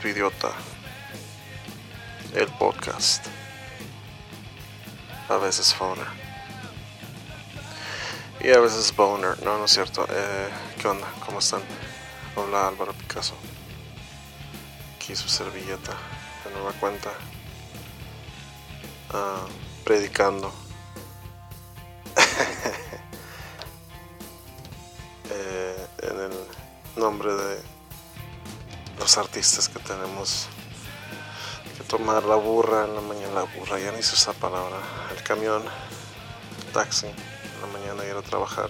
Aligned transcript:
Tu 0.00 0.08
idiota. 0.08 0.52
El 2.32 2.46
podcast. 2.58 3.26
A 5.28 5.36
veces 5.38 5.74
Foner. 5.74 6.06
Y 8.40 8.50
a 8.50 8.60
veces 8.60 8.94
Boner. 8.94 9.42
No, 9.42 9.58
no 9.58 9.64
es 9.64 9.72
cierto. 9.72 10.06
Eh, 10.08 10.48
¿Qué 10.80 10.86
onda? 10.86 11.08
¿Cómo 11.26 11.40
están? 11.40 11.62
Hola 12.36 12.68
Álvaro 12.68 12.92
Picasso. 12.92 13.34
Aquí 14.94 15.16
su 15.16 15.28
servilleta 15.28 15.94
de 16.44 16.50
nueva 16.52 16.72
cuenta. 16.74 17.10
Ah, 19.10 19.46
predicando. 19.84 20.52
Los 29.08 29.16
artistas 29.16 29.70
que 29.70 29.78
tenemos 29.78 30.48
que 31.78 31.84
tomar 31.84 32.24
la 32.24 32.34
burra 32.34 32.84
en 32.84 32.94
la 32.94 33.00
mañana, 33.00 33.32
la 33.32 33.44
burra, 33.44 33.78
ya 33.78 33.90
ni 33.90 34.02
se 34.02 34.12
usa 34.12 34.34
palabra, 34.34 34.76
el 35.16 35.22
camión, 35.22 35.62
el 35.62 36.72
taxi, 36.74 37.06
en 37.06 37.60
la 37.62 37.78
mañana 37.78 38.04
ir 38.04 38.14
a 38.14 38.20
trabajar, 38.20 38.68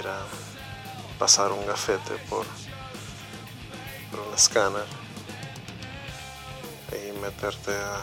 ir 0.00 0.08
a 0.08 0.22
pasar 1.18 1.52
un 1.52 1.66
gafete 1.66 2.14
por, 2.30 2.46
por 4.10 4.20
un 4.20 4.34
escáner 4.34 4.86
y 6.90 7.12
meterte 7.20 7.76
a 7.76 8.00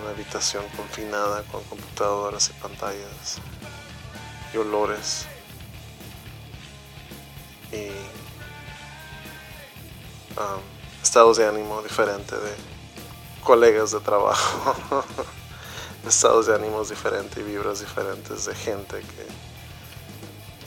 una 0.00 0.10
habitación 0.10 0.64
confinada 0.76 1.42
con 1.50 1.64
computadoras 1.64 2.50
y 2.50 2.52
pantallas 2.62 3.40
y 4.54 4.56
olores. 4.56 5.26
Y 7.72 8.19
um, 10.36 10.60
estados 11.02 11.36
de 11.36 11.46
ánimo 11.46 11.82
diferente 11.82 12.36
de 12.36 12.54
colegas 13.42 13.90
de 13.92 14.00
trabajo, 14.00 15.04
estados 16.06 16.46
de 16.46 16.54
ánimos 16.54 16.90
diferentes 16.90 17.38
y 17.38 17.42
vibras 17.42 17.80
diferentes 17.80 18.44
de 18.44 18.54
gente 18.54 19.00
que, 19.00 19.26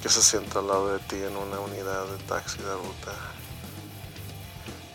que 0.01 0.09
se 0.09 0.21
sienta 0.21 0.59
al 0.59 0.67
lado 0.67 0.93
de 0.93 0.99
ti 0.99 1.15
en 1.15 1.35
una 1.37 1.59
unidad 1.59 2.05
de 2.07 2.23
taxi 2.23 2.57
de 2.57 2.73
ruta. 2.73 3.13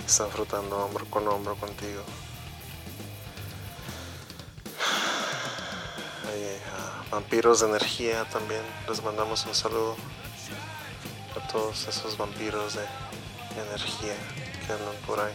Están 0.07 0.31
frotando 0.31 0.77
hombro 0.77 1.05
con 1.07 1.29
hombro 1.29 1.55
contigo. 1.57 2.03
Uh, 6.25 7.11
vampiros 7.11 7.61
de 7.61 7.69
energía 7.69 8.25
también. 8.31 8.63
Les 8.89 9.03
mandamos 9.03 9.45
un 9.47 9.55
saludo 9.55 9.97
a 11.37 11.47
todos 11.49 11.87
esos 11.87 12.17
vampiros 12.17 12.75
de 12.75 12.85
energía 13.61 14.15
andan 14.73 14.97
por 15.07 15.21
ahí 15.21 15.35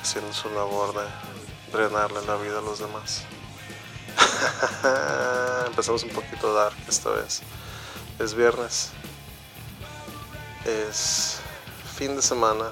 haciendo 0.00 0.32
su 0.32 0.50
labor 0.50 0.94
de 0.94 1.06
drenarle 1.72 2.24
la 2.26 2.36
vida 2.36 2.58
a 2.58 2.62
los 2.62 2.78
demás. 2.78 3.24
Empezamos 5.66 6.02
un 6.02 6.10
poquito 6.10 6.52
dark 6.52 6.76
esta 6.88 7.10
vez. 7.10 7.42
Es 8.18 8.34
viernes. 8.34 8.90
Es 10.64 11.40
fin 11.96 12.16
de 12.16 12.22
semana 12.22 12.70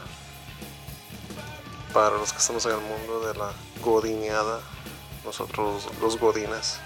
para 1.93 2.17
los 2.17 2.33
que 2.33 2.39
estamos 2.39 2.65
en 2.67 2.73
el 2.73 2.81
mundo 2.81 3.21
de 3.27 3.35
la 3.39 3.53
godineada. 3.83 4.61
Nosotros 5.25 5.89
los 6.01 6.19
godines. 6.19 6.79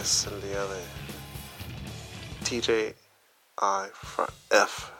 Es 0.00 0.26
el 0.26 0.40
día 0.42 0.64
de 0.64 0.84
TJ 2.44 2.96
F. 4.50 4.92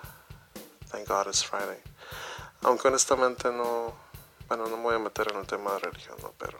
Thank 0.90 1.08
God 1.08 1.26
it's 1.26 1.42
Friday. 1.42 1.91
Aunque 2.62 2.88
honestamente 2.88 3.50
no, 3.50 3.92
bueno, 4.48 4.66
no 4.66 4.76
me 4.76 4.82
voy 4.84 4.94
a 4.94 4.98
meter 4.98 5.32
en 5.32 5.38
el 5.40 5.46
tema 5.46 5.72
de 5.72 5.78
religión, 5.80 6.16
¿no? 6.22 6.32
Pero 6.38 6.58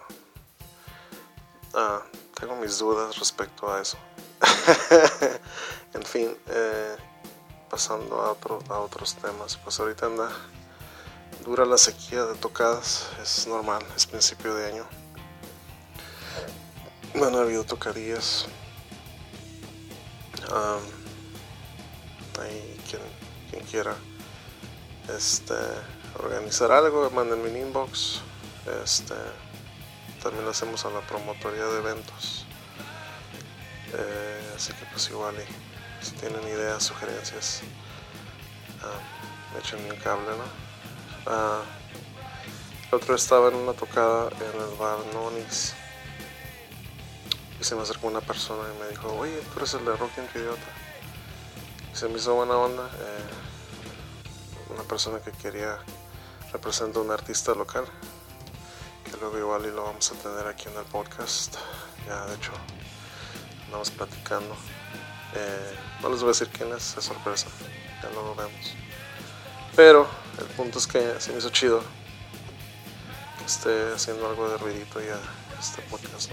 ah, 1.75 2.03
tengo 2.39 2.57
mis 2.57 2.79
dudas 2.79 3.19
respecto 3.19 3.73
a 3.73 3.81
eso. 3.81 3.99
en 5.95 6.03
fin, 6.03 6.37
eh, 6.49 6.97
pasando 7.71 8.21
a, 8.21 8.33
otro, 8.33 8.59
a 8.69 8.81
otros 8.81 9.15
temas, 9.15 9.57
pues 9.59 9.79
ahorita 9.79 10.07
anda 10.07 10.29
dura 11.45 11.65
la 11.65 11.79
sequía 11.79 12.25
de 12.25 12.35
tocadas, 12.35 13.09
es 13.23 13.47
normal, 13.47 13.83
es 13.97 14.07
principio 14.07 14.55
de 14.55 14.73
año. 14.73 14.87
No 17.15 17.27
han 17.27 17.37
habido 17.37 17.65
tocadillas. 17.65 18.47
ahí 22.41 22.81
quien, 22.89 23.03
quien 23.51 23.65
quiera 23.67 23.97
este, 25.09 25.55
organizar 26.19 26.73
algo, 26.73 27.11
manden 27.11 27.43
mi 27.43 27.61
inbox. 27.61 28.21
Este, 28.85 29.15
también 30.23 30.45
lo 30.45 30.51
hacemos 30.51 30.85
a 30.85 30.91
la 30.91 31.01
promotoría 31.01 31.65
de 31.65 31.79
eventos. 31.79 32.47
Eh, 33.95 34.53
así 34.57 34.73
que 34.73 34.87
pues 34.87 35.09
igual 35.11 35.35
si 36.01 36.13
tienen 36.13 36.43
ideas, 36.49 36.83
sugerencias, 36.83 37.63
uh, 38.83 39.59
échenme 39.59 39.91
un 39.91 39.97
cable, 39.99 40.31
¿no? 40.31 41.31
Uh, 41.31 41.63
el 42.91 42.95
otro 42.97 43.15
estaba 43.15 43.49
en 43.49 43.55
una 43.55 43.73
tocada 43.73 44.29
en 44.31 44.61
el 44.61 44.77
bar 44.79 44.99
Nonis 45.13 45.75
y 47.63 47.65
se 47.65 47.77
me 47.77 47.83
acercó 47.83 48.09
una 48.09 48.21
persona 48.21 48.69
y 48.75 48.83
me 48.83 48.89
dijo, 48.89 49.09
oye, 49.17 49.41
tú 49.53 49.61
eres 49.61 49.75
el 49.75 49.85
de 49.85 49.97
Rock 49.97 50.11
Idiota. 50.35 50.67
Y 51.93 51.97
se 51.97 52.09
me 52.09 52.17
hizo 52.17 52.35
buena 52.35 52.57
onda. 52.57 52.87
Eh, 52.87 53.42
persona 54.85 55.21
que 55.21 55.33
quería 55.33 55.79
representar 56.53 57.03
a 57.03 57.05
un 57.05 57.11
artista 57.11 57.55
local. 57.55 57.85
Que 59.05 59.17
luego 59.19 59.39
igual 59.39 59.67
y 59.67 59.71
lo 59.71 59.85
vamos 59.85 60.11
a 60.13 60.15
tener 60.15 60.47
aquí 60.47 60.69
en 60.69 60.77
el 60.77 60.85
podcast. 60.85 61.57
Ya 62.07 62.27
de 62.27 62.35
hecho, 62.35 62.53
andamos 63.67 63.91
platicando. 63.91 64.55
Eh, 65.35 65.77
no 66.03 66.11
les 66.11 66.21
voy 66.21 66.29
a 66.29 66.33
decir 66.33 66.49
quién 66.49 66.73
es, 66.73 66.97
es 66.97 67.05
sorpresa. 67.05 67.49
Ya 68.03 68.11
luego 68.11 68.35
vemos. 68.35 68.75
Pero 69.75 70.07
el 70.39 70.47
punto 70.47 70.79
es 70.79 70.87
que 70.87 71.21
se 71.21 71.33
me 71.33 71.39
hizo 71.39 71.51
chido 71.51 71.83
que 73.39 73.45
esté 73.45 73.93
haciendo 73.95 74.29
algo 74.29 74.49
de 74.49 74.59
ruidito 74.59 75.01
ya 75.01 75.19
este 75.59 75.83
podcast. 75.83 76.31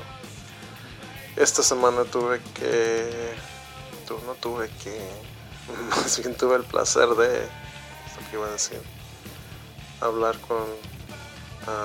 Esta 1.35 1.63
semana 1.63 2.03
tuve 2.03 2.41
que. 2.53 3.33
Tu, 4.07 4.17
no 4.25 4.33
tuve 4.35 4.69
que. 4.83 4.99
Más 5.89 6.19
bien 6.19 6.35
tuve 6.35 6.57
el 6.57 6.63
placer 6.63 7.07
de. 7.09 7.47
Que 8.29 8.37
iba 8.37 8.47
a 8.47 8.51
decir. 8.51 8.81
Hablar 10.01 10.37
con 10.41 10.65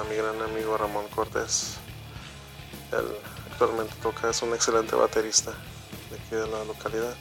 mi 0.09 0.16
gran 0.16 0.41
amigo 0.43 0.77
Ramón 0.77 1.06
Cortés. 1.09 1.76
Él 2.93 3.06
actualmente 3.50 3.94
toca, 4.02 4.31
es 4.31 4.43
un 4.43 4.55
excelente 4.55 4.94
baterista 4.94 5.52
de 6.11 6.17
aquí 6.17 6.35
de 6.37 6.46
la 6.46 6.64
localidad. 6.64 7.14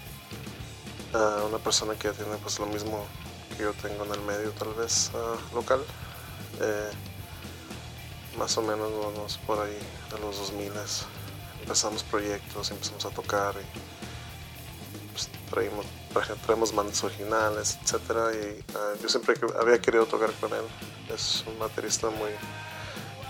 Uh, 1.14 1.48
una 1.48 1.58
persona 1.60 1.94
que 1.96 2.10
tiene 2.12 2.36
pues 2.38 2.60
lo 2.60 2.66
mismo 2.66 3.06
que 3.56 3.64
yo 3.64 3.74
tengo 3.74 4.04
en 4.06 4.12
el 4.12 4.22
medio, 4.22 4.52
tal 4.52 4.74
vez 4.74 5.12
local. 5.54 5.84
Eh, 6.60 6.92
más 8.38 8.58
o 8.58 8.62
menos 8.62 8.92
vamos 8.92 9.38
por 9.46 9.60
ahí 9.60 9.78
de 10.12 10.20
los 10.20 10.38
2000 10.38 10.72
empezamos 11.62 12.04
proyectos, 12.04 12.72
empezamos 12.72 13.06
a 13.06 13.10
tocar 13.10 13.56
y 13.56 15.12
pues, 15.12 15.30
traímos, 15.50 15.86
traemos 16.46 16.74
bandas 16.74 17.04
originales, 17.04 17.78
etcétera 17.82 18.32
y 18.34 18.64
uh, 18.76 19.02
yo 19.02 19.10
siempre 19.10 19.36
había 19.60 19.80
querido 19.82 20.06
tocar 20.06 20.32
con 20.34 20.54
él. 20.54 20.66
Es 21.14 21.44
un 21.48 21.58
baterista 21.60 22.10
muy 22.10 22.32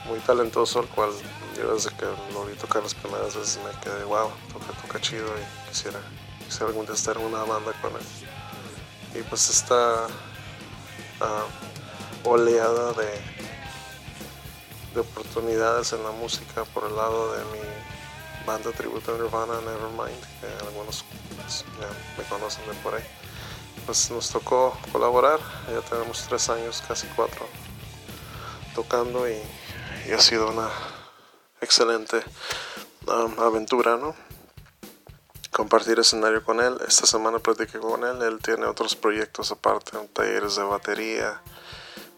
muy 0.06 0.20
talentoso, 0.20 0.80
al 0.80 0.88
cual 0.88 1.12
yo 1.58 1.74
desde 1.74 1.90
que 1.96 2.06
lo 2.34 2.46
vi 2.46 2.54
tocar 2.56 2.84
las 2.84 2.94
primeras 2.94 3.36
veces 3.36 3.60
me 3.64 3.80
quedé, 3.80 4.04
wow, 4.04 4.30
toca, 4.52 4.74
toca 4.82 5.00
chido 5.00 5.28
y 5.28 5.70
quisiera, 5.70 6.00
quisiera 6.46 6.68
algún 6.68 6.86
día 6.86 6.96
estar 6.96 7.16
en 7.18 7.24
una 7.26 7.44
banda 7.44 7.72
con 7.82 7.94
él. 7.94 9.20
Y 9.20 9.24
pues 9.24 9.50
esta 9.50 10.08
uh, 11.22 12.30
oleada 12.30 12.94
de, 12.94 13.22
de 14.94 15.00
oportunidades 15.00 15.94
en 15.94 16.04
la 16.04 16.12
música 16.12 16.66
por 16.66 16.86
el 16.86 16.96
lado 16.96 17.34
de 17.34 17.44
mi 17.46 17.60
banda 18.46 18.72
tributo 18.72 19.14
a 19.14 19.18
Nirvana, 19.18 19.62
Nevermind, 19.62 20.22
que 20.40 20.66
algunos 20.68 21.06
pues, 21.36 21.66
ya 21.80 21.88
me 22.18 22.24
conocen 22.28 22.66
de 22.68 22.74
por 22.76 22.96
ahí. 22.96 23.04
Pues 23.86 24.12
nos 24.12 24.30
tocó 24.30 24.78
colaborar, 24.92 25.40
ya 25.68 25.82
tenemos 25.82 26.26
tres 26.28 26.50
años, 26.50 26.84
casi 26.88 27.08
cuatro, 27.08 27.48
tocando 28.76 29.28
y, 29.30 29.42
ha 30.12 30.20
sido 30.20 30.50
una 30.50 30.70
excelente 31.62 32.22
um, 33.08 33.40
aventura, 33.40 33.98
¿no? 33.98 34.16
Compartir 35.52 36.00
escenario 36.00 36.44
con 36.44 36.60
él. 36.60 36.78
Esta 36.88 37.06
semana 37.06 37.40
platiqué 37.40 37.80
con 37.80 38.04
él, 38.04 38.22
él 38.22 38.40
tiene 38.42 38.66
otros 38.66 38.96
proyectos 38.96 39.52
aparte, 39.52 39.98
talleres 40.12 40.56
de 40.56 40.64
batería, 40.64 41.42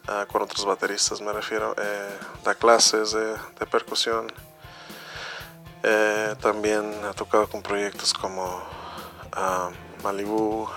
uh, 0.07 0.25
con 0.31 0.41
otros 0.41 0.65
bateristas 0.65 1.21
me 1.21 1.33
refiero, 1.33 1.75
eh, 1.77 2.17
da 2.43 2.55
clases 2.55 3.11
de 3.11 3.65
percusión. 3.69 4.31
Eh, 5.87 6.35
también 6.41 6.91
ha 7.05 7.13
tocado 7.13 7.47
con 7.47 7.61
proyectos 7.61 8.11
como 8.11 8.43
uh, 9.37 10.03
Malibu, 10.03 10.63
uh, 10.63 10.67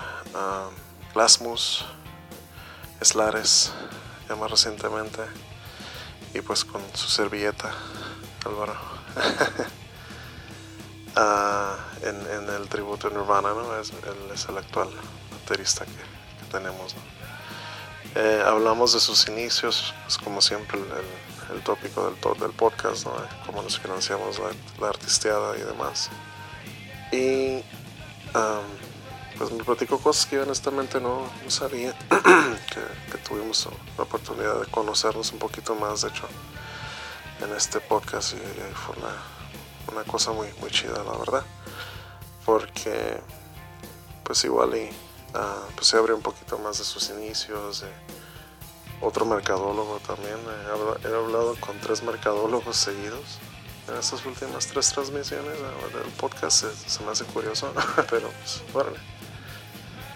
Glasmus, 1.15 1.87
Eslares, 3.01 3.73
ya 4.29 4.37
más 4.37 4.51
recientemente, 4.51 5.23
y 6.35 6.43
pues 6.43 6.63
con 6.63 6.83
su 6.93 7.09
servilleta, 7.09 7.73
Álvaro. 8.45 8.77
Ah, 11.21 11.77
en, 12.03 12.49
el 12.49 12.69
tributo 12.69 13.11
Nirvana, 13.11 13.49
¿no? 13.49 13.77
Es, 13.81 13.91
él 13.91 14.31
es 14.33 14.49
el 14.49 14.57
actual 14.57 14.89
baterista 15.33 15.85
que, 15.85 16.53
tenemos, 16.53 16.95
eh, 18.15 18.41
hablamos 18.47 18.93
de 18.93 19.01
sus 19.01 19.27
inicios, 19.27 19.93
pues 20.05 20.17
como 20.17 20.41
siempre 20.41 20.79
el, 20.79 20.87
tópico 21.62 22.11
del, 22.11 22.41
del 22.41 22.50
podcast, 22.50 23.06
¿no? 23.06 23.12
Cómo 23.47 23.62
nos 23.62 23.79
financiamos 23.79 24.39
la, 24.39 24.50
la 24.81 24.89
artisteada 24.89 25.56
y 25.56 25.61
demás. 25.61 26.11
Y 27.12 27.62
pues 29.39 29.53
me 29.53 29.62
platicó 29.62 29.99
cosas 29.99 30.27
que 30.27 30.37
yo 30.37 30.43
honestamente 30.43 31.00
no, 31.00 31.31
sabía, 31.47 31.97
que, 33.12 33.19
tuvimos 33.19 33.69
la 33.97 34.05
oportunidad 34.05 34.61
de 34.61 34.67
conocernos 34.67 35.33
un 35.33 35.39
poquito 35.39 35.75
más, 35.77 36.03
de 36.03 36.09
hecho, 36.09 36.27
en 37.41 37.55
este 37.55 37.81
podcast 37.81 38.35
y, 38.35 38.37
fue 38.75 38.97
una, 39.95 40.05
cosa 40.05 40.33
muy, 40.33 40.49
muy 40.61 40.71
chida, 40.71 41.03
la 41.05 41.17
verdad, 41.17 41.45
porque 42.45 43.21
pues 44.25 44.45
igual 44.45 44.77
y 44.77 44.91
uh, 45.35 45.73
pues 45.75 45.87
se 45.87 45.97
abrió 45.97 46.15
un 46.17 46.23
poquito 46.23 46.59
más 46.59 46.79
de 46.79 46.85
sus 46.85 47.09
inicios, 47.11 47.81
de 47.81 47.89
otro 49.00 49.25
mercadólogo 49.25 49.99
también, 50.06 50.39
he 51.05 51.15
hablado 51.15 51.56
con 51.61 51.79
tres 51.81 52.03
mercadólogos 52.03 52.77
seguidos 52.77 53.39
en 53.89 53.97
estas 53.97 54.25
últimas 54.27 54.67
tres 54.67 54.93
transmisiones 54.93 55.55
del 55.59 56.12
podcast 56.19 56.65
se, 56.87 57.03
me 57.05 57.11
hace 57.11 57.25
curioso, 57.25 57.73
pero 58.11 58.29
pues 58.31 58.62
bueno. 58.73 58.91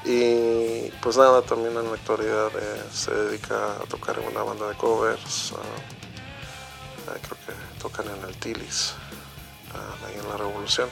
Y 0.05 0.91
pues 1.01 1.17
nada, 1.17 1.43
también 1.43 1.77
en 1.77 1.87
la 1.87 1.95
actualidad 1.95 2.51
eh, 2.55 2.83
se 2.93 3.13
dedica 3.13 3.77
a 3.77 3.85
tocar 3.89 4.19
en 4.19 4.27
una 4.29 4.43
banda 4.43 4.69
de 4.69 4.75
covers. 4.75 5.55
Ah, 7.09 7.17
creo 7.23 7.39
que 7.47 7.81
tocan 7.81 8.07
en 8.09 8.29
el 8.29 8.37
Tilis, 8.37 8.95
ah, 9.75 10.07
ahí 10.07 10.19
en 10.19 10.29
la 10.29 10.37
Revolución. 10.37 10.91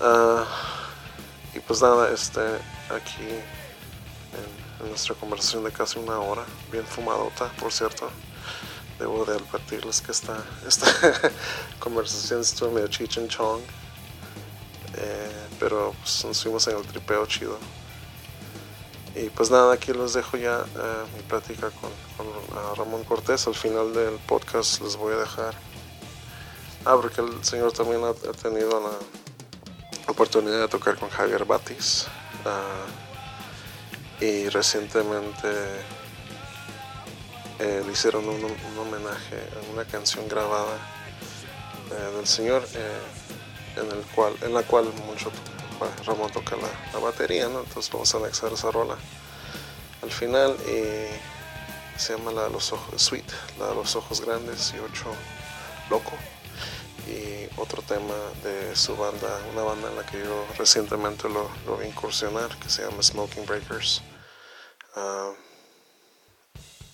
Ah, 0.00 0.44
y 1.54 1.60
pues 1.60 1.82
nada, 1.82 2.10
este, 2.12 2.40
aquí 2.88 3.28
en, 4.32 4.61
nuestra 4.88 5.14
conversación 5.14 5.64
de 5.64 5.72
casi 5.72 5.98
una 5.98 6.18
hora, 6.18 6.44
bien 6.70 6.84
fumadota, 6.84 7.50
por 7.60 7.72
cierto. 7.72 8.10
Debo 8.98 9.24
de 9.24 9.34
advertirles 9.34 10.00
que 10.00 10.12
esta, 10.12 10.42
esta 10.66 10.86
conversación 11.78 12.40
estuvo 12.40 12.70
medio 12.70 12.88
chich 12.88 13.18
chong. 13.28 13.62
Eh, 14.94 15.48
pero 15.58 15.94
pues, 16.00 16.24
nos 16.24 16.42
fuimos 16.42 16.66
en 16.68 16.76
el 16.76 16.82
tripeo 16.86 17.26
chido. 17.26 17.58
Y 19.14 19.28
pues 19.30 19.50
nada, 19.50 19.74
aquí 19.74 19.92
les 19.92 20.14
dejo 20.14 20.36
ya 20.36 20.60
eh, 20.60 21.04
mi 21.14 21.22
plática 21.22 21.70
con, 21.70 21.90
Ramón 22.76 23.04
Cortés. 23.04 23.46
Al 23.46 23.54
final 23.54 23.92
del 23.92 24.14
podcast 24.26 24.80
les 24.80 24.96
voy 24.96 25.14
a 25.14 25.18
dejar. 25.18 25.54
Ah, 26.84 26.96
porque 27.00 27.20
el 27.20 27.44
señor 27.44 27.72
también 27.72 28.02
ha, 28.04 28.12
tenido 28.32 28.80
la 28.80 30.10
oportunidad 30.10 30.60
de 30.60 30.68
tocar 30.68 30.96
con 30.96 31.10
Javier 31.10 31.44
Batis. 31.44 32.06
Ah, 32.44 32.86
y 34.22 34.48
recientemente 34.50 35.48
eh, 37.58 37.82
le 37.84 37.92
hicieron 37.92 38.28
un, 38.28 38.44
homenaje 38.78 39.36
a 39.36 39.72
una 39.72 39.84
canción 39.84 40.28
grabada 40.28 40.78
eh, 41.90 42.16
del 42.16 42.26
señor 42.26 42.64
en, 43.76 43.90
el 43.90 44.04
cual, 44.14 44.34
en 44.42 44.54
la 44.54 44.62
cual 44.62 44.84
mucho 45.06 45.32
Ramón 46.06 46.30
toca 46.30 46.56
la, 46.56 46.98
batería, 47.00 47.48
¿no? 47.48 47.60
Entonces 47.60 47.92
vamos 47.92 48.14
a 48.14 48.18
anexar 48.18 48.52
esa 48.52 48.70
rola 48.70 48.96
al 50.02 50.10
final 50.12 50.56
y 50.68 51.98
se 51.98 52.16
llama 52.16 52.30
la 52.30 52.44
de 52.44 52.50
los 52.50 52.72
ojos, 52.72 53.02
Sweet, 53.02 53.26
la 53.58 53.70
de 53.70 53.74
los 53.74 53.96
ojos 53.96 54.20
grandes 54.20 54.72
y 54.76 54.78
ocho 54.78 55.06
loco. 55.90 56.12
Y 57.08 57.48
otro 57.60 57.82
tema 57.82 58.14
de 58.44 58.76
su 58.76 58.96
banda, 58.96 59.40
una 59.52 59.62
banda 59.62 59.90
en 59.90 59.96
la 59.96 60.06
que 60.06 60.20
yo 60.20 60.46
recientemente 60.56 61.28
lo 61.28 61.76
vi 61.76 61.86
incursionar, 61.86 62.56
que 62.60 62.70
se 62.70 62.82
llama 62.82 63.02
Smoking 63.02 63.44
Breakers. 63.46 64.02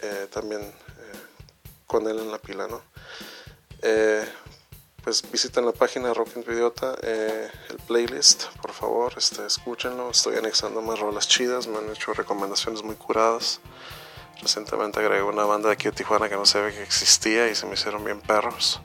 Eh, 0.01 0.29
también 0.33 0.61
eh, 0.63 1.19
con 1.87 2.07
él 2.07 2.19
en 2.21 2.31
la 2.31 2.39
pila, 2.39 2.69
¿no? 2.69 2.83
Eh, 3.83 4.25
pues 5.03 5.29
visiten 5.31 5.65
la 5.65 5.73
página 5.73 6.09
de 6.09 6.15
Rock 6.15 6.37
Idiota, 6.37 6.95
el 7.03 7.79
playlist, 7.87 8.45
por 8.61 8.73
favor, 8.73 9.15
este, 9.17 9.47
escúchenlo. 9.47 10.11
Estoy 10.11 10.37
anexando 10.37 10.83
más 10.83 10.99
rolas 10.99 11.27
chidas, 11.27 11.67
me 11.67 11.79
han 11.79 11.89
hecho 11.91 12.13
recomendaciones 12.13 12.83
muy 12.83 12.95
curadas. 12.95 13.61
Recientemente 14.43 15.01
agregué 15.01 15.23
una 15.23 15.45
banda 15.45 15.69
de 15.69 15.75
aquí 15.75 15.85
de 15.85 15.93
Tijuana 15.93 16.29
que 16.29 16.37
no 16.37 16.47
sabía 16.47 16.71
que 16.71 16.83
existía 16.83 17.49
y 17.49 17.55
se 17.55 17.67
me 17.67 17.75
hicieron 17.75 18.05
bien 18.05 18.21
perros. 18.21 18.81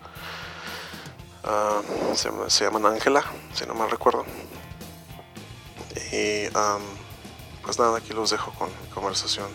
Ah, 1.43 1.81
se, 2.15 2.63
llaman 2.63 2.85
Ángela, 2.85 3.23
si 3.53 3.65
no 3.65 3.73
mal 3.73 3.91
recuerdo. 3.91 4.25
Y 6.11 6.47
pues 7.63 7.79
nada, 7.79 7.97
aquí 7.97 8.13
los 8.13 8.29
dejo 8.29 8.51
con 8.51 8.69
conversación. 8.93 9.47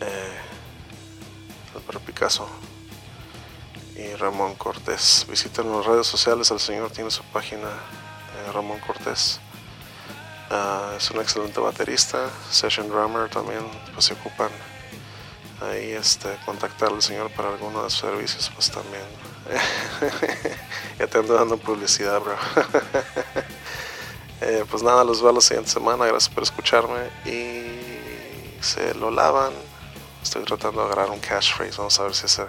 Eh, 0.00 0.38
Álvaro 1.74 2.00
Picasso 2.00 2.48
y 3.96 4.14
Ramón 4.14 4.54
Cortés. 4.54 5.26
Visiten 5.28 5.70
las 5.72 5.84
redes 5.84 6.06
sociales, 6.06 6.50
el 6.50 6.60
señor 6.60 6.90
tiene 6.90 7.10
su 7.10 7.22
página, 7.24 7.68
eh, 7.68 8.52
Ramón 8.52 8.78
Cortés. 8.80 9.40
Ah, 10.50 10.94
es 10.96 11.10
un 11.10 11.20
excelente 11.20 11.60
baterista, 11.60 12.28
session 12.50 12.88
drummer 12.88 13.28
también, 13.28 13.64
pues 13.92 14.06
se 14.06 14.14
ocupan 14.14 14.50
ahí 15.60 15.92
este, 15.92 16.28
contactar 16.44 16.92
al 16.92 17.02
señor 17.02 17.30
para 17.30 17.50
alguno 17.50 17.84
de 17.84 17.90
sus 17.90 18.00
servicios, 18.00 18.50
pues 18.54 18.70
también. 18.70 19.04
ya 20.98 21.06
te 21.06 21.18
ando 21.18 21.34
dando 21.34 21.56
publicidad, 21.56 22.20
bro. 22.20 22.36
Eh, 24.40 24.64
pues 24.70 24.82
nada, 24.82 25.04
los 25.04 25.22
veo 25.22 25.32
la 25.32 25.40
siguiente 25.40 25.70
semana, 25.70 26.06
gracias 26.06 26.32
por 26.32 26.42
escucharme 26.42 27.10
y 27.26 28.62
se 28.62 28.94
lo 28.94 29.10
lavan. 29.10 29.52
Estoy 30.22 30.44
tratando 30.44 30.80
de 30.80 30.86
agarrar 30.86 31.10
un 31.10 31.20
catchphrase, 31.20 31.76
vamos 31.76 32.00
a 32.00 32.04
ver 32.04 32.14
si 32.14 32.24
hace 32.26 32.46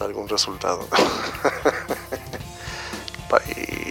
algún 0.00 0.28
resultado. 0.28 0.86
Bye. 3.30 3.85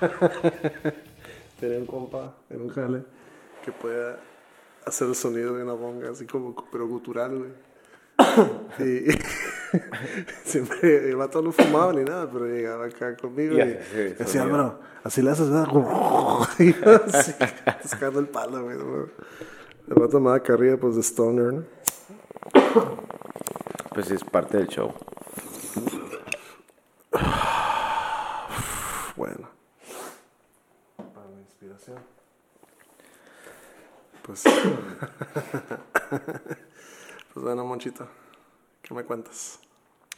Tenía 1.60 1.78
un 1.78 1.86
compa 1.86 2.34
en 2.48 2.62
un 2.62 2.68
jale 2.70 3.02
que 3.64 3.72
pueda 3.72 4.18
hacer 4.86 5.08
el 5.08 5.14
sonido 5.14 5.54
de 5.54 5.62
una 5.62 5.74
bonga, 5.74 6.10
así 6.10 6.26
como, 6.26 6.54
pero 6.70 6.86
gutural, 6.86 7.38
güey. 7.38 7.50
y, 8.78 9.10
siempre 10.44 11.08
el 11.08 11.16
vato 11.16 11.42
no 11.42 11.52
fumaba 11.52 11.92
ni 11.92 12.04
nada, 12.04 12.30
pero 12.30 12.46
llegaba 12.46 12.86
acá 12.86 13.16
conmigo 13.16 13.54
y, 13.54 13.64
decía, 14.18 14.44
bro, 14.44 14.80
así 15.04 15.22
le 15.22 15.30
haces, 15.30 15.50
¿verdad? 15.50 15.68
y 16.58 16.74
así, 17.14 17.32
buscando 17.82 18.20
el 18.20 18.28
palo, 18.28 18.64
güey. 18.64 18.76
El 19.88 19.94
vato 19.94 20.20
me 20.20 20.26
daba 20.26 20.40
carrilla, 20.40 20.78
pues, 20.78 20.96
de 20.96 21.02
stoner, 21.02 21.52
¿no? 21.52 21.64
Pues 23.92 24.10
es 24.10 24.24
parte 24.24 24.56
del 24.56 24.68
show. 24.68 24.94
Pues, 34.30 34.44
pues 37.34 37.44
bueno, 37.44 37.64
Monchito, 37.64 38.06
¿qué 38.80 38.94
me 38.94 39.02
cuentas? 39.02 39.58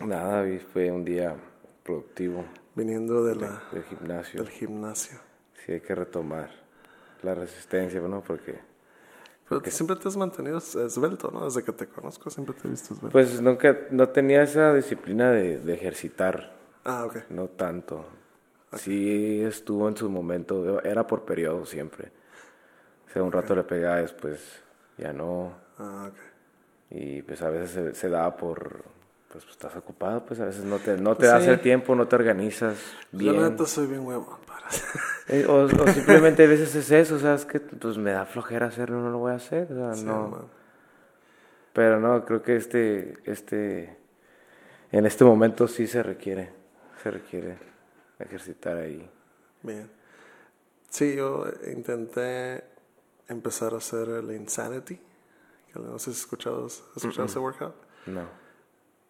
Nada, 0.01 0.47
fue 0.71 0.91
un 0.91 1.03
día 1.03 1.35
productivo. 1.83 2.45
Viniendo 2.75 3.25
de 3.25 3.37
la, 3.37 3.63
del 3.73 3.85
gimnasio. 3.85 4.43
Del 4.43 4.53
gimnasio. 4.53 5.19
Sí, 5.55 5.73
hay 5.73 5.81
que 5.81 5.95
retomar 5.95 6.51
la 7.23 7.35
resistencia, 7.35 8.03
¿no? 8.03 8.21
Porque... 8.21 8.61
Pero 9.49 9.63
siempre 9.71 9.97
te 9.97 10.09
has 10.09 10.17
mantenido 10.19 10.59
esbelto, 10.59 11.31
¿no? 11.31 11.47
Desde 11.47 11.65
que 11.65 11.73
te 11.73 11.87
conozco 11.87 12.29
siempre 12.29 12.55
te 12.55 12.69
he 12.69 12.71
visto 12.71 12.93
esbelto. 12.93 13.13
Pues 13.13 13.41
nunca, 13.41 13.79
no 13.93 14.11
tenía 14.11 14.43
esa 14.43 14.75
disciplina 14.75 15.31
de, 15.31 15.59
de 15.59 15.73
ejercitar. 15.73 16.55
Ah, 16.85 17.07
ok. 17.07 17.31
No 17.31 17.49
tanto. 17.49 18.05
Sí 18.75 19.41
estuvo 19.41 19.89
en 19.89 19.97
su 19.97 20.11
momento, 20.11 20.83
era 20.83 21.07
por 21.07 21.25
periodo 21.25 21.65
siempre 21.65 22.13
sea, 23.13 23.23
un 23.23 23.33
rato 23.33 23.55
le 23.55 23.63
pegaba, 23.65 23.97
después 23.97 24.63
ya 24.97 25.13
no. 25.13 25.53
Ah, 25.79 26.11
Y 26.91 27.23
pues 27.23 27.43
a 27.43 27.51
veces 27.51 27.97
se, 27.97 28.09
da 28.09 28.37
por, 28.37 28.85
pues, 29.31 29.45
estás 29.51 29.75
ocupado, 29.77 30.25
pues 30.25 30.41
a 30.41 30.47
veces 30.47 30.65
no 30.65 30.79
te, 30.79 30.97
no 30.97 31.17
te 31.17 31.27
das 31.27 31.47
el 31.47 31.61
tiempo, 31.61 31.95
no 31.95 32.07
te 32.07 32.17
organizas 32.17 32.79
bien. 33.11 33.35
Yo 33.35 33.51
neta 33.51 33.67
soy 33.67 33.87
bien 33.87 34.07
huevón 34.07 34.39
para 34.47 34.69
eh, 35.29 35.47
o, 35.47 35.65
o, 35.65 35.89
simplemente 35.89 36.45
a 36.45 36.49
veces 36.49 36.75
es 36.75 36.91
eso, 36.91 37.17
o 37.17 37.19
sea, 37.19 37.35
es 37.35 37.45
que 37.45 37.61
pues 37.61 37.99
me 37.99 38.13
da 38.13 38.25
flojera 38.25 38.67
hacerlo, 38.67 39.01
no 39.01 39.11
lo 39.11 39.19
voy 39.19 39.33
a 39.33 39.37
hacer, 39.37 39.73
o 39.73 39.95
sea, 39.95 40.05
no. 40.05 40.63
Pero 41.73 41.99
no, 42.01 42.25
creo 42.25 42.43
que 42.43 42.57
este, 42.57 43.15
este, 43.25 43.97
en 44.91 45.07
este 45.07 45.25
momento 45.25 45.67
sí 45.67 45.87
se 45.87 46.03
requiere, 46.03 46.51
se 47.03 47.11
requiere 47.11 47.57
ejercitar 48.19 48.77
ahí. 48.77 49.09
Bien. 49.63 49.91
Sí, 50.91 51.17
yo 51.17 51.47
intenté 51.67 52.72
empezar 53.33 53.75
a 53.75 53.79
hacer 53.79 54.09
el 54.09 54.31
Insanity, 54.33 55.01
que 55.73 55.79
no 55.81 55.99
sé 55.99 56.07
si 56.07 56.11
has 56.11 56.19
escuchado, 56.19 56.67
has 56.67 56.83
escuchado 56.97 57.27
ese 57.27 57.39
workout. 57.39 57.75
No 58.07 58.43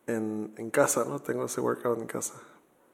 en, 0.07 0.53
en 0.57 0.71
casa, 0.71 1.05
¿no? 1.05 1.19
Tengo 1.21 1.45
ese 1.45 1.61
workout 1.61 1.99
en 1.99 2.07
casa. 2.07 2.35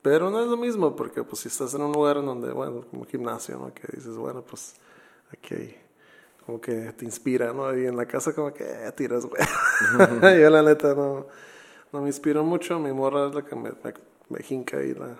Pero 0.02 0.30
no 0.30 0.40
es 0.40 0.48
lo 0.48 0.56
mismo 0.56 0.94
porque 0.94 1.22
pues 1.22 1.42
si 1.42 1.48
estás 1.48 1.74
en 1.74 1.82
un 1.82 1.92
lugar 1.92 2.18
en 2.18 2.26
donde, 2.26 2.52
bueno, 2.52 2.84
como 2.90 3.04
gimnasio, 3.04 3.58
¿no? 3.58 3.72
Que 3.74 3.88
dices, 3.94 4.16
bueno, 4.16 4.42
pues 4.42 4.74
aquí 5.32 5.74
como 6.46 6.60
que 6.60 6.92
te 6.92 7.04
inspira, 7.04 7.52
¿no? 7.52 7.76
Y 7.76 7.86
en 7.86 7.96
la 7.96 8.06
casa 8.06 8.32
como 8.34 8.52
que 8.52 8.64
eh, 8.64 8.92
tiras, 8.92 9.26
güey. 9.26 9.42
Yo 10.40 10.50
la 10.50 10.62
neta 10.62 10.94
no, 10.94 11.26
no 11.92 12.00
me 12.00 12.06
inspiro 12.06 12.44
mucho. 12.44 12.78
Mi 12.78 12.92
morra 12.92 13.28
es 13.28 13.34
la 13.34 13.42
que 13.42 13.56
me, 13.56 13.72
me, 14.28 14.42
jinca 14.42 14.78
ahí 14.78 14.94
la, 14.94 15.16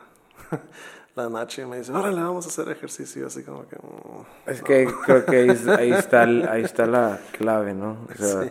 la 1.18 1.28
noche 1.28 1.62
y 1.62 1.66
me 1.66 1.78
dice, 1.78 1.92
órale, 1.92 2.20
vamos 2.20 2.46
a 2.46 2.48
hacer 2.48 2.68
ejercicio. 2.70 3.26
Así 3.26 3.42
como 3.42 3.66
que... 3.68 3.76
Mm, 3.76 4.50
es 4.50 4.62
que 4.62 4.88
creo 5.04 5.24
que 5.26 5.36
ahí, 5.36 5.90
está, 5.92 6.22
ahí 6.22 6.62
está 6.62 6.86
la 6.86 7.20
clave, 7.32 7.74
¿no? 7.74 8.06
O 8.10 8.14
sea, 8.14 8.50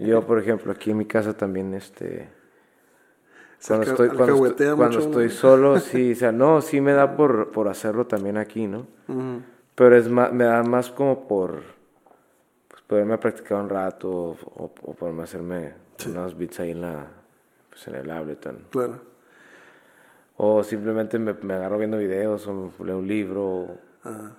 yo, 0.00 0.24
por 0.26 0.38
ejemplo, 0.38 0.72
aquí 0.72 0.90
en 0.90 0.98
mi 0.98 1.06
casa 1.06 1.36
también, 1.36 1.74
este 1.74 2.42
cuando 3.66 3.90
estoy, 3.90 4.08
cuando, 4.76 4.98
estoy, 4.98 5.30
solo, 5.30 5.78
sí, 5.78 6.12
o 6.16 6.16
sea, 6.16 6.32
no, 6.32 6.60
sí 6.60 6.80
me 6.80 6.92
da 6.92 7.16
por, 7.16 7.52
por 7.52 7.68
hacerlo 7.68 8.06
también 8.06 8.36
aquí, 8.36 8.66
¿no? 8.66 8.86
Pero 9.74 9.96
es 9.96 10.08
más, 10.08 10.32
me 10.32 10.44
da 10.44 10.62
más 10.62 10.90
como 10.90 11.26
por 11.28 11.62
pues, 12.68 12.82
poderme 12.86 13.18
practicar 13.18 13.62
un 13.62 13.68
rato 13.68 14.10
o, 14.10 14.36
o, 14.82 14.94
poderme 14.94 15.22
hacerme 15.22 15.74
unos 16.06 16.36
beats 16.36 16.60
ahí 16.60 16.72
en 16.72 16.80
la, 16.80 17.06
pues, 17.70 17.86
en 17.88 17.94
el 17.94 18.10
Ableton. 18.10 18.66
Claro. 18.70 19.11
O 20.44 20.64
simplemente 20.64 21.20
me, 21.20 21.34
me, 21.34 21.54
agarro 21.54 21.78
viendo 21.78 21.98
videos 21.98 22.48
o 22.48 22.72
leo 22.84 22.98
un 22.98 23.06
libro 23.06 23.78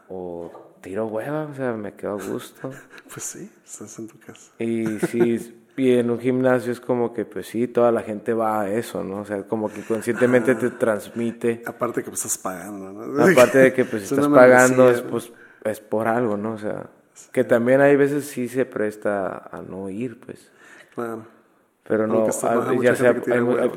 o 0.09 0.75
tiro 0.81 1.07
hueva, 1.07 1.45
o 1.45 1.55
sea, 1.55 1.71
me 1.71 1.93
quedo 1.93 2.19
a 2.19 2.21
gusto. 2.21 2.71
pues 3.09 3.23
sí, 3.23 3.49
estás 3.63 3.97
en 3.99 4.09
tu 4.09 4.19
casa. 4.19 4.51
Y 4.59 4.99
sí, 4.99 5.63
y 5.77 5.91
en 5.93 6.09
un 6.09 6.19
gimnasio 6.19 6.73
es 6.73 6.81
como 6.81 7.13
que, 7.13 7.23
pues 7.23 7.47
sí, 7.47 7.69
toda 7.69 7.89
la 7.93 8.01
gente 8.01 8.33
va 8.33 8.63
a 8.63 8.69
eso, 8.69 9.01
¿no? 9.01 9.21
O 9.21 9.25
sea, 9.25 9.43
como 9.43 9.71
que 9.71 9.81
conscientemente 9.81 10.55
te 10.55 10.71
transmite. 10.71 11.63
Aparte 11.65 12.03
que 12.03 12.09
pues 12.09 12.25
estás 12.25 12.37
pagando, 12.37 12.91
¿no? 12.91 13.23
Aparte 13.31 13.59
de 13.59 13.73
que 13.73 13.85
pues 13.85 14.03
estás 14.11 14.27
pagando, 14.27 14.89
es, 14.89 15.01
pues, 15.03 15.31
es 15.63 15.79
por 15.79 16.09
algo, 16.09 16.35
¿no? 16.35 16.55
O 16.55 16.57
sea, 16.57 16.89
que 17.31 17.45
también 17.45 17.79
hay 17.79 17.95
veces 17.95 18.25
sí 18.25 18.49
se 18.49 18.65
presta 18.65 19.37
a 19.37 19.61
no 19.61 19.89
ir, 19.89 20.19
pues. 20.19 20.51
Claro. 20.93 21.32
Pero 21.85 22.07
no, 22.07 22.25
ya 22.81 22.95
sea, 22.95 23.21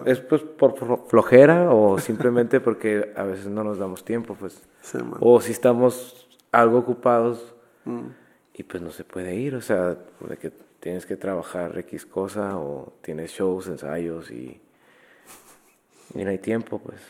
es 0.05 0.21
pues 0.21 0.43
por 0.43 1.09
flojera 1.09 1.71
o 1.73 1.99
simplemente 1.99 2.61
porque 2.61 3.13
a 3.17 3.25
veces 3.25 3.49
no 3.49 3.65
nos 3.65 3.79
damos 3.79 4.05
tiempo, 4.05 4.37
pues. 4.39 4.63
o 5.19 5.41
si 5.41 5.53
estamos 5.53 6.29
algo 6.53 6.79
ocupados 6.79 7.55
mm. 7.85 8.07
y 8.55 8.63
pues 8.63 8.81
no 8.81 8.93
se 8.93 9.03
puede 9.03 9.35
ir, 9.35 9.57
o 9.57 9.61
sea, 9.61 9.97
de 10.21 10.37
que 10.37 10.53
tienes 10.79 11.05
que 11.05 11.17
trabajar 11.17 11.77
X 11.79 12.07
cosa 12.07 12.57
o 12.59 12.93
tienes 13.03 13.33
shows, 13.33 13.67
ensayos 13.67 14.31
y, 14.31 14.61
y 16.15 16.25
no 16.25 16.31
hay 16.31 16.39
tiempo, 16.39 16.79
pues. 16.79 17.01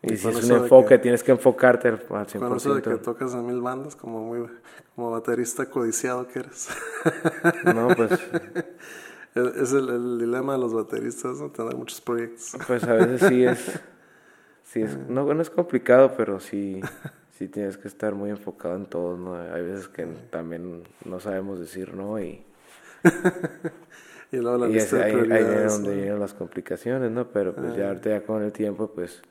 Y, 0.00 0.16
si 0.16 0.28
es 0.28 0.44
un 0.44 0.62
enfoque, 0.62 0.96
tienes 0.98 1.22
que 1.24 1.32
enfocarte 1.32 1.88
al 1.88 1.98
100%. 1.98 2.38
Con 2.38 2.56
eso 2.56 2.74
de 2.74 2.82
que 2.82 2.96
tocas 2.96 3.34
en 3.34 3.44
mil 3.44 3.60
bandas, 3.60 3.96
como 3.96 4.20
muy 4.20 4.48
como 4.94 5.10
baterista 5.10 5.68
codiciado 5.68 6.26
que 6.26 6.38
eres. 6.38 6.68
No, 7.64 7.88
pues... 7.88 8.12
es 9.34 9.72
el, 9.72 10.18
dilema 10.18 10.54
de 10.54 10.58
los 10.58 10.74
bateristas, 10.74 11.40
¿no? 11.40 11.50
Tener 11.50 11.76
muchos 11.76 12.00
proyectos. 12.00 12.56
Pues 12.66 12.84
a 12.84 12.94
veces 12.94 13.28
sí 13.28 13.44
es... 13.44 13.80
Sí 14.64 14.82
es 14.82 14.98
no, 15.08 15.32
no 15.32 15.40
es 15.40 15.48
complicado, 15.48 16.12
pero 16.14 16.40
sí, 16.40 16.82
sí 17.38 17.48
tienes 17.48 17.78
que 17.78 17.88
estar 17.88 18.14
muy 18.14 18.28
enfocado 18.28 18.76
en 18.76 18.84
todo, 18.84 19.16
¿no? 19.16 19.34
Hay 19.34 19.62
veces 19.62 19.88
que 19.88 20.04
también 20.28 20.82
no 21.06 21.20
sabemos 21.20 21.58
decir 21.58 21.94
no 21.94 22.20
y 22.20 22.44
y 24.32 24.36
luego 24.36 24.66
la 24.66 24.68
y 24.68 24.76
es, 24.76 24.92
ahí, 24.92 25.14
ahí 25.14 25.64
donde 25.68 25.94
vienen 25.94 26.20
las 26.20 26.34
complicaciones, 26.34 27.10
¿no? 27.10 27.28
Pero 27.28 27.54
pues 27.54 27.76
ya 27.76 27.84
ah. 27.84 27.88
ahorita 27.88 28.10
ya 28.10 28.22
con 28.22 28.42
el 28.42 28.52
tiempo, 28.52 28.90
pues 28.94 29.22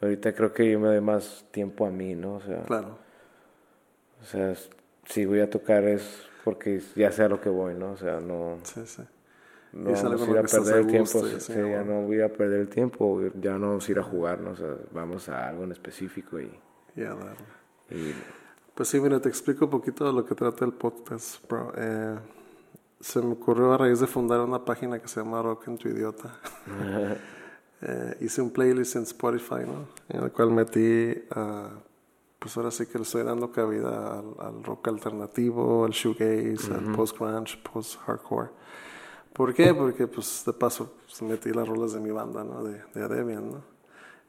ahorita 0.00 0.34
creo 0.34 0.52
que 0.52 0.68
yo 0.68 0.80
me 0.80 0.88
doy 0.88 1.00
más 1.00 1.44
tiempo 1.52 1.86
a 1.86 1.90
mí, 1.90 2.16
¿no? 2.16 2.34
O 2.34 2.40
sea, 2.40 2.62
claro. 2.62 2.98
O 4.20 4.24
sea, 4.24 4.52
si 5.06 5.26
voy 5.26 5.40
a 5.40 5.50
tocar 5.50 5.84
es 5.84 6.26
porque 6.44 6.80
ya 6.96 7.12
sea 7.12 7.28
lo 7.28 7.40
que 7.40 7.48
voy, 7.48 7.74
¿no? 7.74 7.92
O 7.92 7.96
sea, 7.96 8.20
no... 8.20 8.58
Sí, 8.64 8.80
sí. 8.84 9.02
No 9.72 9.90
vamos 9.90 10.22
a 10.22 10.30
ir 10.30 10.38
a 10.38 10.42
perder 10.42 10.76
el 10.76 10.86
tiempo, 10.86 11.26
sí, 11.26 11.52
ya 11.54 11.82
no 11.82 12.02
voy 12.02 12.20
a 12.20 12.30
perder 12.30 12.60
el 12.60 12.68
tiempo, 12.68 13.22
ya 13.40 13.56
no 13.56 13.68
vamos 13.68 13.88
a 13.88 13.92
ir 13.92 13.98
a 13.98 14.02
jugar, 14.02 14.40
¿no? 14.40 14.50
O 14.50 14.56
sea, 14.56 14.76
vamos 14.92 15.28
a 15.30 15.48
algo 15.48 15.64
en 15.64 15.72
específico 15.72 16.38
y... 16.38 16.50
Ya, 16.94 17.16
y, 17.90 18.14
Pues 18.74 18.90
sí, 18.90 19.00
mira, 19.00 19.18
te 19.18 19.30
explico 19.30 19.64
un 19.64 19.70
poquito 19.70 20.04
de 20.04 20.12
lo 20.12 20.26
que 20.26 20.34
trata 20.34 20.66
el 20.66 20.72
podcast, 20.72 21.46
bro. 21.48 21.72
Eh, 21.74 22.18
se 23.00 23.22
me 23.22 23.32
ocurrió 23.32 23.72
a 23.72 23.78
raíz 23.78 24.00
de 24.00 24.06
fundar 24.06 24.40
una 24.40 24.62
página 24.62 24.98
que 24.98 25.08
se 25.08 25.20
llama 25.20 25.40
Rock 25.42 25.68
en 25.68 25.78
tu 25.78 25.88
idiota. 25.88 26.38
Eh, 27.84 28.16
hice 28.20 28.40
un 28.40 28.52
playlist 28.52 28.94
en 28.94 29.02
Spotify, 29.02 29.66
¿no? 29.66 29.88
En 30.08 30.22
el 30.22 30.30
cual 30.30 30.52
metí, 30.52 31.20
pues 32.38 32.56
ahora 32.56 32.70
sí 32.70 32.86
que 32.86 32.96
le 32.96 33.02
estoy 33.02 33.24
dando 33.24 33.50
cabida 33.50 34.20
al, 34.20 34.62
rock 34.62 34.86
alternativo, 34.86 35.84
al 35.84 35.90
shoegaze, 35.90 36.72
al 36.72 36.92
post-grunge, 36.94 37.58
post-hardcore. 37.60 38.50
¿Por 39.32 39.54
qué? 39.54 39.72
Porque 39.74 40.06
pues 40.06 40.42
de 40.44 40.52
paso 40.52 40.94
pues, 41.06 41.22
metí 41.22 41.50
las 41.50 41.66
rolas 41.66 41.92
de 41.92 42.00
mi 42.00 42.10
banda, 42.10 42.44
¿no? 42.44 42.62
De, 42.62 42.82
de 42.94 43.24
¿no? 43.40 43.62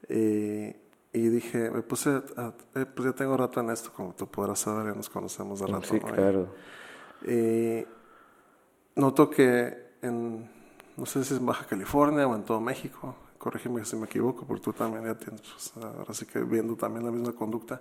Y, 0.08 0.76
y 1.18 1.28
dije, 1.28 1.70
me 1.70 1.82
puse, 1.82 2.22
eh, 2.74 2.86
pues 2.86 3.06
ya 3.06 3.12
tengo 3.12 3.36
rato 3.36 3.60
en 3.60 3.70
esto, 3.70 3.92
como 3.92 4.14
tú 4.14 4.26
podrás 4.26 4.60
saber, 4.60 4.86
ya 4.86 4.94
nos 4.94 5.08
conocemos 5.08 5.60
de 5.60 5.66
rato. 5.66 5.86
Sí, 5.86 6.00
claro. 6.00 6.48
Y 7.26 7.86
noto 8.96 9.30
que 9.30 9.94
en, 10.02 10.50
no 10.96 11.06
sé 11.06 11.24
si 11.24 11.34
es 11.34 11.40
en 11.40 11.46
Baja 11.46 11.66
California 11.66 12.26
o 12.26 12.34
en 12.34 12.42
todo 12.42 12.60
México, 12.60 13.14
corrígeme 13.38 13.84
si 13.84 13.96
me 13.96 14.06
equivoco, 14.06 14.44
porque 14.46 14.62
tú 14.62 14.72
también 14.72 15.04
ya 15.04 15.14
tienes, 15.14 15.42
pues, 15.42 15.72
ahora 15.76 16.14
sí 16.14 16.26
que 16.26 16.40
viendo 16.40 16.76
también 16.76 17.04
la 17.04 17.12
misma 17.12 17.32
conducta, 17.32 17.80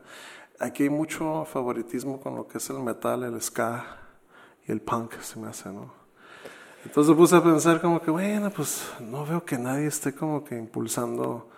aquí 0.60 0.84
hay 0.84 0.90
mucho 0.90 1.46
favoritismo 1.46 2.20
con 2.20 2.36
lo 2.36 2.48
que 2.48 2.58
es 2.58 2.70
el 2.70 2.80
metal, 2.80 3.24
el 3.24 3.42
ska 3.42 3.98
y 4.68 4.72
el 4.72 4.82
punk, 4.82 5.20
se 5.22 5.40
me 5.40 5.48
hace, 5.48 5.72
¿no? 5.72 6.03
Entonces 6.86 7.16
puse 7.16 7.36
a 7.36 7.44
pensar 7.44 7.80
como 7.82 8.02
que, 8.02 8.12
bueno, 8.12 8.52
pues 8.52 8.86
no 9.00 9.26
veo 9.26 9.46
que 9.46 9.58
nadie 9.58 9.88
esté 9.88 10.14
como 10.14 10.44
que 10.44 10.58
impulsando 10.58 11.50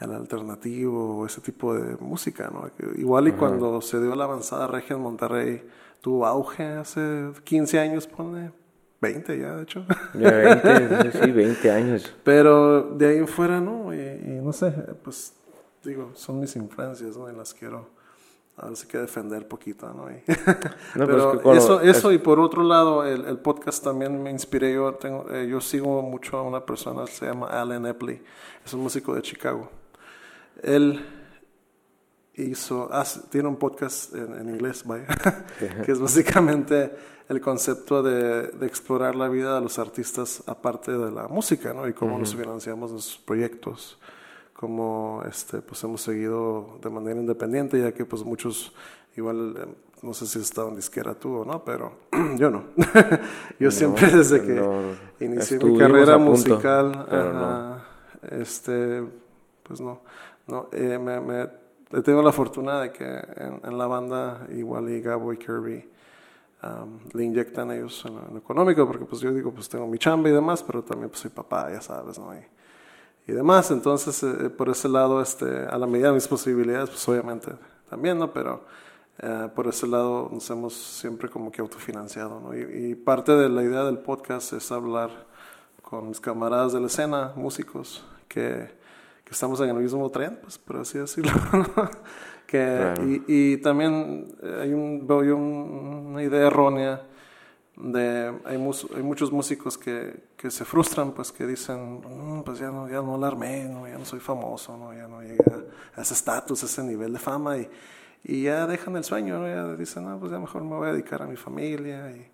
el 0.00 0.12
alternativo 0.12 1.18
o 1.18 1.26
ese 1.26 1.40
tipo 1.40 1.74
de 1.74 1.96
música, 1.96 2.50
¿no? 2.52 2.70
Igual 2.96 3.28
y 3.28 3.32
cuando 3.32 3.80
se 3.82 4.00
dio 4.00 4.14
la 4.14 4.24
avanzada 4.24 4.66
regia 4.66 4.96
en 4.96 5.02
Monterrey, 5.02 5.62
tuvo 6.00 6.26
auge 6.26 6.64
hace 6.64 7.30
15 7.44 7.78
años, 7.78 8.06
pone, 8.06 8.50
20 9.00 9.38
ya, 9.38 9.56
de 9.56 9.62
hecho. 9.62 9.84
Ya 10.14 10.30
20, 10.30 11.12
sí, 11.12 11.30
20 11.30 11.70
años. 11.70 12.14
Pero 12.24 12.82
de 12.82 13.08
ahí 13.08 13.18
en 13.18 13.28
fuera, 13.28 13.60
¿no? 13.60 13.94
Y, 13.94 14.40
no 14.42 14.52
sé, 14.52 14.70
pues 15.04 15.34
digo, 15.84 16.12
son 16.14 16.40
mis 16.40 16.56
influencias, 16.56 17.16
¿no? 17.16 17.30
Y 17.30 17.36
las 17.36 17.52
quiero, 17.52 17.90
ahora 18.60 18.76
sí 18.76 18.86
que 18.86 18.98
defender 18.98 19.48
poquito, 19.48 19.92
¿no? 19.92 20.10
Y, 20.10 20.22
no 20.94 21.06
pero 21.06 21.40
pues 21.40 21.64
eso, 21.64 21.80
eso 21.80 22.12
y 22.12 22.18
por 22.18 22.38
otro 22.38 22.62
lado, 22.62 23.04
el, 23.04 23.24
el, 23.24 23.38
podcast 23.38 23.82
también 23.82 24.22
me 24.22 24.30
inspiré. 24.30 24.74
Yo, 24.74 24.94
tengo, 24.94 25.26
eh, 25.30 25.48
yo 25.48 25.60
sigo 25.60 26.02
mucho 26.02 26.36
a 26.36 26.42
una 26.42 26.64
persona, 26.64 27.06
se 27.06 27.26
llama 27.26 27.46
Alan 27.48 27.86
Epley, 27.86 28.22
es 28.64 28.72
un 28.74 28.80
músico 28.80 29.14
de 29.14 29.22
Chicago. 29.22 29.70
Él 30.62 31.04
hizo, 32.34 32.90
tiene 33.30 33.48
un 33.48 33.56
podcast 33.56 34.14
en, 34.14 34.34
en 34.34 34.48
inglés, 34.50 34.84
vaya, 34.84 35.06
que 35.84 35.92
es 35.92 35.98
básicamente 35.98 36.94
el 37.28 37.40
concepto 37.40 38.02
de, 38.02 38.48
de, 38.48 38.66
explorar 38.66 39.14
la 39.14 39.28
vida 39.28 39.54
de 39.54 39.60
los 39.60 39.78
artistas 39.78 40.42
aparte 40.46 40.92
de 40.92 41.10
la 41.10 41.28
música, 41.28 41.72
¿no? 41.72 41.86
Y 41.88 41.92
cómo 41.92 42.18
nos 42.18 42.34
financiamos 42.34 42.90
nuestros 42.90 43.18
proyectos, 43.18 43.98
cómo 44.60 45.22
este, 45.26 45.62
pues 45.62 45.82
hemos 45.84 46.02
seguido 46.02 46.76
de 46.82 46.90
manera 46.90 47.18
independiente, 47.18 47.80
ya 47.80 47.92
que 47.92 48.04
pues 48.04 48.22
muchos, 48.22 48.74
igual, 49.16 49.54
eh, 49.56 49.66
no 50.02 50.12
sé 50.12 50.26
si 50.26 50.38
estaba 50.38 50.68
en 50.68 50.76
disquera 50.76 51.14
tú 51.14 51.34
o 51.34 51.44
no, 51.46 51.64
pero 51.64 51.92
yo 52.36 52.50
no. 52.50 52.64
yo 53.58 53.70
siempre 53.70 54.08
desde 54.08 54.42
que 54.42 55.24
inicié 55.24 55.58
mi 55.64 55.78
carrera 55.78 56.18
musical, 56.18 57.06
este, 58.30 59.02
pues 59.62 59.80
no, 59.80 60.02
no, 60.46 60.68
eh, 60.72 60.98
me, 60.98 62.02
tenido 62.02 62.22
la 62.22 62.32
fortuna 62.32 62.82
de 62.82 62.92
que 62.92 63.04
en, 63.06 63.62
en 63.64 63.78
la 63.78 63.86
banda, 63.86 64.46
igual 64.54 64.90
y 64.90 65.00
Gabo 65.00 65.32
y 65.32 65.38
Kirby, 65.38 65.88
le 67.14 67.24
inyectan 67.24 67.70
ellos 67.70 68.04
en 68.04 68.14
lo, 68.14 68.36
económico, 68.36 68.86
porque 68.86 69.06
pues 69.06 69.22
yo 69.22 69.32
digo, 69.32 69.52
pues 69.52 69.70
tengo 69.70 69.86
mi 69.86 69.96
chamba 69.96 70.28
y 70.28 70.32
demás, 70.32 70.62
pero 70.62 70.84
también 70.84 71.08
pues 71.08 71.22
soy 71.22 71.30
papá, 71.30 71.72
ya 71.72 71.80
sabes, 71.80 72.18
¿no? 72.18 72.34
Y, 72.34 72.59
y 73.30 73.32
demás. 73.32 73.70
Entonces, 73.70 74.22
eh, 74.22 74.50
por 74.50 74.68
ese 74.68 74.88
lado, 74.88 75.22
este, 75.22 75.66
a 75.70 75.78
la 75.78 75.86
medida 75.86 76.08
de 76.08 76.14
mis 76.14 76.26
posibilidades, 76.26 76.90
pues 76.90 77.08
obviamente 77.08 77.52
también, 77.88 78.18
¿no? 78.18 78.32
Pero 78.32 78.64
eh, 79.18 79.48
por 79.54 79.68
ese 79.68 79.86
lado 79.86 80.28
nos 80.32 80.48
hemos 80.50 80.74
siempre 80.74 81.28
como 81.28 81.52
que 81.52 81.60
autofinanciado, 81.60 82.40
¿no? 82.40 82.56
Y, 82.56 82.94
parte 82.94 83.32
de 83.32 83.48
la 83.48 83.62
idea 83.62 83.84
del 83.84 83.98
podcast 83.98 84.52
es 84.52 84.70
hablar 84.72 85.10
con 85.82 86.08
mis 86.08 86.20
camaradas 86.20 86.72
de 86.72 86.80
la 86.80 86.86
escena, 86.86 87.32
músicos, 87.36 88.04
que, 88.28 88.68
que 89.24 89.30
estamos 89.30 89.60
en 89.60 89.70
el 89.70 89.76
mismo 89.76 90.08
tren, 90.10 90.38
pues 90.42 90.58
por 90.58 90.78
así 90.78 90.98
decirlo, 90.98 91.32
que, 92.46 93.22
y, 93.26 93.52
y, 93.52 93.56
también 93.58 94.28
hay 94.60 94.72
un, 94.72 95.06
veo 95.06 95.36
una 95.36 96.22
idea 96.22 96.46
errónea 96.46 97.02
de 97.82 98.34
hay, 98.44 98.56
hay 98.56 99.02
muchos 99.02 99.32
músicos 99.32 99.78
que, 99.78 100.24
que, 100.36 100.50
se 100.50 100.64
frustran 100.64 101.12
pues 101.12 101.32
que 101.32 101.46
dicen 101.46 102.00
mm, 102.00 102.42
pues 102.42 102.58
ya 102.58 102.70
no 102.70 102.88
ya 102.88 103.00
no 103.00 103.16
la 103.16 103.28
armé 103.28 103.64
no 103.64 103.88
ya 103.88 103.96
no 103.96 104.04
soy 104.04 104.20
famoso 104.20 104.76
no 104.76 104.92
ya 104.92 105.08
no 105.08 105.22
llegué 105.22 105.38
a 105.96 106.02
ese 106.02 106.14
estatus 106.14 106.62
a 106.62 106.66
ese 106.66 106.82
nivel 106.82 107.12
de 107.12 107.18
fama 107.18 107.56
y, 107.58 107.68
y 108.24 108.42
ya 108.42 108.66
dejan 108.66 108.96
el 108.96 109.04
sueño 109.04 109.38
¿no? 109.38 109.46
ya 109.46 109.76
dicen 109.76 110.04
no 110.04 110.18
pues 110.18 110.30
ya 110.30 110.38
mejor 110.38 110.62
me 110.62 110.76
voy 110.76 110.88
a 110.88 110.92
dedicar 110.92 111.22
a 111.22 111.26
mi 111.26 111.36
familia 111.36 112.10
y, 112.10 112.30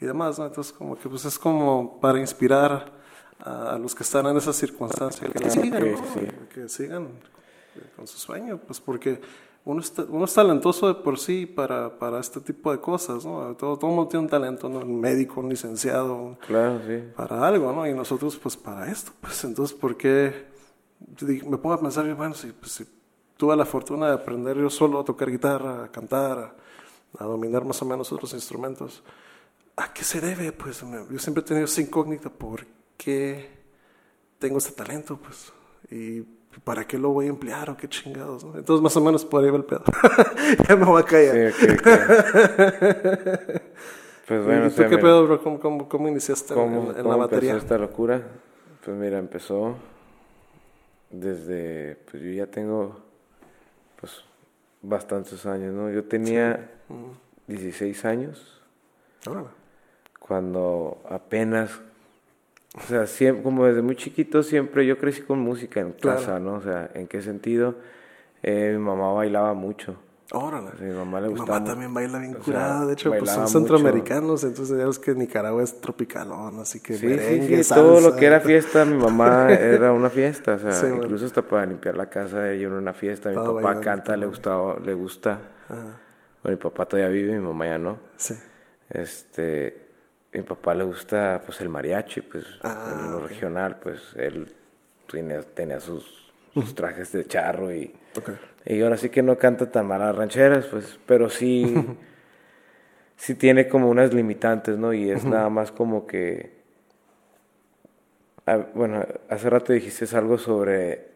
y 0.00 0.06
demás 0.06 0.38
¿no? 0.38 0.46
entonces 0.46 0.72
como 0.72 0.98
que 0.98 1.08
pues 1.08 1.24
es 1.24 1.38
como 1.38 1.98
para 2.00 2.18
inspirar 2.18 2.92
a, 3.38 3.78
los 3.78 3.94
que 3.94 4.02
están 4.02 4.26
en 4.26 4.36
esa 4.36 4.52
circunstancia 4.52 5.26
que, 5.28 5.50
sigan 5.50 6.48
que 6.52 6.68
sigan 6.68 7.08
con 7.96 8.06
su 8.06 8.18
sueño 8.18 8.58
pues 8.58 8.80
porque 8.80 9.20
uno 9.64 9.80
es, 9.80 9.92
uno 10.08 10.24
es 10.24 10.34
talentoso 10.34 10.88
de 10.88 10.94
por 10.94 11.18
sí 11.18 11.44
para, 11.46 11.98
para 11.98 12.18
este 12.18 12.40
tipo 12.40 12.72
de 12.72 12.80
cosas, 12.80 13.24
¿no? 13.24 13.54
Todo, 13.56 13.76
todo 13.76 13.90
mundo 13.90 14.08
tiene 14.08 14.24
un 14.24 14.30
talento, 14.30 14.68
¿no? 14.68 14.78
Un 14.78 15.00
médico, 15.00 15.40
un 15.40 15.50
licenciado, 15.50 16.38
claro, 16.46 16.80
sí. 16.86 17.02
para 17.14 17.46
algo, 17.46 17.72
¿no? 17.72 17.86
Y 17.86 17.92
nosotros, 17.92 18.36
pues, 18.38 18.56
para 18.56 18.90
esto, 18.90 19.12
pues, 19.20 19.44
entonces, 19.44 19.76
¿por 19.76 19.96
qué? 19.96 20.48
Me 21.20 21.58
pongo 21.58 21.74
a 21.74 21.80
pensar, 21.80 22.12
bueno, 22.14 22.34
si, 22.34 22.52
pues, 22.52 22.72
si 22.72 22.86
tuve 23.36 23.54
la 23.54 23.66
fortuna 23.66 24.06
de 24.06 24.14
aprender 24.14 24.56
yo 24.56 24.70
solo 24.70 25.00
a 25.00 25.04
tocar 25.04 25.30
guitarra, 25.30 25.84
a 25.84 25.88
cantar, 25.90 26.56
a, 27.18 27.24
dominar 27.24 27.64
más 27.64 27.80
o 27.82 27.84
menos 27.84 28.10
otros 28.12 28.32
instrumentos, 28.32 29.02
¿a 29.76 29.92
qué 29.92 30.04
se 30.04 30.20
debe? 30.20 30.52
Pues, 30.52 30.80
yo 30.80 31.18
siempre 31.18 31.42
he 31.42 31.46
tenido 31.46 31.66
esa 31.66 31.82
incógnita, 31.82 32.30
¿por 32.30 32.66
qué 32.96 33.50
tengo 34.38 34.56
este 34.56 34.72
talento? 34.72 35.18
Pues, 35.18 35.52
y 35.90 36.24
¿para 36.64 36.86
qué 36.86 36.98
lo 36.98 37.10
voy 37.10 37.26
a 37.26 37.28
emplear 37.28 37.70
o 37.70 37.76
qué 37.76 37.88
chingados? 37.88 38.44
Entonces, 38.44 38.82
más 38.82 38.96
o 38.96 39.00
menos 39.00 39.24
por 39.24 39.44
ahí 39.44 39.50
va 39.50 39.56
el 39.58 39.64
pedo. 39.64 39.84
ya 40.68 40.76
me 40.76 40.84
voy 40.84 41.02
a 41.02 41.04
callar. 41.04 41.52
Sí, 41.52 41.66
pues 44.26 44.44
bueno, 44.44 44.66
¿Y 44.66 44.70
tú 44.70 44.82
qué 44.88 44.98
pedo, 44.98 45.26
bro? 45.26 45.42
¿Cómo, 45.42 45.88
cómo, 45.88 46.08
iniciaste 46.08 46.54
en, 46.54 46.94
en 46.96 47.08
la 47.08 47.16
batería? 47.16 47.56
esta 47.56 47.78
locura? 47.78 48.22
Pues 48.84 48.96
mira, 48.96 49.18
empezó 49.18 49.76
desde, 51.10 51.96
pues 52.10 52.22
yo 52.22 52.30
ya 52.30 52.46
tengo, 52.46 53.00
pues, 54.00 54.24
bastantes 54.82 55.44
años, 55.46 55.74
¿no? 55.74 55.90
Yo 55.90 56.04
tenía 56.04 56.70
16 57.46 58.04
años. 58.04 58.62
Cuando 60.18 61.02
apenas 61.08 61.80
o 62.76 62.80
sea, 62.82 63.06
siempre, 63.06 63.42
como 63.42 63.66
desde 63.66 63.82
muy 63.82 63.96
chiquito 63.96 64.42
siempre 64.42 64.86
yo 64.86 64.96
crecí 64.96 65.22
con 65.22 65.40
música 65.40 65.80
en 65.80 65.92
casa, 65.92 66.38
¿no? 66.38 66.54
O 66.54 66.62
sea, 66.62 66.90
¿en 66.94 67.08
qué 67.08 67.20
sentido? 67.20 67.74
Eh, 68.42 68.74
mi 68.76 68.78
mamá 68.78 69.12
bailaba 69.12 69.54
mucho. 69.54 69.96
Órale. 70.32 70.70
mi 70.80 70.92
mamá 70.94 71.20
le 71.20 71.28
gustaba. 71.28 71.58
Mi 71.58 71.64
mamá 71.64 71.70
también 71.72 71.92
baila 71.92 72.18
bien 72.20 72.34
curada. 72.34 72.86
de 72.86 72.92
hecho, 72.92 73.10
pues 73.10 73.28
son 73.28 73.48
centroamericanos, 73.48 74.44
entonces 74.44 74.78
ya 74.78 75.02
que 75.02 75.14
Nicaragua 75.16 75.64
es 75.64 75.80
tropicalón, 75.80 76.60
así 76.60 76.78
que 76.78 76.94
sí, 76.94 77.18
sí, 77.18 77.64
sí, 77.64 77.74
todo 77.74 78.00
lo 78.00 78.14
que 78.14 78.26
era 78.26 78.38
fiesta, 78.38 78.84
mi 78.84 78.96
mamá 78.96 79.48
era 79.50 79.92
una 79.92 80.08
fiesta. 80.08 80.54
O 80.54 80.58
sea, 80.72 80.88
incluso 80.88 81.26
hasta 81.26 81.42
para 81.42 81.66
limpiar 81.66 81.96
la 81.96 82.08
casa, 82.08 82.52
ella 82.52 82.68
era 82.68 82.78
una 82.78 82.92
fiesta. 82.92 83.30
Mi 83.30 83.34
papá 83.34 83.80
canta, 83.80 84.16
le 84.16 84.26
gustaba, 84.26 84.78
le 84.78 84.94
gusta. 84.94 85.40
Bueno, 85.68 86.56
mi 86.56 86.62
papá 86.62 86.86
todavía 86.86 87.10
vive, 87.10 87.32
mi 87.32 87.44
mamá 87.44 87.66
ya 87.66 87.78
no. 87.78 87.98
Sí. 88.16 88.34
Este 88.88 89.89
mi 90.32 90.42
papá 90.42 90.74
le 90.74 90.84
gusta 90.84 91.42
pues 91.44 91.60
el 91.60 91.68
mariachi, 91.68 92.20
pues 92.20 92.44
ah, 92.62 92.92
en 92.92 93.12
lo 93.12 93.20
regional, 93.26 93.78
pues 93.82 94.00
él 94.16 94.52
tenía, 95.06 95.80
sus, 95.80 96.32
trajes 96.74 97.12
de 97.12 97.24
charro 97.26 97.74
y, 97.74 97.92
y 98.64 98.80
ahora 98.82 98.96
sí 98.96 99.08
que 99.08 99.22
no 99.22 99.36
canta 99.38 99.70
tan 99.70 99.86
mal 99.86 100.00
las 100.00 100.14
rancheras, 100.14 100.66
pues, 100.66 100.98
pero 101.04 101.28
sí, 101.28 101.74
sí 103.16 103.34
tiene 103.34 103.68
como 103.68 103.90
unas 103.90 104.14
limitantes, 104.14 104.78
¿no? 104.78 104.92
Y 104.92 105.10
es 105.10 105.24
nada 105.24 105.48
más 105.48 105.72
como 105.72 106.06
que, 106.06 106.60
ah, 108.46 108.66
bueno, 108.74 109.04
hace 109.28 109.50
rato 109.50 109.72
dijiste 109.72 110.16
algo 110.16 110.38
sobre 110.38 111.08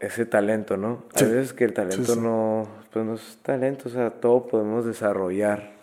ese 0.00 0.26
talento, 0.26 0.76
¿no? 0.76 1.04
A 1.14 1.22
veces 1.22 1.54
que 1.54 1.64
el 1.64 1.72
talento 1.72 2.14
no, 2.16 2.68
pues 2.92 3.04
no 3.04 3.14
es 3.14 3.38
talento, 3.42 3.88
o 3.88 3.92
sea, 3.92 4.10
todo 4.10 4.46
podemos 4.46 4.84
desarrollar 4.84 5.79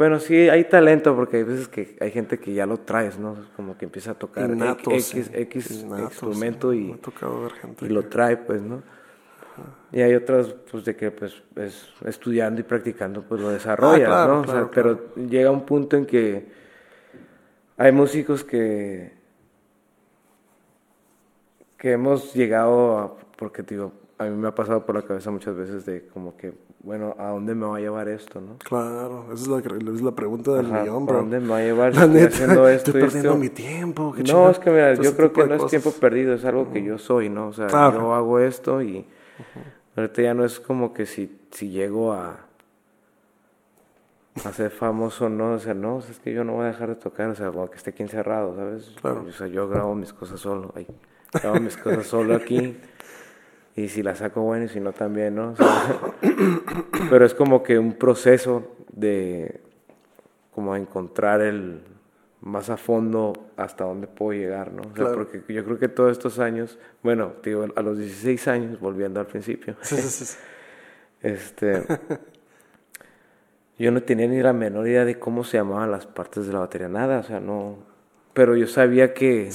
bueno, 0.00 0.18
sí, 0.18 0.48
hay 0.48 0.64
talento 0.64 1.14
porque 1.14 1.36
hay 1.36 1.42
veces 1.42 1.68
que 1.68 1.94
hay 2.00 2.10
gente 2.10 2.38
que 2.38 2.54
ya 2.54 2.64
lo 2.64 2.78
traes, 2.78 3.18
¿no? 3.18 3.36
Como 3.54 3.76
que 3.76 3.84
empieza 3.84 4.12
a 4.12 4.14
tocar 4.14 4.50
X, 4.50 5.30
X, 5.30 5.84
instrumento 5.98 6.72
y, 6.72 6.98
y, 7.82 7.88
lo 7.90 8.04
trae, 8.06 8.38
pues, 8.38 8.62
¿no? 8.62 8.82
Y 9.92 10.00
hay 10.00 10.14
otras, 10.14 10.54
pues, 10.70 10.86
de 10.86 10.96
que, 10.96 11.10
pues, 11.10 11.42
es 11.54 11.92
estudiando 12.06 12.62
y 12.62 12.64
practicando, 12.64 13.20
pues, 13.20 13.42
lo 13.42 13.50
desarrollas, 13.50 14.08
ah, 14.10 14.26
¿no? 14.26 14.40
o 14.40 14.46
sea, 14.46 14.70
pero 14.70 15.14
llega 15.16 15.50
un 15.50 15.66
punto 15.66 15.98
en 15.98 16.06
que 16.06 16.48
hay 17.76 17.92
músicos 17.92 18.42
que 18.42 19.12
que 21.76 21.92
hemos 21.92 22.32
llegado 22.32 22.98
a, 22.98 23.18
porque, 23.36 23.62
digo, 23.62 23.92
a 24.20 24.24
mí 24.24 24.36
me 24.36 24.48
ha 24.48 24.54
pasado 24.54 24.84
por 24.84 24.94
la 24.94 25.02
cabeza 25.02 25.30
muchas 25.30 25.56
veces 25.56 25.86
de 25.86 26.06
como 26.08 26.36
que 26.36 26.52
bueno, 26.82 27.14
¿a 27.18 27.28
dónde 27.28 27.54
me 27.54 27.66
va 27.66 27.76
a 27.76 27.80
llevar 27.80 28.08
esto, 28.08 28.40
no? 28.40 28.58
Claro, 28.58 29.26
esa 29.32 29.42
es 29.42 29.48
la, 29.48 29.58
es 29.92 30.02
la 30.02 30.12
pregunta 30.12 30.52
del 30.52 30.66
millón, 30.66 31.04
bro. 31.04 31.16
¿A 31.16 31.20
dónde 31.20 31.40
me 31.40 31.48
va 31.48 31.58
a 31.58 31.62
llevar 31.62 31.94
la 31.94 32.06
neta, 32.06 32.28
haciendo 32.28 32.68
esto? 32.68 32.90
Estoy 32.90 33.02
perdiendo 33.02 33.36
mi 33.36 33.50
tiempo. 33.50 34.14
no, 34.28 34.50
es 34.50 34.58
que 34.58 34.70
mira, 34.70 34.94
yo 34.94 35.14
creo 35.14 35.32
que 35.32 35.46
no 35.46 35.54
es 35.54 35.66
tiempo 35.66 35.90
perdido, 35.92 36.34
es 36.34 36.44
algo 36.44 36.70
que 36.72 36.82
yo 36.82 36.98
soy, 36.98 37.28
¿no? 37.28 37.48
O 37.48 37.52
sea, 37.52 37.68
yo 37.68 38.14
hago 38.14 38.38
esto 38.38 38.82
y 38.82 39.06
ahorita 39.96 40.22
ya 40.22 40.34
no 40.34 40.44
es 40.44 40.60
como 40.60 40.94
que 40.94 41.04
si, 41.06 41.38
si 41.50 41.70
llego 41.70 42.12
a, 42.12 42.46
a 44.44 44.52
ser 44.52 44.70
famoso, 44.70 45.28
no, 45.28 45.52
o 45.52 45.58
sea, 45.58 45.74
no, 45.74 45.98
es 45.98 46.18
que 46.18 46.32
yo 46.32 46.44
no 46.44 46.54
voy 46.54 46.64
a 46.64 46.68
dejar 46.68 46.88
de 46.88 46.96
tocar, 46.96 47.28
o 47.28 47.34
sea, 47.34 47.50
como 47.50 47.70
que 47.70 47.76
esté 47.76 47.90
aquí 47.90 48.02
encerrado, 48.02 48.54
¿sabes? 48.56 48.94
Claro. 49.00 49.24
O 49.28 49.32
sea, 49.32 49.46
yo 49.48 49.68
grabo 49.68 49.94
mis 49.94 50.14
cosas 50.14 50.40
solo, 50.40 50.72
ahí, 50.76 50.86
grabo 51.32 51.60
mis 51.60 51.76
cosas 51.76 52.06
solo 52.06 52.34
aquí. 52.34 52.76
Y 53.80 53.88
si 53.88 54.02
la 54.02 54.14
saco 54.14 54.42
bueno 54.42 54.66
y 54.66 54.68
si 54.68 54.80
no 54.80 54.92
también, 54.92 55.34
¿no? 55.34 55.54
pero 57.10 57.24
es 57.24 57.34
como 57.34 57.62
que 57.62 57.78
un 57.78 57.94
proceso 57.94 58.76
de 58.92 59.60
como 60.54 60.76
encontrar 60.76 61.40
el 61.40 61.80
más 62.42 62.70
a 62.70 62.76
fondo 62.76 63.32
hasta 63.56 63.84
dónde 63.84 64.06
puedo 64.06 64.38
llegar, 64.38 64.72
¿no? 64.72 64.82
O 64.82 64.96
sea, 64.96 65.12
porque 65.14 65.42
yo 65.52 65.64
creo 65.64 65.78
que 65.78 65.88
todos 65.88 66.12
estos 66.12 66.38
años, 66.38 66.78
bueno, 67.02 67.34
digo, 67.42 67.66
a 67.74 67.82
los 67.82 67.98
16 67.98 68.48
años, 68.48 68.80
volviendo 68.80 69.20
al 69.20 69.26
principio, 69.26 69.76
este, 71.22 71.84
yo 73.78 73.90
no 73.92 74.02
tenía 74.02 74.26
ni 74.26 74.40
la 74.40 74.52
menor 74.52 74.88
idea 74.88 75.04
de 75.04 75.18
cómo 75.18 75.44
se 75.44 75.58
llamaban 75.58 75.90
las 75.90 76.06
partes 76.06 76.46
de 76.46 76.52
la 76.52 76.60
batería, 76.60 76.88
nada, 76.88 77.20
o 77.20 77.22
sea, 77.22 77.40
no, 77.40 77.78
pero 78.32 78.56
yo 78.56 78.66
sabía 78.66 79.14
que, 79.14 79.50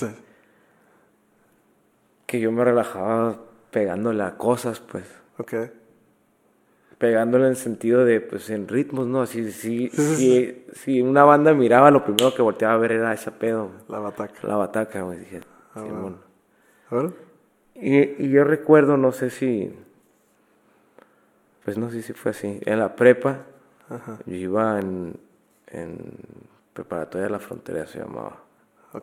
que 2.25 2.39
yo 2.39 2.51
me 2.51 2.63
relajaba 2.63 3.39
pegándole 3.75 4.23
a 4.23 4.37
cosas, 4.37 4.79
pues. 4.79 5.03
Ok. 5.37 5.53
Pegándole 6.97 7.43
en 7.43 7.49
el 7.49 7.57
sentido 7.57 8.05
de, 8.05 8.21
pues, 8.21 8.49
en 8.49 8.69
ritmos, 8.69 9.05
¿no? 9.05 9.25
Si, 9.25 9.51
si, 9.51 9.89
si, 9.89 10.65
si 10.71 11.01
una 11.01 11.25
banda 11.25 11.53
miraba, 11.53 11.91
lo 11.91 12.05
primero 12.05 12.33
que 12.33 12.41
volteaba 12.41 12.75
a 12.75 12.77
ver 12.77 12.93
era 12.93 13.11
ese 13.11 13.31
pedo. 13.31 13.71
La 13.89 13.99
bataca. 13.99 14.47
La 14.47 14.55
bataca, 14.55 15.03
me 15.03 15.17
dije. 15.17 15.41
Ah, 15.73 15.83
bueno. 16.89 17.13
Y, 17.73 17.97
y, 17.97 18.29
yo 18.29 18.45
recuerdo, 18.45 18.95
no 18.95 19.11
sé 19.11 19.29
si, 19.29 19.77
pues 21.65 21.77
no 21.77 21.91
sé 21.91 22.01
si 22.01 22.13
fue 22.13 22.31
así, 22.31 22.61
en 22.63 22.79
la 22.79 22.95
prepa, 22.95 23.39
yo 24.25 24.35
iba 24.35 24.79
en, 24.79 25.19
en 25.67 25.97
preparatoria 26.71 27.25
de 27.25 27.31
la 27.31 27.39
frontera, 27.39 27.85
se 27.87 27.99
llamaba. 27.99 28.37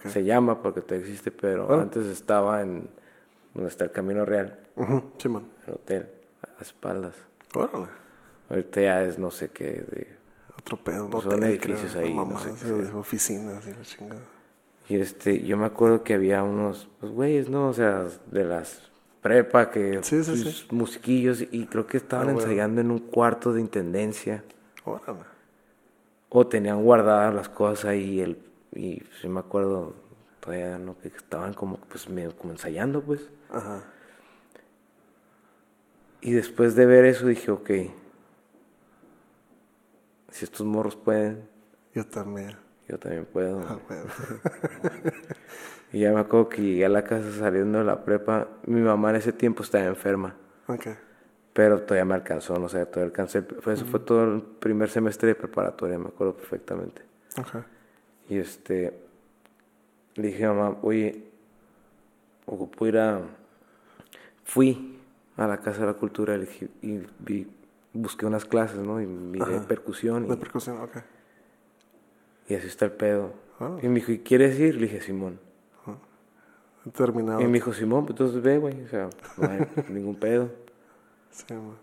Se 0.06 0.24
llama 0.24 0.62
porque 0.62 0.80
te 0.80 0.96
existe, 0.96 1.30
pero 1.30 1.78
antes 1.78 2.06
estaba 2.06 2.62
en 2.62 2.88
donde 3.54 3.68
está 3.68 3.84
el 3.84 3.92
Camino 3.92 4.24
Real. 4.24 4.58
Sí, 5.18 5.28
man. 5.28 5.44
El 5.66 5.74
hotel, 5.74 6.08
a 6.42 6.62
espaldas. 6.62 7.14
Órale. 7.54 7.86
Ahorita 8.48 8.80
ya 8.80 9.02
es 9.04 9.18
no 9.18 9.30
sé 9.30 9.50
qué. 9.50 9.64
De, 9.64 10.08
Otro 10.58 10.76
pedo. 10.76 11.08
Pues 11.10 11.24
son 11.24 11.42
edificios 11.42 11.94
ahí. 11.96 12.14
no 12.14 12.38
sé 12.38 12.52
qué 12.62 12.96
oficinas 12.96 13.66
y 13.66 13.72
la 13.72 13.82
chingada. 13.82 14.22
Y 14.88 14.96
este, 14.96 15.42
yo 15.42 15.56
me 15.56 15.66
acuerdo 15.66 16.02
que 16.02 16.14
había 16.14 16.42
unos, 16.42 16.88
pues 17.00 17.12
güeyes, 17.12 17.48
¿no? 17.48 17.68
O 17.68 17.72
sea, 17.72 18.06
de 18.30 18.44
las 18.44 18.90
prepa 19.22 19.70
que 19.70 20.00
sí, 20.02 20.24
sí, 20.24 20.36
sí. 20.36 20.66
musiquillos 20.72 21.42
y 21.50 21.66
creo 21.66 21.86
que 21.86 21.96
estaban 21.96 22.28
ah, 22.28 22.32
ensayando 22.32 22.80
en 22.80 22.90
un 22.90 22.98
cuarto 22.98 23.52
de 23.52 23.60
intendencia. 23.60 24.44
Órale. 24.84 25.20
O 26.28 26.46
tenían 26.46 26.82
guardadas 26.82 27.32
las 27.32 27.48
cosas 27.48 27.84
ahí 27.84 28.20
el, 28.20 28.38
y 28.74 29.02
sí 29.20 29.28
me 29.28 29.40
acuerdo 29.40 29.94
todavía 30.42 30.76
no, 30.76 30.98
que 30.98 31.08
estaban 31.08 31.54
como, 31.54 31.76
pues, 31.76 32.08
medio 32.08 32.36
como 32.36 32.52
ensayando, 32.52 33.00
pues. 33.00 33.30
Ajá. 33.48 33.84
Y 36.20 36.32
después 36.32 36.74
de 36.74 36.86
ver 36.86 37.04
eso 37.04 37.26
dije, 37.26 37.50
ok, 37.50 37.70
si 40.30 40.44
estos 40.44 40.66
morros 40.66 40.96
pueden. 40.96 41.48
Yo 41.94 42.04
también. 42.04 42.56
Yo 42.88 42.98
también 42.98 43.26
puedo. 43.26 43.60
Ah, 43.60 43.78
y 45.92 46.00
ya 46.00 46.12
me 46.12 46.20
acuerdo 46.20 46.48
que 46.48 46.62
llegué 46.62 46.84
a 46.84 46.88
la 46.88 47.04
casa 47.04 47.30
saliendo 47.32 47.78
de 47.78 47.84
la 47.84 48.04
prepa. 48.04 48.48
Mi 48.66 48.80
mamá 48.80 49.10
en 49.10 49.16
ese 49.16 49.32
tiempo 49.32 49.62
estaba 49.62 49.84
enferma. 49.84 50.34
Okay. 50.66 50.96
Pero 51.52 51.82
todavía 51.82 52.04
me 52.04 52.14
alcanzó, 52.14 52.58
no 52.58 52.68
sé, 52.68 52.84
todavía 52.86 53.06
alcancé. 53.06 53.44
eso 53.66 53.84
fue 53.84 54.00
todo 54.00 54.24
el 54.24 54.42
primer 54.42 54.88
semestre 54.88 55.28
de 55.28 55.34
preparatoria, 55.34 55.98
me 55.98 56.08
acuerdo 56.08 56.34
perfectamente. 56.34 57.02
Okay. 57.36 57.62
Y 58.28 58.38
este, 58.38 59.02
le 60.14 60.28
dije 60.28 60.44
a 60.44 60.52
mamá, 60.52 60.78
oye, 60.82 61.24
ocupo 62.46 62.86
ir 62.86 62.98
a... 62.98 63.20
Fui 64.44 64.98
a 65.36 65.46
la 65.46 65.58
Casa 65.58 65.80
de 65.80 65.86
la 65.86 65.94
Cultura 65.94 66.36
y, 66.36 67.02
vi, 67.20 67.46
busqué 67.92 68.26
unas 68.26 68.44
clases, 68.44 68.78
¿no? 68.78 69.00
Y 69.00 69.06
miré 69.06 69.60
percusión. 69.60 70.30
Y, 70.30 70.36
percusión, 70.36 70.80
ok. 70.80 70.98
Y 72.48 72.54
así 72.54 72.66
está 72.66 72.84
el 72.84 72.92
pedo. 72.92 73.32
Ah. 73.60 73.78
Y 73.82 73.88
me 73.88 73.96
dijo, 73.96 74.12
¿y 74.12 74.18
quieres 74.18 74.58
ir? 74.58 74.74
Le 74.74 74.82
dije, 74.82 75.00
Simón. 75.00 75.38
Ah. 75.86 75.96
Terminado. 76.92 77.40
Y 77.40 77.46
me 77.46 77.54
dijo, 77.54 77.72
Simón, 77.72 78.04
pues 78.04 78.18
entonces 78.18 78.42
ve, 78.42 78.58
güey. 78.58 78.82
O 78.82 78.88
sea, 78.88 79.08
no 79.38 79.50
hay 79.50 79.66
ningún 79.88 80.16
pedo. 80.16 80.50
Sí, 81.30 81.54
man. 81.54 81.76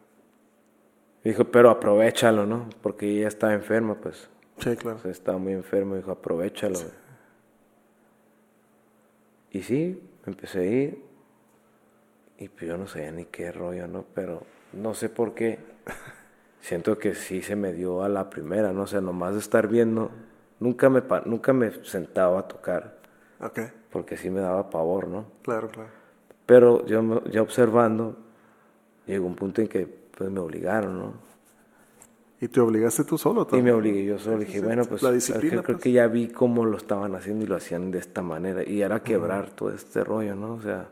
dijo, 1.24 1.46
pero 1.46 1.70
aprovechalo, 1.72 2.46
¿no? 2.46 2.70
Porque 2.82 3.10
ella 3.10 3.28
estaba 3.28 3.54
enferma, 3.54 3.96
pues. 3.96 4.30
Sí, 4.60 4.76
claro. 4.76 4.98
O 4.98 5.00
sea, 5.00 5.12
estaba 5.12 5.38
muy 5.38 5.54
enfermo, 5.54 5.96
dijo, 5.96 6.12
aprovechalo. 6.12 6.78
Y 9.52 9.62
sí, 9.62 10.02
empecé 10.26 10.60
a 10.60 10.64
ir. 10.64 11.04
Y 12.38 12.50
pues 12.50 12.68
yo 12.68 12.78
no 12.78 12.88
sabía 12.88 13.12
ni 13.12 13.26
qué 13.26 13.52
rollo, 13.52 13.88
¿no? 13.88 14.06
Pero 14.14 14.44
no 14.74 14.94
sé 14.94 15.10
por 15.10 15.34
qué. 15.34 15.60
Siento 16.62 16.98
que 16.98 17.16
sí 17.16 17.42
se 17.42 17.56
me 17.56 17.74
dio 17.74 18.04
a 18.04 18.10
la 18.10 18.30
primera, 18.30 18.72
¿no? 18.72 18.84
O 18.84 18.88
sea, 18.88 19.02
nomás 19.02 19.34
de 19.34 19.40
estar 19.40 19.68
viendo. 19.68 20.12
Nunca 20.60 20.90
me, 20.90 21.02
nunca 21.26 21.54
me 21.54 21.72
sentaba 21.84 22.40
a 22.40 22.48
tocar. 22.48 22.98
Ok. 23.40 23.60
Porque 23.92 24.18
sí 24.18 24.30
me 24.30 24.42
daba 24.42 24.70
pavor, 24.70 25.08
¿no? 25.08 25.26
Claro, 25.42 25.70
claro. 25.70 25.90
Pero 26.46 26.86
yo 26.86 27.24
ya 27.26 27.42
observando, 27.42 28.18
llegó 29.06 29.26
un 29.26 29.36
punto 29.36 29.62
en 29.62 29.68
que 29.68 29.86
pues 29.86 30.30
me 30.30 30.40
obligaron, 30.40 31.00
¿no? 31.00 31.29
¿Y 32.42 32.48
te 32.48 32.62
obligaste 32.62 33.04
tú 33.04 33.18
solo 33.18 33.46
también? 33.46 33.66
Y 33.66 33.70
me 33.70 33.72
obligué 33.74 34.06
yo 34.06 34.18
solo. 34.18 34.40
Dije, 34.40 34.62
bueno, 34.62 34.86
pues 34.86 35.04
la 35.04 35.12
disciplina, 35.12 35.62
creo 35.62 35.76
pues. 35.76 35.84
que 35.84 35.92
ya 35.92 36.08
vi 36.08 36.30
cómo 36.30 36.66
lo 36.66 36.78
estaban 36.78 37.14
haciendo 37.16 37.44
y 37.44 37.48
lo 37.48 37.58
hacían 37.58 37.92
de 37.92 38.00
esta 38.00 38.22
manera. 38.22 38.64
Y 38.66 38.82
era 38.82 39.04
quebrar 39.04 39.50
todo 39.50 39.72
este 39.72 40.04
rollo, 40.04 40.36
¿no? 40.36 40.54
O 40.54 40.62
sea, 40.62 40.90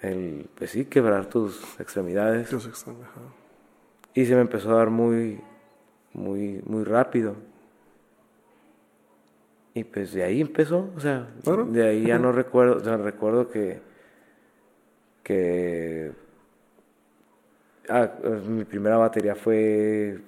el, 0.00 0.48
pues 0.54 0.70
sí, 0.70 0.86
quebrar 0.86 1.26
tus 1.26 1.78
extremidades. 1.78 2.48
Tus 2.48 2.66
extremidades. 2.66 3.12
Y 4.14 4.24
se 4.24 4.34
me 4.34 4.40
empezó 4.40 4.70
a 4.70 4.76
dar 4.78 4.90
muy, 4.90 5.40
muy, 6.14 6.62
muy 6.64 6.84
rápido. 6.84 7.34
Y 9.74 9.84
pues 9.84 10.12
de 10.12 10.24
ahí 10.24 10.40
empezó, 10.40 10.90
o 10.96 11.00
sea, 11.00 11.28
de 11.68 11.86
ahí 11.86 12.06
ya 12.06 12.18
no 12.18 12.32
recuerdo, 12.32 12.78
o 12.78 12.80
sea, 12.80 12.96
recuerdo 12.96 13.48
que, 13.48 13.80
que 15.22 16.12
Ah, 17.88 18.10
mi 18.46 18.64
primera 18.64 18.96
batería 18.96 19.34
fue. 19.34 20.20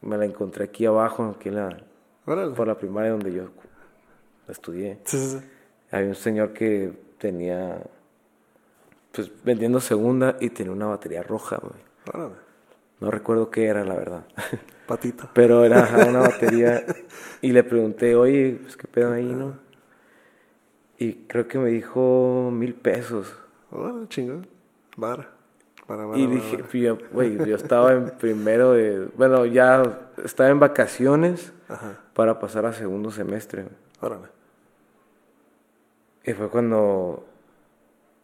Me 0.00 0.16
la 0.16 0.24
encontré 0.24 0.64
aquí 0.64 0.86
abajo, 0.86 1.34
aquí 1.36 1.48
en 1.48 1.56
la. 1.56 1.76
Por 2.24 2.66
la 2.66 2.76
primaria 2.76 3.10
donde 3.12 3.32
yo 3.32 3.50
estudié. 4.48 4.98
Sí, 5.04 5.18
sí, 5.18 5.38
Había 5.90 6.08
un 6.08 6.14
señor 6.14 6.52
que 6.52 6.92
tenía. 7.18 7.82
Pues 9.12 9.30
vendiendo 9.44 9.80
segunda 9.80 10.36
y 10.40 10.50
tenía 10.50 10.72
una 10.72 10.86
batería 10.86 11.22
roja, 11.22 11.58
güey. 11.58 12.30
No 13.00 13.10
recuerdo 13.10 13.50
qué 13.50 13.66
era, 13.66 13.84
la 13.84 13.94
verdad. 13.94 14.24
Patita. 14.86 15.30
Pero 15.34 15.64
era 15.64 15.88
una 16.08 16.20
batería. 16.28 16.84
y 17.42 17.52
le 17.52 17.62
pregunté, 17.62 18.16
oye, 18.16 18.58
pues 18.62 18.76
qué 18.76 18.86
pedo 18.86 19.12
ahí, 19.12 19.24
¿no? 19.26 19.58
Y 20.98 21.14
creo 21.26 21.46
que 21.46 21.58
me 21.58 21.68
dijo 21.70 22.50
mil 22.52 22.74
pesos. 22.74 23.36
Bueno, 23.70 24.06
chingón. 24.06 24.46
Vara 24.96 25.35
y 26.14 26.26
dije, 26.26 26.90
güey, 27.12 27.36
yo 27.36 27.56
estaba 27.56 27.92
en 27.92 28.10
primero 28.10 28.72
de, 28.72 29.08
bueno, 29.16 29.46
ya 29.46 30.10
estaba 30.24 30.48
en 30.50 30.58
vacaciones 30.58 31.52
para 32.14 32.38
pasar 32.38 32.66
a 32.66 32.72
segundo 32.72 33.10
semestre. 33.10 33.66
Órale. 34.00 34.26
Y 36.24 36.32
fue 36.32 36.48
cuando, 36.48 37.24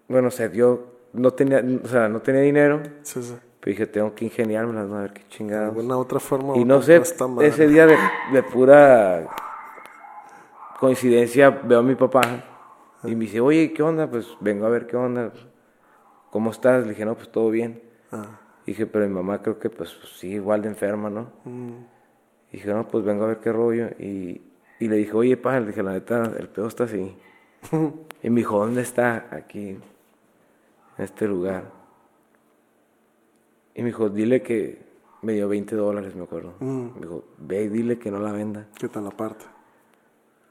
bueno, 0.09 0.31
se 0.31 0.49
dio, 0.49 0.87
no 1.13 1.31
tenía, 1.33 1.63
o 1.83 1.87
sea, 1.87 2.09
no 2.09 2.21
tenía 2.21 2.41
dinero. 2.41 2.83
Sí, 3.03 3.23
sí. 3.23 3.35
Pero 3.61 3.71
dije, 3.71 3.87
tengo 3.87 4.13
que 4.13 4.25
ingeniármelas, 4.25 4.89
¿no? 4.89 4.97
a 4.97 5.03
ver 5.03 5.13
qué 5.13 5.23
chingada. 5.29 5.63
De 5.63 5.69
alguna 5.69 5.97
otra 5.97 6.19
forma. 6.19 6.57
Y 6.57 6.65
no 6.65 6.83
sé, 6.83 7.01
ese 7.43 7.69
día 7.69 7.87
de, 7.87 7.97
de, 8.33 8.43
pura 8.43 9.29
coincidencia 10.81 11.51
veo 11.51 11.79
a 11.79 11.83
mi 11.83 11.95
papá 11.95 12.23
y 13.05 13.15
me 13.15 13.27
dice, 13.27 13.41
oye, 13.41 13.73
¿qué 13.73 13.85
onda? 13.85 14.11
Pues 14.11 14.27
vengo 14.41 14.67
a 14.67 14.69
ver 14.69 14.89
qué 14.89 14.97
onda. 14.97 15.31
¿Cómo 16.33 16.51
estás? 16.51 16.83
Le 16.85 16.91
dije, 16.91 17.05
no, 17.05 17.15
pues 17.15 17.31
todo 17.31 17.51
bien. 17.51 17.81
Ah. 18.11 18.41
Dije, 18.67 18.87
pero 18.87 19.07
mi 19.07 19.15
mamá 19.15 19.43
creo 19.43 19.59
que 19.59 19.71
pues 19.71 19.95
sí, 20.17 20.29
igual 20.31 20.63
de 20.63 20.69
enferma, 20.69 21.11
¿no? 21.11 21.31
Mm. 21.45 21.85
Dije, 22.51 22.73
no, 22.73 22.89
pues 22.89 23.05
vengo 23.05 23.25
a 23.25 23.29
ver 23.29 23.39
qué 23.39 23.53
rollo. 23.53 23.91
Y, 23.99 24.41
y 24.81 24.89
le 24.89 24.97
dije, 24.97 25.13
oye, 25.13 25.37
pa, 25.37 25.61
le 25.61 25.69
dije, 25.69 25.83
la 25.83 25.93
neta, 25.93 26.33
el 26.39 26.49
pedo 26.49 26.67
está 26.67 26.85
así. 26.85 27.17
y 28.23 28.31
me 28.31 28.41
dijo, 28.41 28.59
¿dónde 28.59 28.81
está? 28.81 29.29
Aquí, 29.31 29.69
en 29.69 29.83
este 30.99 31.29
lugar. 31.29 31.71
Y 33.75 33.83
me 33.83 33.89
dijo, 33.89 34.09
dile 34.09 34.43
que 34.43 34.83
me 35.21 35.35
dio 35.35 35.49
20 35.49 35.77
dólares, 35.77 36.15
me 36.17 36.25
acuerdo. 36.25 36.55
Mm. 36.61 36.95
Me 36.95 37.01
dijo, 37.01 37.25
ve 37.39 37.65
y 37.65 37.69
dile 37.69 37.99
que 37.99 38.11
no 38.11 38.19
la 38.19 38.33
venda. 38.33 38.69
¿Qué 38.79 38.89
tal 38.89 39.07
aparte? 39.07 39.45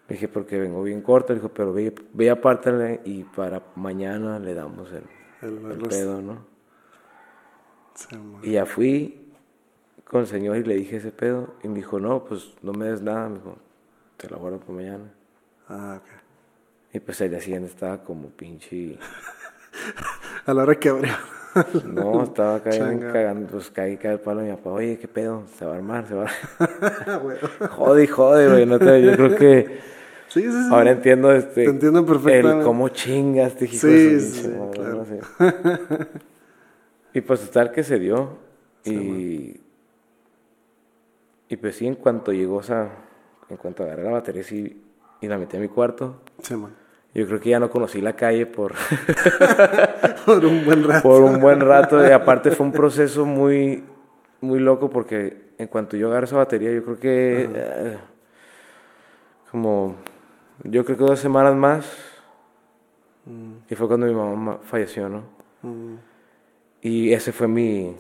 Le 0.08 0.16
dije, 0.16 0.28
porque 0.28 0.60
vengo 0.60 0.84
bien 0.84 1.02
corto. 1.02 1.34
Le 1.34 1.40
dijo, 1.40 1.50
pero 1.50 1.74
ve, 1.74 1.94
ve 2.14 2.30
apártale 2.30 3.02
y 3.04 3.24
para 3.24 3.64
mañana 3.76 4.38
le 4.38 4.54
damos 4.54 4.92
el 4.92 5.04
el, 5.42 5.78
pedo, 5.90 6.22
¿no? 6.22 6.52
y 8.42 8.54
ya 8.54 8.66
fui 8.66 9.32
con 10.04 10.22
el 10.22 10.28
señor 10.28 10.58
y 10.58 10.64
le 10.64 10.76
dije 10.76 10.98
ese 10.98 11.12
pedo 11.12 11.56
y 11.64 11.68
me 11.68 11.76
dijo, 11.76 12.00
no, 12.00 12.26
pues 12.26 12.54
no 12.62 12.74
me 12.74 12.86
des 12.86 13.02
nada, 13.02 13.30
me 13.30 13.36
dijo, 13.36 13.58
te 14.18 14.30
lo 14.30 14.38
guardo 14.38 14.60
para 14.60 14.74
mañana. 14.74 15.14
Ah, 15.68 16.00
ok. 16.02 16.10
Y 16.94 17.00
pues 17.00 17.22
el 17.22 17.30
día 17.30 17.40
siguiente 17.40 17.70
estaba 17.70 18.04
como 18.04 18.30
pinche... 18.30 18.98
A 20.46 20.54
la 20.54 20.64
hora 20.64 20.76
que 20.76 20.90
abrió. 20.90 21.14
no, 21.86 22.24
estaba 22.24 22.62
cayendo, 22.62 23.12
cagando, 23.12 23.48
pues 23.48 23.70
caí, 23.70 23.98
caí 23.98 24.14
el 24.14 24.20
palo 24.20 24.42
y 24.42 24.50
mi 24.50 24.52
papá, 24.56 24.72
oye, 24.72 24.98
¿qué 24.98 25.08
pedo? 25.08 25.44
Se 25.58 25.66
va 25.66 25.74
a 25.74 25.76
armar, 25.76 26.08
se 26.08 26.16
va 26.16 26.26
a... 26.26 27.18
bueno. 27.24 27.48
Jode, 27.70 28.08
jode, 28.08 28.50
güey, 28.50 28.66
no 28.66 28.80
te, 28.80 29.02
yo 29.02 29.14
creo 29.14 29.36
que 29.36 29.80
Sí, 30.32 30.44
sí, 30.44 30.50
sí. 30.50 30.70
Ahora 30.72 30.92
entiendo 30.92 31.30
este. 31.34 31.66
Te 31.66 31.70
entiendo 31.70 32.06
perfectamente. 32.06 32.60
El 32.60 32.64
cómo 32.64 32.88
chingas, 32.88 33.54
te 33.56 33.68
Sí, 33.68 34.20
sí, 34.22 34.50
claro. 34.72 35.06
y 37.14 37.20
pues 37.20 37.52
tal 37.52 37.72
que 37.72 37.84
se 37.84 38.00
dio. 38.00 38.38
y. 38.86 39.60
Y 41.50 41.58
pues 41.58 41.76
sí, 41.76 41.86
en 41.86 41.96
cuanto 41.96 42.32
llegó, 42.32 42.56
o 42.56 42.64
sea, 42.64 42.90
en 43.50 43.58
cuanto 43.58 43.84
agarré 43.84 44.04
la 44.04 44.12
batería 44.12 44.42
sí, 44.42 44.82
y 45.20 45.28
la 45.28 45.38
metí 45.38 45.58
en 45.58 45.64
mi 45.64 45.68
cuarto. 45.68 46.22
Sí, 46.42 46.56
man. 46.56 46.74
Yo 47.14 47.28
creo 47.28 47.42
que 47.42 47.50
ya 47.50 47.60
no 47.60 47.70
conocí 47.70 48.00
la 48.00 48.16
calle 48.16 48.46
por... 48.46 48.74
por 50.26 50.46
un 50.46 50.64
buen 50.64 50.88
rato. 50.88 51.04
Por 51.04 51.24
un 51.24 51.42
buen 51.42 51.60
rato. 51.60 52.08
Y 52.08 52.12
aparte 52.12 52.52
fue 52.52 52.66
un 52.66 52.72
proceso 52.72 53.26
muy, 53.26 53.84
muy 54.40 54.60
loco 54.60 54.90
porque 54.90 55.52
en 55.58 55.68
cuanto 55.68 55.98
yo 55.98 56.08
agarré 56.08 56.24
esa 56.28 56.38
batería, 56.38 56.72
yo 56.72 56.86
creo 56.86 57.00
que... 57.02 57.50
Eh, 57.54 57.98
como 59.52 59.98
yo 60.64 60.86
creo 60.86 60.98
que 60.98 61.04
dos 61.04 61.20
semanas 61.20 61.56
más. 61.56 61.86
Mm. 63.26 63.54
Y 63.70 63.76
fue 63.76 63.88
cuando 63.88 64.06
mi 64.08 64.14
mamá 64.14 64.60
falleció, 64.64 65.10
¿no? 65.10 65.24
Mm. 65.62 65.96
Y 66.82 67.14
ese 67.14 67.32
fue 67.32 67.48
mi... 67.48 67.96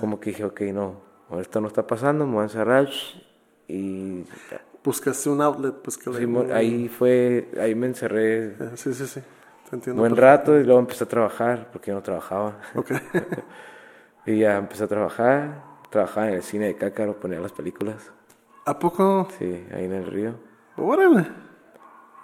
Como 0.00 0.18
que 0.18 0.30
dije, 0.30 0.44
ok, 0.44 0.60
no, 0.72 0.96
esto 1.40 1.60
no 1.60 1.68
está 1.68 1.86
pasando, 1.86 2.26
me 2.26 2.34
voy 2.34 2.40
a 2.42 2.44
encerrar 2.44 2.88
y... 3.68 4.24
Buscaste 4.84 5.30
un 5.30 5.40
outlet, 5.40 5.74
pues 5.74 5.96
que... 5.96 6.12
Sí, 6.12 6.26
ahí 6.52 6.88
fue, 6.88 7.48
ahí 7.60 7.74
me 7.74 7.86
encerré. 7.86 8.48
Eh, 8.48 8.56
sí, 8.74 8.92
sí, 8.92 9.06
sí, 9.06 9.20
te 9.70 9.76
entiendo. 9.76 10.00
Buen 10.00 10.16
rato 10.16 10.58
y 10.58 10.64
luego 10.64 10.80
empecé 10.80 11.04
a 11.04 11.08
trabajar, 11.08 11.68
porque 11.70 11.90
yo 11.90 11.94
no 11.94 12.02
trabajaba. 12.02 12.58
Ok. 12.74 12.90
y 14.26 14.38
ya 14.38 14.58
empecé 14.58 14.84
a 14.84 14.88
trabajar, 14.88 15.62
trabajaba 15.88 16.28
en 16.28 16.34
el 16.34 16.42
cine 16.42 16.66
de 16.66 16.76
Cácaro, 16.76 17.20
ponía 17.20 17.38
las 17.38 17.52
películas. 17.52 18.12
¿A 18.64 18.78
poco? 18.78 19.28
Sí, 19.38 19.64
ahí 19.72 19.84
en 19.84 19.92
el 19.92 20.06
río. 20.06 20.34
Órale. 20.76 21.51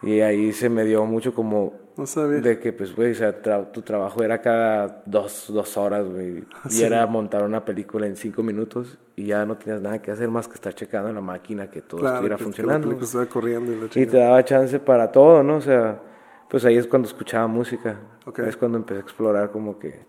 Y 0.03 0.21
ahí 0.21 0.53
se 0.53 0.69
me 0.69 0.85
dio 0.85 1.05
mucho 1.05 1.35
como 1.35 1.89
no 1.99 2.07
sabía. 2.07 2.41
De 2.41 2.61
que, 2.61 2.73
pues, 2.73 2.95
güey, 2.95 3.11
o 3.11 3.15
sea, 3.17 3.43
tu 3.73 3.83
trabajo 3.83 4.23
era 4.23 4.41
cada 4.41 5.03
dos, 5.05 5.47
dos 5.49 5.77
horas, 5.77 6.09
güey. 6.09 6.45
Y 6.71 6.83
era 6.83 7.05
montar 7.09 7.43
una 7.43 7.65
película 7.65 8.07
en 8.07 8.15
cinco 8.15 8.45
minutos 8.45 8.99
y 9.17 9.27
ya 9.27 9.45
no 9.45 9.57
tenías 9.57 9.83
nada 9.83 10.01
que 10.01 10.13
hacer 10.13 10.29
más 10.29 10.47
que 10.47 10.55
estar 10.55 10.73
checando 10.73 11.09
en 11.09 11.17
la 11.17 11.21
máquina 11.21 11.69
que 11.69 11.83
todo 11.83 12.07
estuviera 12.07 12.39
funcionando. 12.39 12.97
Que 12.97 13.27
corriendo 13.27 13.87
y, 13.87 14.07
te 14.07 14.17
daba 14.17 14.45
chance 14.45 14.79
para 14.79 15.11
todo, 15.11 15.43
¿no? 15.43 15.57
O 15.57 15.61
sea, 15.61 16.01
pues 16.49 16.65
ahí 16.65 16.77
es 16.77 16.87
cuando 16.87 17.09
escuchaba 17.09 17.49
música. 17.49 17.99
Es 18.47 18.57
cuando 18.57 18.79
empecé 18.79 19.01
a 19.01 19.03
explorar 19.03 19.51
como 19.51 19.81
que... 19.81 20.07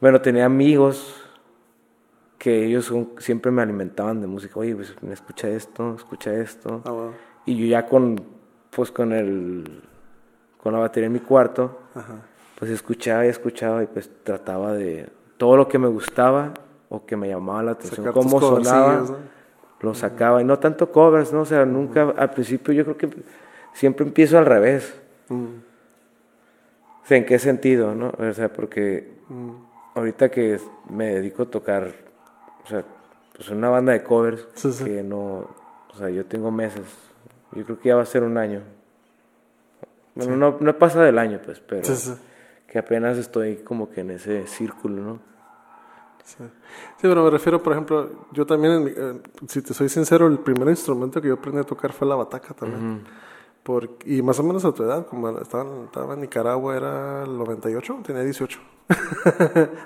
Bueno, 0.00 0.20
tenía 0.20 0.44
amigos 0.44 1.24
que 2.36 2.64
ellos 2.64 2.92
siempre 3.18 3.52
me 3.52 3.62
alimentaban 3.62 4.20
de 4.20 4.26
música. 4.26 4.58
Oye, 4.58 4.74
pues, 4.74 4.92
escucha 5.12 5.48
esto, 5.48 5.94
escucha 5.94 6.34
esto. 6.34 6.82
Ah, 6.84 7.10
y 7.46 7.56
yo 7.56 7.66
ya 7.66 7.86
con, 7.86 8.37
pues, 8.78 8.92
con 8.92 9.12
el 9.12 9.82
con 10.62 10.72
la 10.72 10.78
batería 10.78 11.06
en 11.06 11.12
mi 11.12 11.20
cuarto, 11.20 11.78
pues 12.58 12.70
escuchaba 12.70 13.26
y 13.26 13.28
escuchaba 13.28 13.82
y 13.82 13.86
pues 13.86 14.08
trataba 14.22 14.72
de 14.72 15.08
todo 15.36 15.56
lo 15.56 15.66
que 15.66 15.78
me 15.78 15.88
gustaba 15.88 16.52
o 16.88 17.04
que 17.04 17.16
me 17.16 17.28
llamaba 17.28 17.62
la 17.62 17.70
atención, 17.72 18.12
cómo 18.12 18.40
sonaba, 18.40 19.04
lo 19.80 19.94
sacaba. 19.94 20.40
Y 20.42 20.44
no 20.44 20.58
tanto 20.58 20.92
covers, 20.92 21.32
¿no? 21.32 21.40
O 21.40 21.44
sea, 21.44 21.64
nunca, 21.64 22.14
al 22.16 22.30
principio 22.30 22.72
yo 22.74 22.84
creo 22.84 22.96
que 22.96 23.08
siempre 23.72 24.06
empiezo 24.06 24.38
al 24.38 24.46
revés. 24.46 25.00
O 25.28 27.06
sea, 27.06 27.16
¿en 27.16 27.26
qué 27.26 27.38
sentido, 27.38 27.94
no? 27.94 28.12
O 28.16 28.32
sea, 28.32 28.52
porque 28.52 29.12
ahorita 29.94 30.30
que 30.30 30.60
me 30.88 31.14
dedico 31.14 31.44
a 31.44 31.46
tocar, 31.46 31.92
o 32.64 32.68
sea, 32.68 32.84
pues 33.34 33.48
una 33.50 33.70
banda 33.70 33.92
de 33.92 34.02
covers 34.02 34.46
que 34.84 35.02
no, 35.02 35.48
o 35.90 35.94
sea, 35.96 36.10
yo 36.10 36.26
tengo 36.26 36.50
meses, 36.50 36.84
yo 37.52 37.64
creo 37.64 37.78
que 37.78 37.88
ya 37.88 37.96
va 37.96 38.02
a 38.02 38.06
ser 38.06 38.22
un 38.22 38.38
año 38.38 38.62
bueno, 40.18 40.36
no, 40.36 40.56
no 40.58 40.78
pasa 40.78 41.02
del 41.02 41.16
año, 41.16 41.40
pues, 41.44 41.60
pero 41.60 41.82
que 42.66 42.78
apenas 42.78 43.16
estoy 43.18 43.58
como 43.58 43.88
que 43.88 44.00
en 44.00 44.10
ese 44.10 44.46
círculo, 44.48 45.02
¿no? 45.02 45.20
Sí. 46.24 46.44
pero 47.00 47.24
me 47.24 47.30
refiero, 47.30 47.62
por 47.62 47.72
ejemplo, 47.72 48.26
yo 48.32 48.44
también, 48.44 48.92
eh, 48.94 49.20
si 49.46 49.62
te 49.62 49.72
soy 49.72 49.88
sincero, 49.88 50.26
el 50.26 50.40
primer 50.40 50.68
instrumento 50.68 51.22
que 51.22 51.28
yo 51.28 51.34
aprendí 51.34 51.60
a 51.60 51.64
tocar 51.64 51.92
fue 51.92 52.06
la 52.06 52.16
bataca 52.16 52.52
también. 52.52 53.04
Por, 53.62 53.96
y 54.04 54.20
más 54.20 54.38
o 54.40 54.42
menos 54.42 54.64
a 54.64 54.72
tu 54.72 54.82
edad, 54.82 55.06
como 55.06 55.38
estaba, 55.38 55.84
estaba 55.84 56.14
en 56.14 56.20
Nicaragua, 56.20 56.76
era 56.76 57.22
el 57.22 57.38
98, 57.38 58.00
tenía 58.04 58.22
18. 58.22 58.60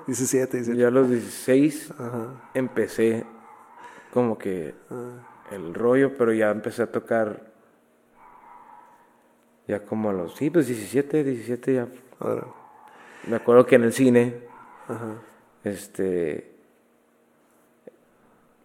17, 0.07 0.57
18. 0.57 0.81
Ya 0.81 0.89
a 0.89 0.91
los 0.91 1.11
16 1.11 1.93
empecé 2.55 3.27
como 4.15 4.39
que 4.39 4.75
ah. 4.91 5.53
el 5.53 5.75
rollo, 5.75 6.17
pero 6.17 6.33
ya 6.33 6.51
empecé 6.51 6.83
a 6.83 6.91
tocar 6.91 7.52
ya 9.73 9.81
como 9.87 10.11
a 10.11 10.13
los, 10.13 10.35
sí, 10.35 10.51
pues 10.51 10.67
17, 10.67 11.25
17 11.25 11.75
ya. 11.75 11.89
Ahora. 12.21 12.47
Me 13.27 13.37
acuerdo 13.37 13.65
que 13.65 13.77
en 13.77 13.85
el 13.85 13.93
cine, 13.93 14.35
este, 15.65 16.53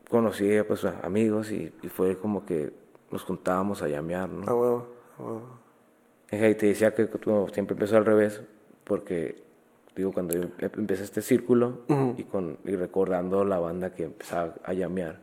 conocí 0.09 0.49
pues 0.67 0.83
a 0.83 0.99
amigos 1.03 1.51
y, 1.51 1.71
fue 1.89 2.17
como 2.17 2.45
que 2.45 2.73
nos 3.11 3.23
juntábamos 3.23 3.81
a 3.81 3.87
llamear, 3.87 4.29
¿no? 4.29 4.43
Ah, 4.47 4.53
bueno, 4.53 5.41
Y 6.31 6.55
te 6.55 6.65
decía 6.65 6.93
que 6.93 7.07
siempre 7.53 7.73
empezó 7.75 7.97
al 7.97 8.05
revés, 8.05 8.41
porque, 8.83 9.41
digo, 9.95 10.11
cuando 10.11 10.35
yo 10.35 10.49
empecé 10.59 11.03
este 11.03 11.21
círculo 11.21 11.83
y, 12.17 12.23
con, 12.23 12.57
y 12.65 12.75
recordando 12.75 13.45
la 13.45 13.59
banda 13.59 13.93
que 13.93 14.03
empezaba 14.03 14.55
a 14.63 14.73
llamear, 14.73 15.19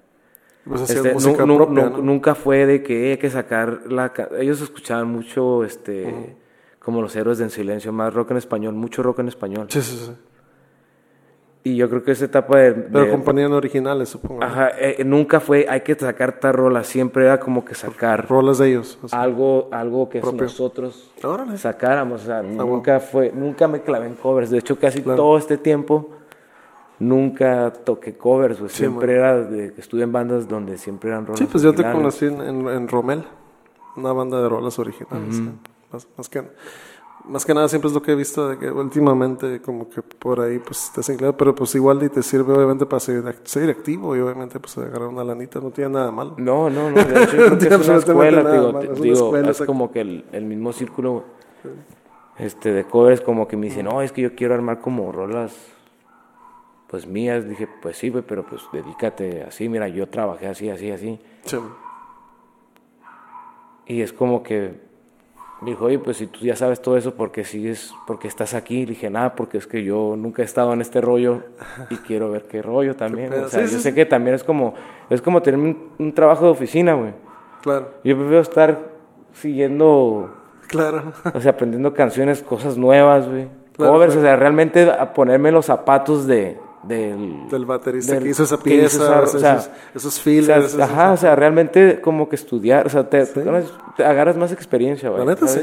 pues 0.66 0.90
este, 0.90 1.12
música 1.12 1.44
propia, 1.44 1.90
Nunca 1.90 2.34
fue 2.34 2.66
de 2.66 2.82
que 2.82 3.12
hay 3.12 3.18
que 3.18 3.30
sacar 3.30 3.82
la... 3.88 4.12
Ellos 4.38 4.60
escuchaban 4.60 5.08
mucho, 5.08 5.64
este, 5.64 6.36
como 6.78 7.02
los 7.02 7.14
héroes 7.16 7.38
de 7.38 7.44
En 7.44 7.50
Silencio, 7.50 7.92
más 7.92 8.14
rock 8.14 8.30
en 8.32 8.38
español, 8.38 8.74
mucho 8.74 9.02
rock 9.02 9.20
en 9.20 9.28
español. 9.28 9.66
Sí, 9.68 9.82
sí, 9.82 9.96
sí. 10.06 10.12
Y 11.66 11.76
yo 11.76 11.88
creo 11.88 12.02
que 12.02 12.12
esa 12.12 12.26
etapa 12.26 12.58
de... 12.58 12.74
Pero 12.74 13.10
compañías 13.10 13.50
originales, 13.50 14.10
supongo. 14.10 14.44
Ajá, 14.44 14.70
eh, 14.78 15.02
nunca 15.02 15.40
fue, 15.40 15.66
hay 15.66 15.80
que 15.80 15.94
sacar 15.94 16.38
tal 16.38 16.52
rola, 16.52 16.84
siempre 16.84 17.24
era 17.24 17.40
como 17.40 17.64
que 17.64 17.74
sacar... 17.74 18.28
Rolas 18.28 18.58
de 18.58 18.68
ellos. 18.68 18.98
algo 19.12 19.68
algo 19.72 20.10
que 20.10 20.20
nosotros 20.20 21.10
sacáramos, 21.56 22.22
o 22.22 22.26
sea, 22.26 22.42
nunca 22.42 23.00
fue, 23.00 23.32
nunca 23.32 23.66
me 23.66 23.80
clavé 23.80 24.08
en 24.08 24.14
covers. 24.14 24.50
De 24.50 24.58
hecho, 24.58 24.78
casi 24.78 25.00
todo 25.00 25.38
este 25.38 25.56
tiempo 25.56 26.10
nunca 26.98 27.72
toqué 27.72 28.16
covers, 28.16 28.58
pues 28.58 28.72
siempre 28.72 29.14
era 29.14 29.40
de 29.42 29.72
que 29.72 29.80
estuve 29.80 30.02
en 30.02 30.12
bandas 30.12 30.48
donde 30.48 30.78
siempre 30.78 31.10
eran 31.10 31.26
rolas. 31.26 31.40
Sí, 31.40 31.46
pues 31.50 31.62
yo 31.62 31.74
te 31.74 31.82
conocí 31.82 32.26
en, 32.26 32.40
en, 32.40 32.88
Romel, 32.88 33.24
una 33.96 34.12
banda 34.12 34.40
de 34.40 34.48
rolas 34.48 34.78
originales. 34.78 35.40
más, 36.16 36.28
que, 36.28 36.44
más 37.24 37.44
que 37.44 37.54
nada 37.54 37.68
siempre 37.68 37.88
es 37.88 37.94
lo 37.94 38.02
que 38.02 38.12
he 38.12 38.14
visto 38.14 38.48
de 38.48 38.58
que 38.58 38.70
últimamente 38.70 39.60
como 39.60 39.88
que 39.88 40.02
por 40.02 40.40
ahí 40.40 40.58
pues 40.58 40.92
has 40.96 41.08
inclinado, 41.08 41.36
pero 41.36 41.54
pues 41.54 41.74
igual 41.74 42.02
y 42.02 42.08
te 42.08 42.22
sirve 42.22 42.52
obviamente 42.52 42.86
para 42.86 43.00
seguir, 43.00 43.24
seguir 43.44 43.70
activo 43.70 44.14
y 44.16 44.20
obviamente 44.20 44.60
pues 44.60 44.78
agarrar 44.78 45.08
una 45.08 45.24
lanita, 45.24 45.60
no 45.60 45.70
tiene 45.70 45.90
nada 45.90 46.10
malo. 46.10 46.34
No, 46.36 46.70
no, 46.70 46.90
no, 46.90 46.96
de 46.96 47.22
hecho 47.24 47.36
creo 47.58 47.58
que 47.58 47.66
es 47.66 47.88
una 47.88 47.98
escuela, 47.98 48.52
digo, 48.52 48.80
es, 48.80 49.00
digo, 49.00 49.36
es 49.36 49.62
como 49.62 49.90
que 49.90 50.00
el, 50.00 50.24
el 50.32 50.44
mismo 50.44 50.72
círculo 50.72 51.24
este 52.38 52.72
de 52.72 52.84
covers 52.84 53.20
como 53.20 53.46
que 53.46 53.56
me 53.56 53.66
dicen, 53.66 53.86
no, 53.86 54.02
es 54.02 54.12
que 54.12 54.22
yo 54.22 54.34
quiero 54.34 54.54
armar 54.54 54.80
como 54.80 55.10
rolas 55.12 55.54
pues 56.88 57.06
mías, 57.06 57.48
dije, 57.48 57.68
pues 57.82 57.96
sí, 57.96 58.10
pero 58.10 58.44
pues 58.44 58.62
dedícate 58.72 59.42
así, 59.42 59.68
mira, 59.68 59.88
yo 59.88 60.08
trabajé 60.08 60.46
así, 60.46 60.70
así, 60.70 60.90
así. 60.90 61.18
Sí. 61.44 61.58
Y 63.86 64.02
es 64.02 64.12
como 64.12 64.42
que 64.42 64.80
me 65.60 65.70
dijo, 65.70 65.86
oye, 65.86 65.98
pues 65.98 66.18
si 66.18 66.26
tú 66.26 66.40
ya 66.40 66.56
sabes 66.56 66.82
todo 66.82 66.96
eso, 66.96 67.14
¿por 67.14 67.32
qué 67.32 67.44
sigues, 67.44 67.94
porque 68.06 68.28
estás 68.28 68.54
aquí? 68.54 68.84
Le 68.84 68.90
dije, 68.92 69.08
nada, 69.08 69.34
porque 69.34 69.58
es 69.58 69.66
que 69.66 69.82
yo 69.82 70.14
nunca 70.16 70.42
he 70.42 70.44
estado 70.44 70.72
en 70.72 70.80
este 70.80 71.00
rollo 71.00 71.42
y 71.90 71.96
quiero 71.96 72.30
ver 72.30 72.44
qué 72.44 72.60
rollo 72.60 72.96
también. 72.96 73.32
o 73.32 73.48
sea, 73.48 73.62
yo 73.62 73.78
sé 73.78 73.94
que 73.94 74.04
también 74.04 74.34
es 74.34 74.44
como, 74.44 74.74
es 75.10 75.22
como 75.22 75.42
tener 75.42 75.58
un, 75.98 76.12
trabajo 76.12 76.44
de 76.44 76.50
oficina, 76.50 76.94
güey. 76.94 77.12
Claro. 77.62 77.88
Yo 78.04 78.16
prefiero 78.16 78.40
estar 78.40 78.78
siguiendo... 79.32 80.34
Claro. 80.66 81.12
O 81.32 81.40
sea, 81.40 81.52
aprendiendo 81.52 81.94
canciones, 81.94 82.42
cosas 82.42 82.76
nuevas, 82.76 83.28
güey. 83.28 83.48
Covers, 83.76 84.16
o 84.16 84.20
sea, 84.20 84.36
realmente 84.36 84.90
a 84.90 85.12
ponerme 85.12 85.50
los 85.50 85.66
zapatos 85.66 86.26
de, 86.26 86.58
del, 86.86 87.48
del 87.48 87.64
baterista 87.64 88.18
que 88.18 88.28
hizo 88.28 88.44
esa 88.44 88.58
pieza, 88.58 89.22
o 89.22 89.26
sea, 89.26 89.56
esos, 89.94 90.26
esos 90.26 90.78
ajá, 90.80 91.12
o 91.12 91.16
sea, 91.16 91.36
realmente 91.36 92.00
como 92.00 92.28
que 92.28 92.36
estudiar, 92.36 92.86
o 92.86 92.90
sea, 92.90 93.08
te, 93.08 93.24
agarras 94.04 94.36
más 94.36 94.52
experiencia, 94.52 95.10
La 95.10 95.24
neta 95.24 95.46
sí, 95.46 95.60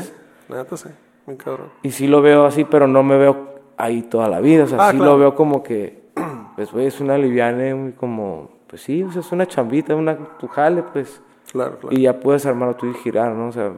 la 0.50 0.58
neta 0.58 0.78
sí, 0.78 0.90
muy 1.26 1.38
cabrón. 1.38 1.70
Y 1.84 1.92
sí 1.92 2.08
lo 2.08 2.22
veo 2.22 2.46
así, 2.46 2.64
pero 2.66 2.88
no 2.88 3.04
me 3.04 3.18
veo 3.18 3.52
ahí 3.78 4.04
toda 4.04 4.28
la 4.30 4.40
vida, 4.40 4.64
o 4.64 4.68
sea, 4.68 4.78
ah, 4.80 4.92
sí 4.92 4.98
lo 4.98 5.18
veo 5.18 5.36
como 5.36 5.64
que, 5.64 6.02
pues, 6.56 6.72
güey, 6.72 6.88
es 6.88 7.00
una 7.00 7.18
liviana 7.18 7.76
muy 7.76 7.94
como, 7.94 8.52
pues 8.68 8.82
sí, 8.82 9.04
o 9.04 9.12
sea, 9.12 9.22
es 9.22 9.32
una 9.32 9.46
chambita, 9.46 9.96
una, 9.96 10.18
tu 10.38 10.48
jale, 10.48 10.84
pues. 10.84 11.22
Claro, 11.52 11.78
claro. 11.80 11.98
Y 11.98 12.04
ya 12.04 12.18
puedes 12.18 12.46
armarlo 12.46 12.76
tú 12.76 12.86
y 12.86 12.94
girar, 12.94 13.34
¿no? 13.34 13.50
O 13.50 13.52
sea, 13.52 13.74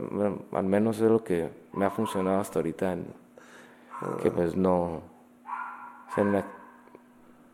al 0.51 0.63
menos 0.63 1.01
es 1.01 1.10
lo 1.10 1.23
que 1.23 1.49
me 1.73 1.86
ha 1.86 1.89
funcionado 1.89 2.39
hasta 2.39 2.60
ahorita, 2.60 2.93
en, 2.93 3.06
que 4.21 4.27
ah. 4.27 4.32
pues 4.36 4.56
no, 4.56 5.01
o 6.13 6.13
sea, 6.13 6.23
en 6.23 6.34
la, 6.34 6.45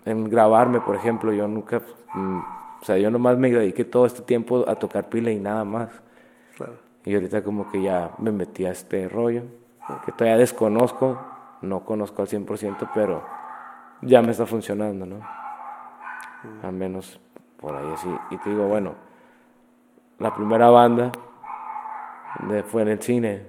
en 0.05 0.29
grabarme, 0.29 0.81
por 0.81 0.95
ejemplo, 0.95 1.31
yo 1.33 1.47
nunca, 1.47 1.81
mm, 2.13 2.39
o 2.81 2.85
sea, 2.85 2.97
yo 2.97 3.12
nomás 3.12 3.38
me 3.38 3.51
dediqué 3.51 3.85
todo 3.85 4.05
este 4.05 4.21
tiempo 4.21 4.65
a 4.67 4.75
tocar 4.75 5.09
pila 5.09 5.31
y 5.31 5.39
nada 5.39 5.63
más. 5.63 5.89
Claro. 6.55 6.73
Y 7.05 7.13
ahorita 7.13 7.43
como 7.43 7.69
que 7.69 7.81
ya 7.81 8.12
me 8.17 8.31
metí 8.31 8.65
a 8.65 8.71
este 8.71 9.07
rollo, 9.07 9.43
que 10.05 10.12
todavía 10.12 10.38
desconozco, 10.38 11.19
no 11.62 11.81
conozco 11.81 12.21
al 12.21 12.27
100%, 12.27 12.89
pero 12.93 13.23
ya 14.01 14.21
me 14.21 14.31
está 14.31 14.45
funcionando, 14.45 15.05
¿no? 15.05 15.17
Mm. 15.17 16.65
Al 16.65 16.73
menos 16.73 17.19
por 17.59 17.75
ahí 17.75 17.91
así. 17.93 18.09
Y 18.31 18.38
te 18.38 18.49
digo, 18.49 18.67
bueno, 18.67 18.93
la 20.19 20.33
primera 20.33 20.69
banda 20.69 21.12
fue 22.65 22.83
en 22.83 22.88
el 22.89 23.01
cine, 23.01 23.45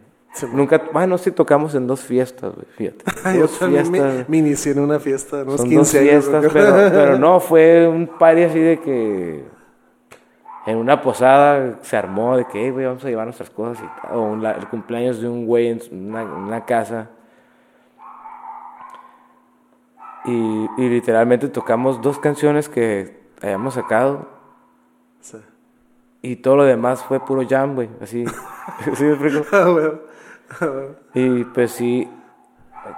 Nunca, 0.52 0.80
bueno, 0.92 1.18
sí 1.18 1.32
tocamos 1.32 1.74
en 1.74 1.86
dos 1.86 2.00
fiestas, 2.02 2.52
fíjate. 2.76 3.04
Dos 3.38 3.58
fiestas. 3.58 4.28
Me, 4.28 4.36
inicié 4.38 4.72
en 4.72 4.80
una 4.80 5.00
fiesta, 5.00 5.42
unos 5.42 5.62
15 5.62 5.74
dos 5.76 5.90
fiestas, 5.90 6.46
pero, 6.52 6.72
pero, 6.72 7.18
no, 7.18 7.40
fue 7.40 7.88
un 7.88 8.06
party 8.06 8.42
así 8.44 8.60
de 8.60 8.80
que 8.80 9.44
en 10.66 10.76
una 10.76 11.02
posada 11.02 11.78
se 11.82 11.96
armó 11.96 12.36
de 12.36 12.46
que, 12.46 12.70
güey, 12.70 12.86
vamos 12.86 13.04
a 13.04 13.08
llevar 13.08 13.26
nuestras 13.26 13.50
cosas 13.50 13.84
y 13.84 14.00
tal. 14.00 14.16
O 14.16 14.34
el 14.34 14.68
cumpleaños 14.68 15.20
de 15.20 15.28
un 15.28 15.46
güey 15.46 15.68
en 15.68 15.80
una, 15.92 16.64
casa. 16.64 17.10
Y, 20.24 20.68
y, 20.78 20.88
literalmente 20.88 21.48
tocamos 21.48 22.00
dos 22.00 22.18
canciones 22.18 22.68
que 22.68 23.20
habíamos 23.42 23.74
sacado. 23.74 24.28
Sí. 25.20 25.38
Y 26.22 26.36
todo 26.36 26.56
lo 26.58 26.64
demás 26.64 27.02
fue 27.02 27.18
puro 27.20 27.42
jam, 27.48 27.74
güey, 27.74 27.88
así. 28.00 28.24
¿Sí 28.94 29.04
me 29.04 29.12
explico? 29.12 29.44
Ah, 29.52 29.90
y 31.14 31.44
pues 31.44 31.72
sí, 31.72 32.10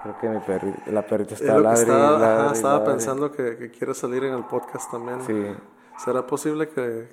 creo 0.02 0.18
que 0.18 0.28
mi 0.28 0.40
perrita, 0.40 0.82
la 0.90 1.06
perrita 1.06 1.34
está 1.34 1.58
ladrillando. 1.58 2.14
Estaba, 2.14 2.52
estaba 2.52 2.84
pensando 2.84 3.32
que, 3.32 3.56
que 3.56 3.70
quiere 3.70 3.94
salir 3.94 4.24
en 4.24 4.34
el 4.34 4.44
podcast 4.44 4.90
también. 4.90 5.22
Sí. 5.22 5.56
¿Será 5.98 6.26
posible 6.26 6.68
que, 6.68 7.08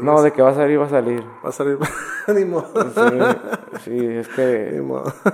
no, 0.00 0.22
de 0.22 0.32
que 0.32 0.42
va 0.42 0.50
a 0.50 0.54
salir, 0.54 0.80
va 0.80 0.86
a 0.86 0.90
salir. 0.90 1.24
Va 1.44 1.48
a 1.48 1.52
salir, 1.52 1.78
ni 2.28 2.44
modo. 2.44 2.68
Sí, 3.84 4.06
es 4.06 4.28
que 4.28 4.82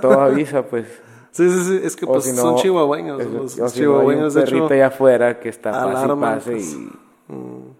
todo 0.00 0.20
avisa, 0.20 0.62
pues. 0.62 0.87
Sí, 1.31 1.48
sí, 1.48 1.64
sí, 1.64 1.81
es 1.85 1.94
que 1.94 2.07
pues, 2.07 2.24
son 2.37 2.57
chihuahueños. 2.57 3.24
los, 3.24 3.57
los 3.57 3.74
chihuahueños, 3.74 4.35
de 4.35 4.42
hecho. 4.42 4.66
allá 4.66 4.88
afuera 4.88 5.38
que 5.38 5.48
está 5.48 5.70
pase 5.70 6.07
y 6.07 6.16
pase 6.16 6.50
pues, 6.50 6.72
y... 6.72 7.33
Mm. 7.33 7.70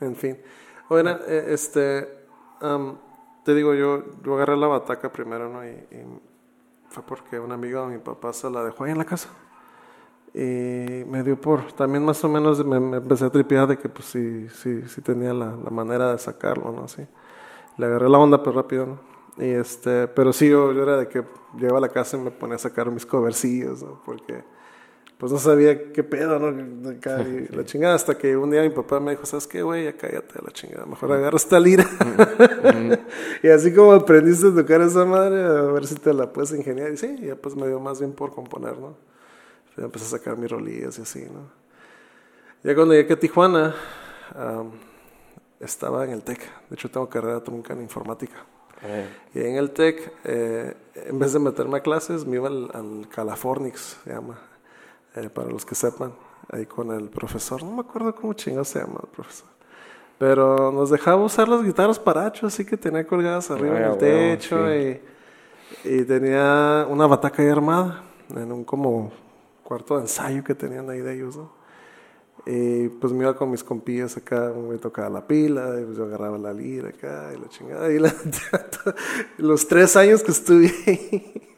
En 0.00 0.16
fin. 0.16 0.38
Bueno, 0.88 1.16
eh, 1.26 1.46
este... 1.48 2.08
te 3.44 3.54
digo, 3.54 3.74
yo, 3.74 4.04
yo 4.22 4.34
agarré 4.34 4.56
la 4.56 4.66
bataca 4.66 5.12
primero, 5.12 5.48
¿no? 5.48 5.66
Y, 5.66 5.76
fue 6.88 7.02
porque 7.04 7.40
un 7.40 7.50
amigo 7.50 7.86
de 7.86 7.96
mi 7.96 7.98
papá 7.98 8.34
se 8.34 8.50
la 8.50 8.62
dejó 8.62 8.84
ahí 8.84 8.92
en 8.92 8.98
la 8.98 9.06
casa. 9.06 9.30
Y 10.34 11.04
me 11.06 11.22
dio 11.22 11.40
por, 11.40 11.72
también 11.72 12.04
más 12.04 12.22
o 12.22 12.28
menos 12.28 12.64
me, 12.64 12.76
empecé 12.76 13.24
a 13.24 13.30
tripear 13.30 13.66
de 13.66 13.78
que 13.78 13.88
pues 13.88 14.06
sí, 14.06 14.48
sí, 14.50 14.82
sí 14.88 15.00
tenía 15.00 15.32
la, 15.32 15.56
la 15.56 15.70
manera 15.70 16.12
de 16.12 16.18
sacarlo, 16.18 16.70
¿no? 16.70 16.88
Sí. 16.88 17.06
Le 17.78 17.86
agarré 17.86 18.08
la 18.08 18.18
onda, 18.18 18.42
pero 18.42 18.56
rápido, 18.56 18.86
¿no? 18.86 19.12
Y 19.38 19.48
este, 19.48 20.08
pero 20.08 20.32
sí, 20.32 20.48
yo, 20.48 20.70
era 20.72 20.98
de 20.98 21.08
que 21.08 21.24
llegaba 21.56 21.78
a 21.78 21.82
la 21.82 21.88
casa 21.88 22.16
y 22.16 22.20
me 22.20 22.30
ponía 22.30 22.56
a 22.56 22.58
sacar 22.58 22.90
mis 22.90 23.06
covercillos, 23.06 23.82
¿no? 23.82 24.02
Porque 24.04 24.44
pues 25.22 25.30
no 25.30 25.38
sabía 25.38 25.92
qué 25.92 26.02
pedo, 26.02 26.36
¿no? 26.40 26.50
la 27.56 27.64
chingada, 27.64 27.94
hasta 27.94 28.18
que 28.18 28.36
un 28.36 28.50
día 28.50 28.60
mi 28.62 28.70
papá 28.70 28.98
me 28.98 29.12
dijo, 29.12 29.24
¿sabes 29.24 29.46
qué, 29.46 29.62
güey? 29.62 29.84
Ya 29.84 29.92
cállate 29.92 30.36
a 30.36 30.42
la 30.42 30.50
chingada, 30.50 30.84
mejor 30.84 31.12
agarra 31.12 31.36
esta 31.36 31.60
lira. 31.60 31.88
y 33.44 33.46
así 33.46 33.72
como 33.72 33.92
aprendiste 33.92 34.48
a 34.48 34.52
tocar 34.52 34.80
esa 34.80 35.04
madre, 35.04 35.44
a 35.44 35.62
ver 35.70 35.86
si 35.86 35.94
te 35.94 36.12
la 36.12 36.32
puedes 36.32 36.50
ingeniar. 36.50 36.90
Y 36.90 36.96
sí, 36.96 37.18
ya 37.20 37.36
pues 37.36 37.54
me 37.54 37.68
dio 37.68 37.78
más 37.78 38.00
bien 38.00 38.14
por 38.14 38.34
componer, 38.34 38.76
¿no? 38.76 38.96
Ya 39.76 39.84
empecé 39.84 40.06
a 40.06 40.18
sacar 40.18 40.36
mis 40.36 40.50
rolillas 40.50 40.98
y 40.98 41.02
así, 41.02 41.20
¿no? 41.20 41.52
Ya 42.64 42.74
cuando 42.74 42.92
llegué 42.92 43.14
a 43.14 43.20
Tijuana, 43.20 43.76
estaba 45.60 46.02
en 46.02 46.10
el 46.10 46.24
TEC. 46.24 46.40
De 46.68 46.74
hecho, 46.74 46.90
tengo 46.90 47.08
carrera 47.08 47.40
técnica 47.44 47.74
en 47.74 47.82
informática. 47.82 48.44
Eh. 48.82 49.08
Y 49.34 49.40
en 49.42 49.54
el 49.54 49.70
TEC, 49.70 50.14
eh, 50.24 50.74
en 50.96 51.16
vez 51.20 51.32
de 51.32 51.38
meterme 51.38 51.78
a 51.78 51.80
clases, 51.80 52.26
me 52.26 52.38
iba 52.38 52.48
al, 52.48 52.70
al 52.74 53.08
Californix, 53.08 53.98
se 54.02 54.10
llama, 54.10 54.36
eh, 55.14 55.28
para 55.28 55.48
los 55.48 55.64
que 55.64 55.74
sepan, 55.74 56.12
ahí 56.50 56.66
con 56.66 56.90
el 56.92 57.08
profesor. 57.08 57.62
No 57.62 57.72
me 57.72 57.80
acuerdo 57.80 58.14
cómo 58.14 58.32
chingo 58.34 58.64
se 58.64 58.80
llama 58.80 59.00
el 59.02 59.08
profesor. 59.08 59.48
Pero 60.18 60.70
nos 60.70 60.90
dejaba 60.90 61.22
usar 61.22 61.48
las 61.48 61.62
guitarras 61.64 61.98
paracho, 61.98 62.46
así 62.46 62.64
que 62.64 62.76
tenía 62.76 63.06
colgadas 63.06 63.50
arriba 63.50 63.78
en 63.78 63.84
el 63.84 63.98
techo 63.98 64.72
y, 64.72 65.00
y, 65.84 66.04
tenía 66.04 66.86
una 66.88 67.06
bataca 67.06 67.42
ahí 67.42 67.48
armada 67.48 68.04
en 68.34 68.52
un 68.52 68.64
como 68.64 69.10
cuarto 69.64 69.96
de 69.96 70.02
ensayo 70.02 70.44
que 70.44 70.54
tenían 70.54 70.88
ahí 70.90 71.00
de 71.00 71.14
ellos, 71.14 71.36
¿no? 71.36 71.62
Y 72.44 72.88
pues 72.88 73.12
me 73.12 73.20
iba 73.20 73.36
con 73.36 73.50
mis 73.50 73.62
compillas 73.62 74.16
acá, 74.16 74.52
me 74.56 74.76
tocaba 74.76 75.08
la 75.08 75.26
pila, 75.26 75.78
y 75.80 75.84
pues 75.84 75.96
yo 75.96 76.04
agarraba 76.04 76.38
la 76.38 76.52
lira 76.52 76.88
acá 76.88 77.30
y 77.34 77.40
la 77.40 77.48
chingada. 77.48 77.92
Y 77.92 77.98
los 79.38 79.68
tres 79.68 79.96
años 79.96 80.22
que 80.22 80.32
estuve 80.32 80.72
ahí, 80.86 81.51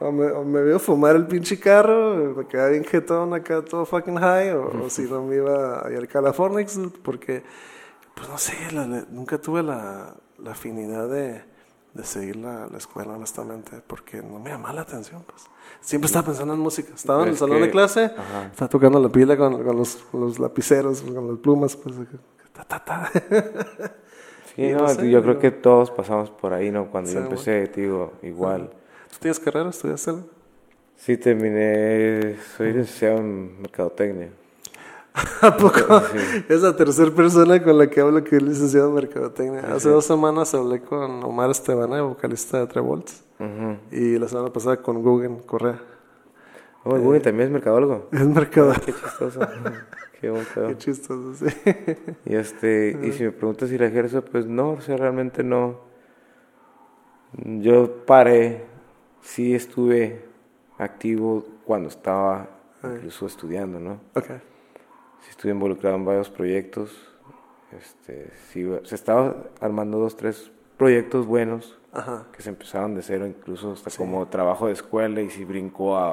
o 0.00 0.12
me, 0.12 0.62
veo 0.62 0.78
fumar 0.78 1.16
el 1.16 1.26
pinche 1.26 1.58
carro, 1.58 2.34
me 2.36 2.46
quedaba 2.46 2.70
bien 2.70 2.84
jetón 2.84 3.34
acá 3.34 3.62
todo 3.62 3.84
fucking 3.84 4.16
high, 4.16 4.52
o, 4.52 4.88
si 4.88 5.02
no 5.02 5.22
me 5.24 5.36
iba 5.36 5.84
a 5.84 5.90
ir 5.90 5.98
al 5.98 6.08
California, 6.08 6.64
porque, 7.02 7.42
pues 8.14 8.28
no 8.28 8.38
sé, 8.38 8.54
nunca 9.10 9.38
tuve 9.38 9.62
la, 9.62 10.14
la 10.38 10.52
afinidad 10.52 11.08
de, 11.08 11.42
de 11.94 12.04
seguir 12.04 12.36
la, 12.36 12.68
la, 12.68 12.78
escuela, 12.78 13.14
honestamente, 13.14 13.82
porque 13.86 14.22
no 14.22 14.38
me 14.38 14.50
llamaba 14.50 14.74
la 14.74 14.82
atención, 14.82 15.24
pues. 15.26 15.46
Siempre 15.80 16.06
estaba 16.06 16.26
pensando 16.26 16.54
en 16.54 16.60
música. 16.60 16.94
Estaba 16.94 17.24
en 17.24 17.30
el 17.30 17.36
salón 17.36 17.60
de 17.60 17.70
clase, 17.70 18.12
estaba 18.50 18.68
tocando 18.68 19.00
la 19.00 19.08
pila 19.08 19.36
con, 19.36 19.62
con, 19.64 19.76
los, 19.76 20.04
los, 20.12 20.38
lapiceros, 20.38 21.02
con 21.02 21.28
las 21.28 21.38
plumas, 21.38 21.76
pues. 21.76 21.94
Sí, 24.54 24.72
no, 24.72 25.04
yo 25.04 25.22
creo 25.22 25.38
que 25.38 25.50
todos 25.50 25.90
pasamos 25.90 26.30
por 26.30 26.52
ahí, 26.52 26.70
¿no? 26.70 26.88
Cuando 26.90 27.10
yo 27.10 27.18
empecé, 27.18 27.66
digo, 27.74 28.12
igual. 28.22 28.70
¿Tú 29.10 29.16
tienes 29.20 29.40
carrera? 29.40 29.70
¿Estudiaste 29.70 30.10
algo? 30.10 30.28
Sí, 30.96 31.16
terminé, 31.16 32.36
soy 32.56 32.72
licenciado 32.72 33.18
en 33.18 33.62
Mercadotecnia. 33.62 34.30
¿A 35.42 35.56
poco? 35.56 36.02
Es 36.48 36.60
la 36.60 36.76
tercera 36.76 37.10
persona 37.10 37.62
con 37.62 37.78
la 37.78 37.88
que 37.88 38.00
hablo 38.00 38.22
que 38.22 38.36
es 38.36 38.42
licenciado 38.42 38.88
en 38.88 38.94
Mercadotecnia. 38.94 39.60
Hace 39.74 39.88
dos 39.88 40.04
semanas 40.04 40.54
hablé 40.54 40.80
con 40.80 41.22
Omar 41.24 41.50
Esteban, 41.50 41.90
vocalista 42.08 42.60
de 42.60 42.66
Trevolts. 42.66 43.24
Y 43.90 44.18
la 44.18 44.28
semana 44.28 44.52
pasada 44.52 44.78
con 44.78 45.02
Guggen 45.02 45.38
Correa. 45.40 45.80
Oh, 46.84 46.98
Guggen 46.98 47.22
también 47.22 47.48
es 47.48 47.52
mercadólogo. 47.52 48.08
Es 48.12 48.26
mercadólogo. 48.26 48.80
Qué 48.84 48.92
chistoso. 48.92 49.40
Qué, 50.20 50.32
Qué 50.54 50.76
chistoso, 50.78 51.34
sí. 51.34 51.46
Y, 52.26 52.34
este, 52.34 52.98
y 53.04 53.12
si 53.12 53.22
me 53.22 53.30
preguntas 53.30 53.68
si 53.68 53.78
la 53.78 53.86
ejerzo, 53.86 54.24
pues 54.24 54.46
no, 54.46 54.70
o 54.70 54.80
sea, 54.80 54.96
realmente 54.96 55.44
no. 55.44 55.80
Yo 57.32 58.04
paré, 58.04 58.64
sí 59.28 59.54
estuve 59.54 60.24
activo 60.78 61.44
cuando 61.64 61.88
estaba 61.88 62.48
incluso 62.82 63.26
estudiando, 63.26 63.78
¿no? 63.80 64.00
Okay 64.14 64.40
estuve 65.30 65.52
involucrado 65.52 65.96
en 65.96 66.04
varios 66.04 66.30
proyectos. 66.30 66.90
Este, 67.76 68.30
se 68.84 68.94
estaba 68.94 69.36
armando 69.60 69.98
dos, 69.98 70.16
tres 70.16 70.50
proyectos 70.76 71.26
buenos 71.26 71.78
que 72.32 72.42
se 72.42 72.50
empezaron 72.50 72.94
de 72.94 73.02
cero, 73.02 73.26
incluso 73.26 73.72
hasta 73.72 73.90
como 73.96 74.26
trabajo 74.28 74.68
de 74.68 74.72
escuela 74.72 75.20
y 75.20 75.30
si 75.30 75.44
brincó 75.44 75.96
a, 75.96 76.12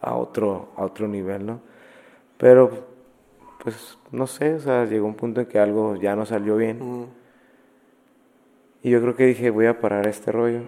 a, 0.00 0.14
otro, 0.14 0.70
a 0.76 0.84
otro 0.84 1.06
nivel, 1.06 1.44
¿no? 1.44 1.60
Pero, 2.38 2.86
pues, 3.62 3.98
no 4.10 4.26
sé, 4.26 4.54
o 4.54 4.60
sea, 4.60 4.84
llegó 4.86 5.06
un 5.06 5.14
punto 5.14 5.40
en 5.40 5.46
que 5.46 5.58
algo 5.58 5.96
ya 5.96 6.16
no 6.16 6.24
salió 6.24 6.56
bien. 6.56 6.78
Mm. 6.80 7.06
Y 8.82 8.90
yo 8.90 9.00
creo 9.00 9.16
que 9.16 9.26
dije, 9.26 9.50
voy 9.50 9.66
a 9.66 9.80
parar 9.80 10.06
este 10.06 10.32
rollo. 10.32 10.62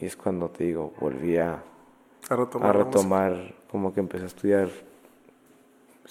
Y 0.00 0.06
es 0.06 0.16
cuando 0.16 0.48
te 0.48 0.64
digo, 0.64 0.92
volví 0.98 1.36
a, 1.36 1.62
a 2.28 2.72
retomar 2.72 3.54
como 3.70 3.92
que 3.92 4.00
empecé 4.00 4.24
a 4.24 4.26
estudiar 4.28 4.68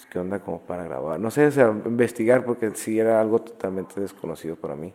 pues, 0.00 0.06
¿qué 0.10 0.18
onda 0.18 0.38
como 0.38 0.60
para 0.60 0.84
grabar? 0.84 1.20
No 1.20 1.30
sé, 1.30 1.46
o 1.46 1.50
sea, 1.50 1.68
investigar 1.84 2.44
porque 2.44 2.70
sí 2.74 2.98
era 2.98 3.20
algo 3.20 3.40
totalmente 3.40 4.00
desconocido 4.00 4.56
para 4.56 4.74
mí. 4.74 4.92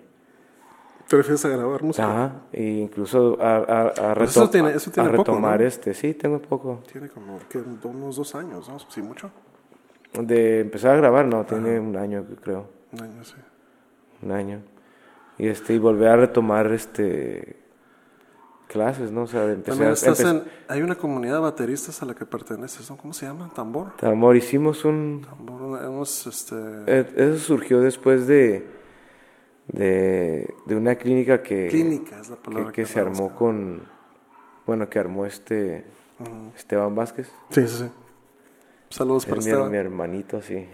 ¿Te 1.07 1.17
refieres 1.17 1.45
a 1.45 1.49
grabar 1.49 1.83
música? 1.83 2.09
Ajá, 2.09 2.41
e 2.51 2.63
incluso 2.63 3.37
a, 3.39 3.57
a, 3.57 4.11
a, 4.11 4.15
pues 4.15 4.31
eso 4.31 4.49
tiene, 4.49 4.71
eso 4.71 4.89
tiene 4.89 5.09
retomar 5.09 5.61
este, 5.61 5.93
sí, 5.93 6.15
tengo 6.15 6.41
poco. 6.41 6.81
Tiene 6.91 7.09
como 7.09 7.39
unos 7.83 8.15
dos 8.15 8.33
años, 8.33 8.67
¿no? 8.67 8.79
Sí, 8.79 9.03
mucho. 9.03 9.29
De 10.19 10.61
empezar 10.61 10.95
a 10.95 10.97
grabar, 10.97 11.27
no, 11.27 11.45
tiene 11.45 11.79
un 11.79 11.95
año, 11.95 12.25
creo. 12.41 12.67
Un 12.93 13.03
año, 13.03 13.23
sí. 13.23 13.35
Un 14.23 14.31
año. 14.31 14.61
Y 15.37 15.47
este, 15.47 15.75
y 15.75 15.77
volver 15.77 16.07
a 16.07 16.15
retomar 16.15 16.71
este 16.71 17.64
clases, 18.75 19.09
¿no? 19.09 19.23
O 19.23 19.27
sea, 19.27 19.45
empecé 19.45 19.89
estás 19.89 20.19
en, 20.19 20.43
hay 20.67 20.81
una 20.81 20.95
comunidad 20.95 21.35
de 21.35 21.39
bateristas 21.39 22.01
a 22.01 22.05
la 22.05 22.13
que 22.13 22.25
perteneces, 22.25 22.89
¿no? 22.89 22.97
¿Cómo 22.97 23.13
se 23.13 23.25
llama? 23.25 23.49
¿Tambor? 23.55 23.95
Tambor, 23.95 24.35
hicimos 24.35 24.83
un... 24.83 25.21
Tambor, 25.25 25.81
hemos, 25.81 26.27
este... 26.27 26.55
Eh, 26.85 27.05
eso 27.15 27.37
surgió 27.37 27.79
después 27.79 28.27
de, 28.27 28.67
de, 29.69 30.53
de 30.65 30.75
una 30.75 30.95
clínica 30.95 31.41
que... 31.41 31.69
Clínica 31.69 32.19
es 32.19 32.29
la 32.29 32.35
palabra. 32.35 32.73
Que, 32.73 32.85
se 32.85 32.99
armó 32.99 33.33
con... 33.33 33.83
Bueno, 34.65 34.89
que 34.89 34.99
armó 34.99 35.25
este... 35.25 35.85
Esteban 36.57 36.93
Vázquez. 36.95 37.31
Sí, 37.51 37.65
sí, 37.69 37.77
sí. 37.77 37.89
Saludos 38.89 39.25
para 39.25 39.39
Esteban. 39.39 39.71
Mi, 39.71 39.77
hermanito, 39.77 40.41
sí. 40.41 40.67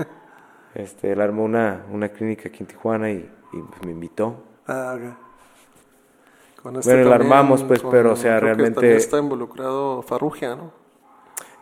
este, 0.74 1.12
él 1.12 1.20
armó 1.22 1.44
una, 1.44 1.86
una 1.90 2.10
clínica 2.10 2.50
aquí 2.50 2.58
en 2.60 2.66
Tijuana 2.66 3.10
y, 3.10 3.26
y 3.54 3.86
me 3.86 3.92
invitó. 3.92 4.44
Ah, 4.66 4.98
ok. 4.98 5.31
Este 6.64 6.94
bueno, 6.94 7.08
lo 7.08 7.14
armamos, 7.14 7.64
pues, 7.64 7.82
pero, 7.90 8.12
o 8.12 8.16
sea, 8.16 8.38
realmente... 8.38 8.94
está 8.96 9.18
involucrado 9.18 10.02
Farrugia, 10.02 10.54
¿no? 10.54 10.70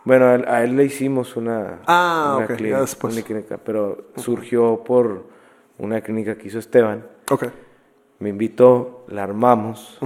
Bueno, 0.03 0.25
a 0.27 0.63
él, 0.63 0.75
le 0.75 0.85
hicimos 0.85 1.35
una, 1.35 1.79
ah, 1.85 2.37
una, 2.37 2.47
clínica, 2.47 3.57
pero 3.57 4.09
surgió 4.15 4.83
por 4.83 5.25
una 5.77 6.01
clínica 6.01 6.35
que 6.37 6.47
hizo 6.47 6.59
Esteban. 6.59 7.05
Ok. 7.29 7.45
Me 8.19 8.29
invitó, 8.29 9.05
la 9.09 9.23
armamos. 9.23 9.99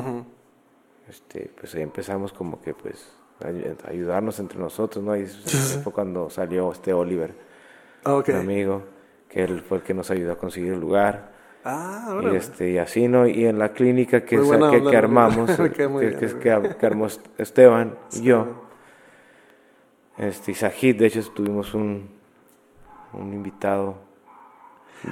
este, 1.10 1.52
pues 1.60 1.76
ahí 1.76 1.82
empezamos 1.82 2.34
como 2.34 2.62
que, 2.62 2.74
pues, 2.74 3.10
a 3.42 3.90
ayudarnos 3.90 4.40
entre 4.40 4.60
nosotros, 4.60 5.04
¿no? 5.04 5.12
Ahí 5.12 5.26
fue 5.26 5.92
cuando 5.92 6.30
salió 6.30 6.72
este 6.72 6.94
Oliver, 6.94 7.34
ah, 8.06 8.16
okay. 8.16 8.36
un 8.36 8.42
amigo, 8.42 8.84
que 9.30 9.44
él 9.44 9.62
fue 9.62 9.78
el 9.80 9.84
que 9.84 9.94
nos 9.94 10.10
ayudó 10.12 10.34
a 10.34 10.38
conseguir 10.38 10.74
el 10.74 10.80
lugar. 10.80 11.35
Ah, 11.68 12.22
y, 12.22 12.36
este, 12.36 12.70
y 12.70 12.78
así, 12.78 13.08
¿no? 13.08 13.26
Y 13.26 13.48
en 13.48 13.58
la 13.58 13.74
clínica 13.74 14.24
que, 14.24 14.38
que, 14.38 14.96
armamos, 14.96 15.50
que, 15.76 16.76
que, 16.78 16.86
armó 16.86 17.08
Esteban 17.40 17.98
y 18.14 18.22
yo, 18.22 18.46
este, 20.16 20.52
y 20.52 20.54
Sajid, 20.54 20.96
de 21.00 21.08
hecho, 21.08 21.28
tuvimos 21.32 21.74
un, 21.74 22.08
un 23.14 23.34
invitado. 23.34 23.96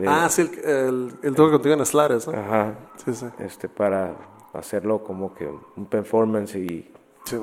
ah, 0.08 0.30
sí, 0.30 0.44
el, 0.64 0.70
el, 0.70 1.14
el 1.24 1.36
toque 1.36 1.54
contigo 1.54 1.74
en 1.74 1.84
Slares, 1.88 2.28
¿no? 2.28 2.40
Ajá. 2.40 2.76
Sí, 3.04 3.16
sí. 3.16 3.26
Este, 3.40 3.68
para 3.68 4.16
hacerlo 4.54 5.04
como 5.04 5.34
que 5.34 5.50
un 5.76 5.88
performance 5.88 6.56
y, 6.56 6.88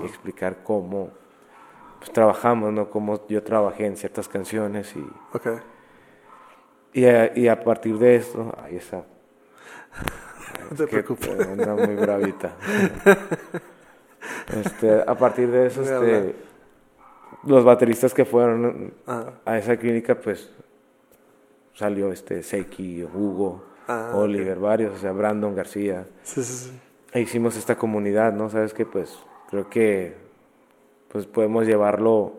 explicar 0.05 0.63
cómo 0.63 1.11
pues, 1.99 2.13
trabajamos, 2.13 2.73
¿no? 2.73 2.89
Cómo 2.89 3.27
yo 3.27 3.43
trabajé 3.43 3.87
en 3.87 3.97
ciertas 3.97 4.29
canciones 4.29 4.95
y... 4.95 5.05
Okay 5.33 5.59
Y 6.93 7.05
a, 7.05 7.36
y 7.36 7.49
a 7.49 7.62
partir 7.62 7.99
de 7.99 8.16
esto, 8.16 8.53
ahí 8.62 8.76
está. 8.76 9.05
No 10.70 10.76
te 10.76 10.86
preocupes. 10.86 11.47
Anda 11.47 11.74
muy 11.74 11.95
bravita. 11.95 12.57
este, 14.64 15.03
a 15.07 15.14
partir 15.14 15.51
de 15.51 15.66
eso, 15.66 15.82
este, 15.82 16.34
los 17.45 17.64
bateristas 17.64 18.12
que 18.12 18.24
fueron 18.24 18.93
ah. 19.07 19.32
a 19.45 19.59
esa 19.59 19.76
clínica, 19.76 20.14
pues 20.14 20.51
salió 21.74 22.12
este 22.12 22.43
Seiki, 22.43 23.05
Hugo, 23.05 23.64
ah, 23.88 24.12
Oliver, 24.14 24.59
varios, 24.59 24.95
o 24.95 24.99
sea, 24.99 25.12
Brandon 25.12 25.55
García. 25.55 26.07
Sí, 26.22 26.43
sí, 26.43 26.53
sí. 26.53 26.80
E 27.12 27.20
hicimos 27.20 27.57
esta 27.57 27.76
comunidad, 27.76 28.32
¿no? 28.32 28.49
Sabes 28.51 28.74
que 28.74 28.86
pues 28.86 29.18
creo 29.49 29.68
que 29.68 30.14
pues 31.09 31.26
podemos 31.26 31.66
llevarlo 31.66 32.34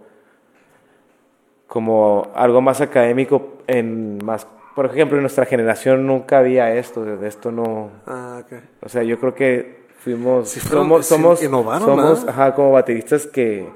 como 1.72 2.28
algo 2.36 2.60
más 2.60 2.82
académico 2.82 3.54
en 3.66 4.18
más 4.26 4.46
por 4.76 4.88
ejemplo 4.88 5.16
en 5.16 5.24
nuestra 5.24 5.46
generación 5.46 6.06
nunca 6.06 6.40
había 6.40 6.76
esto 6.76 7.06
de 7.06 7.26
esto 7.26 7.50
no 7.50 7.92
ah, 8.08 8.42
okay. 8.44 8.60
o 8.82 8.90
sea 8.90 9.04
yo 9.04 9.18
creo 9.22 9.34
que 9.34 9.86
fuimos 10.00 10.50
somos 10.50 11.06
somos 11.06 11.40
somos 11.40 12.28
ajá, 12.28 12.54
como 12.56 12.74
bateristas 12.74 13.26
que 13.26 13.70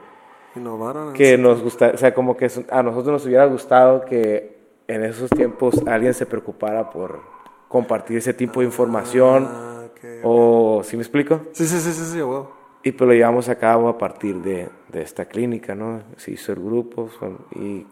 innovaron 0.57 1.13
que 1.13 1.37
nos 1.37 1.63
gusta 1.63 1.91
o 1.93 1.97
sea 1.97 2.13
como 2.13 2.35
que 2.35 2.51
a 2.69 2.83
nosotros 2.83 3.13
nos 3.13 3.25
hubiera 3.27 3.45
gustado 3.45 4.03
que 4.03 4.57
en 4.89 5.05
esos 5.05 5.29
tiempos 5.29 5.81
alguien 5.87 6.13
se 6.13 6.25
preocupara 6.25 6.89
por 6.89 7.21
compartir 7.69 8.17
ese 8.17 8.33
tipo 8.33 8.59
de 8.59 8.65
información 8.65 9.47
ah, 9.49 9.83
o 10.21 10.81
¿sí 10.83 10.97
me 10.97 11.03
explico? 11.03 11.39
Sí, 11.53 11.65
sí, 11.65 11.79
sí, 11.79 11.93
sí, 11.93 12.05
sí 12.11 12.21
wow. 12.21 12.64
Y 12.85 12.91
pues 12.91 13.07
lo 13.07 13.15
llevamos 13.15 13.49
a 13.49 13.55
cabo 13.55 13.89
a 13.89 13.97
partir 13.97 14.35
de, 14.43 14.69
de 14.89 15.01
esta 15.01 15.25
clínica, 15.25 15.73
¿no? 15.73 16.03
Se 16.17 16.29
hizo 16.29 16.51
el 16.51 16.59
grupo 16.59 17.09
y, 17.55 17.83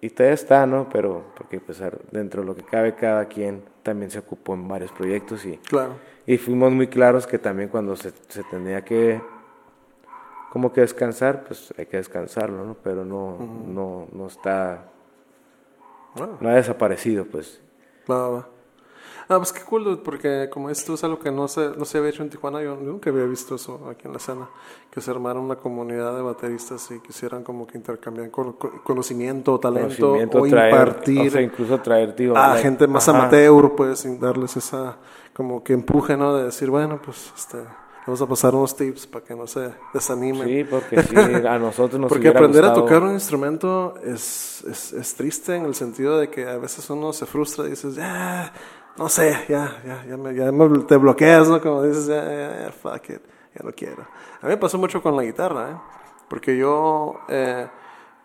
y 0.00 0.10
todavía 0.10 0.34
está, 0.34 0.66
¿no? 0.66 0.88
Pero 0.88 1.26
porque 1.36 1.60
pues 1.60 1.80
dentro 2.10 2.40
de 2.40 2.48
lo 2.48 2.56
que 2.56 2.64
cabe 2.64 2.96
cada 2.96 3.26
quien 3.26 3.62
también 3.84 4.10
se 4.10 4.18
ocupó 4.18 4.54
en 4.54 4.66
varios 4.66 4.90
proyectos 4.90 5.46
y, 5.46 5.56
claro. 5.58 5.94
y 6.26 6.36
fuimos 6.36 6.72
muy 6.72 6.88
claros 6.88 7.28
que 7.28 7.38
también 7.38 7.68
cuando 7.68 7.94
se, 7.94 8.10
se 8.26 8.42
tenía 8.42 8.84
que 8.84 9.20
como 10.50 10.72
que 10.72 10.80
descansar, 10.80 11.44
pues 11.44 11.72
hay 11.78 11.86
que 11.86 11.98
descansarlo, 11.98 12.64
¿no? 12.64 12.74
Pero 12.82 13.04
no, 13.04 13.38
no, 13.38 14.08
no 14.10 14.26
está, 14.26 14.88
no 16.40 16.48
ha 16.48 16.54
desaparecido, 16.54 17.24
pues. 17.24 17.62
Va, 18.10 18.48
Ah, 19.30 19.36
pues 19.36 19.52
qué 19.52 19.60
cool, 19.62 20.00
porque 20.04 20.48
como 20.50 20.70
esto 20.70 20.94
es 20.94 21.04
algo 21.04 21.20
que 21.20 21.30
no 21.30 21.46
se, 21.46 21.70
no 21.76 21.84
se 21.84 21.98
había 21.98 22.10
hecho 22.10 22.24
en 22.24 22.30
Tijuana, 22.30 22.60
yo 22.64 22.74
nunca 22.74 23.10
había 23.10 23.22
visto 23.26 23.54
eso 23.54 23.88
aquí 23.88 24.06
en 24.06 24.10
la 24.10 24.18
escena, 24.18 24.48
que 24.90 25.00
se 25.00 25.08
armara 25.08 25.38
una 25.38 25.54
comunidad 25.54 26.16
de 26.16 26.22
bateristas 26.22 26.90
y 26.90 26.98
quisieran 26.98 27.44
como 27.44 27.64
que 27.64 27.78
intercambiar 27.78 28.28
conocimiento, 28.32 29.60
talento 29.60 30.14
o 30.14 30.46
impartir. 30.46 31.28
O 31.28 31.30
sea, 31.30 31.42
incluso 31.42 31.78
traer, 31.78 32.16
tío, 32.16 32.36
a 32.36 32.56
gente 32.56 32.88
más 32.88 33.08
amateur, 33.08 33.76
pues, 33.76 34.00
sin 34.00 34.18
darles 34.18 34.56
esa 34.56 34.96
como 35.32 35.62
que 35.62 35.74
empuje, 35.74 36.16
¿no? 36.16 36.34
De 36.34 36.46
decir, 36.46 36.68
bueno, 36.68 37.00
pues, 37.00 37.32
este 37.36 37.58
vamos 38.06 38.22
a 38.22 38.26
pasar 38.26 38.52
unos 38.56 38.74
tips 38.74 39.06
para 39.06 39.24
que 39.24 39.36
no 39.36 39.46
se 39.46 39.72
desanimen. 39.94 40.48
Sí, 40.48 40.64
porque 40.64 41.02
sí, 41.04 41.14
a 41.46 41.58
nosotros 41.58 42.00
nos 42.00 42.08
Porque 42.08 42.28
aprender 42.28 42.64
a 42.64 42.74
tocar 42.74 43.02
un 43.04 43.12
instrumento 43.12 43.94
es, 44.04 44.64
es, 44.68 44.92
es, 44.92 45.14
triste 45.14 45.54
en 45.54 45.66
el 45.66 45.76
sentido 45.76 46.18
de 46.18 46.28
que 46.28 46.48
a 46.48 46.58
veces 46.58 46.90
uno 46.90 47.12
se 47.12 47.26
frustra 47.26 47.66
y 47.66 47.70
dices, 47.70 47.94
ya, 47.94 48.52
no 49.00 49.08
sé, 49.08 49.34
ya, 49.48 49.80
ya, 49.82 50.04
ya, 50.06 50.16
me, 50.18 50.34
ya 50.34 50.52
te 50.86 50.96
bloqueas, 50.98 51.48
¿no? 51.48 51.58
Como 51.58 51.84
dices, 51.84 52.06
ya, 52.06 52.22
ya, 52.22 52.64
ya, 52.64 52.70
fuck 52.70 53.08
it, 53.08 53.22
ya 53.54 53.64
no 53.64 53.72
quiero. 53.72 54.02
A 54.42 54.46
mí 54.46 54.50
me 54.50 54.58
pasó 54.58 54.76
mucho 54.76 55.02
con 55.02 55.16
la 55.16 55.22
guitarra, 55.22 55.70
¿eh? 55.70 55.76
Porque 56.28 56.54
yo 56.54 57.18
eh, 57.26 57.66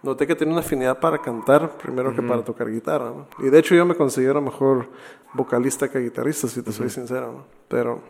noté 0.03 0.27
que 0.27 0.35
tenía 0.35 0.53
una 0.53 0.59
afinidad 0.59 0.99
para 0.99 1.19
cantar 1.19 1.77
primero 1.77 2.13
que 2.13 2.21
para 2.21 2.43
tocar 2.43 2.69
guitarra, 2.69 3.05
¿no? 3.05 3.27
Y 3.39 3.49
de 3.49 3.57
hecho 3.57 3.73
yo 3.73 3.85
me 3.85 3.95
considero 3.95 4.41
mejor 4.41 4.89
vocalista 5.33 5.89
que 5.89 5.99
guitarrista, 5.99 6.49
si 6.49 6.61
te 6.61 6.73
soy 6.73 6.89
sincero, 6.89 7.31
¿no? 7.31 7.45
Pero, 7.69 8.01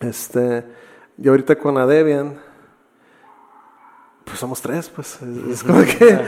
este, 0.00 0.64
yo 1.16 1.30
ahorita 1.30 1.54
con 1.54 1.78
Adebian 1.78 2.36
pues 4.26 4.40
somos 4.40 4.60
tres, 4.60 4.90
pues 4.90 5.20
es 5.22 5.62
como 5.62 5.82
que 5.82 6.18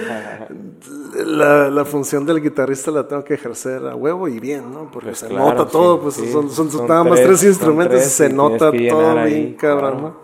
la, 1.27 1.69
la, 1.69 1.85
función 1.85 2.25
del 2.25 2.41
guitarrista 2.41 2.93
la 2.93 3.09
tengo 3.09 3.25
que 3.25 3.35
ejercer 3.35 3.85
a 3.89 3.97
huevo 3.97 4.29
y 4.29 4.39
bien, 4.39 4.73
¿no? 4.73 4.89
Porque 4.89 5.09
pues 5.09 5.19
se 5.19 5.29
nota 5.29 5.67
todo, 5.67 6.01
pues 6.01 6.15
son, 6.15 6.49
son, 6.49 6.69
nada 6.87 7.03
más 7.03 7.21
tres, 7.21 7.43
instrumentos 7.43 8.01
y 8.01 8.09
se 8.09 8.29
nota 8.29 8.71
todo 8.71 9.25
bien, 9.25 9.55
cabrón, 9.55 10.03
¿no? 10.03 10.17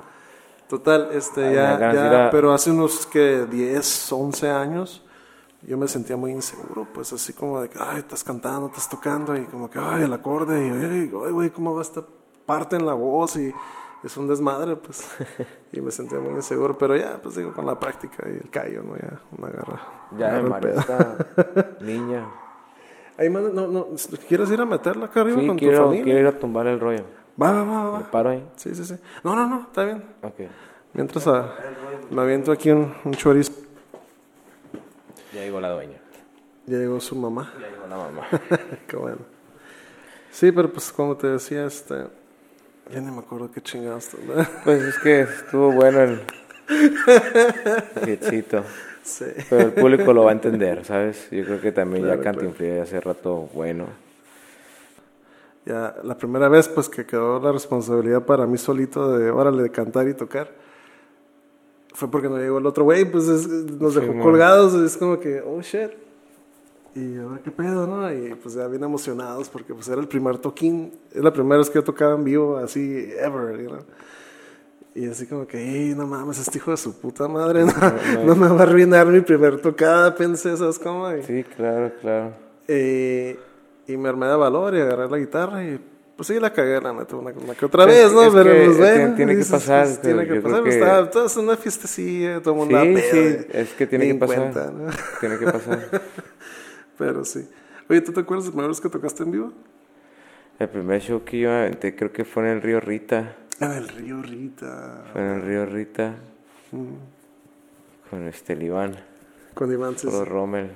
Total, 0.68 1.08
este, 1.12 1.52
ya, 1.52 1.92
ya, 1.92 2.28
pero 2.30 2.52
hace 2.52 2.70
unos 2.70 3.06
que 3.06 3.44
10, 3.50 4.12
11 4.12 4.50
años 4.50 5.02
yo 5.62 5.76
me 5.76 5.88
sentía 5.88 6.16
muy 6.16 6.30
inseguro, 6.30 6.86
pues 6.94 7.12
así 7.12 7.32
como 7.32 7.60
de 7.60 7.68
que, 7.68 7.78
ay, 7.80 7.98
estás 7.98 8.22
cantando, 8.22 8.68
estás 8.68 8.88
tocando 8.88 9.36
y 9.36 9.46
como 9.46 9.68
que, 9.68 9.80
ay, 9.80 10.04
el 10.04 10.12
acorde 10.12 10.64
y, 10.64 10.70
ay, 10.70 11.06
güey, 11.08 11.50
¿cómo 11.50 11.74
va 11.74 11.82
esta 11.82 12.04
parte 12.46 12.76
en 12.76 12.86
la 12.86 12.94
voz? 12.94 13.36
Y 13.36 13.52
es 14.04 14.16
un 14.16 14.28
desmadre, 14.28 14.76
pues. 14.76 15.08
y 15.72 15.80
me 15.80 15.90
sentía 15.90 16.18
muy 16.18 16.34
inseguro, 16.34 16.76
pero 16.76 16.96
ya, 16.96 17.18
pues 17.22 17.36
digo, 17.36 17.52
con 17.52 17.66
la 17.66 17.78
práctica 17.80 18.28
y 18.28 18.34
el 18.34 18.50
callo, 18.50 18.82
¿no? 18.82 18.96
Ya, 18.96 19.20
una 19.36 19.48
garra. 19.48 19.80
Ya, 20.18 20.42
María 20.42 20.74
esta 20.74 21.16
niña. 21.80 22.26
Ahí, 23.16 23.30
no, 23.30 23.40
no, 23.50 23.86
¿quieres 24.28 24.50
ir 24.50 24.60
a 24.60 24.66
meterla 24.66 25.06
acá 25.06 25.20
arriba 25.20 25.46
con 25.46 25.56
quiero, 25.56 25.76
tu 25.78 25.84
familia? 25.84 26.04
quiero 26.04 26.18
ir 26.20 26.26
a 26.26 26.38
tumbar 26.38 26.66
el 26.66 26.80
rollo. 26.80 27.04
Va, 27.40 27.52
va, 27.52 27.64
va, 27.64 27.90
va. 27.90 27.98
¿Me 28.00 28.04
paro 28.04 28.30
ahí? 28.30 28.46
Sí, 28.56 28.74
sí, 28.74 28.84
sí. 28.84 28.96
No, 29.22 29.34
no, 29.34 29.46
no, 29.46 29.62
está 29.62 29.84
bien. 29.84 30.04
Ok. 30.22 30.40
Mientras 30.92 31.26
a, 31.26 31.54
me 32.10 32.22
aviento 32.22 32.52
aquí 32.52 32.70
un, 32.70 32.92
un 33.04 33.12
chorizo. 33.14 33.52
Ya 35.32 35.40
llegó 35.40 35.60
la 35.60 35.70
dueña. 35.70 35.98
Ya 36.66 36.78
llegó 36.78 37.00
su 37.00 37.16
mamá. 37.16 37.52
Ya 37.60 37.68
llegó 37.68 37.86
la 37.86 37.96
mamá. 37.96 38.22
Qué 38.86 38.96
bueno. 38.96 39.18
Sí, 40.30 40.52
pero 40.52 40.72
pues 40.72 40.92
como 40.92 41.16
te 41.16 41.28
decía, 41.28 41.64
este 41.66 42.06
ya 42.90 43.00
ni 43.00 43.10
me 43.10 43.18
acuerdo 43.18 43.50
qué 43.50 43.60
chingados. 43.60 44.10
Pues 44.64 44.82
es 44.82 44.98
que 44.98 45.22
estuvo 45.22 45.72
bueno 45.72 46.00
el 46.00 46.20
hitsito. 48.06 48.64
Sí. 49.02 49.26
Pero 49.50 49.62
el 49.62 49.72
público 49.72 50.12
lo 50.12 50.24
va 50.24 50.30
a 50.30 50.34
entender, 50.34 50.84
¿sabes? 50.84 51.28
Yo 51.30 51.44
creo 51.44 51.60
que 51.60 51.72
también 51.72 52.06
ya 52.06 52.20
Cantinflas 52.20 52.88
hace 52.88 53.00
rato 53.00 53.50
bueno. 53.52 53.86
Ya 55.66 55.94
la 56.02 56.16
primera 56.16 56.48
vez 56.48 56.68
pues 56.68 56.88
que 56.88 57.06
quedó 57.06 57.40
la 57.40 57.52
responsabilidad 57.52 58.24
para 58.24 58.46
mí 58.46 58.58
solito 58.58 59.16
de 59.16 59.30
órale 59.30 59.62
de 59.62 59.70
cantar 59.70 60.08
y 60.08 60.14
tocar 60.14 60.50
fue 61.94 62.10
porque 62.10 62.28
no 62.28 62.38
llegó 62.38 62.58
el 62.58 62.66
otro 62.66 62.84
güey, 62.84 63.04
pues 63.04 63.24
nos 63.26 63.94
dejó 63.94 64.18
colgados, 64.20 64.74
es 64.74 64.96
como 64.96 65.20
que 65.20 65.40
oh 65.40 65.60
shit. 65.62 66.03
Y 66.94 67.18
ahora 67.18 67.40
qué 67.42 67.50
pedo, 67.50 67.86
¿no? 67.86 68.12
Y 68.12 68.34
pues 68.34 68.54
ya 68.54 68.68
bien 68.68 68.84
emocionados 68.84 69.48
porque 69.48 69.74
pues 69.74 69.88
era 69.88 70.00
el 70.00 70.06
primer 70.06 70.38
toquín, 70.38 70.92
es 71.12 71.22
la 71.22 71.32
primera 71.32 71.58
vez 71.58 71.68
que 71.68 71.74
yo 71.74 71.84
tocaba 71.84 72.14
en 72.14 72.22
vivo 72.22 72.56
así, 72.56 73.10
ever, 73.18 73.60
you 73.60 73.68
know? 73.68 73.84
Y 74.94 75.08
así 75.08 75.26
como 75.26 75.44
que, 75.44 75.92
no 75.96 76.06
mames, 76.06 76.38
este 76.38 76.58
hijo 76.58 76.70
de 76.70 76.76
su 76.76 77.00
puta 77.00 77.26
madre, 77.26 77.64
no, 77.64 78.36
me 78.36 78.48
va 78.48 78.60
a 78.60 78.62
arruinar 78.62 79.08
mi 79.08 79.20
primer 79.22 79.60
tocada, 79.60 80.14
pensé, 80.14 80.56
¿sabes 80.56 80.78
cómo? 80.78 81.10
sí, 81.26 81.42
claro, 81.56 81.90
claro. 82.00 82.32
y 82.68 83.96
me 83.96 84.08
armé 84.08 84.28
de 84.28 84.36
valor 84.36 84.76
y 84.76 84.80
agarré 84.80 85.10
la 85.10 85.18
guitarra 85.18 85.64
y 85.64 85.80
pues 86.16 86.28
sí 86.28 86.38
la 86.38 86.52
cagué, 86.52 86.80
la 86.80 86.92
neta, 86.92 87.16
una, 87.16 87.32
que 87.32 87.64
otra 87.64 87.86
vez, 87.86 88.12
¿no? 88.12 88.32
Pero 88.32 88.52
que, 88.52 88.64
pues 88.66 88.78
bueno. 88.78 89.16
Tiene, 89.16 89.36
que 89.36 89.44
pasar. 89.44 89.84
Pues, 89.84 90.00
tiene 90.00 90.26
que 90.28 90.40
pasar, 90.40 90.62
pues, 90.62 90.74
estaba, 90.76 91.10
todo 91.10 91.26
es 91.26 91.36
una 91.36 91.56
fiestecilla, 91.56 92.40
todo 92.40 92.54
el 92.54 92.60
mundo 92.60 92.80
Sí, 92.82 92.96
sí, 93.10 93.46
es 93.52 93.72
que 93.72 93.86
tiene 93.88 94.06
que 94.06 94.14
pasar. 94.14 94.52
Cuenta, 94.52 94.70
¿no? 94.70 94.90
Tiene 95.18 95.38
que 95.38 95.46
pasar. 95.46 96.02
Pero 96.98 97.24
sí. 97.24 97.48
Oye, 97.88 98.00
¿tú 98.00 98.12
te 98.12 98.20
acuerdas 98.20 98.44
de 98.44 98.50
la 98.50 98.52
primera 98.52 98.68
vez 98.68 98.80
que 98.80 98.88
tocaste 98.88 99.22
en 99.22 99.30
vivo? 99.30 99.52
El 100.58 100.68
primer 100.68 101.00
show 101.00 101.24
que 101.24 101.40
yo 101.40 101.50
aventé 101.50 101.96
creo 101.96 102.12
que 102.12 102.24
fue 102.24 102.44
en 102.44 102.56
el 102.56 102.62
Río 102.62 102.80
Rita. 102.80 103.36
Ah, 103.60 103.76
el 103.76 103.88
Río 103.88 104.22
Rita. 104.22 105.04
Fue 105.12 105.20
en 105.20 105.30
el 105.30 105.42
Río 105.42 105.66
Rita. 105.66 106.14
Mm. 106.72 108.10
Con 108.10 108.28
este 108.28 108.52
el 108.52 108.62
Iván. 108.62 108.96
Con 109.54 109.72
Iván, 109.72 109.98
sí. 109.98 110.06
Con 110.06 110.24
Rommel. 110.26 110.70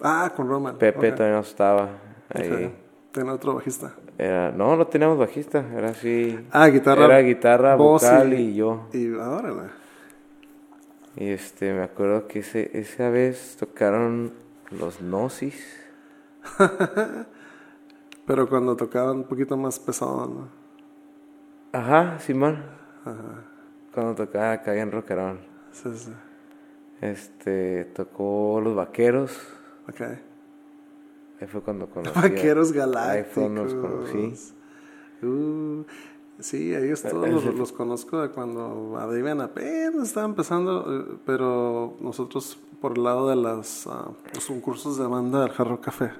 Ah, 0.00 0.32
con 0.36 0.48
Rommel. 0.48 0.74
Pepe 0.74 1.12
todavía 1.12 1.36
no 1.36 1.42
estaba 1.42 1.88
ahí. 2.28 2.74
¿Tenía 3.12 3.32
otro 3.32 3.54
bajista? 3.54 3.94
Era, 4.18 4.50
no, 4.52 4.76
no 4.76 4.86
teníamos 4.86 5.18
bajista, 5.18 5.64
era 5.74 5.90
así. 5.90 6.38
Ah, 6.50 6.68
guitarra. 6.68 7.04
Era 7.04 7.20
guitarra, 7.20 7.76
vocal 7.76 8.34
y, 8.34 8.54
yo. 8.54 8.88
Y 8.92 9.14
ahora 9.14 9.70
Y 11.16 11.28
este, 11.28 11.72
me 11.72 11.82
acuerdo 11.82 12.26
que 12.26 12.40
ese, 12.40 12.76
esa 12.78 13.08
vez 13.10 13.56
tocaron 13.58 14.32
los 14.78 15.00
Gnosis. 15.00 15.54
Pero 18.26 18.48
cuando 18.48 18.76
tocaban 18.76 19.18
un 19.18 19.24
poquito 19.24 19.56
más 19.56 19.78
pesado, 19.78 20.26
¿no? 20.26 20.48
Ajá, 21.72 22.18
Simón. 22.18 22.64
Ajá. 23.04 23.44
Cuando 23.92 24.14
tocaba 24.14 24.52
acá 24.52 24.74
en 24.76 24.92
Rockerón. 24.92 25.40
Sí, 25.72 25.90
sí. 25.94 26.12
Este, 27.00 27.84
tocó 27.86 28.60
Los 28.62 28.74
Vaqueros. 28.74 29.38
Ok. 29.88 30.00
Ahí 31.40 31.46
fue 31.46 31.60
cuando 31.62 31.88
conocí. 31.88 32.18
Vaqueros 32.18 32.72
Galácticos. 32.72 33.16
Ahí 33.16 33.24
fue 33.24 33.42
cuando 33.42 33.64
los 33.64 33.74
conocí. 33.74 34.34
Uh, 35.22 35.84
Sí, 36.40 36.74
ellos 36.74 37.02
todos 37.02 37.28
los, 37.28 37.54
los, 37.54 37.72
conozco 37.72 38.20
de 38.20 38.30
cuando 38.30 38.96
Adrián 38.98 39.40
apenas 39.40 40.08
estaba 40.08 40.26
empezando, 40.26 40.84
eh, 40.88 41.18
pero 41.24 41.96
nosotros 42.00 42.58
por 42.84 42.98
el 42.98 43.04
lado 43.04 43.30
de 43.30 43.36
las, 43.36 43.86
uh, 43.86 44.12
los 44.34 44.44
concursos 44.44 44.98
de 44.98 45.06
banda 45.06 45.40
del 45.40 45.52
Jarro 45.52 45.80
Café. 45.80 46.10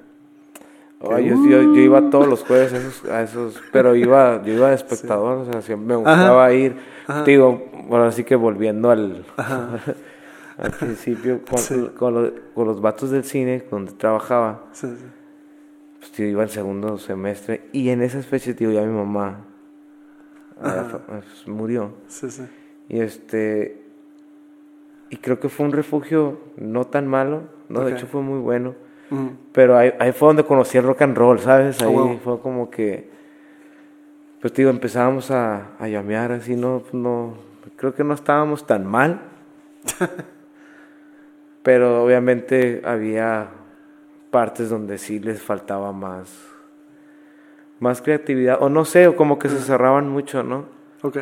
yo, 0.99 1.19
yo, 1.19 1.61
iba 1.75 2.09
todos 2.09 2.27
los 2.27 2.43
jueves 2.43 2.73
a 2.73 2.77
esos, 2.77 3.05
a 3.05 3.21
esos 3.21 3.61
pero 3.71 3.95
iba, 3.95 4.41
yo 4.41 4.53
iba 4.53 4.69
de 4.69 4.73
espectador, 4.73 5.37
o 5.37 5.45
sea, 5.45 5.61
siempre 5.61 5.89
me 5.89 5.95
gustaba 5.97 6.51
ir. 6.53 6.75
Digo, 7.23 7.69
bueno, 7.87 8.05
así 8.05 8.23
que 8.23 8.35
volviendo 8.35 8.89
al, 8.89 9.23
al 10.57 10.71
principio, 10.71 11.41
con, 11.47 11.89
con, 11.89 12.13
los, 12.15 12.33
con, 12.55 12.65
los 12.65 12.81
vatos 12.81 13.11
del 13.11 13.25
cine 13.25 13.63
donde 13.69 13.91
trabajaba, 13.91 14.63
pues 14.71 16.11
tío, 16.13 16.25
iba 16.25 16.41
en 16.41 16.49
segundo 16.49 16.97
semestre 16.97 17.69
y 17.73 17.89
en 17.89 18.01
esas 18.01 18.25
fechas, 18.25 18.55
tío, 18.55 18.71
ya 18.71 18.81
mi 18.81 18.91
mamá 18.91 19.45
pues, 20.59 21.47
murió. 21.47 21.93
Y 22.89 23.01
este, 23.01 23.84
y 25.09 25.17
creo 25.17 25.39
que 25.39 25.49
fue 25.49 25.65
un 25.65 25.71
refugio 25.71 26.39
no 26.57 26.85
tan 26.85 27.07
malo, 27.07 27.43
no, 27.69 27.81
de 27.81 27.93
hecho 27.93 28.07
fue 28.07 28.21
muy 28.21 28.39
bueno. 28.39 28.75
Pero 29.51 29.77
ahí, 29.77 29.93
ahí, 29.99 30.11
fue 30.11 30.29
donde 30.29 30.43
conocí 30.43 30.77
el 30.77 30.83
rock 30.83 31.03
and 31.03 31.17
roll, 31.17 31.39
¿sabes? 31.39 31.81
Ah, 31.81 31.85
ahí 31.85 32.19
fue 32.23 32.39
como 32.39 32.69
que, 32.69 33.09
pues 34.41 34.53
digo, 34.53 34.69
empezábamos 34.69 35.29
a, 35.31 35.75
a 35.77 35.87
llamear 35.87 36.31
así, 36.31 36.55
no, 36.55 36.81
no, 36.91 37.35
creo 37.75 37.93
que 37.93 38.03
no 38.03 38.13
estábamos 38.13 38.65
tan 38.65 38.85
mal. 38.85 39.21
pero 41.65 42.03
obviamente 42.03 42.83
había 42.85 43.49
partes 44.29 44.69
donde 44.69 44.99
sí 44.99 45.19
les 45.19 45.41
faltaba 45.41 45.91
más, 45.91 46.31
más 47.79 48.03
creatividad, 48.03 48.61
o 48.61 48.69
no 48.69 48.85
sé, 48.85 49.07
o 49.07 49.15
como 49.15 49.39
que 49.39 49.49
se 49.49 49.57
cerraban 49.57 50.07
mucho, 50.07 50.43
¿no? 50.43 50.65
Ok. 51.01 51.17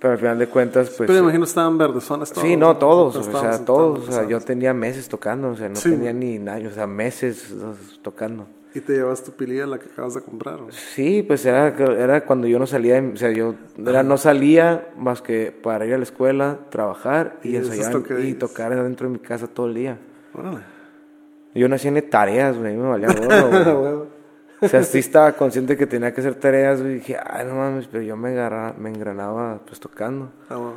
Pero 0.00 0.12
al 0.12 0.18
final 0.18 0.38
de 0.38 0.48
cuentas, 0.48 0.90
pues... 0.96 1.06
Pero 1.06 1.20
imagino 1.20 1.44
estaban 1.44 1.78
verdes, 1.78 2.06
todos. 2.06 2.28
Sí, 2.36 2.56
no, 2.56 2.76
todos, 2.76 3.16
o 3.16 3.22
sea, 3.22 3.64
todos. 3.64 4.08
O 4.08 4.12
sea, 4.12 4.26
yo 4.28 4.40
tenía 4.40 4.74
meses 4.74 5.08
tocando, 5.08 5.50
o 5.50 5.56
sea, 5.56 5.68
no 5.68 5.80
tenía 5.80 6.12
ni 6.12 6.36
años, 6.48 6.72
o 6.72 6.74
sea, 6.74 6.86
meses 6.86 7.54
tocando. 8.02 8.46
¿Y 8.74 8.80
te 8.80 8.92
llevas 8.92 9.24
tu 9.24 9.32
pililla, 9.32 9.66
la 9.66 9.78
que 9.78 9.86
acabas 9.86 10.14
de 10.14 10.20
comprar? 10.20 10.58
Sí, 10.68 11.22
pues 11.22 11.46
era, 11.46 11.68
era 11.68 12.26
cuando 12.26 12.46
yo 12.46 12.58
no 12.58 12.66
salía, 12.66 13.02
o 13.02 13.16
sea, 13.16 13.30
yo 13.30 13.54
era, 13.78 14.02
no 14.02 14.18
salía 14.18 14.88
más 14.98 15.22
que 15.22 15.50
para 15.50 15.86
ir 15.86 15.94
a 15.94 15.96
la 15.96 16.02
escuela, 16.02 16.58
trabajar 16.68 17.38
y, 17.42 17.56
ensayar 17.56 18.02
y 18.22 18.34
tocar 18.34 18.76
dentro 18.82 19.08
de 19.08 19.14
mi 19.14 19.18
casa 19.18 19.46
todo 19.46 19.66
el 19.66 19.74
día. 19.74 19.98
Órale. 20.34 20.58
Yo 21.54 21.68
no 21.68 21.76
hacía 21.76 21.90
ni 21.90 22.02
tareas, 22.02 22.58
güey, 22.58 22.76
me 22.76 22.86
valía 22.86 23.08
gorro, 23.08 24.08
O 24.60 24.68
sea, 24.68 24.82
sí 24.82 24.98
estaba 24.98 25.32
consciente 25.32 25.76
que 25.76 25.86
tenía 25.86 26.12
que 26.14 26.20
hacer 26.20 26.34
tareas, 26.34 26.80
y 26.80 26.84
dije, 26.84 27.16
ay, 27.22 27.46
no 27.46 27.56
mames, 27.56 27.86
pero 27.86 28.02
yo 28.02 28.16
me, 28.16 28.30
me 28.78 28.88
engranaba 28.88 29.60
pues 29.66 29.78
tocando. 29.80 30.30
Ah, 30.48 30.72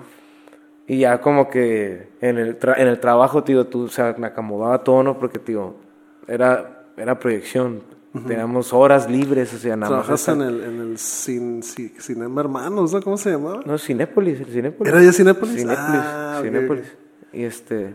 y 0.87 0.99
ya 0.99 1.21
como 1.21 1.49
que 1.49 2.09
en 2.19 2.39
el, 2.39 2.57
en 2.77 2.87
el 2.87 2.99
trabajo, 2.99 3.43
tío, 3.43 3.67
tú, 3.67 3.83
o 3.83 3.89
sea, 3.89 4.15
me 4.17 4.27
acomodaba 4.27 4.83
todo, 4.83 5.03
¿no? 5.03 5.19
Porque, 5.19 5.37
tío, 5.37 5.75
era, 6.27 6.87
era 6.97 7.19
proyección. 7.19 7.83
Teníamos 8.27 8.73
horas 8.73 9.07
libres, 9.07 9.53
o 9.53 9.59
sea, 9.59 9.75
nada 9.75 9.97
más. 9.97 10.05
Trabajas 10.05 10.27
en 10.29 10.41
el, 10.41 10.63
en 10.63 10.81
el 10.81 10.97
Cinema 10.97 12.41
Hermanos, 12.41 12.91
¿no? 12.91 13.01
¿Cómo 13.03 13.17
se 13.17 13.29
llamaba? 13.29 13.61
No, 13.63 13.77
Cinépolis, 13.77 14.39
el 14.39 14.47
Cinépolis. 14.47 14.91
¿Era 14.91 15.03
ya 15.03 15.13
Cinépolis? 15.13 15.55
Cinépolis, 15.57 16.01
ah, 16.01 16.39
Cinépolis. 16.41 16.97
Y 17.31 17.43
este... 17.43 17.93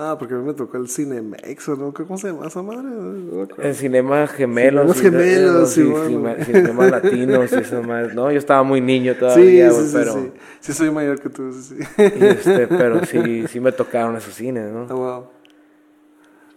No, 0.00 0.16
porque 0.16 0.32
a 0.32 0.38
mí 0.38 0.44
me 0.44 0.54
tocó 0.54 0.78
el 0.78 0.88
Cinemex, 0.88 1.68
¿o 1.68 1.76
no? 1.76 1.92
¿Cómo 1.92 2.16
se 2.16 2.28
llama 2.28 2.46
esa 2.46 2.62
madre? 2.62 2.88
el 3.58 3.74
Cinema 3.74 4.26
Gemelos. 4.26 4.96
Cinema 4.96 5.18
Gemelos, 5.18 5.70
sí, 5.70 5.92
Cinema 6.46 6.86
Latinos 6.88 7.52
y 7.52 7.56
eso 7.56 7.82
más. 7.82 8.14
No, 8.14 8.32
yo 8.32 8.38
estaba 8.38 8.62
muy 8.62 8.80
niño 8.80 9.14
todavía, 9.14 9.70
sí, 9.70 9.88
sí, 9.88 9.90
pero... 9.92 10.12
Sí, 10.14 10.32
sí, 10.60 10.72
soy 10.72 10.90
mayor 10.90 11.20
que 11.20 11.28
tú, 11.28 11.52
sí. 11.52 11.76
este, 11.98 12.66
pero 12.66 13.04
sí, 13.04 13.46
sí 13.46 13.60
me 13.60 13.72
tocaron 13.72 14.16
esos 14.16 14.32
cines, 14.32 14.72
¿no? 14.72 14.86
Ah, 14.88 14.94
wow. 14.94 15.26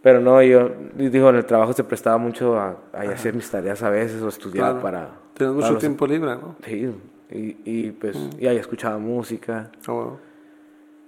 Pero 0.02 0.22
no, 0.22 0.41
yo, 0.41 0.72
digo, 0.96 1.30
en 1.30 1.36
el 1.36 1.46
trabajo 1.46 1.74
se 1.74 1.84
prestaba 1.84 2.18
mucho 2.18 2.58
a, 2.58 2.78
a 2.94 3.02
hacer 3.02 3.34
mis 3.34 3.50
tareas 3.50 3.84
a 3.84 3.89
veces 3.89 4.22
o 4.22 4.30
estudiar 4.30 4.82
para... 4.82 5.20
Tienes 5.34 5.54
mucho 5.54 5.78
tiempo 5.80 6.08
libre, 6.08 6.34
¿no? 6.38 6.56
Sí, 6.66 6.89
y, 7.30 7.58
y 7.66 7.91
pues, 7.91 8.16
mm. 8.16 8.30
y 8.39 8.48
ahí 8.48 8.56
escuchaba 8.56 8.98
música. 9.00 9.70
Ah, 9.86 9.91
wow. 9.91 10.18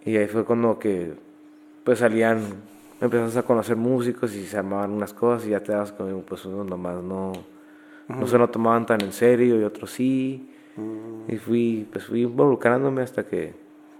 Y 0.04 0.18
ahí 0.18 0.28
fue 0.28 0.44
cuando 0.44 0.78
que 0.78 1.14
pues 1.86 2.00
salían, 2.00 2.42
empezamos 3.00 3.38
a 3.38 3.44
conocer 3.44 3.78
músicos 3.78 4.34
y 4.34 4.46
se 4.46 4.58
armaban 4.58 4.92
unas 4.92 5.14
cosas 5.14 5.48
y 5.48 5.52
ya 5.52 5.62
te 5.62 5.72
das 5.72 5.92
como, 5.92 6.22
pues 6.22 6.44
unos 6.46 6.66
nomás 6.66 7.02
no, 7.02 7.32
no 8.10 8.28
se 8.28 8.38
lo 8.38 8.50
tomaban 8.50 8.88
tan 8.88 9.02
en 9.02 9.14
serio 9.14 9.62
y 9.62 9.64
otros 9.64 9.92
sí. 9.92 10.50
Mm. 10.76 11.32
Y 11.32 11.38
fui, 11.38 11.88
pues 11.90 12.06
fui 12.06 12.24
involucrándome 12.24 13.04
hasta 13.04 13.24
que... 13.24 13.54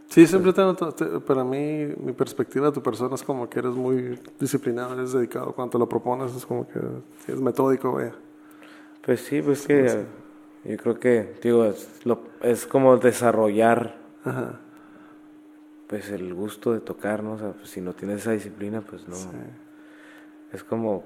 Sí, 0.08 0.26
siempre 0.26 0.52
te, 0.52 0.62
para 1.22 1.44
mí, 1.44 1.88
mi 2.00 2.12
perspectiva 2.14 2.68
de 2.68 2.72
tu 2.72 2.82
persona 2.82 3.16
es 3.16 3.24
como 3.24 3.50
que 3.50 3.60
eres 3.60 3.74
muy 3.74 4.20
disciplinado, 4.40 4.94
eres 4.94 5.14
dedicado. 5.14 5.54
Cuando 5.54 5.80
lo 5.80 5.88
propones 5.88 6.36
es 6.36 6.46
como 6.46 6.68
que 6.68 6.80
es 7.28 7.40
metódico, 7.40 7.92
vaya. 7.94 8.14
Pues 9.04 9.22
sí, 9.22 9.42
pues 9.42 9.66
que 9.66 10.06
yo 10.64 10.78
creo 10.78 11.00
que, 11.00 11.36
digo, 11.42 11.66
es, 11.66 12.02
lo, 12.04 12.24
es 12.42 12.66
como 12.66 12.98
desarrollar 12.98 13.96
Ajá 14.24 14.60
pues 15.88 16.10
el 16.10 16.34
gusto 16.34 16.74
de 16.74 16.80
tocar, 16.80 17.24
¿no? 17.24 17.34
O 17.34 17.38
sea, 17.38 17.52
pues, 17.52 17.70
si 17.70 17.82
no 17.82 17.94
tienes 17.94 18.22
esa 18.22 18.32
disciplina, 18.32 18.82
pues 18.82 19.08
no. 19.08 19.16
Es 20.52 20.64
como, 20.64 21.04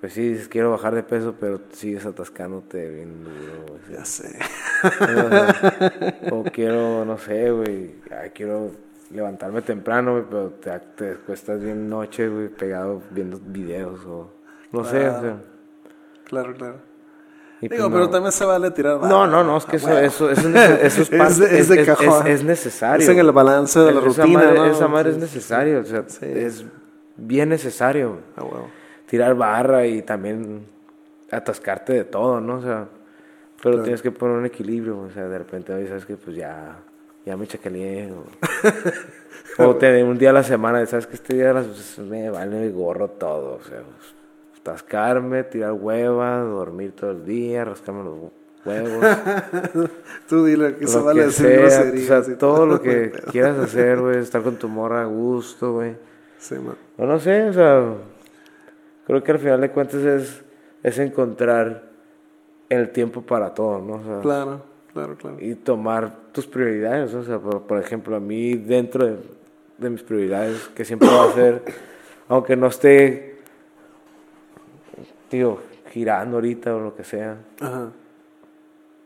pues 0.00 0.14
sí, 0.14 0.30
dices 0.30 0.48
quiero 0.48 0.70
bajar 0.70 0.94
de 0.94 1.02
peso, 1.02 1.36
pero 1.38 1.60
sigues 1.70 2.06
atascándote 2.06 2.90
bien 2.90 3.24
duro. 3.24 3.78
Ya 3.90 4.04
sé. 4.04 4.38
O, 6.32 6.42
quiero, 6.44 7.04
no 7.04 7.18
sé, 7.18 7.50
güey, 7.50 7.96
quiero 8.32 8.70
levantarme 9.10 9.60
temprano, 9.60 10.12
güey, 10.12 10.24
pero 10.28 10.50
te, 10.52 10.78
te 10.96 11.14
cuestas 11.16 11.60
bien 11.60 11.88
noche, 11.88 12.28
güey, 12.28 12.48
pegado 12.48 13.02
viendo 13.10 13.38
videos 13.38 14.04
o 14.06 14.32
no 14.72 14.84
sé, 14.84 15.08
o 15.08 15.20
sea. 15.20 15.36
Claro, 16.24 16.54
claro. 16.54 16.89
Digo, 17.60 17.90
pero 17.90 18.08
también 18.08 18.32
se 18.32 18.44
vale 18.44 18.70
tirar 18.70 19.00
No, 19.00 19.26
no, 19.26 19.44
no, 19.44 19.58
es 19.58 19.66
que 19.66 19.76
eso, 19.76 19.98
eso, 19.98 20.30
eso, 20.30 20.48
eso, 20.48 21.02
es, 21.02 21.40
es, 21.40 21.68
de 21.68 21.84
cajón. 21.84 22.26
Es, 22.26 22.42
necesario. 22.42 23.02
Es 23.02 23.08
en 23.08 23.18
el 23.18 23.32
balance 23.32 23.78
de 23.78 23.92
la 23.92 24.00
rutina. 24.00 24.26
Madre, 24.26 24.54
¿no? 24.54 24.66
Esa 24.66 24.88
madre 24.88 25.10
es 25.10 25.18
necesario, 25.18 25.80
o 25.80 25.84
sea, 25.84 26.04
es 26.22 26.64
bien 27.16 27.50
necesario. 27.50 28.18
Ah, 28.36 28.44
Tirar 29.06 29.34
barra 29.34 29.86
y 29.86 30.02
también 30.02 30.64
atascarte 31.30 31.92
de 31.92 32.04
todo, 32.04 32.40
¿no? 32.40 32.56
O 32.56 32.62
sea, 32.62 32.86
pero 33.62 33.82
tienes 33.82 34.00
que 34.00 34.10
poner 34.10 34.36
un 34.36 34.46
equilibrio, 34.46 34.98
o 34.98 35.10
sea, 35.10 35.28
de 35.28 35.38
repente 35.38 35.72
a 35.72 35.86
sabes 35.86 36.06
que 36.06 36.16
pues 36.16 36.36
ya, 36.36 36.78
ya 37.26 37.36
me 37.36 37.46
chacaleé 37.46 38.10
o, 38.10 38.24
o 39.64 39.76
te, 39.76 40.02
un 40.02 40.16
día 40.16 40.30
a 40.30 40.32
la 40.32 40.42
semana, 40.42 40.84
sabes 40.86 41.06
que 41.06 41.14
este 41.14 41.34
día 41.34 41.52
pues, 41.52 41.98
me 41.98 42.30
vale 42.30 42.64
el 42.64 42.72
gorro 42.72 43.08
todo, 43.08 43.56
o 43.56 43.62
sea, 43.62 43.82
pues, 43.82 44.14
tascarme, 44.62 45.44
tirar 45.44 45.72
hueva, 45.72 46.38
dormir 46.38 46.92
todo 46.92 47.12
el 47.12 47.24
día, 47.24 47.64
rascarme 47.64 48.04
los 48.04 48.18
huevos. 48.18 48.30
Tú 50.28 50.44
dile 50.44 50.76
que 50.76 50.86
se 50.86 50.98
vale 50.98 51.24
hacer 51.24 51.64
O 51.64 51.98
sea, 51.98 52.22
todo 52.38 52.66
lo 52.66 52.80
que 52.80 53.10
quieras 53.30 53.58
hacer, 53.58 54.00
güey, 54.00 54.18
estar 54.18 54.42
con 54.42 54.56
tu 54.56 54.68
morra 54.68 55.02
a 55.02 55.06
gusto, 55.06 55.74
güey. 55.74 55.96
Sí, 56.38 56.54
man. 56.56 56.76
O 56.96 57.06
no 57.06 57.18
sé, 57.18 57.48
o 57.48 57.52
sea, 57.52 57.94
creo 59.06 59.22
que 59.22 59.32
al 59.32 59.38
final 59.38 59.60
de 59.60 59.70
cuentas 59.70 60.02
es, 60.02 60.42
es 60.82 60.98
encontrar 60.98 61.90
el 62.68 62.90
tiempo 62.90 63.22
para 63.22 63.52
todo, 63.52 63.80
¿no? 63.80 63.94
O 63.94 64.04
sea, 64.04 64.20
claro, 64.20 64.62
claro, 64.92 65.16
claro. 65.16 65.36
Y 65.40 65.54
tomar 65.54 66.30
tus 66.32 66.46
prioridades, 66.46 67.12
o 67.14 67.24
sea, 67.24 67.38
por, 67.38 67.62
por 67.62 67.78
ejemplo, 67.78 68.16
a 68.16 68.20
mí 68.20 68.54
dentro 68.54 69.06
de, 69.06 69.16
de 69.78 69.90
mis 69.90 70.02
prioridades, 70.02 70.68
que 70.74 70.84
siempre 70.84 71.08
va 71.08 71.24
a 71.24 71.32
ser, 71.32 71.62
aunque 72.28 72.56
no 72.56 72.68
esté 72.68 73.29
digo, 75.30 75.60
girando 75.90 76.36
ahorita 76.36 76.74
o 76.74 76.80
lo 76.80 76.94
que 76.94 77.04
sea, 77.04 77.36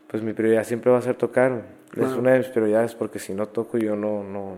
pues 0.07 0.23
mi 0.23 0.33
prioridad 0.33 0.63
siempre 0.63 0.91
va 0.91 0.99
a 0.99 1.01
ser 1.01 1.15
tocar. 1.15 1.63
Es 1.95 2.13
una 2.13 2.33
de 2.33 2.39
mis 2.39 2.47
prioridades 2.47 2.93
porque 2.95 3.19
si 3.19 3.33
no 3.33 3.47
toco 3.47 3.77
yo 3.77 3.95
no... 3.95 4.23
no 4.23 4.55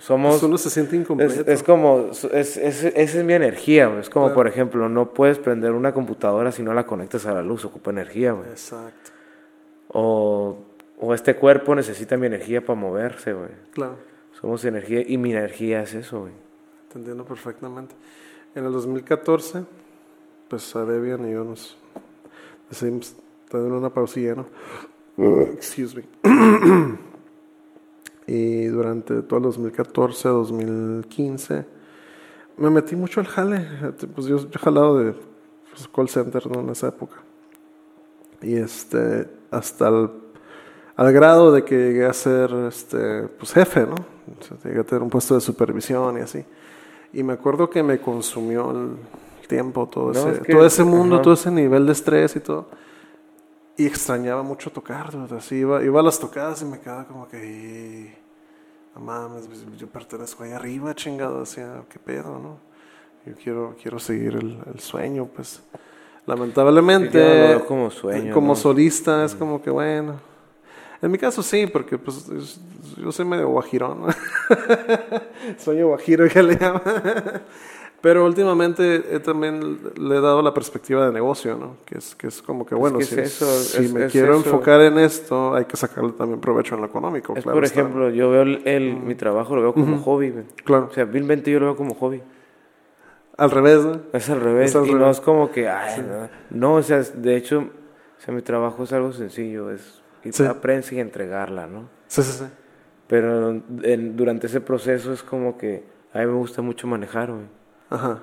somos... 0.00 0.42
Uno 0.42 0.58
se 0.58 0.70
siente 0.70 0.96
incompleto. 0.96 1.50
Es, 1.50 1.62
como... 1.62 2.10
Es, 2.10 2.24
es, 2.56 2.56
esa 2.56 2.88
es 2.94 3.24
mi 3.24 3.32
energía. 3.32 3.92
Es 4.00 4.10
como, 4.10 4.32
por 4.32 4.48
ejemplo, 4.48 4.88
no 4.88 5.12
puedes 5.12 5.38
prender 5.38 5.72
una 5.72 5.92
computadora 5.92 6.52
si 6.52 6.62
no 6.62 6.74
la 6.74 6.84
conectas 6.84 7.26
a 7.26 7.34
la 7.34 7.42
luz. 7.42 7.64
Ocupa 7.64 7.90
energía. 7.90 8.36
Exacto. 8.50 9.10
O, 9.88 10.58
o 11.00 11.14
este 11.14 11.36
cuerpo 11.36 11.74
necesita 11.74 12.16
mi 12.16 12.26
energía 12.26 12.60
para 12.60 12.78
moverse, 12.78 13.32
güey. 13.32 13.50
Claro. 13.72 13.96
Somos 14.40 14.64
energía 14.64 15.02
y 15.06 15.16
mi 15.16 15.32
energía 15.32 15.82
es 15.82 15.94
eso, 15.94 16.20
güey. 16.20 16.32
Te 16.92 16.98
entiendo 16.98 17.24
perfectamente. 17.24 17.94
En 18.54 18.64
el 18.64 18.72
2014 18.72 19.64
pues 20.48 20.74
a 20.76 20.84
Debian 20.84 21.28
y 21.28 21.32
yo 21.32 21.44
nos 21.44 21.76
decidimos 22.68 23.14
tener 23.50 23.72
una 23.72 23.90
pausilla, 23.90 24.34
¿no? 24.34 24.46
Excuse 25.52 25.96
me. 25.96 26.04
y 28.26 28.64
durante 28.66 29.22
todo 29.22 29.38
el 29.38 29.44
2014, 29.44 30.28
2015, 30.28 31.64
me 32.56 32.70
metí 32.70 32.96
mucho 32.96 33.20
al 33.20 33.26
jale. 33.26 33.66
Pues 34.14 34.26
yo, 34.26 34.36
he 34.36 34.58
jalado 34.58 34.98
de 34.98 35.14
pues, 35.70 35.88
call 35.88 36.08
center 36.08 36.46
¿no? 36.46 36.60
en 36.60 36.70
esa 36.70 36.88
época. 36.88 37.16
Y 38.42 38.56
este, 38.56 39.28
hasta 39.50 39.88
el, 39.88 40.10
al 40.96 41.12
grado 41.12 41.52
de 41.52 41.64
que 41.64 41.76
llegué 41.76 42.06
a 42.06 42.12
ser 42.12 42.52
este, 42.68 43.22
pues 43.38 43.52
jefe, 43.52 43.86
¿no? 43.86 43.96
llegué 44.64 44.80
a 44.80 44.84
tener 44.84 45.02
un 45.02 45.10
puesto 45.10 45.34
de 45.34 45.40
supervisión 45.40 46.18
y 46.18 46.20
así. 46.20 46.44
Y 47.12 47.22
me 47.22 47.32
acuerdo 47.32 47.70
que 47.70 47.82
me 47.82 48.00
consumió 48.00 48.70
el 48.70 48.96
tiempo, 49.48 49.88
todo, 49.88 50.12
ese, 50.12 50.40
todo 50.52 50.66
ese 50.66 50.84
mundo, 50.84 51.20
todo 51.20 51.34
ese 51.34 51.50
nivel 51.50 51.86
de 51.86 51.92
estrés 51.92 52.36
y 52.36 52.40
todo. 52.40 52.68
Y 53.76 53.86
extrañaba 53.86 54.42
mucho 54.42 54.70
tocar, 54.70 55.10
así 55.36 55.56
iba, 55.56 55.82
iba 55.82 56.00
a 56.00 56.02
las 56.02 56.18
tocadas 56.18 56.62
y 56.62 56.64
me 56.64 56.78
quedaba 56.78 57.06
como 57.06 57.26
que, 57.26 58.16
no 58.94 59.00
mames, 59.00 59.46
pues, 59.46 59.64
yo 59.76 59.86
pertenezco 59.88 60.44
ahí 60.44 60.52
arriba, 60.52 60.94
chingado, 60.94 61.40
decía, 61.40 61.82
qué 61.88 61.98
pedo, 61.98 62.38
¿no? 62.38 62.58
Yo 63.26 63.34
quiero, 63.42 63.76
quiero 63.80 63.98
seguir 63.98 64.36
el, 64.36 64.58
el 64.72 64.80
sueño, 64.80 65.26
pues. 65.26 65.62
Lamentablemente 66.28 67.58
como 67.66 67.90
sueño 67.90 68.34
como 68.34 68.54
solista 68.54 69.24
es 69.24 69.34
como 69.34 69.62
que 69.62 69.70
bueno. 69.70 70.20
En 71.00 71.10
mi 71.10 71.16
caso 71.16 71.42
sí 71.42 71.66
porque 71.66 71.96
pues 71.96 72.26
yo 72.98 73.10
soy 73.10 73.24
medio 73.24 73.48
guajirón 73.48 74.14
sueño 75.56 75.86
guajiro 75.88 76.28
que 76.28 76.42
le 76.42 76.58
llaman 76.58 76.82
pero 78.00 78.24
últimamente 78.24 79.00
también 79.20 79.78
le 79.96 80.16
he 80.16 80.20
dado 80.20 80.40
la 80.40 80.54
perspectiva 80.54 81.06
de 81.06 81.12
negocio, 81.12 81.56
¿no? 81.56 81.78
Que 81.84 81.98
es, 81.98 82.14
que 82.14 82.28
es 82.28 82.40
como 82.40 82.64
que, 82.64 82.76
bueno, 82.76 83.00
si, 83.00 83.26
si 83.26 83.92
me 83.92 84.06
quiero 84.06 84.36
enfocar 84.36 84.80
en 84.82 84.98
esto, 84.98 85.54
hay 85.54 85.64
que 85.64 85.76
sacarle 85.76 86.12
también 86.12 86.40
provecho 86.40 86.76
en 86.76 86.82
lo 86.82 86.86
económico. 86.86 87.34
Es 87.36 87.44
por 87.44 87.64
ejemplo, 87.64 88.10
yo 88.10 88.30
veo 88.30 88.42
el, 88.42 88.96
mi 88.96 89.16
trabajo, 89.16 89.56
lo 89.56 89.62
veo 89.62 89.74
como 89.74 89.98
hobby. 89.98 90.32
Claro. 90.64 90.88
O 90.90 90.94
sea, 90.94 91.06
vilmente 91.06 91.50
yo 91.50 91.58
lo 91.58 91.66
veo 91.66 91.76
como 91.76 91.94
hobby. 91.94 92.22
Al 93.36 93.50
revés, 93.50 93.84
¿no? 93.84 94.00
Es 94.12 94.30
al 94.30 94.40
revés. 94.40 94.74
y 94.74 94.94
no 94.94 95.10
es 95.10 95.20
como 95.20 95.50
que, 95.50 95.68
ay, 95.68 96.04
no. 96.50 96.74
o 96.74 96.82
sea, 96.82 97.00
de 97.02 97.36
hecho, 97.36 97.58
o 97.58 98.20
sea, 98.20 98.32
mi 98.32 98.42
trabajo 98.42 98.84
es 98.84 98.92
algo 98.92 99.12
sencillo, 99.12 99.70
es 99.72 100.02
ir 100.22 100.34
a 100.40 100.44
la 100.44 100.60
prensa 100.60 100.94
y 100.94 101.00
entregarla, 101.00 101.66
¿no? 101.66 101.88
Sí, 102.06 102.22
sí, 102.22 102.32
sí. 102.32 102.44
Pero 103.08 103.60
durante 103.64 104.46
ese 104.46 104.60
proceso 104.60 105.12
es 105.12 105.22
como 105.22 105.56
que 105.56 105.82
a 106.12 106.18
mí 106.18 106.26
me 106.26 106.34
gusta 106.34 106.62
mucho 106.62 106.86
manejar, 106.86 107.32
güey. 107.32 107.57
Ajá. 107.90 108.20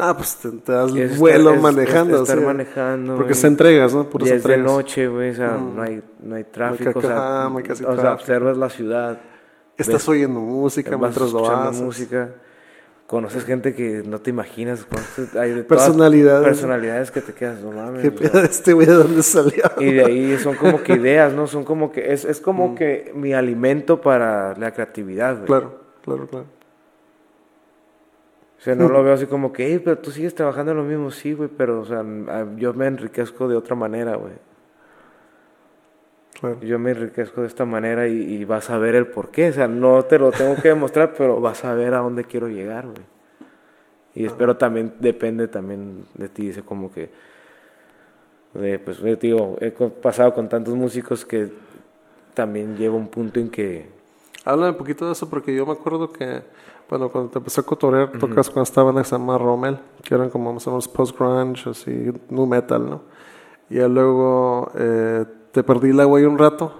Ah, 0.00 0.14
pues 0.16 0.36
te, 0.36 0.72
das 0.72 1.18
vuelo 1.18 1.56
manejando. 1.56 2.22
estar 2.22 2.40
manejando. 2.40 3.16
Porque 3.16 3.34
se 3.34 3.48
entregas, 3.48 3.92
¿no? 3.92 4.08
Por 4.08 4.22
y 4.22 4.30
es 4.30 4.44
de 4.44 4.56
noche, 4.56 5.08
güey, 5.08 5.30
o 5.30 5.34
sea, 5.34 5.58
no, 5.58 5.82
hay, 5.82 6.02
no 6.22 6.36
hay 6.36 6.44
tráfico. 6.44 7.00
o 7.00 7.02
sea, 7.02 7.48
o 7.48 7.96
sea, 7.96 8.12
observas 8.12 8.56
la 8.56 8.70
ciudad. 8.70 9.18
Estás 9.76 10.08
oyendo 10.08 10.40
música 10.40 10.96
mientras 10.96 11.32
lo 11.32 11.50
haces. 11.50 11.82
música. 11.82 12.30
Conoces 13.08 13.44
gente 13.44 13.74
que 13.74 14.02
no 14.04 14.20
te 14.20 14.30
imaginas. 14.30 14.86
hay 15.40 15.52
de 15.52 15.64
personalidades. 15.64 16.46
Personalidades 16.46 17.10
que 17.10 17.22
te 17.22 17.32
quedas, 17.32 17.60
no 17.62 17.72
mames. 17.72 18.02
¿Qué 18.02 18.10
pedo 18.10 18.42
este 18.42 18.74
güey 18.74 18.86
de 18.86 18.92
dónde 18.92 19.22
salió? 19.22 19.64
Y 19.78 19.92
de 19.94 20.04
ahí 20.04 20.38
son 20.38 20.54
como 20.56 20.82
que 20.82 20.92
ideas, 20.96 21.32
¿no? 21.32 21.46
Son 21.46 21.64
como 21.64 21.90
que. 21.90 22.12
Es, 22.12 22.26
es 22.26 22.38
como 22.38 22.68
mm. 22.68 22.74
que 22.74 23.12
mi 23.14 23.32
alimento 23.32 24.00
para 24.02 24.54
la 24.56 24.72
creatividad, 24.74 25.36
güey. 25.36 25.46
Claro, 25.46 25.80
claro, 26.02 26.26
claro. 26.26 26.57
O 28.58 28.62
sea, 28.62 28.74
no 28.74 28.88
lo 28.88 29.02
veo 29.04 29.14
así 29.14 29.26
como 29.26 29.52
que, 29.52 29.66
hey, 29.66 29.80
pero 29.84 29.98
tú 29.98 30.10
sigues 30.10 30.34
trabajando 30.34 30.72
en 30.72 30.78
lo 30.78 30.84
mismo, 30.84 31.10
sí, 31.10 31.32
güey, 31.32 31.48
pero, 31.48 31.80
o 31.80 31.84
sea, 31.84 32.04
yo 32.56 32.74
me 32.74 32.86
enriquezco 32.86 33.48
de 33.48 33.56
otra 33.56 33.76
manera, 33.76 34.16
güey. 34.16 34.34
Yo 36.60 36.78
me 36.78 36.92
enriquezco 36.92 37.40
de 37.40 37.48
esta 37.48 37.64
manera 37.64 38.06
y, 38.06 38.44
vas 38.44 38.70
a 38.70 38.78
ver 38.78 38.94
el 38.94 39.08
por 39.08 39.30
qué. 39.30 39.48
O 39.48 39.52
sea, 39.52 39.66
no 39.66 40.04
te 40.04 40.20
lo 40.20 40.30
tengo 40.30 40.54
que 40.54 40.68
demostrar, 40.68 41.12
pero 41.16 41.40
vas 41.40 41.64
a 41.64 41.74
ver 41.74 41.94
a 41.94 41.98
dónde 41.98 42.24
quiero 42.24 42.48
llegar, 42.48 42.86
güey. 42.86 43.02
Y 44.14 44.24
espero 44.24 44.56
también, 44.56 44.94
depende 45.00 45.48
también 45.48 46.04
de 46.14 46.28
ti, 46.28 46.46
dice 46.46 46.62
como 46.62 46.92
que, 46.92 47.10
de, 48.54 48.78
pues, 48.78 49.00
digo, 49.20 49.56
he 49.60 49.70
pasado 49.70 50.32
con 50.32 50.48
tantos 50.48 50.74
músicos 50.74 51.24
que 51.24 51.52
también 52.34 52.76
llevo 52.76 52.96
un 52.96 53.08
punto 53.08 53.40
en 53.40 53.50
que... 53.50 53.88
Háblame 54.44 54.70
un 54.70 54.78
poquito 54.78 55.06
de 55.06 55.12
eso 55.12 55.28
porque 55.28 55.54
yo 55.54 55.66
me 55.66 55.72
acuerdo 55.72 56.12
que 56.12 56.42
bueno, 56.88 57.10
cuando 57.10 57.30
te 57.30 57.38
empecé 57.38 57.60
a 57.60 57.64
cotorear, 57.64 58.12
tocas 58.12 58.48
cuando 58.48 58.62
estaba 58.62 58.90
en 58.90 59.24
más 59.24 59.40
Rommel, 59.40 59.78
que 60.02 60.14
eran 60.14 60.30
como 60.30 60.52
más 60.52 60.66
o 60.66 60.70
menos 60.70 60.88
post-grunge, 60.88 61.68
así, 61.68 62.12
nu 62.30 62.46
metal, 62.46 62.88
¿no? 62.88 63.02
Y 63.68 63.78
luego 63.80 64.70
eh, 64.74 65.26
te 65.52 65.62
perdí 65.62 65.92
la 65.92 66.04
güey 66.04 66.24
un 66.24 66.38
rato, 66.38 66.72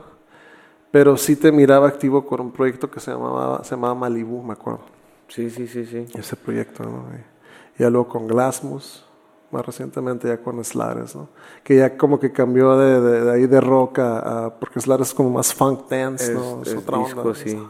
pero 0.90 1.16
sí 1.16 1.36
te 1.36 1.52
miraba 1.52 1.88
activo 1.88 2.24
con 2.24 2.40
un 2.40 2.52
proyecto 2.52 2.90
que 2.90 3.00
se 3.00 3.10
llamaba, 3.10 3.62
se 3.64 3.74
llamaba 3.74 3.94
Malibu, 3.94 4.42
me 4.42 4.54
acuerdo. 4.54 4.80
Sí, 5.28 5.50
sí, 5.50 5.66
sí, 5.66 5.84
sí. 5.84 6.06
Ese 6.14 6.36
proyecto, 6.36 6.84
¿no? 6.84 7.04
Y, 7.14 7.82
ya 7.82 7.90
luego 7.90 8.08
con 8.08 8.26
Glasmus, 8.26 9.04
más 9.50 9.64
recientemente 9.64 10.26
ya 10.26 10.38
con 10.38 10.62
Slares, 10.64 11.14
¿no? 11.14 11.28
Que 11.62 11.76
ya 11.76 11.96
como 11.96 12.18
que 12.18 12.32
cambió 12.32 12.76
de, 12.78 13.00
de, 13.00 13.30
ahí 13.30 13.46
de 13.46 13.60
rock 13.60 13.98
a, 13.98 14.54
porque 14.58 14.80
Slares 14.80 15.08
es 15.08 15.14
como 15.14 15.30
más 15.30 15.54
funk 15.54 15.88
dance, 15.88 16.32
¿no? 16.32 16.62
Es, 16.62 16.74
otra 16.74 16.98
disco, 16.98 17.34
sí. 17.34 17.60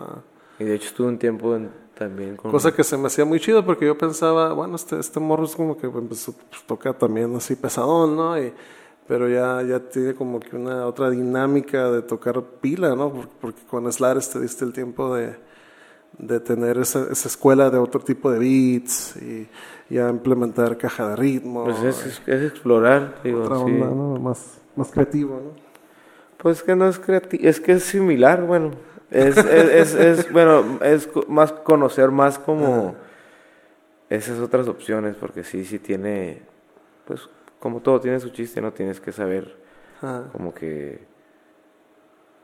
Y 0.61 0.65
de 0.65 0.75
hecho 0.75 0.89
estuve 0.89 1.09
un 1.09 1.19
tiempo 1.19 1.55
en 1.55 1.71
también 1.99 2.37
Cosa 2.37 2.73
que 2.73 2.85
se 2.85 2.97
me 2.97 3.09
hacía 3.09 3.25
muy 3.25 3.41
chido 3.41 3.65
porque 3.67 3.85
yo 3.85 3.99
pensaba, 3.99 4.53
bueno, 4.53 4.77
este, 4.77 5.01
este 5.01 5.19
morro 5.19 5.45
es 5.45 5.57
como 5.57 5.77
que 5.77 5.89
empezó, 5.89 6.33
pues, 6.33 6.63
toca 6.65 6.93
también 6.93 7.35
así 7.35 7.57
pesadón, 7.57 8.17
¿no? 8.17 8.41
Y, 8.41 8.53
pero 9.09 9.29
ya, 9.29 9.63
ya 9.63 9.81
tiene 9.81 10.15
como 10.15 10.39
que 10.39 10.55
una 10.55 10.87
otra 10.87 11.11
dinámica 11.11 11.91
de 11.91 12.03
tocar 12.03 12.41
pila, 12.61 12.95
¿no? 12.95 13.27
Porque, 13.41 13.61
con 13.69 13.91
Slares 13.93 14.31
te 14.31 14.39
diste 14.39 14.65
el 14.65 14.73
tiempo 14.73 15.15
de, 15.15 15.35
de 16.19 16.39
tener 16.39 16.79
esa, 16.79 17.09
esa, 17.11 17.29
escuela 17.29 17.69
de 17.69 17.79
otro 17.79 18.01
tipo 18.01 18.31
de 18.31 18.39
beats 18.39 19.17
y 19.17 19.49
ya 19.91 20.09
implementar 20.09 20.77
caja 20.77 21.09
de 21.09 21.17
ritmo. 21.17 21.65
Pues 21.65 21.83
es, 21.83 22.23
es 22.27 22.53
explorar, 22.53 23.21
digo, 23.25 23.43
otra 23.43 23.59
onda, 23.59 23.87
¿no? 23.87 24.19
Más, 24.21 24.61
más 24.77 24.91
creativo, 24.93 25.41
¿no? 25.43 25.69
Pues 26.37 26.63
que 26.63 26.77
no 26.77 26.89
es 26.89 27.01
creativo, 27.01 27.49
es 27.49 27.59
que 27.59 27.73
es 27.73 27.83
similar, 27.83 28.45
bueno, 28.45 28.71
es, 29.11 29.37
es, 29.37 29.95
es, 29.95 30.33
bueno, 30.33 30.79
es 30.83 31.09
más 31.29 31.53
conocer 31.53 32.11
más 32.11 32.39
como 32.39 32.95
esas 34.11 34.39
otras 34.41 34.69
opciones, 34.69 35.17
porque 35.17 35.45
sí, 35.45 35.65
sí 35.65 35.79
tiene, 35.79 36.43
pues 37.07 37.29
como 37.59 37.81
todo 37.81 38.01
tiene 38.01 38.21
su 38.21 38.31
chiste, 38.31 38.61
no 38.61 38.73
tienes 38.73 39.01
que 39.01 39.13
saber 39.13 39.57
como 40.33 40.55
que, 40.55 41.07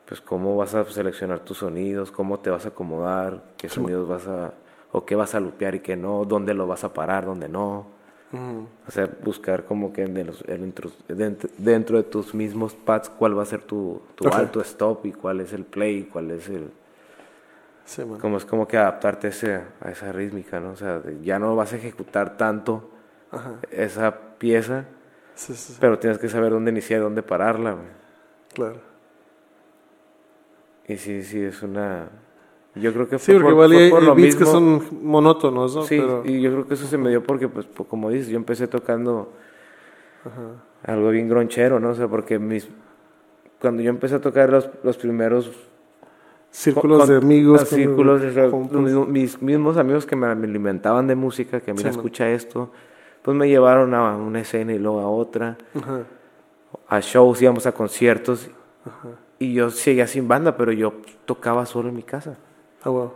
pues 0.06 0.20
cómo 0.20 0.56
vas 0.56 0.74
a 0.74 0.84
seleccionar 0.84 1.40
tus 1.40 1.58
sonidos, 1.58 2.10
cómo 2.10 2.40
te 2.40 2.50
vas 2.50 2.64
a 2.66 2.68
acomodar, 2.68 3.42
qué 3.56 3.68
sonidos 3.68 4.08
vas 4.08 4.26
a, 4.26 4.54
o 4.92 5.04
qué 5.04 5.14
vas 5.14 5.34
a 5.34 5.40
lupear 5.40 5.76
y 5.76 5.80
qué 5.80 5.96
no, 5.96 6.24
dónde 6.24 6.54
lo 6.54 6.66
vas 6.66 6.84
a 6.84 6.92
parar, 6.92 7.24
dónde 7.24 7.48
no. 7.48 7.93
O 8.86 8.90
sea, 8.90 9.08
buscar 9.22 9.64
como 9.64 9.92
que 9.92 10.06
dentro, 10.06 10.90
dentro, 11.58 11.96
de 11.96 12.02
tus 12.04 12.34
mismos 12.34 12.74
pads 12.74 13.08
cuál 13.10 13.38
va 13.38 13.42
a 13.42 13.46
ser 13.46 13.62
tu, 13.62 14.02
tu 14.14 14.28
alto 14.28 14.60
stop 14.60 15.06
y 15.06 15.12
cuál 15.12 15.40
es 15.40 15.52
el 15.52 15.64
play, 15.64 16.04
cuál 16.04 16.30
es 16.30 16.48
el... 16.48 16.70
como 18.20 18.38
es 18.38 18.44
como 18.44 18.66
que 18.66 18.76
adaptarte 18.76 19.28
ese, 19.28 19.60
a 19.80 19.90
esa 19.90 20.12
rítmica, 20.12 20.60
¿no? 20.60 20.70
O 20.70 20.76
sea, 20.76 21.02
ya 21.22 21.38
no 21.38 21.54
vas 21.54 21.72
a 21.72 21.76
ejecutar 21.76 22.36
tanto 22.36 22.90
esa 23.70 24.14
pieza, 24.38 24.86
pero 25.80 25.98
tienes 25.98 26.18
que 26.18 26.28
saber 26.28 26.52
dónde 26.52 26.70
iniciar 26.70 27.00
y 27.00 27.02
dónde 27.02 27.22
pararla. 27.22 27.76
Claro. 28.52 28.80
Y 30.86 30.96
sí, 30.96 31.22
sí, 31.22 31.42
es 31.42 31.62
una 31.62 32.08
yo 32.74 32.92
creo 32.92 33.08
que 33.08 33.18
sí, 33.18 33.32
porque 33.32 33.50
igual 33.50 33.72
hay, 33.72 33.90
beats 34.16 34.36
que 34.36 34.44
son 34.44 34.82
monótonos, 35.02 35.76
¿no? 35.76 35.82
Sí, 35.82 36.02
y 36.24 36.40
yo 36.40 36.50
creo 36.50 36.66
que 36.66 36.74
eso 36.74 36.86
se 36.86 36.98
me 36.98 37.08
dio 37.10 37.22
porque, 37.22 37.48
pues, 37.48 37.66
como 37.88 38.10
dices, 38.10 38.28
yo 38.28 38.36
empecé 38.36 38.66
tocando 38.66 39.32
algo 40.82 41.10
bien 41.10 41.28
gronchero, 41.28 41.78
¿no? 41.78 41.90
O 41.90 41.94
sea, 41.94 42.08
porque 42.08 42.38
mis... 42.38 42.68
Cuando 43.60 43.82
yo 43.82 43.90
empecé 43.90 44.16
a 44.16 44.20
tocar 44.20 44.50
los, 44.50 44.68
los 44.82 44.96
primeros... 44.96 45.50
Círculos 46.50 47.08
de 47.08 47.16
amigos. 47.16 47.68
círculos, 47.68 48.22
mis 49.08 49.42
mismos 49.42 49.76
amigos 49.76 50.06
que 50.06 50.14
me, 50.14 50.26
alimentaban 50.26 51.08
de 51.08 51.16
música, 51.16 51.60
que 51.60 51.72
a 51.72 51.74
mí 51.74 51.82
me 51.82 51.90
escucha 51.90 52.30
esto, 52.30 52.70
pues 53.22 53.36
me 53.36 53.48
llevaron 53.48 53.92
a 53.92 54.16
una 54.16 54.40
escena 54.40 54.72
y 54.72 54.78
luego 54.78 55.00
a 55.00 55.08
otra. 55.08 55.56
A 56.88 57.00
shows, 57.00 57.42
íbamos 57.42 57.66
a 57.66 57.72
conciertos. 57.72 58.50
Y 59.40 59.54
yo 59.54 59.70
seguía 59.70 60.06
sin 60.06 60.28
banda, 60.28 60.56
pero 60.56 60.70
yo 60.70 60.94
tocaba 61.24 61.66
solo 61.66 61.88
en 61.88 61.96
mi 61.96 62.04
casa. 62.04 62.36
Ah, 62.84 62.90
wow. 62.90 63.12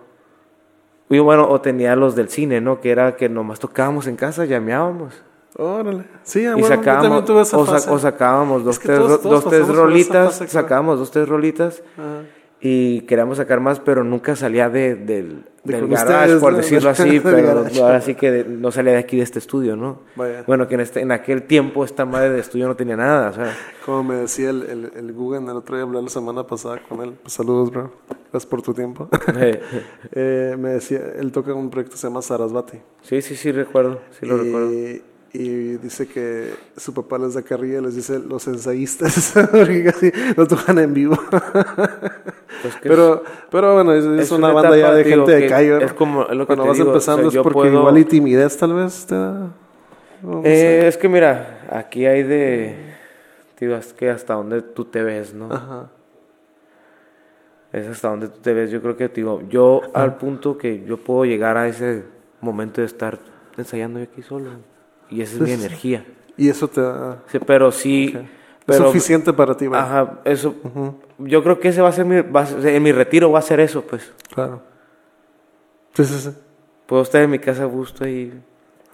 Y 1.11 1.19
bueno, 1.21 1.49
o 1.49 1.61
tenía 1.61 1.97
los 1.97 2.15
del 2.15 2.29
cine, 2.29 2.61
¿no? 2.61 2.81
Que 2.81 2.91
era 2.91 3.17
que 3.17 3.29
nomás 3.29 3.59
tocábamos 3.61 4.07
en 4.07 4.17
casa, 4.17 4.45
llameábamos. 4.45 5.15
Órale. 5.57 6.05
Sí, 6.23 6.47
y 6.57 6.63
sacábamos, 6.63 7.29
o, 7.53 7.99
sacábamos 7.99 8.65
dos, 8.65 8.79
tres, 8.79 8.99
dos, 9.23 9.45
tres 9.49 9.67
rolitas, 9.67 10.43
sacábamos 10.47 10.99
dos, 10.99 11.11
tres 11.11 11.29
rolitas. 11.29 11.83
Y 12.61 13.03
queríamos 13.03 13.39
sacar 13.39 13.61
más, 13.61 13.79
pero 13.79 14.03
nunca 14.03 14.35
salía 14.35 14.69
de, 14.69 14.97
del, 14.97 15.45
del 15.63 15.87
garage, 15.87 16.37
por 16.39 16.57
decirlo 16.57 16.91
así, 16.91 17.21
pero 17.21 17.67
ahora 17.83 18.01
sí 18.01 18.17
que 18.17 18.45
no 18.45 18.73
salía 18.73 18.93
de 18.93 18.99
aquí 18.99 19.19
de 19.19 19.23
este 19.23 19.39
estudio, 19.39 19.77
¿no? 19.77 20.01
Bueno, 20.47 20.67
que 20.67 20.75
en, 20.75 20.81
este, 20.81 21.01
en 21.01 21.13
aquel 21.13 21.45
tiempo 21.45 21.85
esta 21.85 22.05
madre 22.05 22.31
de 22.31 22.41
estudio 22.41 22.67
no 22.67 22.75
tenía 22.75 22.97
nada, 22.97 23.31
o 23.31 23.33
sea. 23.33 23.57
Como 23.87 24.03
me 24.03 24.15
decía 24.17 24.51
el, 24.51 24.63
el, 24.65 24.93
el 24.97 25.13
Google, 25.13 25.45
el 25.51 25.57
otro 25.57 25.77
día 25.77 25.85
hablé 25.85 26.03
la 26.03 26.09
semana 26.09 26.45
pasada 26.47 26.81
con 26.89 27.01
él, 27.01 27.13
pues 27.23 27.33
saludos, 27.33 27.71
bro, 27.71 27.93
gracias 28.33 28.47
por 28.47 28.61
tu 28.63 28.75
tiempo. 28.75 29.09
eh, 30.13 30.57
me 30.59 30.71
decía, 30.71 31.01
él 31.17 31.31
toca 31.31 31.55
un 31.55 31.71
proyecto 31.71 31.93
que 31.93 31.99
se 31.99 32.09
llama 32.09 32.23
Sarasvati. 32.23 32.79
Sí, 33.03 33.23
sí, 33.23 33.37
sí, 33.37 33.53
recuerdo, 33.53 34.01
sí 34.19 34.27
lo 34.27 34.37
recuerdo 34.37 34.71
y 35.33 35.77
dice 35.77 36.09
que 36.09 36.55
su 36.77 36.95
papá 36.95 37.19
les 37.19 37.35
da 37.35 37.43
carrilla, 37.43 37.81
les 37.81 37.95
dice 37.95 38.19
los 38.19 38.47
ensayistas, 38.49 39.35
porque 39.51 39.85
casi 39.85 40.13
no 40.37 40.47
tocan 40.47 40.79
en 40.79 40.95
vivo. 40.95 41.19
Pues 42.63 42.75
pero, 42.83 43.23
pero 43.51 43.75
bueno, 43.75 43.93
es, 43.93 44.31
una, 44.31 44.53
banda 44.53 44.77
ya 44.77 44.93
de 44.93 45.05
gente 45.05 45.33
de 45.33 45.47
calle. 45.47 45.85
Es 45.85 45.93
como 45.93 46.25
lo 46.25 46.47
que 46.47 46.47
Cuando 46.47 46.67
vas 46.67 46.79
empezando 46.79 47.29
es 47.29 47.37
porque 47.37 47.69
igual 47.69 47.99
y 47.99 48.05
timidez 48.05 48.57
tal 48.57 48.75
vez 48.75 49.07
te 49.07 49.15
da. 49.15 49.51
Eh, 50.45 50.87
es 50.89 50.97
que 50.97 51.09
mira, 51.09 51.69
aquí 51.71 52.07
hay 52.07 52.23
de, 52.23 52.77
digo, 53.61 53.77
es 53.77 53.93
que 53.93 54.11
hasta 54.11 54.35
donde 54.35 54.63
tú 54.63 54.87
te 54.87 55.03
ves, 55.03 55.35
¿no? 55.35 55.53
Ajá. 55.53 55.91
Es 57.73 57.87
hasta 57.87 58.09
donde 58.09 58.29
tú 58.29 58.41
te 58.41 58.55
ves. 58.55 58.71
Yo 58.71 58.81
creo 58.81 58.97
que, 58.97 59.09
digo, 59.09 59.43
yo 59.49 59.83
al 59.93 60.17
punto 60.17 60.57
que 60.57 60.85
yo 60.85 60.97
puedo 60.97 61.27
llegar 61.27 61.57
a 61.59 61.69
ese 61.69 62.03
momento 62.41 62.81
de 62.81 62.87
estar 62.87 63.19
ensayando 63.57 64.01
aquí 64.01 64.23
solo. 64.23 64.51
Y 65.11 65.23
esa 65.23 65.37
es 65.37 65.41
mi 65.41 65.53
energía. 65.53 66.05
Y 66.37 66.49
eso 66.49 66.69
te 66.69 66.81
Sí, 67.27 67.39
pero 67.45 67.73
sí... 67.73 68.17
es 68.67 68.77
suficiente 68.77 69.33
para 69.33 69.57
ti, 69.57 69.67
¿verdad? 69.69 69.87
Ajá, 69.87 70.21
eso... 70.25 70.55
Yo 71.19 71.43
creo 71.43 71.59
que 71.59 71.69
ese 71.69 71.81
va 71.83 71.89
a 71.89 71.93
ser 71.93 72.05
mi... 72.05 72.17
en 72.17 72.83
mi 72.83 72.93
retiro 72.93 73.31
va 73.31 73.41
a 73.41 73.43
ser 73.43 73.61
eso, 73.61 73.83
pues. 73.83 74.13
Claro. 74.33 74.63
Sí, 75.95 76.05
sí, 76.05 76.19
sí. 76.19 76.31
Puedo 76.87 77.03
estar 77.03 77.23
en 77.23 77.31
mi 77.31 77.39
casa 77.39 77.63
a 77.63 77.67
gusto 77.67 78.07
y... 78.07 78.33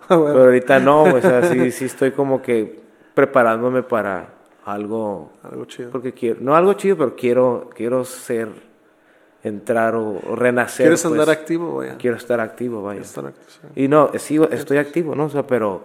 Ah, 0.07 0.21
pero 0.23 0.45
ahorita 0.45 0.81
no, 0.81 1.05
o 1.05 1.21
sea, 1.23 1.43
sí, 1.45 1.71
sí 1.71 1.87
estoy 1.87 2.11
como 2.11 2.43
que 2.43 2.83
preparándome 3.15 3.83
para 3.83 4.35
algo... 4.67 5.33
Algo 5.43 5.65
chido. 5.65 5.91
Porque 5.91 6.13
quiero... 6.13 6.41
No 6.43 6.55
algo 6.55 6.75
chido, 6.75 6.99
pero 6.99 7.17
quiero, 7.17 7.71
quiero 7.75 8.05
ser 8.05 8.51
entrar 9.45 9.95
o, 9.95 10.35
renacer. 10.35 10.87
¿Quieres 10.87 11.05
andar 11.05 11.27
pues. 11.27 11.39
activo, 11.39 11.77
vaya? 11.77 11.97
Quiero 11.99 12.17
estar 12.17 12.41
activo, 12.41 12.83
vaya. 12.83 13.03
Y 13.77 13.87
no, 13.87 14.11
sigo, 14.17 14.49
estoy 14.51 14.79
activo, 14.79 15.15
¿no? 15.15 15.27
O 15.27 15.31
sea, 15.31 15.47
pero. 15.47 15.83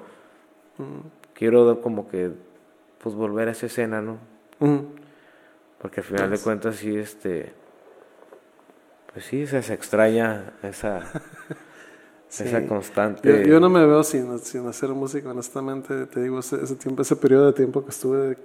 Quiero 1.33 1.81
como 1.81 2.07
que, 2.07 2.31
pues 3.01 3.15
volver 3.15 3.47
a 3.47 3.51
esa 3.51 3.67
escena, 3.67 4.01
¿no? 4.01 4.17
Porque 5.81 6.01
al 6.01 6.05
final 6.05 6.29
de 6.29 6.37
cuentas 6.39 6.75
sí, 6.75 6.95
este, 6.95 7.53
pues 9.13 9.25
sí, 9.25 9.47
se, 9.47 9.57
extraña 9.73 10.53
esa, 10.61 11.11
esa 12.29 12.65
constante. 12.67 13.47
Yo, 13.47 13.59
no 13.59 13.69
me 13.69 13.85
veo 13.85 14.03
sin, 14.03 14.37
sin 14.39 14.67
hacer 14.67 14.89
música, 14.89 15.29
honestamente, 15.29 16.05
te 16.07 16.21
digo, 16.21 16.39
ese, 16.39 16.61
ese 16.61 16.75
tiempo, 16.75 17.01
ese 17.01 17.15
periodo 17.15 17.47
de 17.47 17.53
tiempo 17.53 17.83
que 17.83 17.91
estuve, 17.91 18.37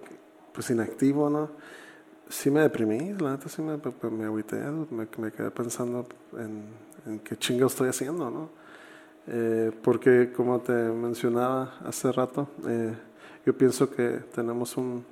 pues 0.52 0.70
inactivo, 0.70 1.28
¿no? 1.28 1.50
sí 2.28 2.50
me 2.50 2.60
deprimí, 2.60 3.12
la 3.14 3.32
neta 3.32 3.48
sí 3.48 3.62
me, 3.62 3.76
me 4.10 4.24
agüité, 4.24 4.56
me, 4.56 5.06
me, 5.18 5.30
quedé 5.30 5.50
pensando 5.50 6.06
en, 6.32 6.64
en 7.06 7.20
qué 7.20 7.36
chingo 7.36 7.66
estoy 7.66 7.88
haciendo, 7.88 8.30
¿no? 8.30 8.63
Eh, 9.26 9.72
porque 9.82 10.32
como 10.32 10.60
te 10.60 10.72
mencionaba 10.72 11.78
hace 11.84 12.12
rato, 12.12 12.48
eh, 12.66 12.94
yo 13.46 13.56
pienso 13.56 13.90
que 13.90 14.20
tenemos 14.34 14.76
un, 14.76 15.04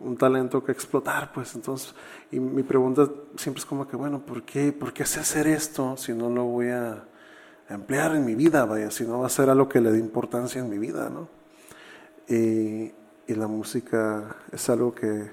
un, 0.00 0.16
talento 0.16 0.64
que 0.64 0.72
explotar, 0.72 1.32
pues 1.32 1.54
entonces, 1.54 1.94
y 2.30 2.40
mi 2.40 2.62
pregunta 2.62 3.08
siempre 3.36 3.60
es 3.60 3.66
como 3.66 3.86
que, 3.86 3.96
bueno, 3.96 4.20
¿por 4.20 4.42
qué, 4.42 4.72
¿por 4.72 4.92
qué 4.92 5.04
sé 5.04 5.20
hacer 5.20 5.46
esto 5.46 5.96
si 5.96 6.12
no 6.14 6.30
lo 6.30 6.44
voy 6.44 6.68
a 6.68 7.04
emplear 7.68 8.16
en 8.16 8.24
mi 8.24 8.34
vida, 8.34 8.64
vaya, 8.64 8.90
si 8.90 9.04
no 9.04 9.20
va 9.20 9.26
a 9.26 9.30
ser 9.30 9.50
algo 9.50 9.68
que 9.68 9.80
le 9.80 9.92
dé 9.92 9.98
importancia 9.98 10.60
en 10.60 10.70
mi 10.70 10.78
vida, 10.78 11.10
¿no? 11.10 11.28
Y, 12.28 12.92
y 13.26 13.34
la 13.34 13.46
música 13.46 14.36
es 14.50 14.68
algo 14.70 14.94
que 14.94 15.30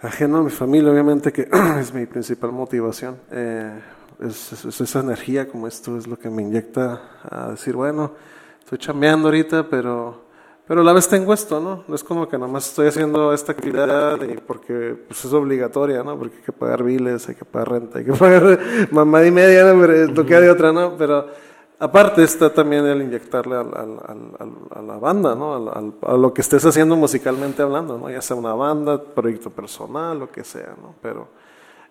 ajeno 0.00 0.38
a 0.38 0.42
mi 0.42 0.50
familia, 0.50 0.90
obviamente, 0.90 1.32
que 1.32 1.48
es 1.80 1.92
mi 1.92 2.06
principal 2.06 2.52
motivación. 2.52 3.16
Eh, 3.30 3.80
es, 4.20 4.80
esa 4.80 5.00
energía 5.00 5.48
como 5.48 5.66
esto 5.66 5.96
es 5.96 6.06
lo 6.06 6.18
que 6.18 6.30
me 6.30 6.42
inyecta 6.42 7.00
a 7.22 7.50
decir, 7.50 7.74
bueno, 7.74 8.12
estoy 8.60 8.78
chambeando 8.78 9.28
ahorita, 9.28 9.68
pero, 9.68 10.24
pero 10.66 10.80
a 10.80 10.84
la 10.84 10.92
vez 10.92 11.08
tengo 11.08 11.32
esto, 11.32 11.60
¿no? 11.60 11.84
No 11.86 11.94
es 11.94 12.04
como 12.04 12.28
que 12.28 12.36
nada 12.38 12.50
más 12.50 12.68
estoy 12.68 12.88
haciendo 12.88 13.32
esta 13.32 13.52
actividad 13.52 14.20
y 14.22 14.36
porque 14.36 14.96
pues, 15.06 15.24
es 15.24 15.32
obligatoria, 15.32 16.02
¿no? 16.02 16.18
Porque 16.18 16.36
hay 16.36 16.42
que 16.42 16.52
pagar 16.52 16.82
biles, 16.82 17.28
hay 17.28 17.34
que 17.34 17.44
pagar 17.44 17.70
renta, 17.70 17.98
hay 17.98 18.04
que 18.04 18.12
pagar 18.14 18.58
mamá 18.90 19.24
y 19.24 19.30
media, 19.30 19.72
¿no? 19.72 19.80
Pero 19.80 20.26
queda 20.26 20.40
de 20.40 20.50
otra, 20.50 20.72
¿no? 20.72 20.96
Pero 20.96 21.26
Aparte 21.80 22.24
está 22.24 22.52
también 22.52 22.84
el 22.86 23.02
inyectarle 23.02 23.54
al, 23.54 23.72
a 23.72 24.82
la 24.82 24.98
banda, 24.98 25.36
¿no? 25.36 25.70
a 26.02 26.16
lo 26.16 26.34
que 26.34 26.40
estés 26.40 26.64
haciendo 26.64 26.96
musicalmente 26.96 27.62
hablando, 27.62 27.96
¿no? 27.96 28.10
ya 28.10 28.20
sea 28.20 28.34
una 28.34 28.52
banda, 28.52 29.00
proyecto 29.00 29.50
personal, 29.50 30.18
lo 30.18 30.28
que 30.28 30.42
sea. 30.42 30.74
¿no? 30.82 30.96
Pero 31.00 31.28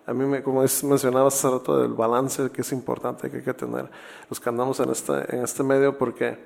a 0.08 0.14
mí, 0.14 0.24
me, 0.24 0.42
como 0.42 0.62
mencionaba 0.62 1.28
hace 1.28 1.50
rato, 1.50 1.82
del 1.82 1.92
balance 1.92 2.48
que 2.50 2.62
es 2.62 2.72
importante 2.72 3.30
que 3.30 3.36
hay 3.36 3.42
que 3.42 3.52
tener 3.52 3.90
los 4.30 4.40
que 4.40 4.48
andamos 4.48 4.80
en 4.80 4.90
este, 4.90 5.36
en 5.36 5.44
este 5.44 5.62
medio, 5.62 5.98
porque 5.98 6.38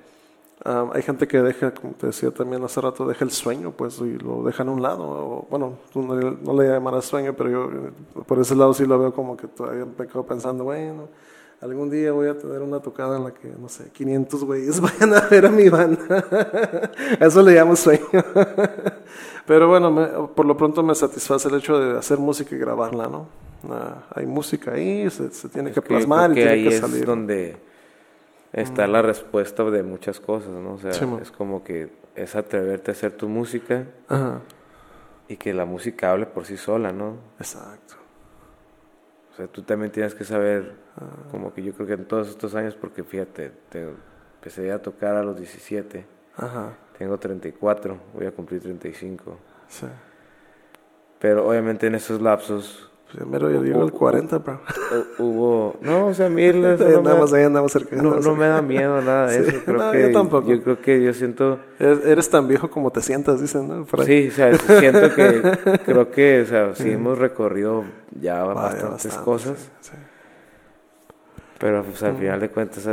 um, 0.65 0.91
hay 0.91 1.01
gente 1.01 1.29
que 1.29 1.41
deja, 1.41 1.73
como 1.73 1.93
te 1.93 2.07
decía 2.07 2.29
también 2.31 2.61
hace 2.65 2.81
rato, 2.81 3.07
deja 3.07 3.23
el 3.23 3.31
sueño, 3.31 3.71
pues, 3.71 3.99
y 3.99 4.17
lo 4.17 4.43
dejan 4.43 4.67
a 4.67 4.71
un 4.73 4.81
lado. 4.81 5.03
O, 5.03 5.47
bueno, 5.49 5.77
no, 5.95 6.03
no, 6.03 6.61
le 6.61 6.67
llamarás 6.67 7.05
sueño, 7.05 7.33
pero 7.37 7.49
yo 7.49 8.23
por 8.25 8.37
ese 8.39 8.53
lado 8.53 8.73
sí 8.73 8.85
lo 8.85 8.99
veo 8.99 9.13
como 9.13 9.37
que 9.37 9.47
todavía 9.47 9.85
me 9.85 10.07
quedo 10.07 10.25
pensando, 10.25 10.65
bueno 10.65 11.07
Algún 11.61 11.89
día 11.89 12.11
voy 12.11 12.27
a 12.27 12.37
tener 12.37 12.61
una 12.61 12.81
tocada 12.81 13.15
en 13.15 13.23
la 13.23 13.33
que, 13.33 13.47
no 13.47 13.69
sé, 13.69 13.89
500 13.93 14.43
güeyes 14.43 14.81
vayan 14.81 15.13
a 15.13 15.21
ver 15.21 15.45
a 15.45 15.49
mi 15.49 15.69
banda. 15.69 16.25
Eso 17.21 17.41
le 17.41 17.53
llamo 17.53 17.77
sueño. 17.77 18.03
Pero 19.47 19.69
bueno, 19.69 20.29
por 20.35 20.45
lo 20.45 20.57
pronto 20.57 20.83
me 20.83 20.93
satisface 20.93 21.47
el 21.47 21.55
hecho 21.55 21.79
de 21.79 21.97
hacer 21.97 22.17
música 22.17 22.53
y 22.53 22.59
grabarla, 22.59 23.07
¿no? 23.07 23.52
Ah, 23.69 24.03
hay 24.13 24.25
música 24.25 24.73
ahí, 24.73 25.09
se, 25.09 25.29
tiene 25.49 25.71
que, 25.71 25.81
plasmar 25.81 26.31
y 26.31 26.35
tiene 26.35 26.51
ahí 26.51 26.63
que 26.65 26.77
salir. 26.77 27.01
Es 27.01 27.05
donde 27.05 27.57
está 28.51 28.87
la 28.87 29.01
respuesta 29.01 29.63
de 29.63 29.83
muchas 29.83 30.19
cosas, 30.19 30.51
¿no? 30.51 30.73
O 30.73 30.77
sea, 30.77 30.91
es 30.91 31.31
como 31.31 31.63
que 31.63 31.89
es 32.15 32.35
atreverte 32.35 32.91
a 32.91 32.93
hacer 32.93 33.13
tu 33.13 33.27
música 33.29 33.85
y 35.27 35.37
que 35.37 35.53
la 35.53 35.65
música 35.65 36.11
hable 36.11 36.25
por 36.25 36.45
sí 36.45 36.57
sola, 36.57 36.91
¿no? 36.91 37.17
Exacto. 37.39 37.95
O 39.31 39.35
sea, 39.35 39.47
tú 39.47 39.63
también 39.63 39.91
tienes 39.91 40.13
que 40.13 40.23
saber, 40.23 40.75
como 41.31 41.53
que 41.53 41.63
yo 41.63 41.73
creo 41.73 41.87
que 41.87 41.93
en 41.93 42.05
todos 42.05 42.29
estos 42.29 42.53
años, 42.53 42.75
porque 42.75 43.03
fíjate, 43.03 43.51
te, 43.69 43.89
empecé 44.35 44.71
a 44.71 44.81
tocar 44.81 45.15
a 45.15 45.23
los 45.23 45.37
17, 45.37 46.05
Ajá. 46.35 46.77
tengo 46.97 47.17
34, 47.17 47.97
voy 48.13 48.25
a 48.27 48.31
cumplir 48.31 48.61
35. 48.61 49.37
Sí. 49.69 49.87
Pero 51.17 51.47
obviamente 51.47 51.87
en 51.87 51.95
esos 51.95 52.21
lapsos 52.21 52.92
Primero 53.15 53.51
yo 53.51 53.61
digo 53.61 53.83
el 53.83 53.91
40, 53.91 54.39
bro. 54.39 54.59
Hubo. 55.19 55.75
No, 55.81 56.07
o 56.07 56.13
sea, 56.13 56.25
a 56.25 56.29
mí. 56.29 56.43
No 56.53 57.35
ahí, 57.35 57.43
andamos 57.43 57.71
cerca. 57.71 57.95
No, 57.95 58.15
no 58.15 58.35
me 58.35 58.47
da 58.47 58.61
miedo 58.61 59.01
nada 59.01 59.27
de 59.27 59.39
eso. 59.47 59.59
Creo 59.65 59.91
que, 59.91 60.01
yo 60.01 60.11
tampoco. 60.11 60.49
Yo 60.49 60.63
creo 60.63 60.81
que 60.81 61.03
yo 61.03 61.13
siento. 61.13 61.59
Eres, 61.79 62.29
tan 62.29 62.47
viejo 62.47 62.69
como 62.69 62.91
te 62.91 63.01
sientas, 63.01 63.39
dicen, 63.39 63.67
¿no? 63.67 63.85
Sí, 64.03 64.29
o 64.29 64.31
sea, 64.31 64.57
siento 64.57 65.13
que. 65.13 65.79
creo 65.85 66.11
que, 66.11 66.41
o 66.41 66.45
sea, 66.45 66.75
sí 66.75 66.91
hemos 66.91 67.17
recorrido 67.19 67.83
ya 68.19 68.43
bastantes 68.43 69.13
cosas. 69.17 69.69
Sí, 69.81 69.91
Pero, 71.59 71.83
pues 71.83 72.01
al 72.01 72.17
final 72.17 72.39
de 72.39 72.49
cuentas, 72.49 72.87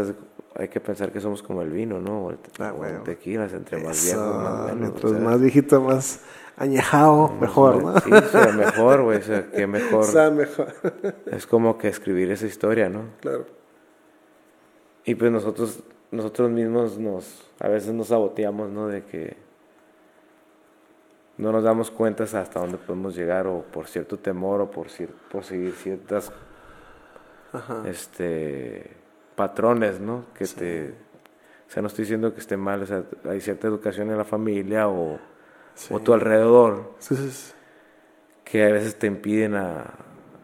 hay 0.54 0.68
que 0.68 0.80
pensar 0.80 1.12
que 1.12 1.20
somos 1.20 1.42
como 1.42 1.62
el 1.62 1.70
vino, 1.70 2.00
¿no? 2.00 2.30
El, 2.30 2.38
ah, 2.58 3.02
tequilas, 3.04 3.52
entre 3.52 3.82
más 3.82 4.04
viejo, 4.04 4.20
más 4.20 4.62
bueno. 4.62 4.80
Mientras 4.80 5.12
más 5.20 5.40
viejito, 5.40 5.80
más 5.80 6.20
añejado, 6.56 7.28
mejor, 7.40 7.82
¿no? 7.82 8.00
Sí, 8.00 8.10
sea 8.30 8.52
mejor, 8.52 9.02
güey, 9.02 9.18
o 9.18 9.22
sea, 9.22 9.50
que 9.50 9.66
mejor. 9.66 10.04
Sea 10.10 10.30
mejor. 10.30 10.74
Es 11.26 11.46
como 11.46 11.78
que 11.78 11.88
escribir 11.88 12.30
esa 12.30 12.46
historia, 12.46 12.88
¿no? 12.88 13.04
Claro. 13.20 13.46
Y 15.04 15.14
pues 15.14 15.30
nosotros, 15.30 15.82
nosotros 16.10 16.50
mismos 16.50 16.98
nos, 16.98 17.50
a 17.58 17.68
veces 17.68 17.94
nos 17.94 18.08
saboteamos, 18.08 18.70
¿no? 18.70 18.88
De 18.88 19.04
que 19.04 19.36
no 21.38 21.52
nos 21.52 21.64
damos 21.64 21.90
cuenta 21.90 22.24
hasta 22.24 22.60
dónde 22.60 22.76
podemos 22.76 23.16
llegar 23.16 23.46
o 23.46 23.62
por 23.62 23.86
cierto 23.86 24.18
temor 24.18 24.60
o 24.60 24.70
por, 24.70 24.88
por 25.30 25.42
seguir 25.42 25.72
ciertas 25.72 26.30
este 27.86 28.99
patrones, 29.40 30.00
¿no? 30.00 30.26
Que 30.34 30.44
te 30.46 30.94
o 31.66 31.72
sea, 31.72 31.80
no 31.80 31.88
estoy 31.88 32.02
diciendo 32.02 32.34
que 32.34 32.40
esté 32.40 32.58
mal, 32.58 32.82
o 32.82 32.86
sea, 32.86 33.04
hay 33.24 33.40
cierta 33.40 33.66
educación 33.66 34.10
en 34.10 34.18
la 34.18 34.24
familia 34.24 34.88
o 34.88 35.18
o 35.88 36.00
tu 36.00 36.12
alrededor 36.12 36.92
que 38.44 38.64
a 38.64 38.72
veces 38.72 38.98
te 38.98 39.06
impiden 39.06 39.54
a, 39.54 39.94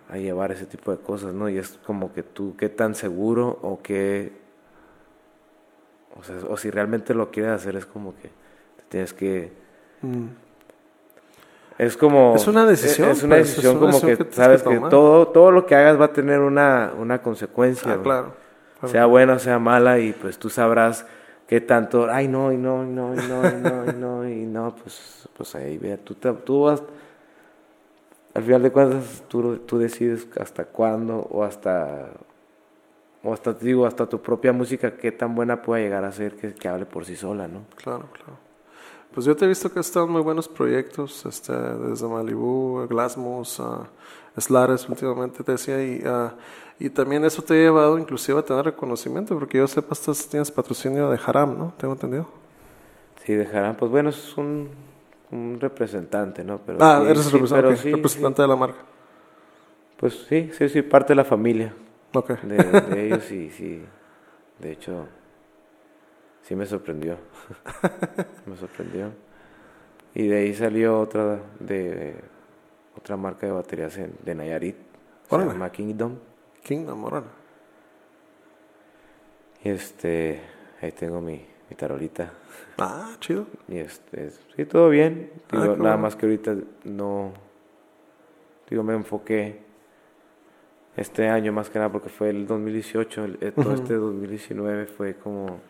a, 0.09 0.17
llevar 0.17 0.53
ese 0.53 0.65
tipo 0.65 0.93
de 0.93 0.99
cosas, 0.99 1.35
¿no? 1.35 1.49
Y 1.49 1.59
es 1.59 1.79
como 1.85 2.13
que 2.13 2.23
tú, 2.23 2.55
qué 2.57 2.69
tan 2.69 2.95
seguro 2.95 3.59
o 3.63 3.83
qué, 3.83 4.33
o, 6.19 6.23
sea, 6.23 6.37
o 6.49 6.57
si 6.57 6.71
realmente 6.71 7.13
lo 7.13 7.31
quieres 7.31 7.53
hacer, 7.53 7.77
es 7.77 7.85
como 7.85 8.15
que 8.15 8.29
te 8.29 8.85
tienes 8.89 9.13
que... 9.13 9.53
Mm. 10.03 10.27
Es 11.79 11.97
como... 11.97 12.35
Es 12.35 12.47
una 12.47 12.65
decisión. 12.65 13.11
Es, 13.11 13.23
una 13.23 13.37
decisión 13.37 13.79
como 13.79 14.01
que, 14.01 14.17
sabes 14.31 14.63
que, 14.63 14.79
todo, 14.89 15.29
todo 15.29 15.51
lo 15.51 15.67
que 15.67 15.75
hagas 15.75 16.01
va 16.01 16.07
a 16.07 16.13
tener 16.13 16.41
una, 16.41 16.95
una 16.97 17.21
consecuencia. 17.21 17.95
Ah, 17.95 18.03
claro. 18.03 18.46
Sea 18.85 19.07
buena, 19.07 19.39
sea 19.39 19.59
mala, 19.59 19.99
y 19.99 20.13
pues 20.13 20.39
tú 20.39 20.51
sabrás 20.51 21.07
qué 21.47 21.61
tanto, 21.61 22.11
ay 22.11 22.29
no, 22.29 22.53
y 22.53 22.59
no, 22.59 22.85
y 22.85 22.89
no, 22.89 23.15
y 23.15 23.27
no, 23.27 23.49
y 23.49 23.63
no, 23.63 23.91
y 23.91 23.95
no, 23.95 24.29
y 24.29 24.47
no, 24.47 24.77
pues, 24.77 25.29
pues 25.35 25.55
ahí 25.55 25.79
vea, 25.79 25.97
tú, 25.97 26.15
tú 26.15 26.63
vas, 26.65 26.83
al 28.35 28.43
final 28.43 28.63
de 28.63 28.71
cuentas 28.71 29.25
tú, 29.29 29.59
tú 29.59 29.79
decides 29.79 30.29
hasta 30.39 30.67
cuándo 30.67 31.27
o 31.31 31.43
hasta, 31.43 32.11
o 33.23 33.33
hasta, 33.33 33.55
digo, 33.55 33.87
hasta 33.87 34.07
tu 34.07 34.21
propia 34.21 34.53
música, 34.53 34.97
qué 34.97 35.11
tan 35.11 35.35
buena 35.35 35.63
pueda 35.63 35.83
llegar 35.83 36.05
a 36.05 36.13
ser 36.13 36.37
que, 36.37 36.53
que 36.53 36.69
hable 36.69 36.85
por 36.85 37.07
sí 37.07 37.17
sola, 37.17 37.49
¿no? 37.49 37.63
Claro, 37.77 38.05
claro. 38.13 38.39
Pues 39.15 39.25
yo 39.25 39.35
te 39.35 39.47
he 39.47 39.49
visto 39.49 39.73
que 39.73 39.79
has 39.79 39.87
estado 39.87 40.05
en 40.05 40.13
muy 40.13 40.21
buenos 40.21 40.49
proyectos, 40.49 41.25
este, 41.25 41.53
desde 41.55 42.07
Malibu, 42.07 42.87
Glasmus, 42.87 43.59
uh, 43.61 43.87
Slares 44.39 44.87
últimamente 44.87 45.43
te 45.43 45.53
decía, 45.53 45.83
y... 45.83 46.07
Uh, 46.07 46.33
y 46.79 46.91
también 46.91 47.25
eso 47.25 47.43
te 47.43 47.55
ha 47.55 47.57
llevado 47.57 47.99
inclusive 47.99 48.39
a 48.39 48.43
tener 48.43 48.65
reconocimiento, 48.65 49.39
porque 49.39 49.59
yo 49.59 49.67
sepa, 49.67 49.95
estás, 49.95 50.29
tienes 50.29 50.51
patrocinio 50.51 51.11
de 51.11 51.19
Haram, 51.25 51.59
¿no? 51.59 51.75
Tengo 51.79 51.95
entendido. 51.95 52.29
Sí, 53.25 53.35
dejarán, 53.35 53.77
pues 53.77 53.91
bueno, 53.91 54.11
es 54.11 54.37
un, 54.37 54.69
un 55.33 55.59
representante, 55.59 56.45
¿no? 56.45 56.59
Pero 56.59 56.79
ah, 56.81 57.03
eres 57.03 57.33
representante, 57.33 57.91
representante 57.91 58.43
de 58.43 58.49
la 58.49 58.57
marca. 58.57 58.79
Pues 59.97 60.27
sí, 60.29 60.51
sí, 60.53 60.69
sí, 60.69 60.83
parte 60.83 61.13
de 61.13 61.17
la 61.17 61.25
familia. 61.25 61.75
De, 62.43 62.57
de 62.57 63.07
ellos 63.07 63.31
y 63.31 63.51
sí, 63.51 63.83
de 64.59 64.73
hecho, 64.73 65.07
sí 66.43 66.55
me 66.55 66.67
sorprendió. 66.67 67.17
me 68.47 68.57
sorprendió. 68.57 69.13
Y 70.15 70.29
de 70.29 70.39
ahí 70.39 70.55
salió 70.55 71.01
otra 71.01 71.41
de 71.59 72.15
otra 72.97 73.17
marca 73.17 73.47
de 73.47 73.53
baterías 73.53 73.99
de 74.25 74.35
Nayarit. 74.35 74.77
Se 75.29 75.37
llama 75.37 75.71
Kingdom. 75.71 76.17
Kingdom, 76.67 77.05
órale. 77.05 77.27
Y 79.63 79.69
este, 79.69 80.41
ahí 80.83 80.91
tengo 80.91 81.21
mi, 81.21 81.47
mi 81.71 81.77
tarolita. 81.77 82.33
Ah, 82.79 83.15
chido. 83.21 83.47
Y 83.69 83.79
este, 83.79 84.31
sí, 84.31 84.65
todo 84.65 84.89
bien. 84.89 85.31
Ah, 85.53 85.77
nada 85.79 85.97
más 85.97 86.17
que 86.17 86.27
ahorita 86.27 86.57
no, 86.83 87.33
digo, 88.69 88.83
me 88.83 88.95
enfoqué 88.95 89.61
este 90.97 91.29
año 91.29 91.53
más 91.53 91.71
que 91.71 91.79
nada 91.79 91.93
porque 91.93 92.09
fue 92.09 92.31
el 92.31 92.49
2018, 92.49 93.25
el, 93.25 93.39
eh, 93.43 93.53
todo 93.53 93.73
este 93.73 93.95
2019 93.95 94.87
fue 94.87 95.15
como 95.15 95.61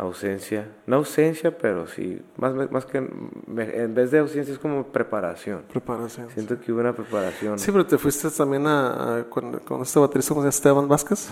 ausencia, 0.00 0.66
no 0.86 0.96
ausencia, 0.96 1.56
pero 1.56 1.86
sí, 1.86 2.22
más, 2.36 2.54
más 2.70 2.86
que 2.86 2.98
en 2.98 3.94
vez 3.94 4.10
de 4.10 4.18
ausencia 4.18 4.52
es 4.52 4.58
como 4.58 4.84
preparación. 4.84 5.62
Preparación. 5.70 6.30
Siento 6.30 6.58
que 6.58 6.72
hubo 6.72 6.80
una 6.80 6.94
preparación. 6.94 7.58
Sí, 7.58 7.70
pero 7.70 7.86
te 7.86 7.98
fuiste 7.98 8.30
también 8.30 8.66
a, 8.66 9.26
con, 9.28 9.58
con, 9.60 9.82
este 9.82 10.00
baterista, 10.00 10.30
¿cómo 10.30 10.40
se 10.40 10.46
llama? 10.46 10.48
Esteban 10.48 10.88
Vázquez. 10.88 11.30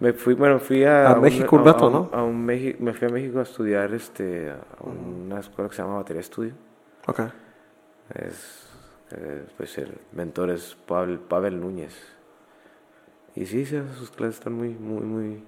Me 0.00 0.12
fui, 0.12 0.34
bueno, 0.34 0.58
fui 0.58 0.84
a, 0.84 1.10
a 1.10 1.16
México 1.16 1.56
un 1.56 1.64
rato, 1.64 1.88
¿no? 1.88 2.10
A 2.12 2.22
un 2.22 2.44
México, 2.44 2.78
me 2.82 2.92
fui 2.92 3.08
a 3.08 3.10
México 3.10 3.38
a 3.38 3.42
estudiar 3.42 3.94
este, 3.94 4.50
a 4.50 4.58
una 4.82 5.40
escuela 5.40 5.70
que 5.70 5.76
se 5.76 5.82
llama 5.82 5.94
Batería 5.94 6.20
Estudio. 6.20 6.52
Ok. 7.06 7.20
Es, 8.14 8.66
eh, 9.12 9.46
pues 9.56 9.78
el 9.78 9.98
mentor 10.12 10.50
es 10.50 10.76
Pavel, 10.86 11.18
Pavel 11.18 11.58
Núñez. 11.60 11.94
Y 13.34 13.46
sí, 13.46 13.64
sus 13.64 14.10
clases 14.10 14.36
están 14.36 14.52
muy, 14.52 14.70
muy, 14.70 15.02
muy... 15.02 15.44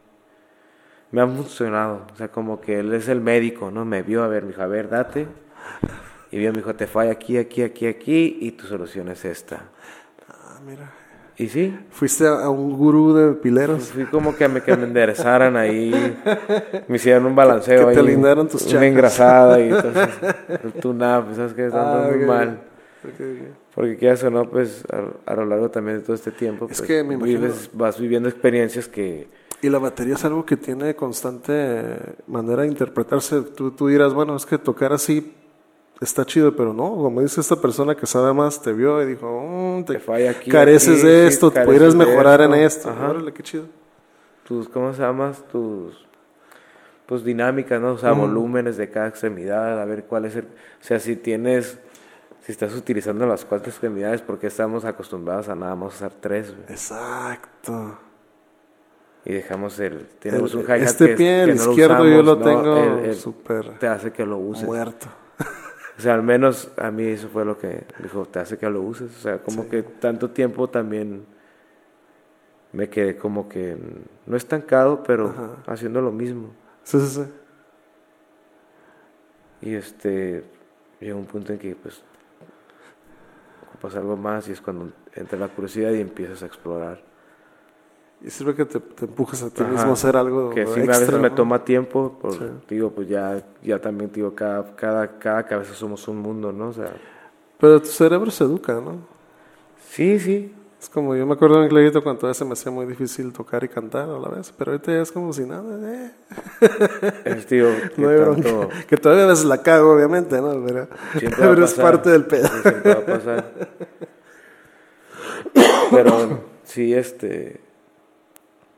Me 1.15 1.21
han 1.21 1.37
funcionado. 1.37 2.07
O 2.13 2.17
sea, 2.17 2.27
como 2.27 2.61
que 2.61 2.81
él 2.81 2.93
es 2.93 3.07
el 3.07 3.21
médico, 3.21 3.71
¿no? 3.71 3.85
Me 3.85 4.03
vio, 4.03 4.25
a 4.25 4.27
ver, 4.27 4.43
me 4.43 4.49
dijo, 4.49 4.63
a 4.63 4.67
ver, 4.67 4.89
date. 4.89 5.29
Y 6.33 6.39
vio, 6.39 6.51
me 6.51 6.59
dijo, 6.59 6.75
te 6.75 6.89
falla 6.89 7.13
aquí, 7.13 7.39
aquí, 7.39 7.63
aquí, 7.63 7.87
aquí, 7.87 8.39
y 8.41 8.51
tu 8.51 8.67
solución 8.67 9.09
es 9.11 9.25
esta. 9.25 9.63
Ah, 10.29 10.59
mira. 10.67 10.91
¿Y 11.37 11.47
sí? 11.47 11.73
¿Fuiste 11.91 12.27
a, 12.27 12.49
un 12.49 12.77
gurú 12.77 13.15
de 13.15 13.33
pileros? 13.35 13.93
Fui 13.93 14.07
como 14.07 14.35
que 14.35 14.49
me, 14.49 14.61
que 14.63 14.77
me 14.77 14.87
enderezaran 14.87 15.57
ahí, 15.57 15.93
me 16.89 16.97
hicieron 16.97 17.27
un 17.27 17.37
balanceo 17.37 17.89
que 17.89 17.95
te 17.95 18.03
lindaron 18.03 18.49
tus 18.49 18.67
Una 18.73 18.85
engrasada 18.85 19.61
y 19.61 19.69
entonces 19.69 20.09
el 20.65 20.73
tune-up, 20.73 21.33
¿sabes 21.37 21.55
qué? 21.55 21.67
Está 21.67 22.07
ah, 22.07 22.11
muy 22.11 22.25
mal. 22.25 22.61
Porque 23.73 23.97
qué 23.97 24.11
o 24.11 24.31
no, 24.31 24.51
pues 24.51 24.85
a, 25.27 25.35
lo 25.35 25.47
largo 25.47 25.71
también 25.71 25.99
de 25.99 26.03
todo 26.03 26.17
este 26.17 26.33
tiempo, 26.33 26.67
es 26.69 26.79
pues, 26.79 26.89
que 26.89 27.05
me 27.05 27.17
vas 27.73 28.01
viviendo 28.01 28.29
experiencias 28.29 28.89
que... 28.89 29.44
Y 29.65 29.71
la 29.71 29.79
batería 29.79 30.13
es 30.13 30.25
algo 30.27 30.45
que 30.45 30.59
tiene 30.59 30.95
constante 30.95 31.97
manera 32.27 32.65
de 32.65 32.69
interpretarse. 32.69 33.41
Tú, 33.41 33.71
tú 33.71 33.89
dirás, 33.89 34.13
bueno, 34.13 34.37
es 34.37 34.45
que 34.45 34.59
tocar 34.59 34.93
así 34.93 35.35
está 36.03 36.27
chido, 36.27 36.55
pero 36.55 36.75
no, 36.75 36.95
como 36.97 37.23
dice 37.23 37.41
esta 37.41 37.57
persona 37.57 37.95
que 37.95 38.05
sabe 38.05 38.35
más, 38.35 38.61
te 38.61 38.75
vio 38.75 39.03
y 39.03 39.07
dijo, 39.07 39.27
mm, 39.27 39.85
te, 39.87 39.99
falla 40.01 40.33
aquí, 40.33 40.51
careces 40.51 41.03
de 41.03 41.27
esto, 41.27 41.51
te 41.51 41.65
pudieras 41.65 41.95
mejorar 41.95 42.43
en 42.43 42.53
esto. 42.53 42.91
Ajá. 42.91 43.09
Órale, 43.09 43.33
qué 43.33 43.43
chido. 43.43 43.65
Tus, 44.47 44.69
¿cómo 44.69 44.93
se 44.93 45.01
llamas? 45.01 45.43
Tus 45.51 46.07
pues 47.07 47.25
dinámicas, 47.25 47.81
¿no? 47.81 47.93
O 47.93 47.99
sea, 47.99 48.13
volúmenes 48.13 48.77
de 48.77 48.91
cada 48.91 49.09
extremidad, 49.09 49.81
a 49.81 49.87
ver 49.87 50.05
cuál 50.05 50.27
es 50.27 50.37
el... 50.37 50.45
O 50.45 50.85
sea, 50.85 51.01
si 51.01 51.17
tienes 51.17 51.79
si 52.43 52.53
estás 52.53 52.75
utilizando 52.75 53.27
las 53.27 53.47
cuatro 53.47 53.71
extremidades, 53.71 54.21
porque 54.21 54.49
estamos 54.49 54.85
acostumbrados 54.85 55.49
a 55.49 55.55
nada 55.55 55.75
más 55.75 55.95
usar 55.95 56.13
tres. 56.21 56.55
Exacto. 56.69 57.99
Y 59.25 59.33
dejamos 59.33 59.79
el. 59.81 60.07
Tenemos 60.19 60.55
un 60.55 60.63
hi 60.63 60.83
Este 60.83 61.17
pie, 61.17 61.45
el 61.45 61.55
izquierdo, 61.55 62.07
yo 62.07 62.23
lo 62.23 62.39
tengo 62.39 63.15
súper. 63.15 63.79
Te 63.79 63.87
hace 63.87 64.13
que 64.13 64.27
lo 64.27 64.39
uses. 64.39 64.65
Muerto. 64.65 65.07
o 65.99 66.01
sea, 66.01 66.15
al 66.15 66.23
menos 66.23 66.71
a 66.77 66.91
mí 66.91 67.05
eso 67.05 67.29
fue 67.29 67.45
lo 67.45 67.59
que 67.59 67.85
dijo, 68.03 68.27
te 68.27 68.41
hace 68.41 68.59
que 68.59 68.69
lo 68.69 68.83
uses. 68.83 69.17
O 69.17 69.21
sea, 69.21 69.39
como 69.39 69.69
que 69.69 69.83
tanto 69.83 70.31
tiempo 70.31 70.69
también 70.69 71.25
me 72.73 72.89
quedé 72.91 73.17
como 73.17 73.49
que 73.49 73.77
no 74.27 74.37
estancado, 74.37 75.03
pero 75.03 75.57
haciendo 75.67 76.03
lo 76.03 76.13
mismo. 76.13 76.51
Sí, 76.83 77.01
sí, 77.01 77.07
sí. 77.07 77.25
Y 79.63 79.75
este, 79.75 80.45
llegó 81.01 81.19
un 81.19 81.25
punto 81.25 81.53
en 81.53 81.59
que 81.59 81.75
pues 81.75 82.03
pasa 83.81 83.99
algo 83.99 84.17
más 84.17 84.49
y 84.49 84.53
es 84.53 84.61
cuando 84.61 84.93
entra 85.15 85.39
la 85.39 85.49
curiosidad 85.49 85.93
y 85.93 86.01
empiezas 86.01 86.43
a 86.43 86.47
explorar. 86.47 87.03
Y 88.25 88.31
sirve 88.31 88.55
que 88.55 88.65
te, 88.65 88.81
te 88.81 89.05
empujas 89.05 89.43
a 89.43 89.51
ti 89.51 89.63
mismo 89.63 89.91
a 89.91 89.93
hacer 89.93 90.17
algo 90.17 90.49
Que 90.49 90.67
sí, 90.67 90.81
a 90.81 90.85
veces 90.85 91.13
me 91.13 91.29
toma 91.29 91.63
tiempo, 91.63 92.19
por, 92.21 92.67
digo, 92.67 92.91
pues 92.91 93.07
ya, 93.07 93.45
ya 93.63 93.79
también 93.79 94.11
digo, 94.13 94.35
cada, 94.35 94.75
cada, 94.75 95.19
cada 95.19 95.43
cabeza 95.43 95.75
somos 95.75 96.09
un 96.09 96.19
mundo, 96.19 96.51
¿no? 96.51 96.69
O 96.69 96.73
sea... 96.73 96.91
Pero 97.59 97.81
tu 97.83 97.89
cerebro 97.89 98.31
se 98.31 98.45
educa, 98.45 98.81
¿no? 98.81 99.07
Sí, 99.91 100.19
sí. 100.19 100.55
Es 100.81 100.89
como, 100.89 101.15
yo 101.15 101.27
me 101.27 101.35
acuerdo 101.35 101.63
en 101.63 101.69
Cleguito 101.69 102.03
cuando 102.03 102.27
a 102.27 102.29
veces 102.29 102.47
me 102.47 102.55
hacía 102.55 102.73
muy 102.73 102.87
difícil 102.87 103.33
tocar 103.33 103.63
y 103.63 103.69
cantar 103.69 104.09
a 104.09 104.19
la 104.19 104.29
vez, 104.29 104.53
pero 104.57 104.73
ahorita 104.73 104.93
ya 104.93 105.03
es 105.03 105.13
como 105.13 105.33
si 105.33 105.43
nada. 105.43 105.79
Eh. 105.95 106.11
Es, 107.27 107.47
tío, 107.47 107.69
no 107.97 108.69
Que 108.87 108.97
todavía 108.97 109.25
a 109.25 109.29
veces 109.29 109.45
la 109.45 109.63
cago, 109.63 109.95
obviamente, 109.95 110.41
¿no? 110.41 110.65
Pero, 111.15 111.65
es 111.65 111.75
parte 111.75 112.11
del 112.11 112.25
pedo. 112.25 112.49
siempre 112.49 112.95
va 112.95 113.01
a 113.01 113.07
pasar. 113.07 113.53
Pero 115.91 116.41
sí, 116.65 116.95
este. 116.95 117.74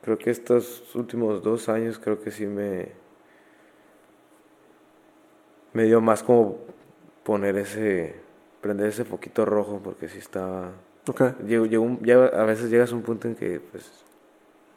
Creo 0.07 0.17
que 0.19 0.31
estos 0.31 0.95
últimos 0.95 1.43
dos 1.43 1.69
años, 1.69 1.99
creo 1.99 2.21
que 2.23 2.31
sí 2.31 2.47
me. 2.47 2.93
Me 5.73 5.83
dio 5.83 6.01
más 6.01 6.23
como 6.23 6.59
poner 7.25 7.57
ese. 7.57 8.15
prender 8.61 8.87
ese 8.87 9.05
foquito 9.05 9.45
rojo, 9.45 9.81
porque 9.83 10.09
sí 10.09 10.19
estaba 10.19 10.71
Okay. 11.09 11.29
a 11.29 12.45
veces 12.45 12.71
llegas 12.71 12.93
a 12.93 12.95
un 12.97 13.03
punto 13.03 13.29
en 13.29 13.37
que 13.37 13.61
pues 13.61 14.05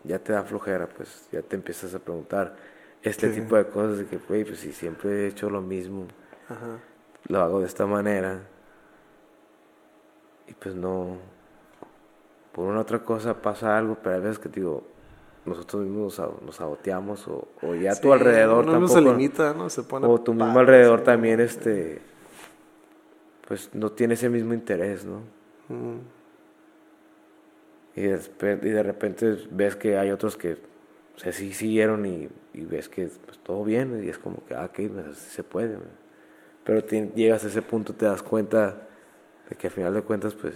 ya 0.04 0.20
te 0.20 0.34
da 0.34 0.44
flojera, 0.44 0.88
pues 0.88 1.28
ya 1.32 1.42
te 1.42 1.56
empiezas 1.56 1.96
a 1.96 2.00
preguntar 2.00 2.56
este 3.02 3.30
tipo 3.30 3.56
de 3.56 3.66
cosas 3.68 3.98
de 4.00 4.06
que, 4.06 4.18
güey, 4.18 4.46
pues 4.46 4.60
si 4.60 4.72
siempre 4.72 5.10
he 5.10 5.28
hecho 5.28 5.50
lo 5.50 5.62
mismo, 5.62 6.06
lo 7.28 7.40
hago 7.40 7.62
de 7.62 7.66
esta 7.66 7.88
manera 7.88 8.42
y 10.48 10.54
pues 10.54 10.76
no, 10.76 11.18
por 12.52 12.66
una 12.66 12.82
otra 12.82 13.04
cosa 13.04 13.42
pasa 13.42 13.76
algo, 13.76 13.98
pero 14.02 14.16
hay 14.16 14.22
veces 14.22 14.38
que 14.38 14.50
digo, 14.50 14.84
nosotros 15.50 15.84
mismos 15.84 16.22
nos, 16.45 16.56
saboteamos 16.56 17.28
o, 17.28 17.47
o 17.62 17.76
ya 17.76 17.95
tu 18.00 18.14
alrededor 18.14 18.66
tampoco, 18.66 18.88
se 18.93 19.02
limita, 19.02 19.54
¿no? 19.54 19.70
Se 19.70 19.84
pone 19.84 20.08
o 20.08 20.20
tu 20.20 20.34
mismo 20.34 20.60
alrededor 20.60 21.02
también 21.02 21.39
este 21.39 22.02
pues 23.50 23.72
no 23.74 23.91
tiene 23.91 24.14
ese 24.14 24.30
mismo 24.30 24.54
interés, 24.54 25.06
¿no? 25.06 25.24
Mm. 25.70 25.97
Y, 27.95 28.04
de 28.04 28.84
repente 28.84 29.38
ves 29.50 29.76
que 29.76 29.97
hay 29.97 30.12
otros 30.12 30.38
que 30.38 30.58
se 31.16 31.34
sí 31.34 31.52
siguieron 31.54 32.06
y, 32.06 32.30
ves 32.54 32.88
que 32.88 33.10
pues, 33.26 33.39
todo 33.39 33.64
bien 33.64 34.04
y 34.04 34.08
es 34.08 34.20
como 34.20 34.45
que, 34.45 34.54
ah, 34.54 34.66
ok, 34.66 34.80
pues, 34.93 35.18
se 35.18 35.43
puede. 35.43 35.80
Pero 36.64 36.86
llegas 37.16 37.43
a 37.43 37.47
ese 37.47 37.64
punto, 37.64 37.93
te 37.93 38.06
das 38.06 38.22
cuenta 38.22 38.88
de 39.50 39.56
que 39.56 39.68
al 39.68 39.74
final 39.74 39.95
de 39.95 40.04
cuentas, 40.04 40.36
pues, 40.36 40.54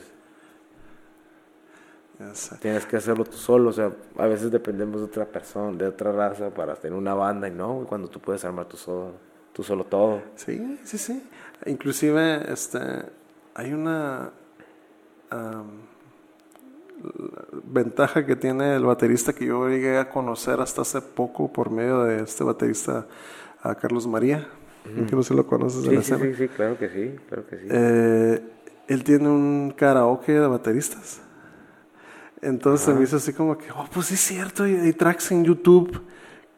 tienes 2.59 2.85
que 2.85 2.97
hacerlo 2.97 3.23
tú 3.25 3.37
solo. 3.37 3.69
O 3.69 3.73
sea, 3.73 3.91
a 4.17 4.27
veces 4.27 4.51
dependemos 4.51 5.01
de 5.01 5.05
otra 5.05 5.25
persona, 5.25 5.77
de 5.77 5.87
otra 5.87 6.11
raza 6.11 6.49
para 6.49 6.75
tener 6.75 6.97
una 6.97 7.13
banda 7.13 7.47
y 7.47 7.51
no, 7.51 7.85
cuando 7.87 8.07
tú 8.07 8.19
puedes 8.19 8.43
armar 8.45 8.65
tú 8.65 8.77
solo, 8.77 9.13
tú 9.51 9.63
solo 9.63 9.83
todo. 9.83 10.21
Sí, 10.35 10.79
sí, 10.83 10.97
sí. 10.97 11.23
Inclusive, 11.65 12.51
este, 12.51 12.79
hay 13.55 13.73
una 13.73 14.31
ventaja 17.63 18.25
que 18.25 18.35
tiene 18.35 18.75
el 18.75 18.83
baterista 18.83 19.33
que 19.33 19.45
yo 19.45 19.67
llegué 19.67 19.97
a 19.97 20.09
conocer 20.09 20.59
hasta 20.59 20.81
hace 20.81 21.01
poco 21.01 21.51
por 21.51 21.69
medio 21.69 22.03
de 22.03 22.23
este 22.23 22.43
baterista, 22.43 23.07
a 23.61 23.75
Carlos 23.75 24.05
María, 24.05 24.47
que 24.83 25.15
no 25.15 25.23
sé 25.23 25.29
si 25.29 25.35
lo 25.35 25.47
conoces 25.47 25.83
sí, 25.85 26.01
sí, 26.01 26.15
sí, 26.19 26.33
sí, 26.35 26.47
claro 26.49 26.77
que 26.77 26.89
sí, 26.89 27.15
claro 27.29 27.47
que 27.47 27.57
sí. 27.57 27.67
Eh, 27.69 28.41
él 28.87 29.03
tiene 29.03 29.29
un 29.29 29.73
karaoke 29.75 30.33
de 30.33 30.47
bateristas. 30.47 31.21
Entonces 32.43 32.93
me 32.95 33.03
hizo 33.03 33.17
así 33.17 33.33
como 33.33 33.57
que, 33.57 33.71
oh, 33.71 33.87
pues 33.91 34.07
sí 34.07 34.15
es 34.15 34.19
cierto, 34.19 34.63
hay 34.63 34.93
tracks 34.93 35.31
en 35.31 35.45
YouTube 35.45 36.01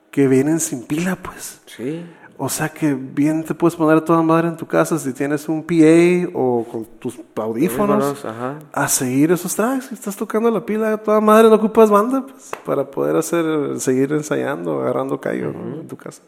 que 0.09 0.27
vienen 0.27 0.59
sin 0.59 0.83
pila, 0.83 1.15
pues. 1.15 1.61
Sí. 1.65 2.03
O 2.37 2.49
sea 2.49 2.69
que 2.69 2.93
bien 2.93 3.45
te 3.45 3.53
puedes 3.53 3.75
poner 3.75 3.97
a 3.97 4.03
toda 4.03 4.21
madre 4.21 4.49
en 4.49 4.57
tu 4.57 4.65
casa 4.65 4.99
si 4.99 5.13
tienes 5.13 5.47
un 5.47 5.63
PA 5.63 6.29
o 6.33 6.65
con 6.69 6.85
tus 6.99 7.17
audífonos 7.35 8.25
a 8.73 8.87
seguir 8.89 9.31
esos 9.31 9.55
tracks. 9.55 9.91
Estás 9.91 10.17
tocando 10.17 10.51
la 10.51 10.65
pila 10.65 10.93
a 10.93 10.97
toda 10.97 11.21
madre, 11.21 11.47
no 11.47 11.55
ocupas 11.55 11.89
banda 11.89 12.25
pues, 12.25 12.51
para 12.65 12.89
poder 12.89 13.15
hacer 13.15 13.79
seguir 13.79 14.11
ensayando, 14.11 14.81
agarrando 14.81 15.21
callo 15.21 15.51
en 15.51 15.87
tu 15.87 15.95
casa. 15.95 16.23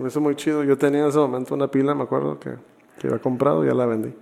Me 0.00 0.08
hizo 0.08 0.20
muy 0.20 0.36
chido. 0.36 0.62
Yo 0.62 0.78
tenía 0.78 1.02
en 1.02 1.08
ese 1.08 1.18
momento 1.18 1.54
una 1.54 1.68
pila, 1.68 1.94
me 1.94 2.04
acuerdo, 2.04 2.38
que, 2.38 2.50
que 2.98 3.08
había 3.08 3.18
comprado 3.18 3.64
y 3.64 3.68
ya 3.68 3.74
la 3.74 3.86
vendí. 3.86 4.14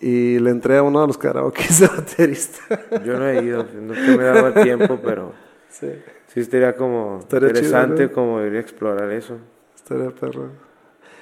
Y 0.00 0.38
le 0.38 0.50
entré 0.50 0.76
a 0.76 0.82
uno 0.82 1.00
de 1.00 1.06
los 1.06 1.16
karaoke 1.16 1.64
de 1.80 1.86
baterista. 1.86 2.60
Yo 3.04 3.18
no 3.18 3.28
he 3.28 3.42
ido, 3.42 3.66
no 3.80 3.94
me 3.94 4.24
daba 4.24 4.54
tiempo, 4.54 4.98
pero 5.02 5.32
sí, 5.70 5.88
sí 6.26 6.40
estaría 6.40 6.76
como 6.76 7.20
interesante 7.22 8.10
como 8.10 8.38
debería 8.38 8.60
explorar 8.60 9.10
eso. 9.12 9.38
Estaría 9.74 10.10
perro. 10.10 10.50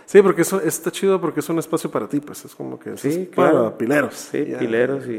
Sí, 0.06 0.20
porque 0.20 0.42
eso 0.42 0.60
está 0.60 0.90
chido 0.90 1.20
porque 1.20 1.40
es 1.40 1.48
un 1.48 1.58
espacio 1.58 1.90
para 1.90 2.06
ti, 2.06 2.20
pues 2.20 2.44
es 2.44 2.54
como 2.54 2.78
que 2.78 2.96
sí, 2.96 3.30
para 3.34 3.76
pileros. 3.76 4.14
Sí, 4.14 4.54
pileros 4.58 5.06
y... 5.06 5.12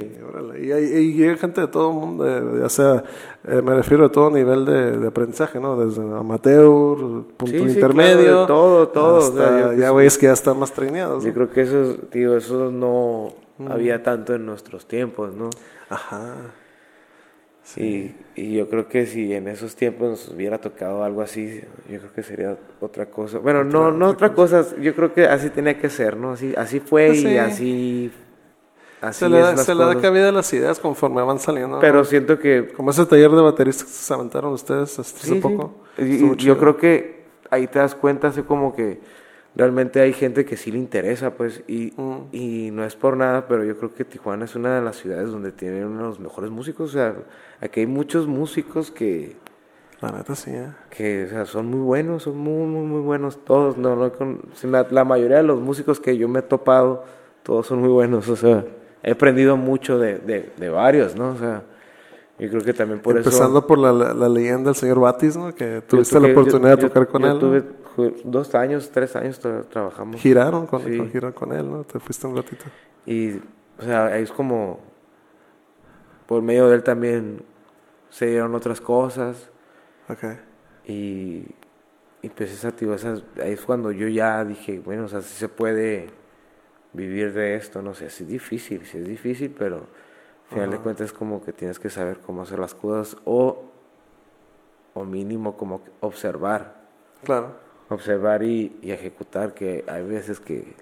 Y, 0.62 0.72
y, 0.72 1.14
llega 1.14 1.38
gente 1.38 1.62
de 1.62 1.68
todo 1.68 1.90
el 1.90 1.96
mundo, 1.96 2.60
ya 2.60 2.70
sea, 2.70 3.04
eh, 3.48 3.62
me 3.64 3.74
refiero 3.74 4.06
a 4.06 4.12
todo 4.12 4.30
nivel 4.30 4.64
de, 4.66 5.08
aprendizaje, 5.08 5.60
¿no? 5.60 5.76
Desde 5.76 6.02
amateur, 6.02 6.98
punto 7.36 7.58
intermedio. 7.58 8.46
todo, 8.46 8.88
todo. 8.90 9.74
ya 9.74 9.92
ves 9.92 10.18
que 10.18 10.28
ya 10.28 10.34
están 10.34 10.60
más 10.60 10.72
traineados. 10.72 11.24
Yo 11.24 11.34
creo 11.34 11.50
que 11.50 11.62
eso, 11.62 11.98
digo, 12.12 12.36
eso 12.36 12.72
no 12.72 13.45
había 13.70 14.04
tanto 14.04 14.36
en 14.36 14.46
nuestros 14.46 14.88
tiempos, 14.88 15.34
¿no? 15.34 15.50
Ajá. 15.90 16.36
Sí. 17.64 18.16
Y, 18.36 18.56
yo 18.56 18.70
creo 18.70 18.88
que 18.88 19.08
si 19.08 19.34
en 19.34 19.48
esos 19.48 19.76
tiempos 19.76 20.10
nos 20.10 20.28
hubiera 20.30 20.60
tocado 20.60 21.04
algo 21.04 21.22
así, 21.22 21.62
yo 21.90 22.00
creo 22.00 22.14
que 22.14 22.22
sería 22.22 22.58
otra 22.80 23.08
cosa. 23.08 23.40
Bueno, 23.40 23.64
no, 23.64 23.92
no 23.92 24.10
otra 24.10 24.34
cosa. 24.34 24.64
yo 24.80 24.94
creo 24.94 25.14
que 25.14 25.26
así 25.26 25.50
tenía 25.50 25.80
que 25.80 25.90
ser, 25.90 26.16
¿no? 26.16 26.34
Así, 26.34 26.54
así 26.56 26.80
fue 26.80 27.08
pues 27.08 27.24
y 27.24 27.38
así... 27.38 28.12
así 29.02 29.20
se 29.20 29.30
le, 29.30 29.40
da, 29.40 29.58
se 29.58 29.74
le 29.74 29.84
da 29.84 30.00
cabida 30.00 30.30
a 30.30 30.32
las 30.32 30.54
ideas 30.54 30.80
conforme 30.80 31.24
van 31.24 31.40
saliendo. 31.40 31.80
Pero 31.80 32.06
siento 32.06 32.38
que... 32.38 32.72
Como 32.76 32.92
ese 32.92 33.06
taller 33.08 33.32
de 33.32 33.42
bateristas 33.42 33.86
que 33.86 33.92
se 33.92 34.14
aventaron 34.14 34.54
ustedes 34.54 35.00
hace 35.00 35.36
poco. 35.38 35.74
yo 36.38 36.58
creo 36.60 36.78
que 36.78 37.26
ahí 37.50 37.66
te 37.66 37.80
das 37.80 37.96
cuenta, 37.96 38.28
así 38.28 38.44
como 38.44 38.76
que 38.76 39.00
realmente 39.56 40.02
hay 40.02 40.14
gente 40.14 40.46
que 40.46 40.58
sí 40.58 40.72
le 40.72 40.78
interesa, 40.78 41.32
pues, 41.32 41.64
y, 41.68 41.94
mm. 41.96 42.28
y 42.32 42.72
no 42.72 42.84
es 42.84 42.96
por 42.96 43.16
nada, 43.16 43.48
pero 43.48 43.64
yo 43.64 43.78
creo 43.78 43.94
que 43.94 44.04
Tijuana 44.04 44.46
es 44.46 44.56
una 44.56 44.76
de 44.76 44.82
las 44.82 44.98
ciudades 44.98 45.32
donde 45.32 45.52
tienen 45.52 45.86
uno 45.86 46.00
de 46.00 46.08
los 46.10 46.20
mejores 46.20 46.52
músicos, 46.52 46.90
o 46.90 46.94
sea, 46.94 47.16
aquí 47.62 47.82
hay 47.82 47.88
muchos 47.88 48.28
músicos 48.28 48.92
que... 48.92 49.38
La 50.02 50.12
neta 50.12 50.36
sí, 50.36 50.52
¿eh? 50.52 50.72
Que, 50.90 51.24
o 51.24 51.30
sea, 51.30 51.46
son 51.46 51.68
muy 51.68 51.80
buenos, 51.80 52.24
son 52.24 52.38
muy, 52.38 52.68
muy, 52.68 52.86
muy 52.86 53.02
buenos 53.02 53.44
todos, 53.46 53.78
no, 53.78 53.96
no, 53.96 54.12
con, 54.12 54.42
la, 54.64 54.86
la, 54.90 55.06
mayoría 55.06 55.38
de 55.38 55.44
los 55.44 55.62
músicos 55.62 56.02
que 56.02 56.18
yo 56.18 56.28
me 56.28 56.40
he 56.40 56.44
topado, 56.44 57.06
todos 57.44 57.68
son 57.68 57.80
muy 57.80 57.90
buenos, 57.90 58.28
o 58.30 58.36
sea, 58.36 58.66
he 59.02 59.12
aprendido 59.12 59.56
mucho 59.56 59.98
de, 59.98 60.18
de, 60.18 60.52
de 60.58 60.70
varios, 60.70 61.16
¿no? 61.16 61.30
O 61.30 61.38
sea, 61.38 61.64
yo 62.38 62.50
creo 62.50 62.62
que 62.62 62.74
también 62.74 63.00
por 63.00 63.18
eso... 63.18 63.30
Empezando 63.30 63.66
por 63.66 63.78
la, 63.78 63.94
la, 63.94 64.28
leyenda 64.28 64.72
del 64.72 64.76
señor 64.76 65.00
Batis, 65.00 65.38
¿no? 65.38 65.56
Que 65.56 65.82
tuviste 65.88 66.20
la 66.20 66.28
oportunidad 66.28 66.78
de 66.78 66.90
tocar 66.90 67.08
con 67.08 67.24
él. 67.24 67.40
Tuve 67.40 67.64
dos 68.24 68.56
años, 68.56 68.90
tres 68.92 69.16
años 69.16 69.40
trabajamos. 69.70 70.22
Giraron 70.22 70.68
con, 70.68 70.82
con, 71.34 71.54
él, 71.54 71.72
¿no? 71.72 71.84
Te 71.84 72.00
fuiste 72.00 72.28
un 72.28 72.36
ratito. 72.36 72.66
Y, 73.06 73.38
o 73.78 73.84
sea, 73.84 74.18
es 74.18 74.32
como... 74.32 74.80
Por 76.26 76.42
medio 76.42 76.68
de 76.70 76.76
él 76.76 76.84
también 76.84 77.44
se 78.10 78.26
dieron 78.28 78.56
otras 78.56 78.82
cosas. 78.82 79.50
Ok. 80.10 80.24
Y, 80.88 81.46
y 82.22 82.30
pues 82.30 82.52
esa, 82.52 82.72
tío, 82.72 82.94
esa, 82.96 83.22
ahí 83.42 83.54
es 83.54 83.62
cuando 83.62 83.92
yo 83.92 84.08
ya 84.08 84.44
dije, 84.44 84.80
bueno, 84.80 85.06
o 85.06 85.08
sea, 85.08 85.22
si 85.22 85.36
se 85.36 85.50
puede 85.50 86.08
vivir 86.94 87.34
de 87.34 87.56
esto, 87.56 87.82
no 87.82 87.94
sé, 87.94 88.08
es 88.08 88.28
difícil, 88.28 88.86
sí 88.86 88.98
es 88.98 89.06
difícil, 89.06 89.54
pero 89.58 89.78
al 89.78 90.50
final 90.50 90.72
de 90.72 90.78
cuentas 90.80 91.08
es 91.08 91.14
como 91.14 91.44
que 91.44 91.54
tienes 91.54 91.78
que 91.78 91.90
saber 91.90 92.20
cómo 92.20 92.42
hacer 92.42 92.58
las 92.58 92.74
cosas 92.74 93.18
o, 93.26 93.66
o 94.94 95.04
mínimo 95.04 95.58
como 95.58 95.82
observar. 96.00 96.76
Claro. 97.24 97.65
Observar 97.90 98.44
y, 98.44 98.78
ejecutar, 98.84 99.54
que 99.54 99.84
hay 99.88 100.04
veces 100.04 100.40
que 100.40 100.74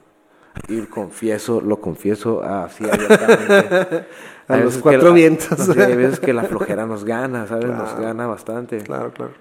ir 0.69 0.89
confieso, 0.89 1.61
lo 1.61 1.81
confieso 1.81 2.43
así 2.43 2.85
abiertamente. 2.89 4.05
a 4.47 4.57
los 4.57 4.77
cuatro 4.77 5.13
vientos. 5.13 5.69
hay 5.77 5.95
veces 5.95 6.19
que 6.19 6.33
la 6.33 6.43
flojera 6.43 6.85
nos 6.85 7.03
gana, 7.03 7.47
¿sabes? 7.47 7.67
Nos 7.67 7.97
gana 7.99 8.27
bastante. 8.27 8.77
Claro, 8.79 9.11
claro. 9.11 9.33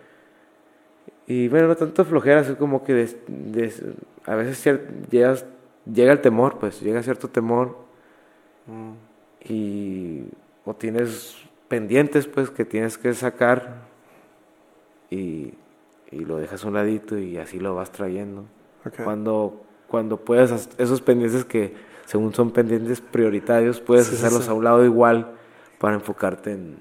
Y 1.26 1.48
bueno, 1.48 1.68
no 1.68 1.76
tanto 1.76 2.04
flojera, 2.04 2.40
es 2.40 2.50
como 2.56 2.82
que 2.82 3.08
a 4.26 4.34
veces 4.34 4.80
llegas, 5.10 5.44
llega 5.92 6.12
el 6.12 6.20
temor, 6.20 6.58
pues 6.58 6.80
llega 6.80 7.02
cierto 7.02 7.28
temor. 7.28 7.76
Mm 8.66 9.12
y 9.48 10.24
o 10.64 10.74
tienes 10.74 11.36
pendientes 11.68 12.26
pues 12.26 12.50
que 12.50 12.64
tienes 12.64 12.98
que 12.98 13.12
sacar 13.14 13.82
y, 15.10 15.54
y 16.12 16.24
lo 16.24 16.36
dejas 16.36 16.64
a 16.64 16.68
un 16.68 16.74
ladito 16.74 17.18
y 17.18 17.38
así 17.38 17.58
lo 17.58 17.74
vas 17.74 17.90
trayendo. 17.90 18.44
Cuando, 19.04 19.64
cuando 19.88 20.18
puedes, 20.18 20.68
esos 20.78 21.00
pendientes 21.00 21.44
que 21.44 21.74
según 22.06 22.34
son 22.34 22.50
pendientes 22.50 23.00
prioritarios, 23.00 23.80
puedes 23.80 24.12
hacerlos 24.12 24.48
a 24.48 24.54
un 24.54 24.64
lado 24.64 24.84
igual 24.84 25.32
para 25.78 25.94
enfocarte 25.94 26.52
en, 26.52 26.78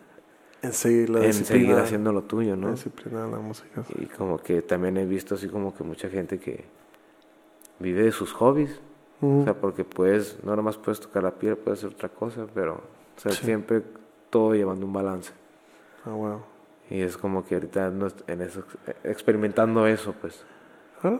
en 0.61 0.73
seguir, 0.73 1.09
la 1.09 1.25
en 1.25 1.33
seguir 1.33 1.75
haciendo 1.75 2.11
lo 2.11 2.23
tuyo, 2.23 2.55
¿no? 2.55 2.71
Disciplina 2.71 3.27
la 3.27 3.37
música. 3.37 3.83
Y 3.97 4.05
como 4.05 4.37
que 4.37 4.61
también 4.61 4.97
he 4.97 5.05
visto 5.05 5.35
así 5.35 5.47
como 5.47 5.73
que 5.75 5.83
mucha 5.83 6.09
gente 6.09 6.39
que 6.39 6.65
vive 7.79 8.03
de 8.03 8.11
sus 8.11 8.33
hobbies 8.33 8.79
o 9.21 9.43
sea, 9.43 9.53
porque 9.53 9.83
puedes, 9.83 10.43
no 10.43 10.55
nomás 10.55 10.77
puedes 10.77 10.99
tocar 10.99 11.21
la 11.21 11.31
piel, 11.31 11.55
puedes 11.55 11.79
hacer 11.79 11.95
otra 11.95 12.09
cosa, 12.09 12.47
pero 12.55 12.81
o 13.15 13.19
sea, 13.19 13.31
siempre 13.31 13.83
todo 14.31 14.55
llevando 14.55 14.87
un 14.87 14.93
balance. 14.93 15.31
Ah, 16.05 16.09
wow. 16.09 16.41
Y 16.91 17.01
es 17.01 17.15
como 17.15 17.45
que 17.45 17.55
ahorita 17.55 17.89
no, 17.89 18.09
en 18.27 18.41
eso, 18.41 18.65
experimentando 19.05 19.87
eso, 19.87 20.13
pues. 20.19 20.43
¿Ah? 21.01 21.19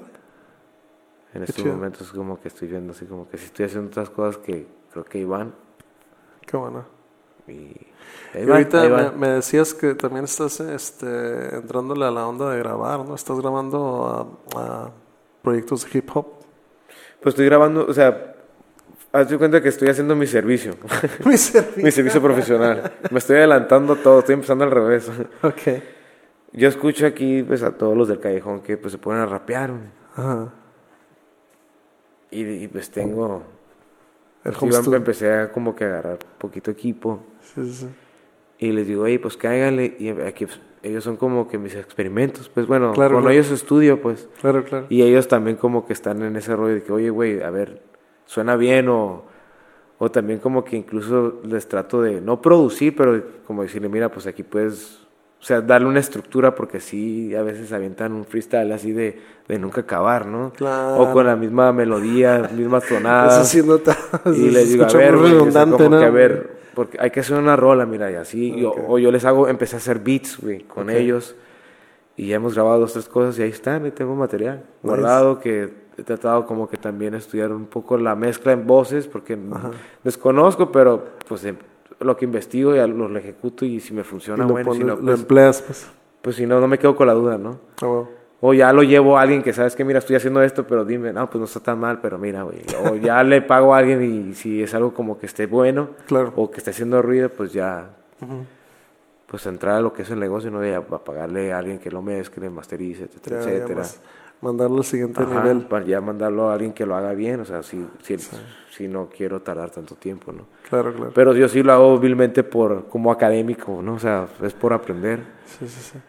En 1.34 1.43
estos 1.43 1.65
momentos 1.65 2.01
es 2.01 2.11
como 2.11 2.41
que 2.41 2.49
estoy 2.49 2.67
viendo 2.67 2.91
así 2.91 3.05
como 3.05 3.30
que 3.30 3.38
si 3.38 3.45
estoy 3.45 3.67
haciendo 3.67 3.88
otras 3.88 4.09
cosas 4.09 4.36
que 4.38 4.67
creo 4.91 5.05
que 5.05 5.19
iban. 5.19 5.55
Qué 6.45 6.57
bueno. 6.57 6.86
Y, 7.47 7.74
ahorita 8.36 9.13
me, 9.15 9.30
decías 9.30 9.74
que 9.74 9.95
también 9.95 10.26
estás 10.26 10.59
este, 10.59 11.55
entrándole 11.55 12.03
a 12.05 12.11
la 12.11 12.28
onda 12.28 12.51
de 12.51 12.59
grabar, 12.59 13.05
¿no? 13.05 13.15
Estás 13.15 13.39
grabando 13.39 14.38
a 14.57 14.91
proyectos 15.41 15.86
de 15.86 15.97
hip 15.97 16.09
hop. 16.13 16.34
Pues 17.22 17.34
estoy 17.34 17.45
grabando, 17.45 17.86
o 17.88 17.93
sea, 17.93 18.30
hazte 19.12 19.38
cuenta 19.38 19.62
que 19.62 19.70
estoy 19.70 19.89
haciendo 19.89 20.16
mi 20.16 20.28
servicio. 20.28 20.76
mi 21.26 21.38
servicio. 21.38 21.84
mi 21.84 21.91
servicio 21.91 22.22
profesional. 22.22 22.91
Me 23.09 23.20
estoy 23.20 23.38
adelantando 23.38 23.95
todo, 23.95 24.20
estoy 24.20 24.34
empezando 24.34 24.64
al 24.64 24.72
revés. 24.72 25.09
ok. 25.41 25.82
Yo 26.53 26.68
escucho 26.68 27.05
aquí 27.05 27.43
pues 27.43 27.64
a 27.64 27.72
todos 27.72 27.95
los 27.95 28.07
del 28.07 28.20
callejón 28.20 28.62
que 28.62 28.78
pues 28.78 28.91
se 28.91 28.97
ponen 28.97 29.22
a 29.22 29.26
rapear. 29.26 29.72
Ajá. 30.16 30.53
Y, 32.30 32.68
pues 32.70 32.89
tengo... 32.89 33.43
El 34.43 34.53
pues, 34.53 34.88
empecé 34.88 35.34
a 35.34 35.51
como 35.51 35.76
que 35.76 35.84
agarrar 35.84 36.18
poquito 36.38 36.72
equipo. 36.72 37.24
Sí, 37.41 37.72
sí. 37.72 37.88
Y 38.57 38.72
les 38.72 38.88
digo, 38.88 39.03
oye, 39.03 39.20
pues 39.20 39.38
cáiganle. 39.38 39.95
Y 39.99 40.09
aquí 40.09 40.45
pues, 40.45 40.59
ellos 40.82 41.03
son 41.03 41.18
como 41.18 41.47
que 41.47 41.57
mis 41.57 41.76
experimentos, 41.76 42.49
pues 42.49 42.66
bueno, 42.68 42.93
con 42.93 43.30
ellos 43.30 43.51
estudio, 43.51 44.01
pues. 44.01 44.30
Claro, 44.39 44.64
claro. 44.64 44.88
Y 44.89 45.03
ellos 45.03 45.28
también 45.28 45.57
como 45.57 45.86
que 45.86 45.93
están 45.93 46.24
en 46.24 46.36
ese 46.36 46.55
rollo 46.55 46.76
de 46.76 46.84
que, 46.84 46.91
oye, 46.91 47.09
güey, 47.09 47.41
a 47.41 47.49
ver, 47.49 47.82
suena 48.32 48.55
bien 48.55 48.88
o, 48.88 49.25
o 49.97 50.09
también 50.09 50.39
como 50.39 50.63
que 50.63 50.77
incluso 50.77 51.41
les 51.43 51.67
trato 51.67 52.01
de, 52.01 52.21
no 52.21 52.41
producir, 52.41 52.95
pero 52.95 53.21
como 53.45 53.61
decirle, 53.61 53.89
mira, 53.89 54.09
pues 54.09 54.25
aquí 54.25 54.41
puedes, 54.41 54.99
o 55.41 55.43
sea, 55.43 55.59
darle 55.59 55.89
una 55.89 55.99
estructura 55.99 56.55
porque 56.55 56.79
sí, 56.79 57.36
a 57.36 57.41
veces 57.41 57.73
avientan 57.73 58.13
un 58.13 58.23
freestyle 58.23 58.71
así 58.71 58.93
de, 58.93 59.19
de 59.49 59.59
nunca 59.59 59.82
acabar, 59.82 60.27
¿no? 60.27 60.53
Claro. 60.53 61.01
O 61.01 61.11
con 61.11 61.25
la 61.25 61.36
misma 61.36 61.73
melodía, 61.73 62.49
mismas 62.55 62.86
tonadas. 62.88 63.36
Eso 63.36 63.63
sí 63.63 63.67
nota. 63.67 63.97
Y 64.27 64.49
les 64.49 64.69
digo, 64.69 64.86
a 64.86 64.93
ver, 64.93 65.17
redundante, 65.17 65.89
¿no? 65.89 65.99
que, 65.99 66.05
a 66.05 66.09
ver, 66.09 66.51
porque 66.73 66.97
hay 67.01 67.11
que 67.11 67.19
hacer 67.19 67.38
una 67.38 67.57
rola, 67.57 67.86
mira, 67.86 68.09
y 68.09 68.15
así. 68.15 68.63
o 68.65 68.97
yo 68.97 69.11
les 69.11 69.25
hago, 69.25 69.49
empecé 69.49 69.75
a 69.75 69.79
hacer 69.79 69.99
beats, 69.99 70.39
güey, 70.39 70.61
con 70.61 70.89
ellos. 70.89 71.36
Y 72.15 72.27
ya 72.27 72.38
hemos 72.38 72.53
grabado 72.53 72.79
dos, 72.79 72.93
tres 72.93 73.09
cosas 73.09 73.38
y 73.39 73.41
ahí 73.41 73.49
están, 73.49 73.86
y 73.86 73.91
tengo 73.91 74.15
material 74.15 74.63
guardado 74.82 75.39
que 75.39 75.80
he 75.97 76.03
tratado 76.03 76.45
como 76.45 76.69
que 76.69 76.77
también 76.77 77.13
estudiar 77.13 77.51
un 77.51 77.65
poco 77.65 77.97
la 77.97 78.15
mezcla 78.15 78.51
en 78.51 78.65
voces, 78.65 79.07
porque 79.07 79.37
desconozco, 80.03 80.71
pero 80.71 81.03
pues 81.27 81.45
em, 81.45 81.57
lo 81.99 82.17
que 82.17 82.25
investigo 82.25 82.75
ya 82.75 82.87
lo, 82.87 83.15
ejecuto 83.17 83.65
y 83.65 83.79
si 83.79 83.93
me 83.93 84.03
funciona, 84.03 84.45
bueno, 84.45 84.73
si 84.73 84.79
no, 84.79 84.95
lo 84.95 85.01
pues 85.01 85.19
empleas, 85.19 85.61
pues. 85.61 85.87
Pues 86.21 86.35
si 86.35 86.45
no, 86.45 86.59
no 86.59 86.67
me 86.67 86.77
quedo 86.77 86.95
con 86.95 87.07
la 87.07 87.13
duda, 87.13 87.37
¿no? 87.37 87.59
Ah, 87.81 88.03
o 88.43 88.53
ya 88.55 88.73
lo 88.73 88.81
llevo 88.81 89.17
a 89.17 89.21
alguien 89.21 89.43
que 89.43 89.53
sabes 89.53 89.75
que, 89.75 89.85
mira, 89.85 89.99
estoy 89.99 90.15
haciendo 90.15 90.41
esto, 90.41 90.65
pero 90.65 90.83
dime, 90.83 91.13
no, 91.13 91.29
pues 91.29 91.39
no 91.39 91.45
está 91.45 91.59
tan 91.59 91.79
mal, 91.79 91.99
pero 92.01 92.17
mira, 92.17 92.41
güey. 92.41 92.61
O 92.89 92.95
ya 92.95 93.23
le 93.23 93.41
pago 93.43 93.75
a 93.75 93.77
alguien 93.77 94.01
y 94.01 94.33
si 94.33 94.63
es 94.63 94.73
algo 94.73 94.95
como 94.95 95.19
que 95.19 95.27
esté 95.27 95.45
bueno, 95.45 95.89
claro. 96.07 96.33
o 96.35 96.49
que 96.49 96.57
esté 96.57 96.71
haciendo 96.71 97.03
ruido, 97.03 97.29
pues 97.29 97.53
ya, 97.53 97.89
pues 99.27 99.45
entrar 99.45 99.75
a 99.75 99.81
lo 99.81 99.93
que 99.93 100.01
es 100.01 100.09
el 100.09 100.19
negocio, 100.19 100.49
no 100.49 100.59
a 100.59 101.03
pagarle 101.03 101.53
a 101.53 101.59
alguien 101.59 101.77
que 101.77 101.91
lo 101.91 102.01
mezcle, 102.01 102.49
masterice, 102.49 103.03
etcétera, 103.03 103.43
etcétera. 103.43 103.83
Mandarlo 104.41 104.77
al 104.77 104.83
siguiente 104.83 105.25
nivel. 105.25 105.61
Para 105.61 105.85
ya 105.85 106.01
mandarlo 106.01 106.49
a 106.49 106.53
alguien 106.53 106.73
que 106.73 106.85
lo 106.85 106.95
haga 106.95 107.13
bien, 107.13 107.39
o 107.39 107.45
sea, 107.45 107.63
si, 107.63 107.87
si, 108.01 108.17
si, 108.71 108.87
no 108.87 109.09
quiero 109.15 109.41
tardar 109.41 109.69
tanto 109.69 109.95
tiempo, 109.95 110.31
¿no? 110.31 110.45
Claro, 110.69 110.93
claro. 110.93 111.11
Pero 111.13 111.35
yo 111.35 111.47
sí 111.47 111.63
lo 111.63 111.71
hago 111.71 111.99
vilmente 111.99 112.43
por, 112.43 112.87
como 112.87 113.11
académico, 113.11 113.81
¿no? 113.81 113.93
O 113.95 113.99
sea, 113.99 114.27
es 114.43 114.53
por 114.53 114.73
aprender. 114.73 115.19
Sí, 115.45 115.67
sí, 115.67 115.91
sí. 115.93 115.99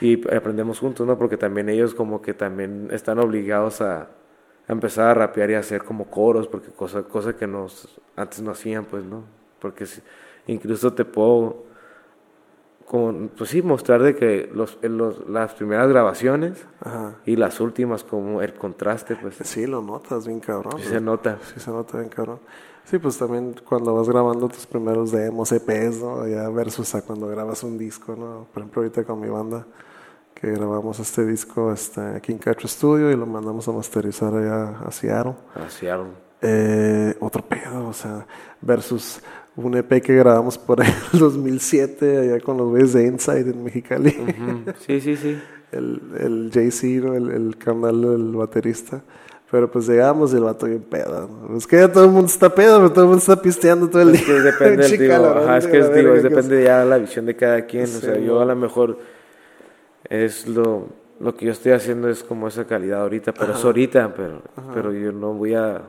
y 0.00 0.34
aprendemos 0.34 0.78
juntos, 0.80 1.06
¿no? 1.06 1.16
Porque 1.18 1.36
también 1.36 1.68
ellos 1.68 1.94
como 1.94 2.20
que 2.20 2.34
también 2.34 2.88
están 2.90 3.18
obligados 3.18 3.80
a, 3.80 4.08
empezar 4.66 5.08
a 5.10 5.14
rapear 5.14 5.50
y 5.50 5.54
a 5.54 5.58
hacer 5.58 5.84
como 5.84 6.06
coros, 6.06 6.48
porque 6.48 6.70
cosa, 6.70 7.02
cosa 7.02 7.36
que 7.36 7.46
nos, 7.46 8.00
antes 8.16 8.40
no 8.40 8.50
hacían, 8.50 8.86
pues, 8.86 9.04
¿no? 9.04 9.24
Porque 9.60 9.84
incluso 10.46 10.92
te 10.94 11.04
puedo, 11.04 11.64
como, 12.86 13.28
pues 13.28 13.50
sí, 13.50 13.62
mostrar 13.62 14.02
de 14.02 14.14
que 14.14 14.50
los, 14.52 14.78
los 14.82 15.28
las 15.28 15.54
primeras 15.54 15.88
grabaciones 15.88 16.66
y 17.24 17.36
las 17.36 17.60
últimas, 17.60 18.04
como 18.04 18.42
el 18.42 18.54
contraste, 18.54 19.16
pues. 19.16 19.36
Sí, 19.42 19.66
lo 19.66 19.82
notas 19.82 20.26
bien 20.26 20.40
cabrón. 20.40 20.74
Sí 20.78 20.88
se 20.88 21.00
nota. 21.00 21.38
Sí 21.54 21.60
se 21.60 21.70
nota 21.70 21.98
bien 21.98 22.10
cabrón. 22.10 22.40
Sí, 22.84 22.98
pues 22.98 23.16
también 23.16 23.54
cuando 23.66 23.94
vas 23.94 24.08
grabando 24.08 24.48
tus 24.48 24.66
primeros 24.66 25.10
demos, 25.10 25.50
EPs, 25.52 26.02
¿no? 26.02 26.28
Ya 26.28 26.48
versus 26.50 26.94
a 26.94 27.02
cuando 27.02 27.26
grabas 27.28 27.62
un 27.62 27.78
disco, 27.78 28.14
¿no? 28.14 28.46
Por 28.52 28.62
ejemplo, 28.62 28.82
ahorita 28.82 29.04
con 29.04 29.20
mi 29.20 29.28
banda, 29.28 29.66
que 30.34 30.50
grabamos 30.50 31.00
este 31.00 31.24
disco 31.24 31.72
este, 31.72 32.00
aquí 32.02 32.32
en 32.32 32.38
Cacho 32.38 32.68
Studio 32.68 33.10
y 33.10 33.16
lo 33.16 33.24
mandamos 33.24 33.66
a 33.68 33.72
masterizar 33.72 34.34
allá 34.34 34.80
a 34.80 34.90
Seattle. 34.90 35.34
A 35.54 35.70
Seattle. 35.70 36.10
Eh, 36.42 37.16
otro 37.20 37.42
pedo, 37.42 37.88
o 37.88 37.92
sea, 37.94 38.26
versus 38.60 39.22
un 39.56 39.76
EP 39.76 40.02
que 40.02 40.16
grabamos 40.16 40.58
por 40.58 40.82
ahí 40.82 40.88
en 40.88 41.14
el 41.14 41.18
2007, 41.20 42.18
allá 42.18 42.40
con 42.40 42.56
los 42.56 42.68
güeyes 42.68 42.92
de 42.92 43.06
Inside 43.06 43.50
en 43.50 43.64
Mexicali. 43.64 44.10
Sí, 44.86 45.00
sí, 45.00 45.16
sí. 45.16 45.38
el, 45.72 46.00
el 46.18 46.50
JC, 46.50 47.02
¿no? 47.02 47.14
el, 47.14 47.30
el 47.30 47.56
canal 47.56 48.00
del 48.00 48.36
baterista. 48.36 49.02
Pero 49.50 49.70
pues 49.70 49.86
llegamos 49.86 50.32
y 50.32 50.36
el 50.36 50.42
vato 50.42 50.66
bien 50.66 50.82
pedo. 50.82 51.28
Es 51.56 51.66
que 51.66 51.76
ya 51.76 51.92
todo 51.92 52.06
el 52.06 52.10
mundo 52.10 52.26
está 52.26 52.52
pedo, 52.52 52.78
pero 52.78 52.90
todo 52.90 53.04
el 53.04 53.08
mundo 53.10 53.20
está 53.20 53.40
pisteando 53.40 53.88
todo 53.88 54.02
el 54.02 54.10
día. 54.12 54.20
Es 54.20 54.26
que 54.26 54.40
depende 54.40 54.88
del 54.88 54.98
digo, 54.98 55.14
ajá, 55.14 55.58
es 55.58 55.66
que 55.68 55.78
es, 55.78 55.94
digo, 55.94 56.14
depende 56.14 56.64
ya 56.64 56.80
de 56.80 56.86
la 56.86 56.98
visión 56.98 57.24
de 57.26 57.36
cada 57.36 57.64
quien. 57.64 57.84
o 57.84 57.86
sea, 57.86 58.18
yo 58.18 58.40
a 58.40 58.44
lo 58.44 58.56
mejor 58.56 58.98
es 60.08 60.48
lo, 60.48 60.88
lo 61.20 61.36
que 61.36 61.46
yo 61.46 61.52
estoy 61.52 61.70
haciendo 61.72 62.08
es 62.08 62.24
como 62.24 62.48
esa 62.48 62.64
calidad 62.64 63.02
ahorita, 63.02 63.32
pero 63.32 63.52
es 63.52 63.64
ahorita, 63.64 64.14
pero, 64.16 64.42
pero 64.74 64.92
yo 64.92 65.12
no 65.12 65.34
voy 65.34 65.54
a, 65.54 65.82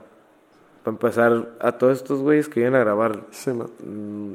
para 0.86 0.94
empezar, 0.94 1.56
a 1.60 1.72
todos 1.72 1.98
estos 1.98 2.20
güeyes 2.20 2.48
que 2.48 2.60
vienen 2.60 2.80
a 2.80 2.84
grabar. 2.84 3.26
Sí, 3.32 3.50
mm, 3.50 4.34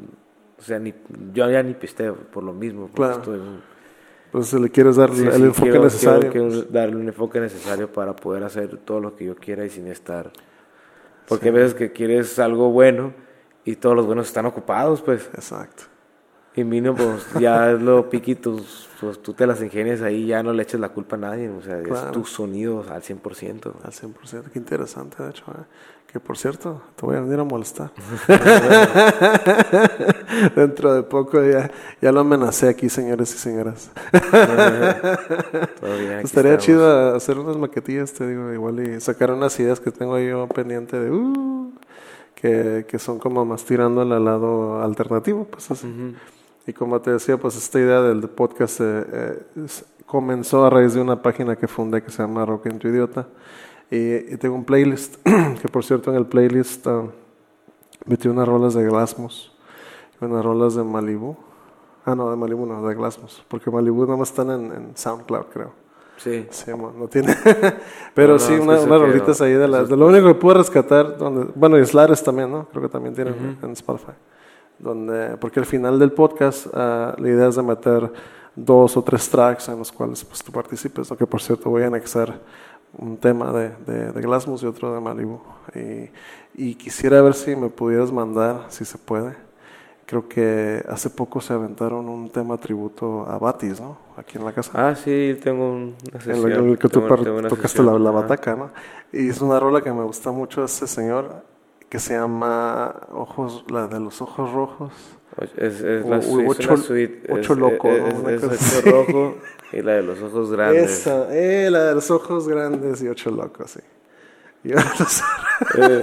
o 0.58 0.62
sea, 0.62 0.80
ni, 0.80 0.92
yo 1.32 1.48
ya 1.48 1.62
ni 1.62 1.74
pisteo 1.74 2.16
por 2.16 2.42
lo 2.42 2.52
mismo. 2.52 2.88
Claro. 2.88 3.18
Estoy, 3.18 3.40
entonces 4.26 4.60
le 4.60 4.68
quieres 4.68 4.96
dar 4.96 5.10
el 5.10 5.44
enfoque 5.44 5.78
necesario. 5.78 6.32
Quiero, 6.32 6.62
darle 6.62 6.96
un 6.96 7.06
enfoque 7.06 7.38
necesario 7.38 7.92
para 7.92 8.16
poder 8.16 8.42
hacer 8.42 8.78
todo 8.78 8.98
lo 8.98 9.14
que 9.14 9.26
yo 9.26 9.36
quiera 9.36 9.64
y 9.64 9.70
sin 9.70 9.86
estar. 9.86 10.32
Porque 11.28 11.50
a 11.50 11.52
veces 11.52 11.74
que 11.74 11.92
quieres 11.92 12.36
algo 12.40 12.70
bueno 12.70 13.12
y 13.64 13.76
todos 13.76 13.94
los 13.94 14.06
buenos 14.06 14.26
están 14.26 14.46
ocupados, 14.46 15.02
pues. 15.02 15.30
Exacto. 15.34 15.84
Y 16.56 16.64
mínimo, 16.64 16.96
pues 16.96 17.32
ya 17.38 17.70
es 17.72 17.80
lo 17.80 18.10
piquitos, 18.10 18.88
pues 19.00 19.22
tú 19.22 19.34
te 19.34 19.46
las 19.46 19.62
ingenias 19.62 20.02
ahí, 20.02 20.26
ya 20.26 20.42
no 20.42 20.52
le 20.52 20.64
eches 20.64 20.80
la 20.80 20.88
culpa 20.88 21.14
a 21.14 21.20
nadie, 21.20 21.48
o 21.48 21.62
sea, 21.62 21.78
es 21.78 22.10
tu 22.10 22.24
sonido 22.24 22.84
al 22.90 23.02
100%. 23.02 23.72
Al 23.84 23.92
100%, 23.92 24.50
qué 24.52 24.58
interesante, 24.58 25.22
de 25.22 25.30
hecho. 25.30 25.44
¿eh? 25.52 25.64
Que 26.12 26.18
por 26.18 26.36
cierto, 26.36 26.82
te 26.96 27.06
voy 27.06 27.16
a 27.16 27.20
venir 27.20 27.38
a 27.38 27.44
molestar. 27.44 27.92
Dentro 30.56 30.92
de 30.92 31.04
poco 31.04 31.40
ya, 31.44 31.70
ya 32.02 32.10
lo 32.10 32.20
amenacé 32.20 32.68
aquí, 32.68 32.88
señores 32.88 33.32
y 33.34 33.38
señoras. 33.38 33.92
Estaría 36.24 36.58
chido 36.58 37.14
hacer 37.14 37.38
unas 37.38 37.56
maquetillas, 37.56 38.12
te 38.12 38.26
digo, 38.26 38.52
igual 38.52 38.80
y 38.80 39.00
sacar 39.00 39.30
unas 39.30 39.58
ideas 39.60 39.78
que 39.78 39.92
tengo 39.92 40.18
yo 40.18 40.48
pendiente 40.48 40.98
de... 40.98 41.12
Uh, 41.12 41.72
que, 42.34 42.86
que, 42.88 42.98
son 42.98 43.18
como 43.18 43.44
más 43.44 43.64
tirando 43.64 44.00
al 44.00 44.24
lado 44.24 44.82
alternativo, 44.82 45.44
pues 45.44 45.70
así. 45.70 46.14
Y 46.66 46.72
como 46.72 47.00
te 47.00 47.12
decía, 47.12 47.36
pues 47.36 47.56
esta 47.56 47.78
idea 47.78 48.00
del 48.00 48.28
podcast 48.28 48.80
eh, 48.80 49.04
eh, 49.12 49.42
comenzó 50.06 50.64
a 50.64 50.70
raíz 50.70 50.94
de 50.94 51.00
una 51.00 51.20
página 51.20 51.56
que 51.56 51.68
fundé 51.68 52.02
que 52.02 52.10
se 52.10 52.22
llama 52.22 52.46
Rock 52.46 52.66
en 52.66 52.78
tu 52.78 52.88
Idiota. 52.88 53.26
Y, 53.90 54.36
tengo 54.36 54.54
un 54.54 54.64
playlist, 54.64 55.16
que 55.62 55.68
por 55.68 55.84
cierto 55.84 56.10
en 56.10 56.16
el 56.16 56.26
playlist 56.26 56.86
uh, 56.86 57.10
metí 58.06 58.28
unas 58.28 58.46
rolas 58.46 58.74
de 58.74 58.84
Glasmos 58.84 59.50
unas 60.26 60.44
rolas 60.44 60.74
de 60.74 60.84
Malibu. 60.84 61.36
Ah, 62.04 62.14
no, 62.14 62.30
de 62.30 62.36
Malibu 62.36 62.66
no, 62.66 62.86
de 62.86 62.94
Glasmos, 62.94 63.44
porque 63.48 63.70
Malibu 63.70 64.04
nada 64.04 64.16
más 64.16 64.30
están 64.30 64.50
en, 64.50 64.92
SoundCloud, 64.94 65.46
creo. 65.52 65.72
Sí. 66.16 66.46
Sí, 66.50 66.70
no 66.70 67.08
tiene. 67.08 67.34
Pero 68.14 68.38
sí, 68.38 68.52
unas 68.52 68.86
rolitas 68.86 69.40
ahí 69.40 69.54
de 69.54 69.66
las. 69.66 69.88
De 69.88 69.96
lo 69.96 70.06
único 70.06 70.26
que 70.26 70.34
puedo 70.34 70.58
rescatar, 70.58 71.16
donde, 71.16 71.50
bueno, 71.54 71.78
y 71.78 71.86
Slares 71.86 72.22
también, 72.22 72.50
¿no? 72.50 72.66
Creo 72.68 72.82
que 72.82 72.88
también 72.88 73.14
tienen 73.14 73.58
en 73.62 73.70
Spotify. 73.70 74.12
Donde, 74.78 75.38
porque 75.38 75.60
al 75.60 75.66
final 75.66 75.98
del 75.98 76.12
podcast, 76.12 76.66
uh, 76.66 77.14
la 77.16 77.28
idea 77.28 77.48
es 77.48 77.56
de 77.56 77.62
meter 77.62 78.12
dos 78.54 78.96
o 78.96 79.02
tres 79.02 79.28
tracks 79.30 79.68
en 79.68 79.78
los 79.78 79.90
cuales 79.92 80.24
pues, 80.24 80.42
tú 80.42 80.52
participes, 80.52 81.08
lo 81.08 81.16
que 81.16 81.26
por 81.26 81.40
cierto 81.40 81.70
voy 81.70 81.82
a 81.82 81.86
anexar 81.86 82.38
un 82.96 83.16
tema 83.16 83.52
de, 83.52 83.70
de, 83.86 84.12
de 84.12 84.20
Glasmus 84.20 84.62
y 84.62 84.66
otro 84.66 84.94
de 84.94 85.00
Malibu. 85.00 85.40
Y, 85.74 86.10
y, 86.54 86.74
quisiera 86.74 87.22
ver 87.22 87.34
si 87.34 87.54
me 87.56 87.68
pudieras 87.68 88.12
mandar, 88.12 88.66
si 88.68 88.84
se 88.84 88.98
puede. 88.98 89.34
Creo 90.06 90.28
que 90.28 90.84
hace 90.88 91.08
poco 91.08 91.40
se 91.40 91.52
aventaron 91.52 92.08
un 92.08 92.30
tema 92.30 92.58
tributo 92.58 93.26
a 93.28 93.38
Batis, 93.38 93.80
¿no? 93.80 93.96
Aquí 94.16 94.38
en 94.38 94.44
la 94.44 94.52
casa. 94.52 94.72
Ah, 94.74 94.96
sí, 94.96 95.38
tengo 95.40 95.70
un 95.70 95.94
En 96.26 96.68
el 96.68 96.78
que 96.78 96.88
tú 96.88 97.00
tocaste 97.48 97.82
la, 97.82 97.96
la, 97.96 98.10
bataca, 98.10 98.56
¿no? 98.56 98.70
Y 99.12 99.28
es 99.28 99.40
una 99.40 99.60
rola 99.60 99.82
que 99.82 99.92
me 99.92 100.02
gusta 100.02 100.32
mucho 100.32 100.64
ese 100.64 100.88
señor, 100.88 101.44
que 101.88 102.00
se 102.00 102.14
llama 102.14 102.92
Ojos, 103.12 103.64
la 103.70 103.86
de 103.86 104.00
los 104.00 104.20
ojos 104.20 104.52
rojos. 104.52 104.92
Es, 105.56 105.80
es 105.80 106.04
la, 106.04 106.18
ocho, 106.18 106.76
suite, 106.76 107.32
ocho 107.32 107.54
loco, 107.54 107.88
¿no? 107.88 108.28
Es, 108.28 108.42
ocho 108.42 108.90
rojo 108.90 109.36
y 109.72 109.82
la 109.82 109.92
de 109.92 110.02
los 110.02 110.20
ojos 110.22 110.50
grandes. 110.50 110.90
Esa, 110.90 111.28
eh, 111.34 111.70
la 111.70 111.84
de 111.86 111.94
los 111.94 112.10
ojos 112.10 112.48
grandes 112.48 113.02
y 113.02 113.08
ocho 113.08 113.30
locos, 113.30 113.72
sí. 113.72 113.80
Yo 114.62 114.76
eh, 114.76 116.02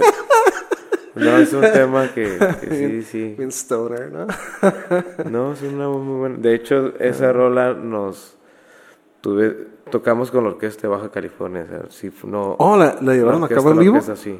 no, 1.14 1.36
es 1.38 1.52
un 1.52 1.60
tema 1.60 2.08
que, 2.12 2.38
sí, 2.68 3.02
sí. 3.02 3.34
Bien 3.36 3.50
stoner, 3.50 4.10
¿no? 4.10 4.26
no, 5.30 5.52
es 5.52 5.62
una 5.62 5.88
muy 5.88 6.18
buena. 6.18 6.36
De 6.38 6.54
hecho, 6.54 6.94
esa 6.98 7.32
rola 7.32 7.74
nos 7.74 8.36
tuve, 9.20 9.68
tocamos 9.90 10.30
con 10.30 10.44
la 10.44 10.50
orquesta 10.50 10.82
de 10.82 10.88
Baja 10.88 11.10
California. 11.10 11.66
O 11.86 11.90
sea, 11.90 12.10
no, 12.24 12.56
oh, 12.58 12.76
¿la, 12.76 12.96
la 13.00 13.14
llevaron 13.14 13.44
a 13.44 13.48
cabo 13.48 13.70
en 13.72 13.78
vivo? 13.78 14.00
sí. 14.16 14.38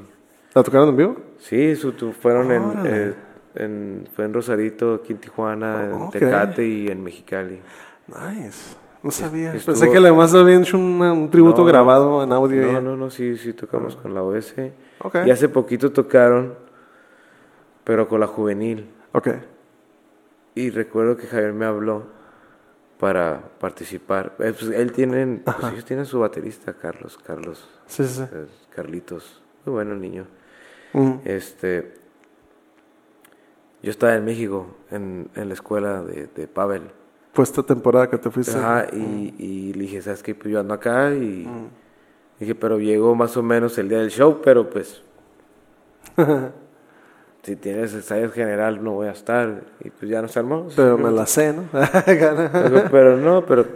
¿La 0.54 0.62
tocaron 0.62 0.88
en 0.88 0.96
vivo? 0.96 1.16
Sí, 1.38 1.76
su, 1.76 1.92
fueron 2.12 2.50
en, 2.50 2.86
eh, 2.86 3.14
en, 3.54 4.08
fue 4.14 4.24
en 4.24 4.34
Rosarito, 4.34 4.94
aquí 4.94 5.12
en 5.12 5.18
Tijuana, 5.18 5.90
en 5.92 6.10
Tecate 6.10 6.66
y 6.66 6.88
en 6.88 7.04
Mexicali. 7.04 7.60
Nice. 8.08 8.74
No 9.08 9.12
sabía. 9.12 9.52
Pensé 9.52 9.90
que 9.90 9.96
además 9.96 10.34
habían 10.34 10.64
hecho 10.64 10.76
un, 10.76 11.30
tributo 11.30 11.64
grabado 11.64 12.22
en 12.22 12.30
audio. 12.30 12.72
No, 12.72 12.82
no, 12.82 12.94
no, 12.94 13.08
sí, 13.08 13.38
sí 13.38 13.54
tocamos 13.54 13.96
con 13.96 14.12
la 14.12 14.22
OS. 14.22 14.54
Y 15.24 15.30
hace 15.30 15.48
poquito 15.48 15.90
tocaron, 15.90 16.54
pero 17.84 18.06
con 18.06 18.20
la 18.20 18.26
juvenil. 18.26 18.90
Ok. 19.12 19.28
Y 20.54 20.68
recuerdo 20.68 21.16
que 21.16 21.26
Javier 21.26 21.54
me 21.54 21.64
habló 21.64 22.02
para 22.98 23.40
participar. 23.58 24.34
Eh, 24.40 24.52
pues, 24.52 24.70
él 24.72 24.92
tiene, 24.92 25.40
pues 25.42 25.72
ellos 25.72 25.86
tienen 25.86 26.04
su 26.04 26.20
baterista, 26.20 26.74
Carlos, 26.74 27.16
Carlos. 27.16 27.66
Sí, 27.86 28.04
sí. 28.04 28.24
Carlitos. 28.68 29.40
Muy 29.64 29.72
bueno 29.72 29.94
el 29.94 30.02
niño. 30.02 30.26
Este, 31.24 31.94
yo 33.82 33.90
estaba 33.90 34.16
en 34.16 34.26
México, 34.26 34.76
en, 34.90 35.30
en 35.34 35.48
la 35.48 35.54
escuela 35.54 36.02
de, 36.02 36.26
de 36.26 36.46
Pavel. 36.46 36.90
Fue 37.32 37.44
esta 37.44 37.62
temporada 37.62 38.08
que 38.08 38.18
te 38.18 38.30
fuiste. 38.30 38.56
Ajá, 38.56 38.86
y, 38.92 39.34
y 39.38 39.72
le 39.74 39.80
dije, 39.82 40.02
¿sabes 40.02 40.22
qué? 40.22 40.34
Pues 40.34 40.52
yo 40.52 40.60
ando 40.60 40.74
acá 40.74 41.12
y 41.12 41.46
dije, 42.40 42.54
pero 42.54 42.78
llegó 42.78 43.14
más 43.14 43.36
o 43.36 43.42
menos 43.42 43.78
el 43.78 43.88
día 43.88 43.98
del 43.98 44.10
show, 44.10 44.40
pero 44.42 44.68
pues 44.68 45.02
si 47.42 47.56
tienes 47.56 47.94
ensayo 47.94 48.30
general 48.30 48.82
no 48.82 48.92
voy 48.92 49.08
a 49.08 49.12
estar 49.12 49.62
y 49.80 49.90
pues 49.90 50.10
ya 50.10 50.22
nos 50.22 50.36
armamos. 50.36 50.74
Pero 50.74 50.98
me 50.98 51.10
la 51.10 51.26
sé, 51.26 51.52
¿no? 51.52 51.64
pero, 52.90 53.16
no, 53.16 53.44
pero 53.46 53.66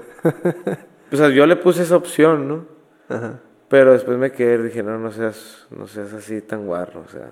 pues 1.10 1.34
yo 1.34 1.46
le 1.46 1.56
puse 1.56 1.82
esa 1.82 1.96
opción, 1.96 2.48
¿no? 2.48 2.66
Ajá. 3.08 3.40
Pero 3.68 3.92
después 3.92 4.18
me 4.18 4.30
quedé 4.32 4.56
y 4.56 4.62
dije, 4.64 4.82
no, 4.82 4.98
no 4.98 5.10
seas, 5.10 5.66
no 5.70 5.86
seas 5.86 6.12
así 6.12 6.42
tan 6.42 6.66
guarro, 6.66 7.04
o 7.06 7.08
sea, 7.08 7.30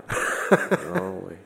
no, 0.95 1.13
güey. 1.21 1.37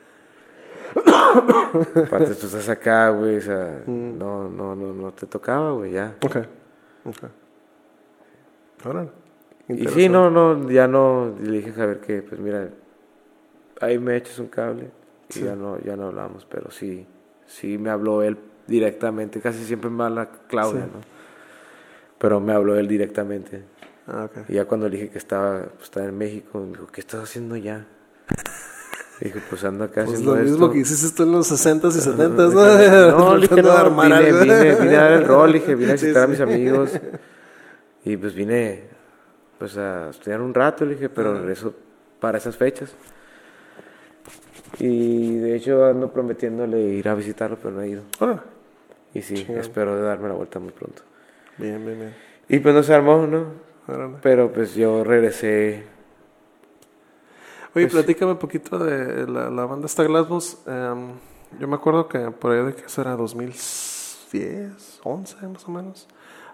Aparte, 1.37 2.35
tú 2.35 2.45
estás 2.45 2.69
acá, 2.69 3.09
güey, 3.09 3.37
o 3.37 3.41
sea, 3.41 3.83
mm. 3.85 4.17
no, 4.17 4.49
no, 4.49 4.75
no, 4.75 4.93
no 4.93 5.13
te 5.13 5.25
tocaba, 5.25 5.71
güey, 5.71 5.91
ya. 5.93 6.15
Ok, 6.23 6.37
ok. 7.05 7.23
Ahora, 8.83 9.07
y 9.67 9.87
sí, 9.87 10.09
no, 10.09 10.29
no, 10.29 10.69
ya 10.69 10.87
no, 10.87 11.35
le 11.41 11.57
dije 11.57 11.71
a 11.71 11.73
Javier 11.73 11.99
que, 11.99 12.21
pues 12.21 12.39
mira, 12.39 12.69
ahí 13.81 13.97
me 13.97 14.15
echas 14.15 14.37
un 14.39 14.47
cable 14.47 14.91
y 15.35 15.41
ya 15.41 15.55
no, 15.55 15.79
ya 15.79 15.95
no 15.95 16.07
hablamos, 16.07 16.45
pero 16.45 16.69
sí, 16.69 17.07
sí 17.47 17.77
me 17.77 17.89
habló 17.89 18.21
él 18.21 18.37
directamente, 18.67 19.41
casi 19.41 19.63
siempre 19.63 19.89
me 19.89 20.03
habla 20.03 20.29
Claudia, 20.47 20.81
¿no? 20.81 21.01
Pero 22.19 22.39
me 22.39 22.53
habló 22.53 22.75
él 22.75 22.87
directamente. 22.87 23.63
Ah, 24.07 24.25
okay. 24.25 24.43
Y 24.47 24.53
ya 24.53 24.65
cuando 24.65 24.87
le 24.87 24.97
dije 24.97 25.09
que 25.09 25.17
estaba, 25.17 25.63
pues, 25.63 25.83
estaba 25.83 26.05
en 26.05 26.17
México, 26.17 26.59
me 26.59 26.67
dijo, 26.67 26.87
¿qué 26.87 27.01
estás 27.01 27.23
haciendo 27.23 27.55
ya? 27.55 27.87
Dije, 29.21 29.39
pues 29.49 29.63
ando 29.63 29.85
acá 29.85 30.03
pues 30.05 30.21
lo 30.21 30.35
mismo 30.35 30.69
que 30.69 30.79
hiciste 30.79 31.15
tú 31.15 31.23
en 31.23 31.31
los 31.31 31.49
60s 31.49 31.95
y 31.95 32.01
70s, 32.01 32.53
¿no? 32.53 33.17
No, 33.17 33.37
dije, 33.39 33.61
no, 33.61 34.01
vine, 34.01 34.31
vine, 34.31 34.75
vine, 34.75 34.95
a 34.97 35.03
dar 35.03 35.11
el 35.13 35.25
rol, 35.25 35.53
dije, 35.53 35.73
vine 35.75 35.91
a 35.91 35.93
visitar 35.93 36.23
a 36.23 36.27
mis 36.27 36.39
amigos. 36.39 36.91
Y 38.07 38.17
pues 38.17 38.35
vine, 38.35 38.83
pues 39.57 39.77
a 39.77 40.11
estudiar 40.11 40.39
un 40.39 40.53
rato, 40.53 40.85
dije, 40.85 41.09
pero 41.09 41.33
regreso 41.33 41.73
para 42.19 42.37
esas 42.37 42.55
fechas. 42.55 42.93
Y 44.77 45.37
de 45.37 45.55
hecho 45.55 45.83
ando 45.85 46.13
prometiéndole 46.13 46.79
ir 46.79 47.09
a 47.09 47.15
visitarlo, 47.15 47.57
pero 47.57 47.73
no 47.73 47.81
he 47.81 47.89
ido. 47.89 48.03
Ah. 48.19 48.43
Y 49.11 49.23
sí, 49.23 49.47
espero 49.49 49.99
darme 49.99 50.27
la 50.27 50.35
vuelta 50.35 50.59
muy 50.59 50.71
pronto. 50.71 51.01
Bien, 51.57 51.83
bien, 51.83 51.97
bien. 51.97 52.13
Y 52.47 52.59
pues 52.59 52.75
no 52.75 52.83
se 52.83 52.93
armó, 52.93 53.25
¿no? 53.25 53.47
Pero 54.21 54.51
pues 54.51 54.75
yo 54.75 55.03
regresé 55.03 55.83
Oye, 57.75 57.87
pues 57.87 57.93
platícame 57.93 58.31
un 58.31 58.37
poquito 58.37 58.79
de 58.79 59.27
la, 59.27 59.65
banda 59.65 59.85
esta 59.85 60.03
Glasgow. 60.03 60.41
Em, 60.65 61.09
yo 61.59 61.67
me 61.67 61.75
acuerdo 61.75 62.07
que 62.07 62.31
por 62.31 62.53
ahí 62.53 62.63
de 62.63 62.73
que 62.73 62.85
eso 62.85 63.01
era 63.01 63.17
2010, 63.17 65.01
11 65.03 65.47
más 65.49 65.67
o 65.67 65.71
menos. 65.71 66.07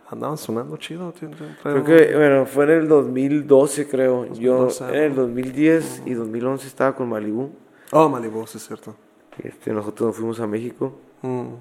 Andaban 0.09 0.37
sonando 0.37 0.75
chido. 0.77 1.13
Creo 1.61 1.83
que, 1.83 2.15
bueno, 2.15 2.47
fue 2.47 2.63
en 2.65 2.71
el 2.71 2.87
2012, 2.87 3.87
creo. 3.87 4.33
yo 4.33 4.67
en 4.89 4.95
el 4.95 5.15
2010 5.15 6.03
y 6.07 6.15
2011 6.15 6.67
estaba 6.67 6.95
con 6.95 7.07
Malibu. 7.07 7.51
Oh, 7.91 8.09
Malibu, 8.09 8.47
sí 8.47 8.57
es 8.57 8.65
cierto. 8.65 8.95
Este, 9.43 9.71
nosotros 9.71 10.07
nos 10.07 10.15
fuimos 10.15 10.39
a 10.39 10.47
México. 10.47 10.97
Mm. 11.21 11.53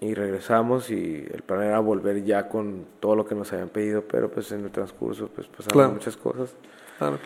Y 0.00 0.14
regresamos 0.14 0.90
y 0.90 1.26
el 1.32 1.42
plan 1.42 1.62
era 1.62 1.80
volver 1.80 2.22
ya 2.22 2.48
con 2.48 2.84
todo 3.00 3.16
lo 3.16 3.24
que 3.24 3.34
nos 3.34 3.50
habían 3.52 3.70
pedido, 3.70 4.04
pero 4.06 4.30
pues 4.30 4.52
en 4.52 4.64
el 4.64 4.70
transcurso 4.70 5.28
pues 5.34 5.48
pasaron 5.48 5.94
muchas 5.94 6.18
cosas. 6.18 6.54
Claro. 6.98 7.18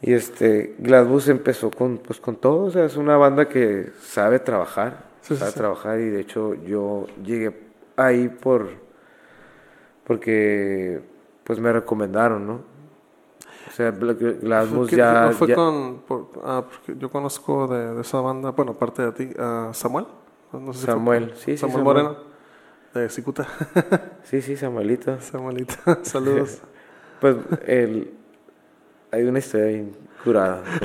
Y 0.00 0.12
este, 0.12 0.76
Gladbus 0.78 1.28
empezó 1.28 1.70
con, 1.70 1.98
pues, 1.98 2.20
con 2.20 2.36
todo, 2.36 2.66
o 2.66 2.70
sea, 2.70 2.84
es 2.84 2.96
una 2.96 3.16
banda 3.16 3.48
que 3.48 3.90
sabe 4.00 4.38
trabajar, 4.38 5.04
sabe 5.22 5.50
trabajar 5.52 5.98
y 6.00 6.08
de 6.08 6.20
hecho 6.20 6.54
yo 6.54 7.06
llegué 7.24 7.52
ahí 7.96 8.28
por, 8.28 8.68
porque 10.04 11.02
pues 11.42 11.58
me 11.58 11.72
recomendaron, 11.72 12.46
¿no? 12.46 12.60
O 13.66 13.70
sea, 13.70 13.90
Gladbus 13.90 14.90
ya... 14.90 15.26
¿No 15.26 15.32
fue 15.32 15.54
con, 15.54 16.02
ah, 16.44 16.64
porque 16.64 16.98
yo 16.98 17.10
conozco 17.10 17.66
de, 17.66 18.00
esa 18.00 18.20
banda, 18.20 18.52
bueno, 18.52 18.72
aparte 18.72 19.02
de 19.02 19.12
ti, 19.12 19.30
a 19.38 19.70
Samuel, 19.72 20.06
no 20.52 20.72
sé 20.72 20.80
si 20.80 20.86
Samuel, 20.86 21.32
sí, 21.34 21.52
sí, 21.52 21.58
Samuel 21.58 21.84
Moreno, 21.84 22.16
de 22.94 23.08
Cicuta. 23.08 23.46
sí, 24.22 24.40
sí, 24.42 24.56
Samuelito. 24.56 25.20
Samuelito, 25.20 25.74
saludos. 26.02 26.62
pues 27.20 27.36
el 27.66 28.17
hay 29.10 29.24
una 29.24 29.38
historia 29.38 29.66
bien 29.66 29.96
curada. 30.22 30.62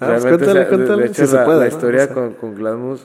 Realmente, 0.00 0.46
de, 0.46 1.06
hecho, 1.06 1.54
la, 1.54 1.68
historia 1.68 2.12
con, 2.12 2.34
con 2.34 2.54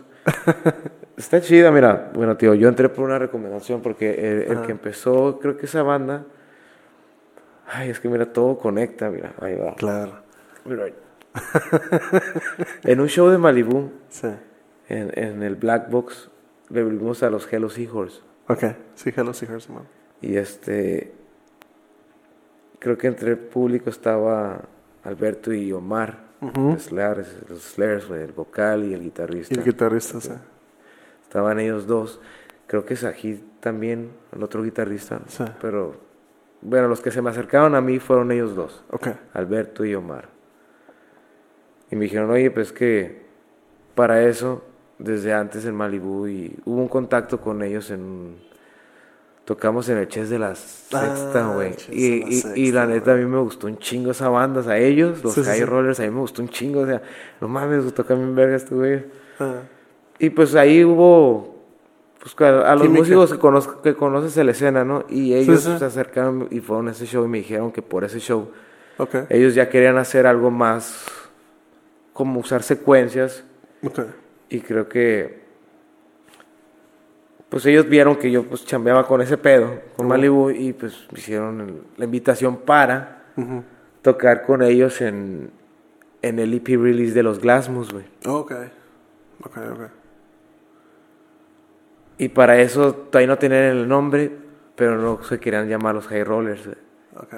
está 1.18 1.42
chida. 1.42 1.72
Mira, 1.72 2.12
bueno, 2.14 2.38
tío, 2.38 2.54
yo 2.54 2.68
entré 2.70 2.90
por 2.90 3.06
una 3.06 3.20
recomendación 3.20 3.82
porque 3.82 4.46
el, 4.50 4.62
que 4.62 4.72
empezó, 4.72 5.40
creo 5.40 5.58
que 5.58 5.66
esa 5.66 5.84
banda. 5.84 6.26
Ay, 7.68 7.90
es 7.90 8.00
que 8.00 8.08
mira, 8.08 8.32
todo 8.32 8.58
conecta, 8.58 9.10
mira, 9.10 9.34
ahí 9.42 9.56
va. 9.56 9.76
Claro. 9.76 10.22
Mira, 10.66 10.86
en 12.84 13.00
un 13.00 13.08
show 13.08 13.30
de 13.30 13.38
Malibu, 13.38 13.92
sí. 14.10 14.30
en, 14.88 15.12
en 15.16 15.44
el 15.44 15.56
Black 15.56 15.90
Box, 15.90 16.32
le 16.70 16.84
vimos 16.84 17.24
a 17.24 17.30
los 17.30 17.52
Hello 17.52 17.70
Seahorse. 17.70 18.22
Ok, 18.48 18.64
sí, 18.96 19.12
Hello 19.16 19.34
Seahorse, 19.34 19.72
man. 19.72 19.84
Y 20.22 20.38
este, 20.38 21.14
creo 22.80 22.98
que 22.98 23.08
entre 23.08 23.32
el 23.32 23.38
público 23.38 23.90
estaba 23.90 24.62
Alberto 25.04 25.54
y 25.54 25.72
Omar, 25.72 26.28
los 26.42 26.84
Slares, 26.84 28.10
el 28.10 28.32
vocal 28.32 28.86
y 28.86 28.94
el 28.94 29.02
guitarrista. 29.02 29.56
Y 29.56 29.58
el 29.58 29.64
guitarrista, 29.64 30.22
sí. 30.22 30.32
Estaban 31.24 31.60
ellos 31.60 31.88
dos. 31.88 32.22
Creo 32.68 32.86
que 32.86 32.96
Sajid 32.96 33.38
también, 33.60 34.12
el 34.36 34.44
otro 34.44 34.64
guitarrista. 34.64 35.22
Sí. 35.28 35.46
Pero, 35.62 35.96
bueno, 36.62 36.88
los 36.88 37.02
que 37.02 37.12
se 37.12 37.22
me 37.22 37.30
acercaron 37.30 37.76
a 37.76 37.82
mí 37.82 38.00
fueron 38.00 38.32
ellos 38.32 38.56
dos. 38.56 38.84
Okay. 38.90 39.14
Alberto 39.34 39.84
y 39.86 39.96
Omar. 39.96 40.30
Y 41.90 41.96
me 41.96 42.04
dijeron, 42.04 42.30
oye, 42.30 42.52
pues 42.52 42.72
que 42.72 43.26
para 43.96 44.24
eso, 44.24 44.64
desde 45.00 45.34
antes 45.34 45.66
en 45.66 45.76
Malibu, 45.76 46.28
y 46.28 46.60
hubo 46.66 46.82
un 46.82 46.88
contacto 46.88 47.40
con 47.40 47.64
ellos 47.64 47.90
en 47.92 48.36
tocamos 49.48 49.88
en 49.88 49.98
el 49.98 50.10
Chess 50.10 50.30
de 50.30 50.40
la 50.40 50.56
Sexta, 50.56 51.32
ah, 51.36 51.54
güey. 51.54 51.74
y, 51.90 52.44
y, 52.54 52.72
la 52.74 52.86
neta, 52.86 53.14
a 53.14 53.16
mí 53.16 53.24
me 53.24 53.40
gustó 53.40 53.68
un 53.68 53.78
chingo 53.78 54.12
esa 54.12 54.28
banda. 54.28 54.60
O 54.60 54.64
sea, 54.64 54.78
ellos, 54.78 55.24
los 55.24 55.36
High 55.36 55.64
Rollers, 55.64 56.02
a 56.02 56.04
mí 56.04 56.10
me 56.10 56.20
gustó 56.20 56.42
un 56.42 56.50
chingo. 56.50 56.82
O 56.82 56.86
sea, 56.86 57.02
no 57.40 57.48
mames, 57.48 57.86
gustó 57.86 58.04
también 58.04 58.36
verga 58.36 58.58
este 58.58 58.76
güey. 58.76 59.06
Ah. 59.40 59.62
Y 60.20 60.32
pues 60.32 60.54
ahí 60.54 60.84
hubo. 60.84 61.56
Pues 62.20 62.36
a, 62.42 62.76
los 62.76 62.90
músicos 62.90 63.32
que, 63.32 63.40
conozco, 63.40 63.82
que 63.82 63.96
conoces 63.96 64.36
la 64.44 64.52
escena, 64.52 64.84
¿no? 64.84 65.06
Y 65.08 65.34
ellos 65.34 65.62
se 65.62 65.86
acercaron 65.86 66.50
y 66.52 66.60
fueron 66.60 66.90
a 66.90 66.92
ese 66.92 67.06
show 67.06 67.24
y 67.24 67.30
me 67.30 67.38
dijeron 67.38 67.72
que 67.72 67.82
por 67.82 68.04
ese 68.04 68.20
show. 68.20 68.52
Ellos 69.30 69.56
ya 69.56 69.70
querían 69.70 69.98
hacer 69.98 70.28
algo 70.28 70.52
más. 70.52 71.06
Como 72.12 72.42
usar 72.42 72.64
secuencias. 72.64 73.46
Y 74.50 74.60
creo 74.60 74.90
que 74.90 75.47
pues 77.50 77.66
ellos 77.66 77.88
vieron 77.88 78.18
que 78.18 78.30
yo 78.30 78.44
pues 78.44 78.66
chambeaba 78.66 79.08
con 79.08 79.22
ese 79.22 79.38
pedo, 79.38 79.82
con 79.96 80.08
Malibu, 80.08 80.50
y 80.50 80.74
pues 80.74 81.08
me 81.12 81.20
hicieron 81.20 81.84
la 81.96 82.06
invitación 82.06 82.58
para 82.58 83.24
tocar 84.02 84.44
con 84.44 84.62
ellos 84.62 85.02
en, 85.02 85.52
en 86.22 86.40
el 86.40 86.54
EP 86.54 86.68
release 86.68 87.14
de 87.14 87.24
los 87.24 87.40
Glasmus, 87.40 87.92
güey. 87.92 88.06
ok, 88.26 88.52
ok, 89.44 89.58
ok. 89.74 89.82
Y 92.20 92.30
para 92.30 92.60
eso 92.60 92.94
todavía 92.94 93.28
no 93.28 93.38
tenían 93.38 93.64
el 93.64 93.88
nombre, 93.88 94.32
pero 94.76 94.98
no 94.98 95.24
se 95.24 95.40
querían 95.40 95.70
llamar 95.70 95.96
los 95.96 96.08
High 96.08 96.24
Rollers. 96.24 96.70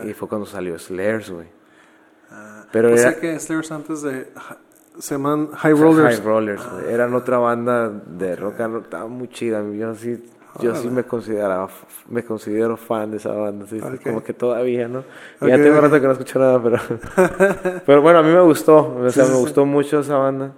Y 0.04 0.14
fue 0.14 0.28
cuando 0.28 0.46
salió 0.46 0.78
Slares, 0.80 1.30
güey. 1.30 1.48
Ah, 2.32 2.66
pero 2.72 2.90
era... 2.90 3.16
que 3.16 3.38
Slares 3.40 3.72
antes 3.72 4.02
de 4.02 4.28
se 5.00 5.16
llaman 5.16 5.50
High 5.52 5.74
Rollers. 5.74 6.16
High 6.16 6.26
Rollers, 6.26 6.62
Eran 6.90 7.14
otra 7.14 7.38
banda 7.38 7.90
de 7.90 8.36
rock 8.36 8.60
and 8.60 8.74
roll, 8.74 8.84
estaba 8.84 9.08
muy 9.08 9.30
chida. 9.30 9.64
Yo 9.72 9.96
sí, 9.96 10.22
yo 10.60 10.76
sí 10.76 10.90
me 10.90 11.04
consideraba, 11.04 11.70
me 12.10 12.24
considero 12.24 12.76
fan 12.76 13.12
de 13.12 13.18
esa 13.18 13.32
banda, 13.32 13.66
como 14.04 14.24
que 14.24 14.34
todavía, 14.34 14.88
¿no? 14.88 15.04
Ya 15.42 15.56
tengo 15.56 15.80
rato 15.80 16.00
que 16.02 16.06
no 16.06 16.12
escucho 16.12 16.40
nada, 16.40 16.62
pero, 16.62 16.78
pero 17.86 18.02
bueno, 18.02 18.20
a 18.20 18.24
mí 18.24 18.32
me 18.32 18.42
gustó, 18.42 18.96
o 18.96 19.10
sea, 19.10 19.26
me 19.26 19.36
gustó 19.36 19.66
mucho 19.66 20.02
esa 20.02 20.18
banda. 20.18 20.54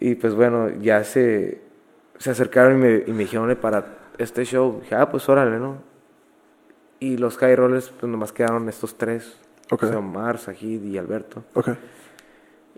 Y 0.00 0.14
pues 0.16 0.34
bueno, 0.34 0.70
ya 0.80 1.04
se, 1.04 1.60
se 2.18 2.30
acercaron 2.30 2.78
y 2.78 2.80
me, 2.80 3.04
y 3.06 3.12
me 3.12 3.20
dijeron 3.20 3.54
para 3.56 3.98
este 4.18 4.44
show, 4.44 4.80
dije, 4.80 4.94
ah, 4.94 5.08
pues 5.10 5.28
órale, 5.28 5.58
¿no? 5.58 5.76
Y 6.98 7.16
los 7.16 7.36
High 7.36 7.56
Rollers, 7.56 7.90
pues 7.90 8.10
nomás 8.10 8.32
quedaron 8.32 8.68
estos 8.68 8.96
tres, 8.96 9.36
okay. 9.70 9.88
o 9.88 9.92
sea, 9.92 9.98
Omar, 9.98 10.38
Sajid 10.38 10.82
y 10.84 10.98
Alberto. 10.98 11.44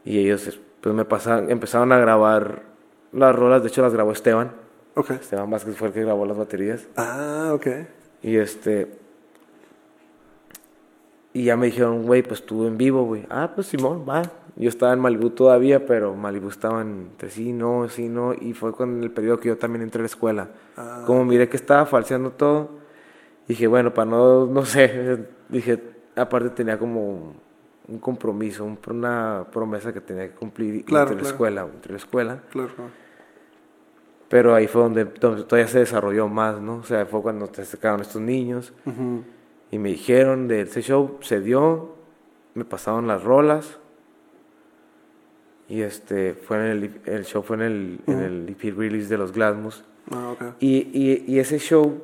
Y 0.04 0.18
ellos 0.18 0.58
pues 0.84 0.94
me 0.94 1.06
pasaron, 1.06 1.50
empezaron 1.50 1.92
a 1.92 1.98
grabar 1.98 2.64
las 3.10 3.34
rolas, 3.34 3.62
de 3.62 3.68
hecho 3.68 3.80
las 3.80 3.94
grabó 3.94 4.12
Esteban. 4.12 4.52
Okay. 4.94 5.16
Esteban 5.16 5.48
Vázquez 5.48 5.78
fue 5.78 5.88
el 5.88 5.94
que 5.94 6.02
grabó 6.02 6.26
las 6.26 6.36
baterías. 6.36 6.86
Ah, 6.96 7.52
ok. 7.54 7.66
Y 8.22 8.36
este... 8.36 8.98
Y 11.32 11.44
ya 11.44 11.56
me 11.56 11.66
dijeron, 11.66 12.04
güey, 12.04 12.22
pues 12.22 12.44
tú 12.44 12.66
en 12.66 12.76
vivo, 12.76 13.02
güey. 13.04 13.24
Ah, 13.30 13.52
pues 13.54 13.68
Simón, 13.68 14.04
va. 14.06 14.30
Yo 14.56 14.68
estaba 14.68 14.92
en 14.92 15.00
Malibu 15.00 15.30
todavía, 15.30 15.86
pero 15.86 16.14
Malibu 16.14 16.50
estaba 16.50 16.82
entre 16.82 17.30
sí, 17.30 17.54
no, 17.54 17.88
sí, 17.88 18.10
no. 18.10 18.34
Y 18.34 18.52
fue 18.52 18.72
con 18.72 19.02
el 19.02 19.10
periodo 19.10 19.40
que 19.40 19.48
yo 19.48 19.56
también 19.56 19.80
entré 19.80 20.00
a 20.00 20.02
la 20.02 20.06
escuela. 20.08 20.48
Ah. 20.76 21.04
Como 21.06 21.24
miré 21.24 21.48
que 21.48 21.56
estaba 21.56 21.86
falseando 21.86 22.32
todo, 22.32 22.68
dije, 23.48 23.66
bueno, 23.68 23.94
para 23.94 24.10
no, 24.10 24.44
no 24.44 24.66
sé, 24.66 25.28
dije, 25.48 25.82
aparte 26.14 26.50
tenía 26.50 26.78
como 26.78 27.42
un 27.88 27.98
compromiso, 27.98 28.64
una 28.64 29.46
promesa 29.52 29.92
que 29.92 30.00
tenía 30.00 30.28
que 30.28 30.34
cumplir 30.34 30.76
entre, 30.76 31.16
La 31.16 31.22
escuela, 31.22 31.62
entre 31.62 31.92
la 31.92 31.98
escuela. 31.98 32.42
Claro. 32.50 32.72
Pero 34.28 34.54
ahí 34.54 34.66
fue 34.66 34.82
donde, 34.82 35.04
todavía 35.04 35.68
se 35.68 35.80
desarrolló 35.80 36.28
más, 36.28 36.60
¿no? 36.60 36.76
O 36.76 36.82
sea, 36.82 37.04
fue 37.06 37.20
cuando 37.22 37.46
te 37.48 37.62
acercaron 37.62 38.00
estos 38.00 38.20
niños 38.20 38.72
y 39.70 39.78
me 39.78 39.90
dijeron 39.90 40.48
de 40.48 40.62
ese 40.62 40.82
show, 40.82 41.18
se 41.20 41.40
dio, 41.40 41.94
me 42.54 42.64
pasaron 42.64 43.06
las 43.06 43.22
rolas 43.22 43.78
y 45.68 45.82
este 45.82 46.34
fue 46.34 46.56
en 46.56 46.62
el, 46.64 47.00
el 47.04 47.24
show 47.24 47.42
fue 47.42 47.56
en 47.56 47.62
el, 47.62 48.00
en 48.06 48.20
el 48.20 48.48
EP 48.48 48.76
release 48.76 49.08
de 49.08 49.18
los 49.18 49.32
Glasmus. 49.32 49.84
Ah, 50.10 50.32
okay. 50.32 50.48
y, 50.60 50.76
y, 50.92 51.24
y, 51.26 51.38
ese 51.38 51.58
show 51.58 52.02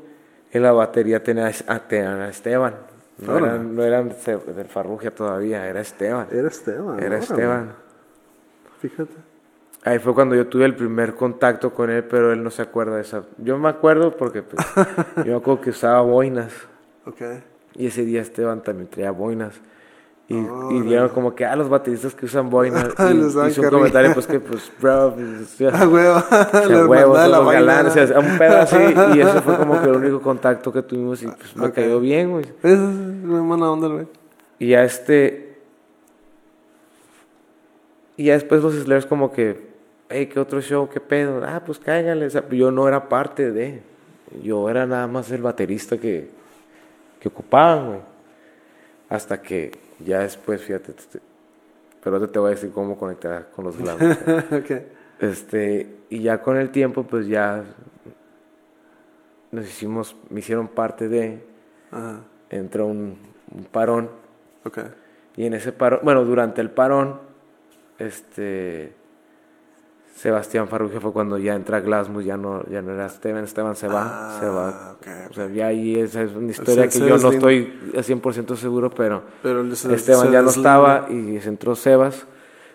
en 0.53 0.63
la 0.63 0.73
batería 0.73 1.23
tenía 1.23 1.47
a 1.47 2.29
Esteban. 2.29 2.90
No, 3.27 3.39
eran, 3.39 3.75
no 3.75 3.83
eran 3.83 4.09
del 4.09 4.67
Farrugia 4.67 5.15
todavía, 5.15 5.67
era 5.67 5.81
Esteban. 5.81 6.27
Era 6.31 6.49
Esteban. 6.49 7.01
Era 7.01 7.19
Esteban. 7.19 7.73
Fíjate. 8.81 9.15
Ahí 9.83 9.99
fue 9.99 10.15
cuando 10.15 10.35
yo 10.35 10.47
tuve 10.47 10.67
el 10.67 10.75
primer 10.75 11.15
contacto 11.15 11.73
con 11.73 11.91
él, 11.91 12.05
pero 12.05 12.33
él 12.33 12.43
no 12.43 12.51
se 12.51 12.63
acuerda 12.63 12.97
de 12.97 13.03
esa. 13.03 13.25
Yo 13.39 13.59
me 13.59 13.69
acuerdo 13.69 14.17
porque 14.17 14.43
pues, 14.43 14.65
yo 15.17 15.33
me 15.33 15.37
acuerdo 15.37 15.61
que 15.63 15.71
usaba 15.71 16.03
boinas. 16.03 16.53
Okay. 17.07 17.43
Y 17.75 17.87
ese 17.87 18.05
día 18.05 18.21
Esteban 18.21 18.63
también 18.63 18.89
traía 18.89 19.11
boinas. 19.11 19.61
Y, 20.31 20.37
y 20.37 20.81
dieron 20.83 21.09
como 21.09 21.35
que, 21.35 21.45
ah, 21.45 21.57
los 21.57 21.69
bateristas 21.69 22.15
que 22.15 22.27
usan 22.27 22.51
boina. 22.51 22.89
y 23.13 23.49
hizo 23.49 23.63
un 23.63 23.69
comentario, 23.69 24.15
pues 24.15 24.29
que, 24.29 24.39
pues, 24.39 24.71
bro, 24.81 25.13
pues, 25.13 25.61
a 25.75 25.89
huevo, 25.89 26.23
a 26.33 26.87
huevo, 26.87 27.17
los 27.17 27.53
galanes, 27.53 27.97
o 27.97 28.07
sea, 28.07 28.21
un 28.21 28.39
pedo 28.39 28.59
así. 28.59 28.77
y 29.17 29.21
eso 29.21 29.43
fue 29.43 29.57
como 29.57 29.83
que 29.83 29.89
el 29.89 29.97
único 29.97 30.21
contacto 30.23 30.73
que 30.73 30.83
tuvimos 30.83 31.21
y 31.25 31.27
pues 31.27 31.57
me 31.57 31.73
cayó 31.73 31.99
bien, 31.99 32.31
güey. 32.31 32.45
Es 32.63 32.79
muy 32.79 33.41
buena 33.41 33.73
onda, 33.73 33.89
güey. 33.89 34.07
Y 34.61 34.69
ya 34.69 34.85
este. 34.85 35.59
Y 38.17 38.27
ya 38.27 38.35
después 38.35 38.63
los 38.63 38.75
Slayers 38.75 39.07
como 39.07 39.33
que, 39.33 39.61
hey, 40.11 40.27
¿qué 40.33 40.39
otro 40.39 40.61
show? 40.61 40.89
¿Qué 40.89 41.01
pedo? 41.01 41.43
Ah, 41.45 41.61
pues 41.67 41.81
cáiganle. 41.81 42.27
O 42.27 42.31
sea, 42.31 42.49
yo 42.51 42.71
no 42.71 42.87
era 42.87 43.09
parte 43.09 43.51
de. 43.51 43.83
Yo 44.45 44.71
era 44.71 44.87
nada 44.87 45.09
más 45.09 45.29
el 45.33 45.43
baterista 45.43 45.99
que, 45.99 46.31
que 47.19 47.27
ocupaban, 47.27 47.87
güey. 47.89 48.01
Hasta 49.09 49.43
que 49.43 49.90
ya 50.05 50.21
después, 50.21 50.63
fíjate, 50.63 50.95
pero 52.03 52.29
te 52.29 52.39
voy 52.39 52.49
a 52.49 52.55
decir 52.55 52.71
cómo 52.71 52.97
conectar 52.99 53.51
con 53.51 53.65
los 53.65 53.77
blancos. 53.77 54.17
okay. 54.53 54.87
Este, 55.21 55.99
y 56.09 56.23
ya 56.23 56.41
con 56.41 56.57
el 56.57 56.71
tiempo, 56.71 57.05
pues 57.05 57.27
ya 57.27 57.65
nos 59.51 59.67
hicimos, 59.67 60.17
me 60.31 60.41
hicieron 60.41 60.69
parte 60.69 61.09
de, 61.09 61.45
entró 62.49 62.87
un, 62.87 63.19
un, 63.55 63.65
parón. 63.65 64.11
Okay. 64.65 64.85
Y 65.37 65.47
en 65.47 65.55
ese 65.55 65.73
parón, 65.73 66.01
bueno, 66.03 66.25
durante 66.25 66.61
el 66.61 66.71
parón, 66.71 67.21
este, 67.99 68.95
Sebastián 70.15 70.69
Farrugia 70.69 71.01
fue 71.01 71.13
cuando 71.13 71.39
ya 71.39 71.55
entra 71.55 71.81
Glasmus, 71.81 72.25
ya 72.25 72.37
no, 72.37 72.65
ya 72.67 72.83
no 72.83 72.93
era 72.93 73.07
Esteban, 73.07 73.45
Esteban 73.45 73.75
se 73.75 73.89
va, 73.89 74.39
se 74.39 74.47
va. 74.47 74.69
Ah, 74.69 74.97
o 75.31 75.33
sea, 75.33 75.49
ya 75.49 75.69
ahí 75.69 75.99
esa 75.99 76.23
es 76.23 76.33
una 76.33 76.51
historia 76.51 76.89
que 76.89 76.99
yo 76.99 77.17
no 77.17 77.31
estoy 77.31 77.93
a 77.95 78.01
100% 78.01 78.57
seguro, 78.57 78.91
pero, 78.91 79.23
Esteban 79.43 80.31
ya 80.31 80.43
no 80.43 80.51
estaba 80.51 81.07
y 81.09 81.37
entró 81.37 81.75
Sebas. 81.75 82.27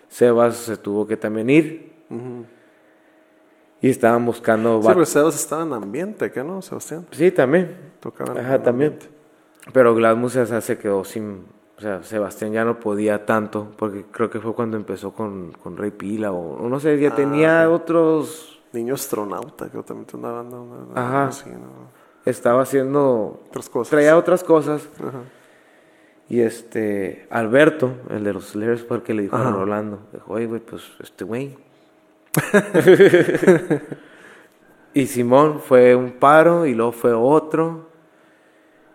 Sebas 0.08 0.56
se 0.56 0.76
tuvo 0.76 1.06
que 1.06 1.16
también 1.16 1.50
ir. 1.50 1.92
Y 3.80 3.90
estaban 3.90 4.24
buscando... 4.24 4.80
Sí, 4.82 4.88
pero 4.88 5.06
Sebas 5.06 5.36
estaba 5.36 5.62
en 5.62 5.72
ambiente, 5.72 6.32
¿qué 6.32 6.42
no, 6.42 6.62
Sebastián? 6.62 7.06
Sí, 7.12 7.30
también. 7.30 7.76
Tocaban 8.00 8.38
Ajá, 8.38 8.62
también. 8.62 8.98
Pero 9.72 9.94
Glasmus 9.94 10.32
se 10.32 10.78
quedó 10.78 11.04
sin, 11.04 11.44
o 11.76 11.80
sea, 11.80 12.02
Sebastián 12.02 12.52
ya 12.52 12.64
no 12.64 12.80
podía 12.80 13.26
tanto, 13.26 13.68
porque 13.76 14.06
creo 14.10 14.30
que 14.30 14.40
fue 14.40 14.54
cuando 14.54 14.76
empezó 14.76 15.12
con, 15.12 15.52
con 15.52 15.76
Rey 15.76 15.90
Pila, 15.90 16.32
o, 16.32 16.68
no 16.68 16.80
sé, 16.80 16.98
ya 16.98 17.10
ah, 17.10 17.14
tenía 17.14 17.70
otros... 17.70 18.62
Niño 18.72 18.94
astronauta, 18.94 19.70
que 19.70 19.82
también 19.82 20.06
andaba 20.12 20.64
Ajá. 20.94 21.30
Estaba 22.24 22.62
haciendo... 22.62 23.42
Otras 23.48 23.68
cosas. 23.70 23.90
Traía 23.90 24.16
otras 24.16 24.42
cosas. 24.42 24.88
Ajá. 24.98 25.20
Y 26.28 26.40
este, 26.40 27.26
Alberto, 27.30 27.92
el 28.10 28.24
de 28.24 28.32
los 28.32 28.48
Slayers, 28.48 28.82
fue 28.82 28.96
el 28.96 29.02
que 29.02 29.14
le 29.14 29.22
dijo 29.22 29.36
a 29.36 29.50
Rolando, 29.50 30.00
dijo, 30.12 30.32
oye, 30.32 30.46
güey, 30.46 30.60
pues, 30.60 30.82
este 31.00 31.24
güey. 31.24 31.56
y 34.94 35.06
Simón 35.06 35.60
fue 35.60 35.94
un 35.94 36.12
paro, 36.12 36.66
y 36.66 36.74
luego 36.74 36.92
fue 36.92 37.12
otro. 37.12 37.85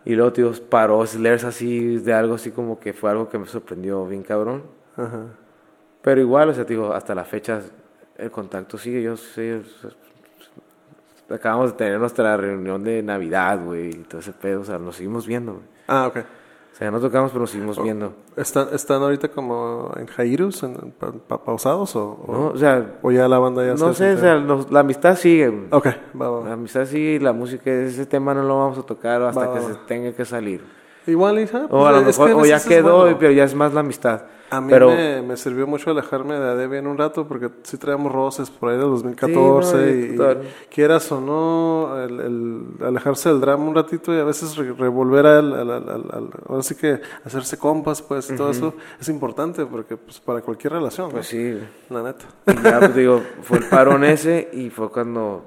Y 0.04 0.16
luego, 0.16 0.34
tío, 0.34 0.52
paró 0.70 1.06
Slers 1.06 1.44
así 1.44 1.98
de 1.98 2.14
algo 2.14 2.36
así 2.36 2.52
como 2.52 2.80
que 2.80 2.94
fue 2.94 3.12
algo 3.12 3.30
que 3.30 3.38
me 3.38 3.46
sorprendió 3.46 4.06
bien 4.08 4.24
cabrón. 4.24 4.64
Ajá. 4.98 5.26
Pero 6.02 6.22
igual, 6.22 6.50
o 6.50 6.54
sea, 6.54 6.64
digo, 6.64 6.94
hasta 6.94 7.14
la 7.14 7.24
fecha 7.24 7.62
el 8.18 8.32
contacto 8.32 8.78
sigue. 8.78 9.02
Yo 9.02 9.16
sé, 9.18 9.62
acabamos 11.30 11.72
de 11.72 11.78
tener 11.78 12.00
nuestra 12.00 12.36
reunión 12.38 12.84
de 12.84 13.04
Navidad, 13.04 13.64
güey, 13.64 13.90
y 13.90 14.04
todo 14.04 14.22
ese 14.22 14.34
pedo, 14.34 14.62
o 14.62 14.66
sea, 14.66 14.80
nos 14.80 14.96
seguimos 14.96 15.28
viendo, 15.28 15.54
güey. 15.54 15.66
Ah, 15.88 16.08
ok. 16.08 16.18
O 16.82 16.84
sea, 16.84 16.90
no 16.90 17.00
tocamos, 17.00 17.30
pero 17.30 17.42
nos 17.42 17.52
seguimos 17.52 17.78
oh, 17.78 17.84
viendo. 17.84 18.12
¿Están, 18.36 18.70
¿Están 18.74 19.04
ahorita 19.04 19.28
como 19.28 19.92
en 19.98 20.08
Jairus, 20.08 20.64
en, 20.64 20.92
pausados? 21.28 21.96
O, 21.96 22.26
no, 22.28 22.48
o 22.48 22.58
sea... 22.58 22.98
¿O 23.04 23.12
ya 23.12 23.28
la 23.28 23.38
banda 23.38 23.64
ya 23.64 23.76
No 23.76 23.94
sé, 23.94 24.14
o 24.14 24.18
sea, 24.18 24.36
la 24.38 24.80
amistad 24.80 25.16
sigue. 25.16 25.68
Ok, 25.70 25.86
va, 26.20 26.30
va. 26.32 26.48
La 26.48 26.54
amistad 26.54 26.86
sigue 26.86 27.12
y 27.12 27.20
la 27.20 27.34
música, 27.34 27.70
ese 27.72 28.08
tema 28.08 28.34
no 28.34 28.42
lo 28.42 28.58
vamos 28.58 28.80
a 28.80 28.82
tocar 28.82 29.22
hasta 29.22 29.54
que 29.54 29.62
se 29.62 29.76
tenga 29.86 30.12
que 30.14 30.26
salir. 30.26 30.64
Igual, 31.08 31.40
hija. 31.40 31.68
o 31.70 31.86
a 31.86 31.92
lo 31.92 32.04
pues, 32.04 32.20
mejor, 32.20 32.44
o 32.44 32.46
ya 32.46 32.64
quedó, 32.64 33.18
pero 33.18 33.32
ya 33.32 33.44
es 33.44 33.56
más 33.56 33.74
la 33.74 33.80
amistad. 33.80 34.24
A 34.52 34.60
mí 34.60 34.74
me, 34.74 35.22
me, 35.22 35.38
sirvió 35.38 35.66
mucho 35.66 35.92
alejarme 35.92 36.38
de 36.38 36.50
Adebia 36.50 36.80
en 36.80 36.88
un 36.88 36.98
rato 36.98 37.26
porque 37.26 37.50
sí 37.64 37.78
traíamos 37.78 38.12
roces 38.12 38.50
por 38.50 38.70
ahí 38.70 38.78
del 38.78 38.90
2014 38.90 39.92
y, 39.92 40.18
quieras 40.70 41.10
o 41.14 41.22
no, 41.22 41.98
el, 41.98 42.66
alejarse 42.86 43.30
del 43.30 43.40
drama 43.40 43.64
un 43.64 43.74
ratito 43.74 44.14
y 44.14 44.20
a 44.20 44.26
veces 44.26 44.58
revolver 44.58 45.26
al, 45.26 45.54
al, 45.54 45.72
al, 45.72 46.30
ahora 46.50 46.64
sí 46.64 46.76
que 46.76 47.00
hacerse 47.24 47.58
compas, 47.58 48.02
pues 48.02 48.28
todo 48.36 48.52
eso 48.52 48.74
es 49.00 49.08
importante 49.08 49.66
porque 49.66 49.96
pues 49.96 50.20
para 50.20 50.42
cualquier 50.42 50.74
relación. 50.74 51.12
Pues 51.12 51.28
sí. 51.28 51.58
La 51.90 52.04
neta. 52.04 52.26
ya, 52.62 52.80
pues 52.80 52.94
digo, 52.94 53.22
fue 53.44 53.60
el 53.60 53.70
parón 53.70 54.04
ese 54.04 54.50
y 54.52 54.70
fue 54.70 54.92
cuando 54.92 55.46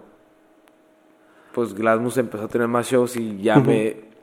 pues 1.53 1.75
Glasmus 1.75 2.17
empezó 2.17 2.45
a 2.45 2.49
tener 2.49 2.69
más 2.69 2.87
shows 2.87 3.17
y 3.17 3.43
ya 3.43 3.57
me, 3.57 4.14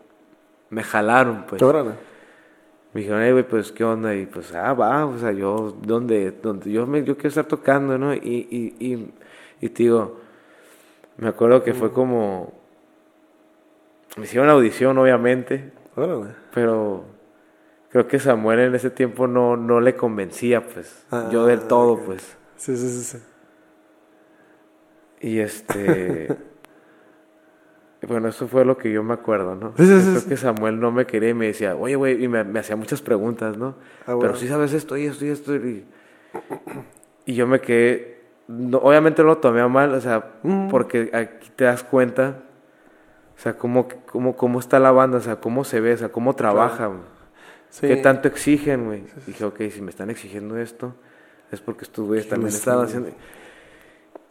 me 0.72 0.82
jalaron, 0.82 1.46
pues. 1.48 1.62
Órale 1.62 1.92
me 2.94 3.02
dijeron, 3.02 3.22
hey, 3.24 3.32
güey, 3.32 3.48
pues, 3.48 3.72
¿qué 3.72 3.84
onda? 3.84 4.14
Y 4.16 4.26
pues, 4.26 4.54
ah, 4.54 4.74
va, 4.74 5.06
o 5.06 5.18
sea, 5.18 5.32
yo, 5.32 5.78
¿dónde? 5.82 6.32
donde 6.32 6.72
yo, 6.72 6.86
me, 6.86 7.04
yo 7.04 7.16
quiero 7.16 7.30
estar 7.30 7.46
tocando, 7.46 7.98
¿no? 7.98 8.14
Y, 8.14 8.20
y, 8.20 8.76
y, 8.80 9.14
y 9.62 9.70
te 9.70 9.84
digo, 9.84 10.20
me 11.18 11.30
acuerdo 11.30 11.64
que 11.64 11.74
fue 11.74 11.88
mm. 11.90 11.94
como, 11.94 12.54
me 14.18 14.26
hicieron 14.26 14.50
audición, 14.50 14.98
obviamente, 14.98 15.72
pero 16.54 17.06
creo 17.90 18.08
que 18.08 18.20
Samuel 18.20 18.60
en 18.60 18.76
ese 18.76 18.90
tiempo 18.90 19.26
no, 19.26 19.56
no 19.56 19.80
le 19.80 19.96
convencía, 19.96 20.68
pues, 20.68 21.06
yo 21.32 21.46
del 21.46 21.62
ah, 21.64 21.68
todo, 21.70 21.98
pues. 21.98 22.38
Sí, 22.58 22.76
sí, 22.76 22.90
sí, 22.90 23.04
sí. 23.04 23.18
Y 25.22 25.40
este... 25.40 26.38
Bueno, 28.08 28.30
eso 28.30 28.48
fue 28.48 28.66
lo 28.66 28.78
que 28.78 28.92
yo 28.92 29.04
me 29.04 29.14
acuerdo, 29.14 29.56
¿no? 29.56 29.74
creo 29.74 30.26
que 30.28 30.36
Samuel 30.36 30.80
no 30.80 30.92
me 30.92 31.06
quería 31.06 31.30
y 31.30 31.34
me 31.34 31.48
decía, 31.48 31.76
oye, 31.76 31.96
güey, 31.96 32.24
y 32.24 32.28
me, 32.28 32.60
hacía 32.60 32.76
muchas 32.76 33.02
preguntas, 33.02 33.58
¿no? 33.58 33.76
Ah, 34.08 34.16
Pero 34.20 34.36
sí 34.36 34.48
sabes 34.48 34.74
esto 34.74 34.98
y 34.98 35.06
esto 35.06 35.26
y 35.26 35.30
esto. 35.30 35.56
Y, 35.56 35.86
y 37.26 37.34
yo 37.36 37.46
me 37.46 37.62
quedé, 37.62 38.22
obviamente 38.74 39.22
lo 39.22 39.38
tomé 39.38 39.62
a 39.62 39.68
mal, 39.68 39.94
o 39.94 40.02
sea, 40.02 40.32
mm. 40.42 40.70
porque 40.70 41.12
aquí 41.14 41.52
te 41.56 41.66
das 41.66 41.84
cuenta, 41.84 42.40
o 43.38 43.40
sea, 43.40 43.58
cómo, 43.58 43.88
cómo, 44.08 44.36
cómo 44.36 44.60
está 44.60 44.80
la 44.80 44.92
banda, 44.92 45.20
o 45.20 45.22
sea, 45.22 45.36
cómo 45.36 45.64
se 45.64 45.80
ve, 45.80 45.94
o 45.94 45.98
sea, 45.98 46.10
cómo 46.10 46.36
trabaja, 46.36 46.92
¿Qué 47.80 47.96
tanto 47.96 48.28
exigen, 48.28 48.86
güey? 48.86 49.04
Dije, 49.26 49.46
ok, 49.46 49.62
si 49.72 49.82
me 49.82 49.92
están 49.92 50.10
exigiendo 50.10 50.58
esto, 50.58 50.94
es 51.52 51.62
porque 51.62 51.86
estos 51.86 52.06
güeyes 52.06 52.28
también 52.28 52.50
están 52.50 52.82
haciendo... 52.82 53.12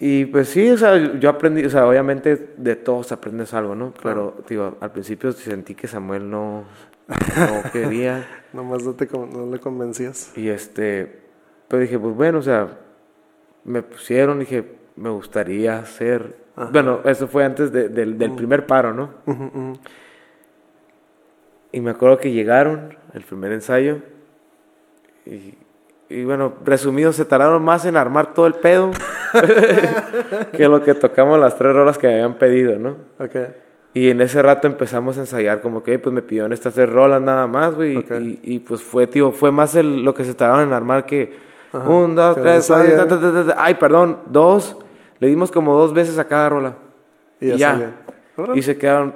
Y 0.02 0.24
pues 0.24 0.48
sí, 0.48 0.70
o 0.70 0.78
sea, 0.78 1.18
yo 1.18 1.28
aprendí, 1.28 1.62
o 1.62 1.68
sea, 1.68 1.86
obviamente 1.86 2.54
de 2.56 2.74
todos 2.74 3.12
aprendes 3.12 3.52
algo, 3.52 3.74
¿no? 3.74 3.92
Pero, 4.02 4.34
digo, 4.48 4.78
al 4.80 4.92
principio 4.92 5.30
sentí 5.32 5.74
que 5.74 5.86
Samuel 5.86 6.30
no, 6.30 6.64
no 7.36 7.70
quería. 7.70 8.26
Nomás 8.54 8.82
no, 8.82 8.94
te, 8.94 9.06
no 9.06 9.46
le 9.52 9.58
convencías. 9.58 10.32
Y 10.38 10.48
este, 10.48 11.20
pues 11.68 11.82
dije, 11.82 11.98
pues 11.98 12.16
bueno, 12.16 12.38
o 12.38 12.42
sea, 12.42 12.78
me 13.64 13.82
pusieron, 13.82 14.38
dije, 14.38 14.64
me 14.96 15.10
gustaría 15.10 15.78
hacer. 15.78 16.34
Bueno, 16.72 17.00
eso 17.04 17.28
fue 17.28 17.44
antes 17.44 17.70
del, 17.70 18.16
del 18.16 18.34
primer 18.34 18.66
paro, 18.66 18.94
¿no? 18.94 19.10
Y 21.72 21.80
me 21.80 21.90
acuerdo 21.90 22.16
que 22.16 22.32
llegaron, 22.32 22.96
el 23.12 23.22
primer 23.22 23.52
ensayo, 23.52 23.98
y 25.26 25.58
y 26.10 26.24
bueno, 26.24 26.54
resumido, 26.64 27.12
se 27.12 27.24
tardaron 27.24 27.64
más 27.64 27.84
en 27.86 27.96
armar 27.96 28.34
todo 28.34 28.46
el 28.46 28.54
pedo 28.54 28.90
que 30.52 30.68
lo 30.68 30.82
que 30.82 30.94
tocamos 30.94 31.38
las 31.38 31.56
tres 31.56 31.74
horas 31.74 31.96
que 31.98 32.08
habían 32.08 32.34
pedido, 32.34 32.78
¿no? 32.78 32.96
Okay. 33.18 33.46
Y 33.94 34.10
en 34.10 34.20
ese 34.20 34.42
rato 34.42 34.66
empezamos 34.66 35.16
a 35.16 35.20
ensayar 35.20 35.60
como 35.60 35.82
que, 35.82 35.98
pues 35.98 36.12
me 36.12 36.22
pidieron 36.22 36.52
estas 36.52 36.74
tres 36.74 36.90
rolas 36.90 37.22
nada 37.22 37.46
más, 37.46 37.74
güey. 37.74 37.98
Y, 37.98 38.40
y, 38.42 38.58
pues 38.58 38.82
fue, 38.82 39.06
tío, 39.06 39.32
fue 39.32 39.50
más 39.50 39.74
el, 39.74 40.04
lo 40.04 40.14
que 40.14 40.24
se 40.24 40.34
tardaron 40.34 40.68
en 40.68 40.72
armar 40.72 41.06
que 41.06 41.32
un, 41.72 42.14
dos, 42.16 42.36
tres, 42.36 42.70
ay, 43.56 43.74
perdón, 43.74 44.18
dos. 44.26 44.76
Le 45.20 45.28
dimos 45.28 45.50
como 45.50 45.76
dos 45.76 45.92
veces 45.92 46.18
a 46.18 46.26
cada 46.26 46.48
rola. 46.48 46.76
Y 47.40 47.56
ya. 47.56 47.92
Y 48.54 48.62
se 48.62 48.76
quedaron, 48.76 49.14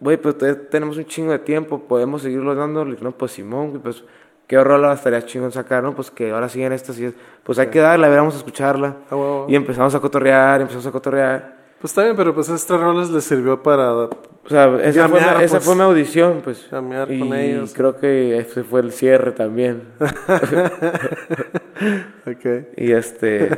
güey, 0.00 0.16
pues 0.16 0.36
tenemos 0.70 0.96
un 0.96 1.04
chingo 1.04 1.32
de 1.32 1.38
tiempo, 1.38 1.80
podemos 1.80 2.22
seguirlo 2.22 2.54
dando. 2.54 2.84
No, 2.84 3.12
pues 3.12 3.32
Simón, 3.32 3.80
pues 3.82 4.04
qué 4.46 4.62
rola 4.62 4.92
estaría 4.92 5.24
chingón 5.24 5.52
sacar, 5.52 5.82
¿no? 5.82 5.94
Pues 5.94 6.10
que 6.10 6.30
ahora 6.30 6.48
siguen 6.48 6.72
estas 6.72 6.98
y 6.98 7.14
pues 7.42 7.58
hay 7.58 7.68
que 7.68 7.80
darla, 7.80 8.08
vamos 8.08 8.34
a 8.34 8.38
escucharla. 8.38 8.96
Ah, 9.10 9.44
y 9.48 9.54
empezamos 9.54 9.94
a 9.94 10.00
cotorrear, 10.00 10.60
empezamos 10.60 10.86
a 10.86 10.92
cotorrear. 10.92 11.54
Pues 11.80 11.90
está 11.90 12.04
bien, 12.04 12.16
pero 12.16 12.34
pues 12.34 12.48
estas 12.48 12.80
rolas 12.80 13.10
les 13.10 13.24
sirvió 13.24 13.62
para... 13.62 13.92
O 13.92 14.48
sea, 14.48 14.76
esa, 14.82 15.08
fue, 15.08 15.44
esa 15.44 15.60
fue 15.60 15.74
mi 15.74 15.82
audición, 15.82 16.40
pues. 16.42 16.66
y 17.08 17.18
con 17.18 17.34
ellos. 17.34 17.72
creo 17.74 17.98
que 17.98 18.38
ese 18.38 18.62
fue 18.62 18.80
el 18.80 18.92
cierre 18.92 19.32
también. 19.32 19.88
ok. 22.26 22.46
Y 22.76 22.92
este... 22.92 23.50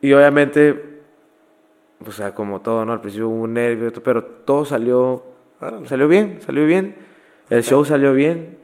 Y 0.00 0.12
obviamente, 0.12 1.00
o 2.06 2.12
sea, 2.12 2.34
como 2.34 2.60
todo, 2.60 2.84
¿no? 2.84 2.92
Al 2.92 3.00
principio 3.00 3.28
hubo 3.28 3.42
un 3.42 3.54
nervio, 3.54 3.92
pero 4.02 4.22
todo 4.22 4.64
salió... 4.64 5.24
Salió 5.86 6.08
bien, 6.08 6.40
salió 6.44 6.66
bien. 6.66 6.94
El 7.48 7.62
show 7.62 7.84
salió 7.86 8.12
bien 8.12 8.63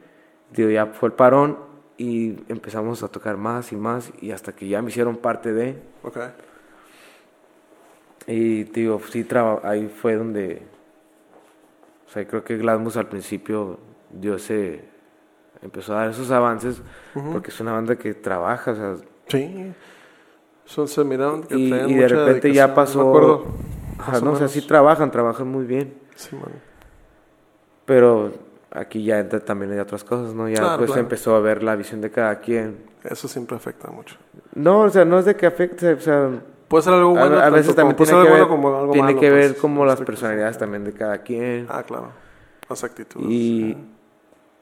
digo, 0.51 0.69
ya 0.69 0.87
fue 0.87 1.09
el 1.09 1.13
parón 1.13 1.57
y 1.97 2.35
empezamos 2.47 3.03
a 3.03 3.07
tocar 3.07 3.37
más 3.37 3.71
y 3.71 3.75
más 3.75 4.11
y 4.21 4.31
hasta 4.31 4.53
que 4.53 4.67
ya 4.67 4.81
me 4.81 4.89
hicieron 4.89 5.17
parte 5.17 5.53
de. 5.53 5.81
Ok. 6.03 6.17
Y 8.27 8.63
digo, 8.65 9.01
sí, 9.09 9.27
ahí 9.63 9.87
fue 9.87 10.15
donde, 10.15 10.61
o 12.07 12.09
sea, 12.11 12.27
creo 12.27 12.43
que 12.43 12.57
Glasmus 12.57 12.97
al 12.97 13.07
principio 13.07 13.79
dio 14.11 14.35
ese, 14.35 14.85
empezó 15.61 15.93
a 15.93 16.01
dar 16.01 16.11
esos 16.11 16.29
avances 16.29 16.81
porque 17.31 17.49
es 17.49 17.59
una 17.59 17.73
banda 17.73 17.95
que 17.95 18.13
trabaja, 18.13 18.71
o 18.71 18.75
sea. 18.75 18.95
Sí. 19.27 19.73
Son, 20.65 20.87
se 20.87 21.03
miraron 21.03 21.43
que 21.43 21.55
y, 21.55 21.73
y 21.73 21.93
de 21.95 22.07
repente 22.07 22.53
ya 22.53 22.73
pasó. 22.73 23.45
No, 24.11 24.21
no 24.21 24.31
o 24.31 24.35
sea, 24.35 24.47
sí 24.47 24.61
trabajan, 24.61 25.11
trabajan 25.11 25.47
muy 25.47 25.65
bien. 25.65 25.95
Sí, 26.15 26.35
man. 26.35 26.51
Pero 27.85 28.31
aquí 28.71 29.03
ya 29.03 29.19
entra 29.19 29.39
también 29.39 29.71
hay 29.71 29.79
otras 29.79 30.03
cosas, 30.03 30.33
¿no? 30.33 30.47
Ya 30.49 30.77
pues 30.77 30.95
empezó 30.95 31.35
a 31.35 31.39
ver 31.39 31.61
la 31.63 31.75
visión 31.75 32.01
de 32.01 32.09
cada 32.09 32.39
quien. 32.39 32.89
Eso 33.03 33.27
siempre 33.27 33.57
afecta 33.57 33.89
mucho. 33.91 34.15
No, 34.55 34.81
o 34.81 34.89
sea, 34.89 35.05
no 35.05 35.19
es 35.19 35.25
de 35.25 35.35
que 35.35 35.45
afecte, 35.45 35.93
o 35.93 35.99
sea... 35.99 36.29
Puede 36.67 36.83
ser 36.83 36.93
algo 36.93 37.09
bueno. 37.09 37.37
A, 37.37 37.49
veces 37.49 37.75
también 37.75 37.97
tiene 37.97 38.23
que 38.23 38.31
ver, 38.31 38.47
como 38.47 38.77
algo 38.77 38.93
tiene 38.93 39.17
que 39.17 39.29
ver 39.29 39.49
pues, 39.49 39.61
como 39.61 39.85
las 39.85 39.99
personalidades 39.99 40.57
también 40.57 40.85
de 40.85 40.93
cada 40.93 41.17
quien. 41.17 41.65
Ah, 41.67 41.83
claro. 41.83 42.13
Las 42.69 42.81
actitudes. 42.85 43.27
Y, 43.29 43.75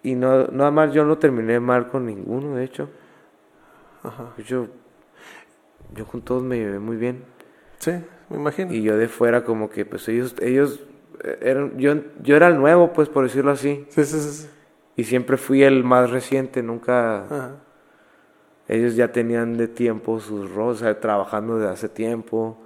y 0.02 0.16
no, 0.16 0.48
nada 0.48 0.72
más 0.72 0.92
yo 0.92 1.06
no 1.06 1.20
terminé 1.20 1.60
mal 1.60 1.88
con 1.90 2.08
ninguno, 2.08 2.56
de 2.56 2.64
hecho. 2.64 2.90
Ajá. 4.02 4.34
Yo, 4.44 4.66
yo 5.94 6.08
con 6.08 6.24
todos 6.24 6.42
me 6.42 6.58
llevé 6.58 6.80
muy 6.80 6.98
bien. 6.98 7.26
Sí, 7.78 7.92
me 8.30 8.38
imagino. 8.38 8.74
Y 8.74 8.82
yo 8.82 8.98
de 8.98 9.08
fuera 9.08 9.44
como 9.44 9.70
que 9.70 9.86
pues 9.86 10.08
ellos, 10.08 10.34
ellos 10.42 10.80
eran, 11.42 11.78
yo, 11.78 11.96
yo 12.22 12.36
era 12.36 12.48
el 12.48 12.58
nuevo, 12.58 12.94
pues 12.94 13.10
por 13.10 13.24
decirlo 13.24 13.52
así. 13.52 13.86
Sí, 13.90 14.06
sí, 14.06 14.20
sí. 14.20 14.50
Y 14.96 15.04
siempre 15.06 15.38
fui 15.38 15.64
el 15.64 15.84
más 15.84 16.10
reciente, 16.10 16.62
nunca... 16.62 17.56
Ellos 18.68 18.96
ya 18.96 19.12
tenían 19.12 19.58
de 19.58 19.68
tiempo 19.68 20.20
sus 20.20 20.54
roles, 20.54 20.84
trabajando 21.00 21.58
desde 21.58 21.72
hace 21.72 21.90
tiempo. 21.90 22.58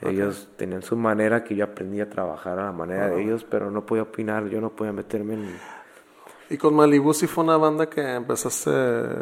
Ellos 0.00 0.48
tenían 0.56 0.82
su 0.82 0.96
manera 0.96 1.42
que 1.42 1.56
yo 1.56 1.64
aprendí 1.64 2.00
a 2.00 2.08
trabajar 2.08 2.58
a 2.58 2.66
la 2.66 2.72
manera 2.72 3.08
de 3.08 3.22
ellos, 3.22 3.44
pero 3.48 3.70
no 3.70 3.84
podía 3.84 4.04
opinar, 4.04 4.48
yo 4.48 4.60
no 4.60 4.70
podía 4.70 4.92
meterme 4.92 5.34
en... 5.34 5.56
¿Y 6.50 6.56
con 6.56 6.74
Malibu 6.74 7.14
sí 7.14 7.26
fue 7.26 7.44
una 7.44 7.56
banda 7.56 7.88
que 7.88 8.00
empezaste... 8.00 8.70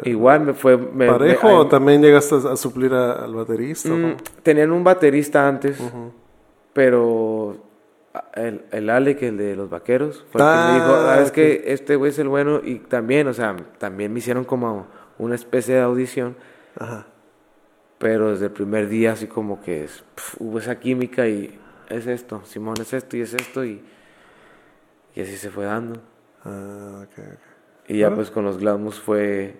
Igual 0.03 0.41
me 0.41 0.53
fue... 0.53 0.77
¿Parejo 0.77 1.47
o 1.47 1.67
también 1.67 2.01
llegaste 2.01 2.35
a, 2.35 2.55
suplir 2.55 2.93
al 2.93 3.33
baterista? 3.33 3.89
Mm, 3.89 4.17
tenían 4.43 4.71
un 4.71 4.83
baterista 4.83 5.47
antes, 5.47 5.79
pero 6.73 7.68
el, 8.33 8.65
el 8.71 8.89
Alec, 8.89 9.21
el 9.23 9.37
de 9.37 9.55
los 9.55 9.69
vaqueros, 9.69 10.25
fue 10.31 10.41
el 10.41 10.47
que 10.47 10.71
me 10.71 10.73
dijo, 10.75 10.95
ah, 10.95 11.19
es 11.21 11.31
que 11.31 11.63
este 11.67 11.95
güey 11.95 12.11
es 12.11 12.19
el 12.19 12.27
bueno 12.27 12.61
y 12.63 12.79
también, 12.79 13.27
o 13.27 13.33
sea, 13.33 13.55
también 13.77 14.13
me 14.13 14.19
hicieron 14.19 14.45
como 14.45 14.87
una 15.17 15.35
especie 15.35 15.75
de 15.75 15.81
audición. 15.81 16.35
Ajá. 16.77 17.07
Pero 17.97 18.31
desde 18.31 18.45
el 18.45 18.51
primer 18.51 18.87
día 18.87 19.11
así 19.11 19.27
como 19.27 19.61
que 19.61 19.87
hubo 20.39 20.59
esa 20.59 20.79
química 20.79 21.27
y 21.27 21.59
es 21.89 22.07
esto, 22.07 22.41
Simón 22.45 22.75
es 22.79 22.93
esto 22.93 23.17
y 23.17 23.21
es 23.21 23.33
esto 23.33 23.65
y, 23.65 23.81
y 25.15 25.21
así 25.21 25.35
se 25.35 25.49
fue 25.49 25.65
dando. 25.65 26.01
Ah, 26.45 27.05
okay, 27.05 27.33
Y 27.87 27.99
ya 27.99 28.13
pues 28.13 28.31
con 28.31 28.45
los 28.45 28.57
Glamus 28.57 28.99
fue, 28.99 29.57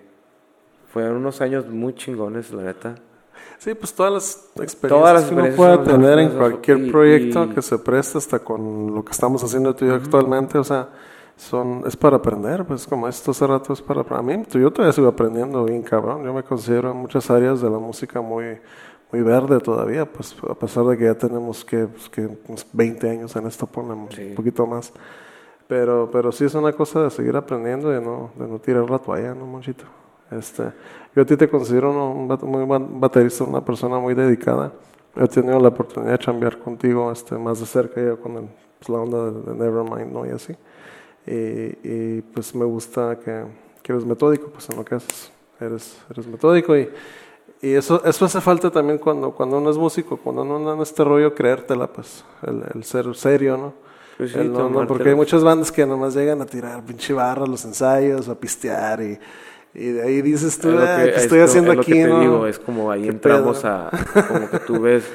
fueron 0.92 1.16
unos 1.18 1.40
años 1.42 1.68
muy 1.68 1.94
chingones, 1.94 2.50
la 2.52 2.62
neta. 2.62 2.94
Sí, 3.58 3.74
pues 3.74 3.92
todas 3.92 4.12
las 4.12 4.50
experiencias, 4.62 5.24
que 5.24 5.34
uno 5.34 5.56
puede 5.56 5.78
tener 5.78 6.18
en 6.18 6.30
cualquier 6.30 6.90
proyecto 6.90 7.48
que 7.50 7.60
se 7.60 7.78
preste, 7.78 8.18
hasta 8.18 8.38
con 8.38 8.94
lo 8.94 9.04
que 9.04 9.12
estamos 9.12 9.44
haciendo 9.44 9.74
tú 9.74 9.84
y 9.84 9.88
yo 9.88 9.94
actualmente, 9.94 10.56
o 10.56 10.64
sea, 10.64 10.88
son, 11.36 11.82
es 11.86 11.96
para 11.96 12.16
aprender, 12.16 12.64
pues 12.64 12.86
como 12.86 13.08
esto 13.08 13.30
hace 13.30 13.46
rato 13.46 13.72
es 13.72 13.82
para, 13.82 14.02
para 14.02 14.22
mí, 14.22 14.44
yo 14.52 14.70
todavía 14.70 14.92
sigo 14.92 15.08
aprendiendo 15.08 15.64
bien 15.64 15.82
cabrón, 15.82 16.24
yo 16.24 16.32
me 16.32 16.42
considero 16.42 16.90
en 16.90 16.96
muchas 16.96 17.30
áreas 17.30 17.60
de 17.60 17.68
la 17.68 17.78
música 17.78 18.20
muy, 18.20 18.58
muy 19.12 19.22
verde 19.22 19.58
todavía, 19.60 20.06
pues 20.06 20.36
a 20.48 20.54
pesar 20.54 20.84
de 20.84 20.96
que 20.96 21.04
ya 21.04 21.14
tenemos 21.14 21.64
que, 21.64 21.86
pues, 21.86 22.08
que 22.08 22.28
20 22.72 23.10
años 23.10 23.36
en 23.36 23.46
esto, 23.46 23.66
ponemos 23.66 24.16
un 24.16 24.34
poquito 24.34 24.66
más. 24.66 24.92
Pero, 25.66 26.08
pero 26.10 26.32
sí 26.32 26.44
es 26.44 26.54
una 26.54 26.72
cosa 26.72 27.04
de 27.04 27.10
seguir 27.10 27.36
aprendiendo 27.36 27.96
y 27.96 28.02
no, 28.02 28.32
de 28.36 28.48
no 28.48 28.58
tirar 28.58 28.90
la 28.90 28.98
toalla, 28.98 29.34
¿no, 29.34 29.46
Monchito? 29.46 29.84
Este, 30.30 30.72
yo 31.14 31.22
a 31.22 31.24
ti 31.24 31.36
te 31.36 31.48
considero 31.48 31.90
un, 31.90 32.26
muy 32.42 32.64
buen 32.64 33.00
baterista, 33.00 33.44
una 33.44 33.64
persona 33.64 33.98
muy 33.98 34.14
dedicada. 34.14 34.72
He 35.16 35.26
tenido 35.26 35.58
la 35.58 35.68
oportunidad 35.68 36.18
de 36.18 36.24
cambiar 36.24 36.58
contigo 36.58 37.10
este, 37.10 37.36
más 37.36 37.58
de 37.60 37.66
cerca 37.66 38.00
ya 38.00 38.16
con 38.16 38.48
pues, 38.78 38.88
la 38.88 38.98
onda 38.98 39.30
de, 39.30 39.54
Nevermind, 39.54 40.12
¿no? 40.12 40.26
Y 40.26 40.30
así. 40.30 40.54
Y, 41.26 42.22
pues 42.22 42.54
me 42.54 42.64
gusta 42.64 43.18
que, 43.18 43.44
que, 43.82 43.92
eres 43.92 44.04
metódico 44.04 44.48
pues 44.48 44.68
en 44.70 44.76
lo 44.76 44.84
que 44.84 44.94
haces. 44.94 45.32
Eres, 45.60 45.98
eres 46.10 46.26
metódico 46.26 46.76
y, 46.76 46.88
y 47.60 47.74
eso, 47.74 48.02
eso 48.04 48.24
hace 48.24 48.40
falta 48.40 48.70
también 48.70 48.98
cuando, 48.98 49.32
cuando 49.32 49.58
uno 49.58 49.70
es 49.70 49.76
músico, 49.76 50.16
cuando 50.16 50.42
uno 50.42 50.56
anda 50.56 50.74
en 50.74 50.80
este 50.80 51.04
rollo, 51.04 51.34
creértela, 51.34 51.86
pues, 51.88 52.24
el, 52.42 52.62
el 52.74 52.84
ser 52.84 53.14
serio, 53.14 53.56
¿no? 53.56 53.90
Pues 54.20 54.36
porque 54.86 55.08
hay 55.08 55.14
muchas 55.14 55.42
bandas 55.42 55.72
que 55.72 55.86
nomás 55.86 56.14
llegan 56.14 56.42
a 56.42 56.46
tirar 56.46 56.84
pinche 56.84 57.14
barra 57.14 57.46
los 57.46 57.64
ensayos, 57.64 58.28
a 58.28 58.34
pistear 58.34 59.00
y 59.00 59.18
y 59.72 59.92
de 59.92 60.02
ahí 60.02 60.20
dices 60.20 60.58
tú, 60.58 60.76
ah, 60.76 61.02
que, 61.04 61.10
estoy 61.10 61.40
haciendo 61.40 61.70
aquí? 61.72 61.92
Lo 61.92 61.96
que 61.96 62.12
te 62.14 62.20
digo, 62.20 62.46
es 62.46 62.58
como 62.58 62.90
ahí 62.90 63.06
entramos 63.06 63.64
a, 63.64 63.90
como 64.26 64.50
que 64.50 64.58
tú 64.58 64.80
ves, 64.80 65.08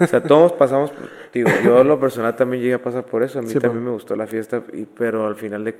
o 0.00 0.06
sea, 0.06 0.20
todos 0.20 0.52
pasamos, 0.52 0.92
digo, 1.32 1.48
yo 1.64 1.84
lo 1.84 2.00
personal 2.00 2.34
también 2.34 2.62
llegué 2.62 2.74
a 2.74 2.82
pasar 2.82 3.04
por 3.04 3.22
eso, 3.22 3.38
a 3.38 3.42
mí 3.42 3.54
también 3.54 3.84
me 3.84 3.92
gustó 3.92 4.16
la 4.16 4.26
fiesta, 4.26 4.62
y, 4.72 4.84
pero 4.84 5.26
al 5.26 5.36
final 5.36 5.64
de, 5.64 5.76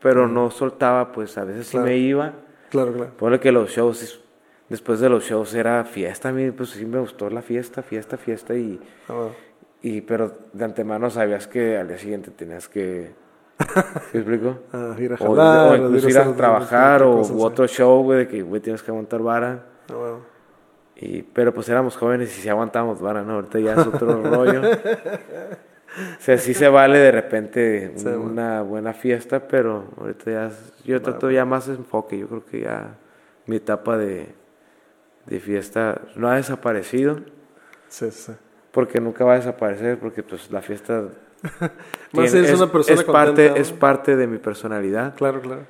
pero 0.00 0.28
no 0.28 0.52
soltaba, 0.52 1.10
pues 1.10 1.36
a 1.36 1.44
veces 1.44 1.66
sí 1.66 1.78
me 1.78 1.96
iba. 1.96 2.32
Claro, 2.70 2.92
claro. 2.92 3.10
Pone 3.16 3.40
que 3.40 3.50
los 3.50 3.70
shows, 3.70 4.20
después 4.68 5.00
de 5.00 5.08
los 5.08 5.24
shows 5.24 5.52
era 5.54 5.84
fiesta, 5.84 6.28
a 6.28 6.32
mí 6.32 6.52
pues 6.52 6.70
sí 6.70 6.86
me 6.86 7.00
gustó 7.00 7.28
la 7.28 7.42
fiesta, 7.42 7.82
fiesta, 7.82 8.16
fiesta, 8.16 8.54
y, 8.54 8.78
ah, 9.08 9.30
y 9.82 10.00
pero 10.02 10.32
de 10.52 10.64
antemano 10.64 11.10
sabías 11.10 11.48
que 11.48 11.76
al 11.76 11.88
día 11.88 11.98
siguiente 11.98 12.30
tenías 12.30 12.68
que 12.68 13.10
¿Me 14.12 14.20
explico? 14.20 14.58
Ah, 14.72 14.94
ir 14.98 15.12
a 15.12 15.16
jalar, 15.16 15.72
o, 15.72 15.76
incluso 15.76 16.08
ir 16.08 16.18
a, 16.18 16.32
trabajar 16.32 17.02
o 17.02 17.20
otro 17.42 17.66
show, 17.66 18.02
güey, 18.02 18.20
de 18.20 18.28
que, 18.28 18.42
güey, 18.42 18.60
tienes 18.60 18.82
que 18.82 18.90
aguantar 18.90 19.20
vara. 19.20 19.64
Ah, 19.90 20.18
y, 20.96 21.22
pero 21.22 21.52
pues 21.54 21.68
éramos 21.68 21.96
jóvenes 21.96 22.36
y 22.36 22.40
si 22.40 22.48
aguantábamos 22.48 23.00
vara, 23.00 23.22
¿no? 23.22 23.34
Ahorita 23.34 23.58
ya 23.58 23.72
es 23.74 23.86
otro 23.86 24.22
rollo. 24.22 24.62
O 24.62 26.20
sea, 26.20 26.38
sí 26.38 26.54
se 26.54 26.68
vale 26.68 26.98
de 26.98 27.10
repente 27.10 27.94
una 28.16 28.62
buena 28.62 28.92
fiesta, 28.92 29.46
pero 29.48 29.84
ahorita 29.98 30.30
ya, 30.30 30.50
yo 30.84 31.00
trato 31.02 31.30
ya 31.30 31.44
más 31.44 31.68
enfoque. 31.68 32.18
Yo 32.18 32.28
creo 32.28 32.44
que 32.44 32.60
ya 32.62 32.96
mi 33.46 33.56
etapa 33.56 33.96
de, 33.96 34.34
de 35.26 35.40
fiesta 35.40 36.00
no 36.14 36.28
ha 36.28 36.36
desaparecido. 36.36 37.20
Sí, 37.88 38.10
sí. 38.10 38.32
Porque 38.70 39.00
nunca 39.00 39.24
va 39.24 39.34
a 39.34 39.36
desaparecer, 39.36 39.98
porque 39.98 40.22
pues 40.22 40.50
la 40.50 40.60
fiesta 40.60 41.08
Más 42.12 42.34
es, 42.34 42.54
una 42.54 42.70
persona 42.72 43.00
es 43.00 43.04
parte, 43.04 43.60
es 43.60 43.72
parte 43.72 44.16
de 44.16 44.26
mi 44.26 44.38
personalidad. 44.38 45.14
Claro, 45.14 45.40
claro. 45.40 45.66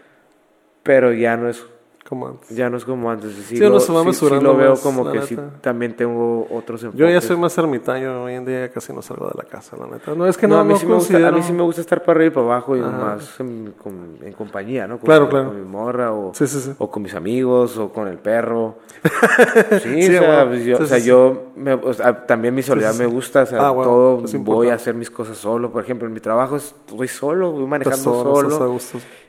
Pero 0.82 1.12
ya 1.12 1.36
no 1.36 1.48
es 1.48 1.66
como 2.08 2.26
antes. 2.26 2.48
Ya 2.56 2.70
no 2.70 2.78
es 2.78 2.84
como 2.84 3.10
antes. 3.10 3.32
Sí, 3.34 3.42
sí, 3.42 3.58
lo, 3.58 3.78
sí, 3.80 3.92
sí 4.12 4.40
lo 4.40 4.56
veo 4.56 4.76
como 4.76 5.12
que 5.12 5.22
sí, 5.22 5.36
también 5.60 5.94
tengo 5.94 6.48
otros 6.50 6.82
enfoques. 6.82 6.98
Yo 6.98 7.08
ya 7.08 7.20
soy 7.20 7.36
más 7.36 7.56
ermitaño, 7.58 8.24
hoy 8.24 8.34
en 8.34 8.46
día 8.46 8.70
casi 8.70 8.94
no 8.94 9.02
salgo 9.02 9.26
de 9.26 9.34
la 9.36 9.44
casa, 9.44 9.76
la 9.76 9.86
neta. 9.86 10.14
No, 10.14 10.26
es 10.26 10.38
que 10.38 10.48
no, 10.48 10.58
a, 10.58 10.64
mí 10.64 10.74
sí 10.76 10.86
me 10.86 10.94
gusta, 10.94 11.28
a 11.28 11.30
mí 11.30 11.42
sí 11.42 11.52
me 11.52 11.62
gusta 11.62 11.82
estar 11.82 12.02
para 12.02 12.18
arriba 12.18 12.32
y 12.32 12.34
para 12.34 12.46
abajo 12.46 12.76
y 12.76 12.80
más 12.80 13.38
en, 13.40 13.74
en, 14.22 14.32
compañía, 14.32 14.86
¿no? 14.86 14.98
Con, 14.98 15.04
claro, 15.04 15.28
claro. 15.28 15.48
Con 15.48 15.60
mi 15.60 15.68
morra 15.68 16.12
o, 16.12 16.32
sí, 16.34 16.46
sí, 16.46 16.72
o 16.78 16.90
con 16.90 17.02
mis 17.02 17.14
amigos 17.14 17.76
o 17.76 17.92
con 17.92 18.08
el 18.08 18.18
perro. 18.18 18.78
sí, 19.82 20.06
o 20.06 20.22
sea, 20.22 20.48
pues 20.48 20.64
yo, 20.64 20.78
o 20.78 20.86
sea, 20.86 20.98
yo 20.98 21.48
me, 21.56 21.74
o 21.74 21.92
sea, 21.92 22.24
también 22.24 22.54
mi 22.54 22.62
soledad 22.62 22.94
me 22.94 23.06
gusta, 23.06 23.42
o 23.42 23.46
sea, 23.46 23.68
ah, 23.68 23.74
todo 23.74 24.22
voy 24.38 24.70
a 24.70 24.74
hacer 24.74 24.94
mis 24.94 25.10
cosas 25.10 25.36
solo. 25.36 25.70
Por 25.70 25.84
ejemplo, 25.84 26.08
en 26.08 26.14
mi 26.14 26.20
trabajo 26.20 26.56
estoy 26.56 27.08
solo, 27.08 27.52
voy 27.52 27.66
manejando 27.66 28.02
solo, 28.02 28.50
solo 28.50 28.78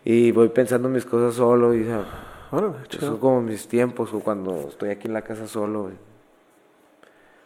y 0.05 0.31
voy 0.31 0.47
pensando 0.47 0.87
mis 0.87 1.05
cosas 1.05 1.35
solo 1.35 1.75
y... 1.75 1.85
Sea, 2.49 2.99
son 2.99 3.17
como 3.17 3.41
mis 3.41 3.67
tiempos 3.67 4.11
o 4.13 4.19
cuando 4.19 4.69
estoy 4.69 4.89
aquí 4.89 5.07
en 5.07 5.13
la 5.13 5.21
casa 5.21 5.47
solo. 5.47 5.91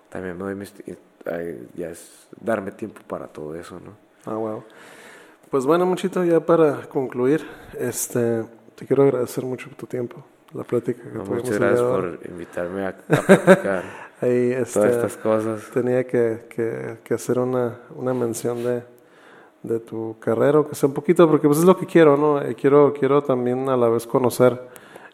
También 0.09 0.37
me 0.37 0.43
doy 0.43 0.55
mis, 0.55 0.73
ya 1.75 1.89
es 1.89 2.27
darme 2.39 2.71
tiempo 2.71 3.01
para 3.07 3.27
todo 3.27 3.55
eso, 3.55 3.79
¿no? 3.79 3.93
Ah, 4.25 4.35
wow. 4.35 4.63
Pues 5.49 5.65
bueno, 5.65 5.85
muchito, 5.85 6.23
ya 6.23 6.39
para 6.39 6.81
concluir, 6.87 7.45
este, 7.77 8.43
te 8.75 8.85
quiero 8.85 9.03
agradecer 9.03 9.43
mucho 9.43 9.69
tu 9.77 9.85
tiempo, 9.85 10.23
la 10.53 10.63
plática 10.63 11.01
que 11.03 11.17
Muchas 11.17 11.59
gracias 11.59 11.81
por 11.81 12.19
invitarme 12.29 12.87
a, 12.87 12.95
platicar 12.97 13.83
Ahí, 14.21 14.53
este, 14.53 14.79
todas 14.79 14.95
estas 14.95 15.17
cosas. 15.17 15.69
Tenía 15.73 16.05
que, 16.07 16.45
que, 16.49 16.99
que 17.03 17.13
hacer 17.13 17.39
una, 17.39 17.77
una 17.95 18.13
mención 18.13 18.63
de, 18.63 18.83
de 19.63 19.79
tu 19.79 20.15
carrera, 20.19 20.63
que 20.67 20.75
sea 20.75 20.87
un 20.87 20.95
poquito, 20.95 21.29
porque 21.29 21.47
pues 21.47 21.59
es 21.59 21.65
lo 21.65 21.75
que 21.77 21.85
quiero, 21.85 22.15
¿no? 22.15 22.39
quiero, 22.55 22.93
quiero 22.93 23.21
también 23.21 23.67
a 23.67 23.75
la 23.75 23.89
vez 23.89 24.07
conocer 24.07 24.59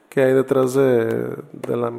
que 0.09 0.23
hay 0.23 0.33
detrás 0.33 0.73
de, 0.73 1.05
de, 1.53 1.77
la, 1.77 1.93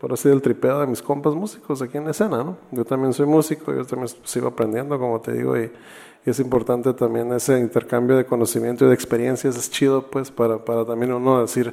por 0.00 0.12
así 0.12 0.28
del 0.28 0.40
tripeo 0.40 0.80
de 0.80 0.86
mis 0.86 1.02
compas 1.02 1.34
músicos 1.34 1.82
aquí 1.82 1.98
en 1.98 2.04
la 2.04 2.12
escena, 2.12 2.44
¿no? 2.44 2.56
Yo 2.70 2.84
también 2.84 3.12
soy 3.12 3.26
músico, 3.26 3.74
yo 3.74 3.84
también 3.84 4.08
sigo 4.22 4.46
aprendiendo, 4.46 4.98
como 4.98 5.20
te 5.20 5.32
digo, 5.32 5.58
y, 5.58 5.70
es 6.24 6.40
importante 6.40 6.92
también 6.92 7.32
ese 7.32 7.56
intercambio 7.56 8.16
de 8.16 8.26
conocimiento 8.26 8.84
y 8.84 8.88
de 8.88 8.94
experiencias, 8.94 9.56
es 9.56 9.70
chido, 9.70 10.10
pues, 10.10 10.32
para, 10.32 10.58
para 10.58 10.84
también 10.84 11.12
uno 11.12 11.40
decir, 11.40 11.72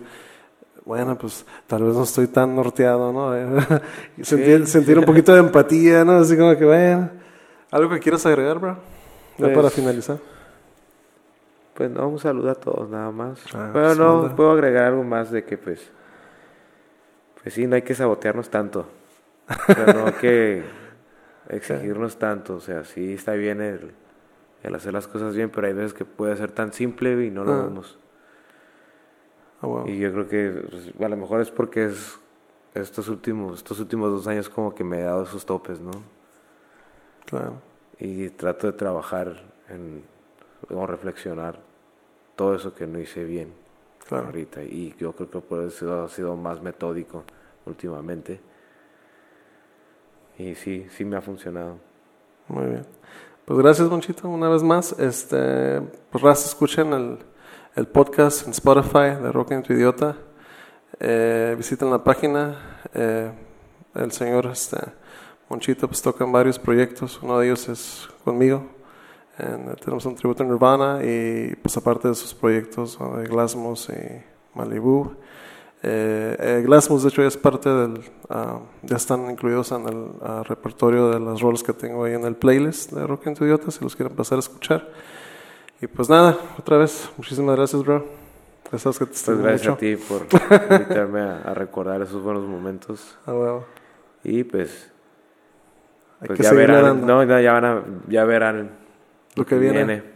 bueno, 0.85 1.17
pues 1.17 1.43
tal 1.65 1.83
vez 1.83 1.95
no 1.95 2.03
estoy 2.03 2.27
tan 2.27 2.55
norteado, 2.55 3.11
¿no? 3.11 3.35
y 4.17 4.23
sentir, 4.23 4.67
sentir 4.67 4.99
un 4.99 5.05
poquito 5.05 5.33
de 5.33 5.39
empatía, 5.39 6.05
¿no? 6.05 6.17
Así 6.17 6.37
como 6.37 6.55
que, 6.55 6.65
bueno, 6.65 7.09
¿algo 7.71 7.89
que 7.89 7.99
quieras 7.99 8.23
agregar, 8.27 8.59
bro? 8.59 8.77
Ya 9.39 9.47
para 9.47 9.61
pues, 9.61 9.73
finalizar. 9.73 10.19
Pues 11.73 11.89
no, 11.89 12.07
un 12.07 12.19
saludo 12.19 12.51
a 12.51 12.55
todos 12.55 12.89
nada 12.89 13.11
más. 13.11 13.43
Ah, 13.55 13.71
bueno, 13.73 13.95
no, 13.95 14.35
puedo 14.35 14.51
agregar 14.51 14.85
algo 14.85 15.03
más 15.03 15.31
de 15.31 15.43
que 15.43 15.57
pues, 15.57 15.91
pues 17.41 17.53
sí, 17.53 17.65
no 17.65 17.75
hay 17.75 17.81
que 17.81 17.95
sabotearnos 17.95 18.49
tanto. 18.49 18.85
no 19.95 20.05
hay 20.05 20.13
que 20.13 20.63
exigirnos 21.49 22.17
tanto. 22.17 22.55
O 22.55 22.59
sea, 22.59 22.83
sí 22.83 23.13
está 23.13 23.33
bien 23.33 23.59
el, 23.59 23.91
el, 24.61 24.75
hacer 24.75 24.93
las 24.93 25.07
cosas 25.07 25.35
bien, 25.35 25.49
pero 25.49 25.65
hay 25.65 25.73
veces 25.73 25.93
que 25.93 26.05
puede 26.05 26.37
ser 26.37 26.51
tan 26.51 26.73
simple 26.73 27.25
y 27.25 27.31
no 27.31 27.43
lo 27.43 27.53
ah. 27.53 27.63
vemos. 27.63 27.97
Ah, 29.61 29.83
y 29.87 29.97
yo 29.97 30.11
creo 30.11 30.27
que 30.27 30.67
pues, 30.69 30.91
a 30.99 31.09
lo 31.09 31.17
mejor 31.17 31.41
es 31.41 31.49
porque 31.49 31.85
es 31.85 32.19
estos 32.75 33.07
últimos, 33.07 33.59
estos 33.59 33.79
últimos 33.79 34.11
dos 34.11 34.27
años 34.27 34.49
como 34.49 34.75
que 34.75 34.83
me 34.83 34.99
he 34.99 35.03
dado 35.03 35.23
esos 35.23 35.45
topes, 35.45 35.79
¿no? 35.79 35.91
Claro. 37.25 37.61
Y 37.97 38.29
trato 38.29 38.67
de 38.67 38.73
trabajar 38.73 39.43
en 39.69 40.03
o 40.73 40.85
reflexionar 40.87 41.59
todo 42.35 42.55
eso 42.55 42.73
que 42.73 42.87
no 42.87 42.99
hice 42.99 43.23
bien 43.23 43.53
claro. 44.07 44.25
ahorita. 44.27 44.63
Y 44.63 44.95
yo 44.97 45.13
creo 45.13 45.29
que 45.29 45.39
por 45.39 45.63
eso 45.63 46.03
ha 46.03 46.09
sido 46.09 46.35
más 46.35 46.61
metódico 46.61 47.23
últimamente. 47.65 48.39
Y 50.37 50.55
sí, 50.55 50.87
sí 50.89 51.05
me 51.05 51.15
ha 51.15 51.21
funcionado. 51.21 51.77
Muy 52.47 52.65
bien. 52.65 52.85
Pues 53.45 53.59
gracias, 53.59 53.89
Monchito, 53.89 54.27
una 54.29 54.49
vez 54.49 54.63
más. 54.63 54.97
Este, 54.99 55.81
pues 56.11 56.45
escuchen 56.45 56.93
el, 56.93 57.19
el 57.75 57.87
podcast 57.87 58.45
en 58.45 58.51
Spotify 58.51 59.21
de 59.21 59.31
Rock 59.31 59.51
en 59.51 59.63
tu 59.63 59.73
Idiota. 59.73 60.15
Eh, 60.99 61.53
visiten 61.57 61.89
la 61.91 62.03
página. 62.03 62.79
Eh, 62.93 63.31
el 63.95 64.11
señor 64.11 64.47
este, 64.47 64.77
Monchito 65.49 65.87
pues 65.87 66.01
toca 66.01 66.23
en 66.23 66.31
varios 66.31 66.57
proyectos. 66.57 67.19
Uno 67.21 67.39
de 67.39 67.47
ellos 67.47 67.67
es 67.69 68.07
conmigo, 68.23 68.69
tenemos 69.37 70.05
un 70.05 70.15
tributo 70.15 70.43
en 70.43 70.49
Nirvana 70.49 70.99
y 71.03 71.55
pues 71.55 71.75
aparte 71.77 72.07
de 72.07 72.15
sus 72.15 72.33
proyectos 72.33 72.99
de 73.17 73.23
Glasmos 73.25 73.89
y 73.89 74.23
Malibu. 74.57 75.15
Eh, 75.81 76.37
eh, 76.39 76.61
Glasmos 76.63 77.03
de 77.03 77.09
hecho 77.09 77.23
ya 77.23 77.27
es 77.27 77.35
parte 77.35 77.69
del, 77.69 77.99
ah, 78.29 78.59
ya 78.83 78.95
están 78.95 79.29
incluidos 79.29 79.71
en 79.71 79.87
el 79.87 80.07
ah, 80.21 80.43
repertorio 80.47 81.09
de 81.09 81.19
las 81.19 81.41
roles 81.41 81.61
que 81.63 81.73
tengo 81.73 82.05
ahí 82.05 82.13
en 82.13 82.23
el 82.23 82.35
playlist 82.35 82.91
de 82.93 83.05
Rock 83.05 83.27
and 83.27 83.41
Idiota 83.41 83.69
si 83.69 83.83
los 83.83 83.95
quieren 83.95 84.15
pasar 84.15 84.37
a 84.37 84.39
escuchar. 84.39 84.89
Y 85.81 85.87
pues 85.87 86.09
nada, 86.09 86.37
otra 86.57 86.77
vez, 86.77 87.09
muchísimas 87.17 87.55
gracias 87.57 87.83
bro. 87.83 88.05
Gracias 88.69 88.97
que 88.97 89.05
te 89.05 89.11
pues 89.25 89.37
gracias 89.39 89.73
a 89.73 89.77
ti 89.77 89.95
por 89.95 90.21
invitarme 90.71 91.21
a, 91.21 91.53
recordar 91.53 92.01
esos 92.01 92.23
buenos 92.23 92.43
momentos. 92.43 93.17
Ah, 93.25 93.59
Y 94.23 94.43
pues, 94.43 94.91
pues 96.25 96.39
ya 96.39 96.53
verán, 96.53 97.05
no, 97.05 97.23
ya, 97.23 97.51
van 97.51 97.65
a, 97.65 97.83
ya 98.07 98.23
verán 98.23 98.82
lo 99.35 99.45
que 99.45 99.57
viene. 99.57 100.13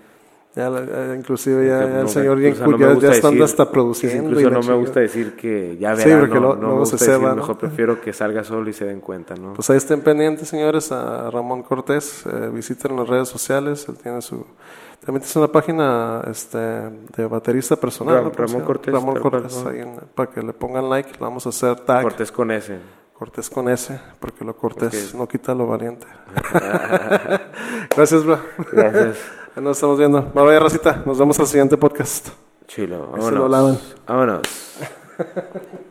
Ya, 0.57 0.71
inclusive 1.15 1.67
ya, 1.67 2.01
el 2.01 2.09
señor 2.09 2.39
ya, 2.39 2.97
ya, 2.99 3.11
estando 3.11 3.43
hasta 3.43 3.69
produciendo. 3.69 4.29
Incluso 4.29 4.49
no 4.49 4.61
me 4.61 4.73
gusta 4.73 5.01
decir 5.01 5.35
que 5.35 5.77
ya 5.77 5.93
verán, 5.93 6.19
sí, 6.19 6.19
porque 6.19 6.39
no, 6.39 6.55
no 6.55 6.69
me 6.69 6.79
gusta 6.79 6.97
decir, 6.97 7.19
mejor 7.19 7.59
prefiero 7.59 8.01
que 8.01 8.11
salga 8.11 8.43
solo 8.43 8.67
y 8.67 8.73
se 8.73 8.85
den 8.85 8.99
cuenta, 8.99 9.35
¿no? 9.35 9.53
Pues 9.53 9.69
ahí 9.69 9.77
estén 9.77 10.01
pendientes, 10.01 10.47
señores, 10.47 10.91
a 10.91 11.29
Ramón 11.29 11.61
Cortés, 11.61 12.25
eh, 12.25 12.49
visiten 12.51 12.95
las 12.95 13.07
redes 13.07 13.29
sociales, 13.29 13.87
él 13.87 13.97
tiene 14.01 14.19
su... 14.23 14.47
También 15.05 15.23
tiene 15.23 15.45
una 15.45 15.51
página 15.51 16.21
este, 16.27 16.57
de 16.57 17.27
baterista 17.29 17.75
personal. 17.75 18.31
Ramón 18.35 18.61
Cortés. 18.61 18.91
Ramón 18.91 19.19
Cortés, 19.19 19.63
ahí 19.63 19.83
para 20.15 20.31
que 20.31 20.41
le 20.41 20.53
pongan 20.53 20.89
like, 20.89 21.11
le 21.11 21.19
vamos 21.19 21.45
a 21.45 21.49
hacer 21.49 21.75
tag. 21.81 22.01
Cortés 22.01 22.31
con 22.31 22.49
S. 22.49 22.75
Cortés 23.17 23.49
con 23.49 23.67
S, 23.67 23.99
porque 24.19 24.45
lo 24.45 24.55
cortés 24.55 25.15
no 25.15 25.27
quita 25.27 25.55
lo 25.55 25.65
valiente. 25.65 26.05
Gracias, 27.95 28.23
bro. 28.23 28.39
Gracias. 28.71 29.17
Nos 29.55 29.77
estamos 29.77 29.97
viendo. 29.97 30.21
Bye 30.21 30.43
bye, 30.43 30.59
Rosita. 30.59 31.01
Nos 31.03 31.17
vemos 31.17 31.39
al 31.39 31.47
siguiente 31.47 31.77
podcast. 31.77 32.27
Chilo. 32.67 33.07
Vámonos. 33.07 33.95
Vámonos. 34.05 34.41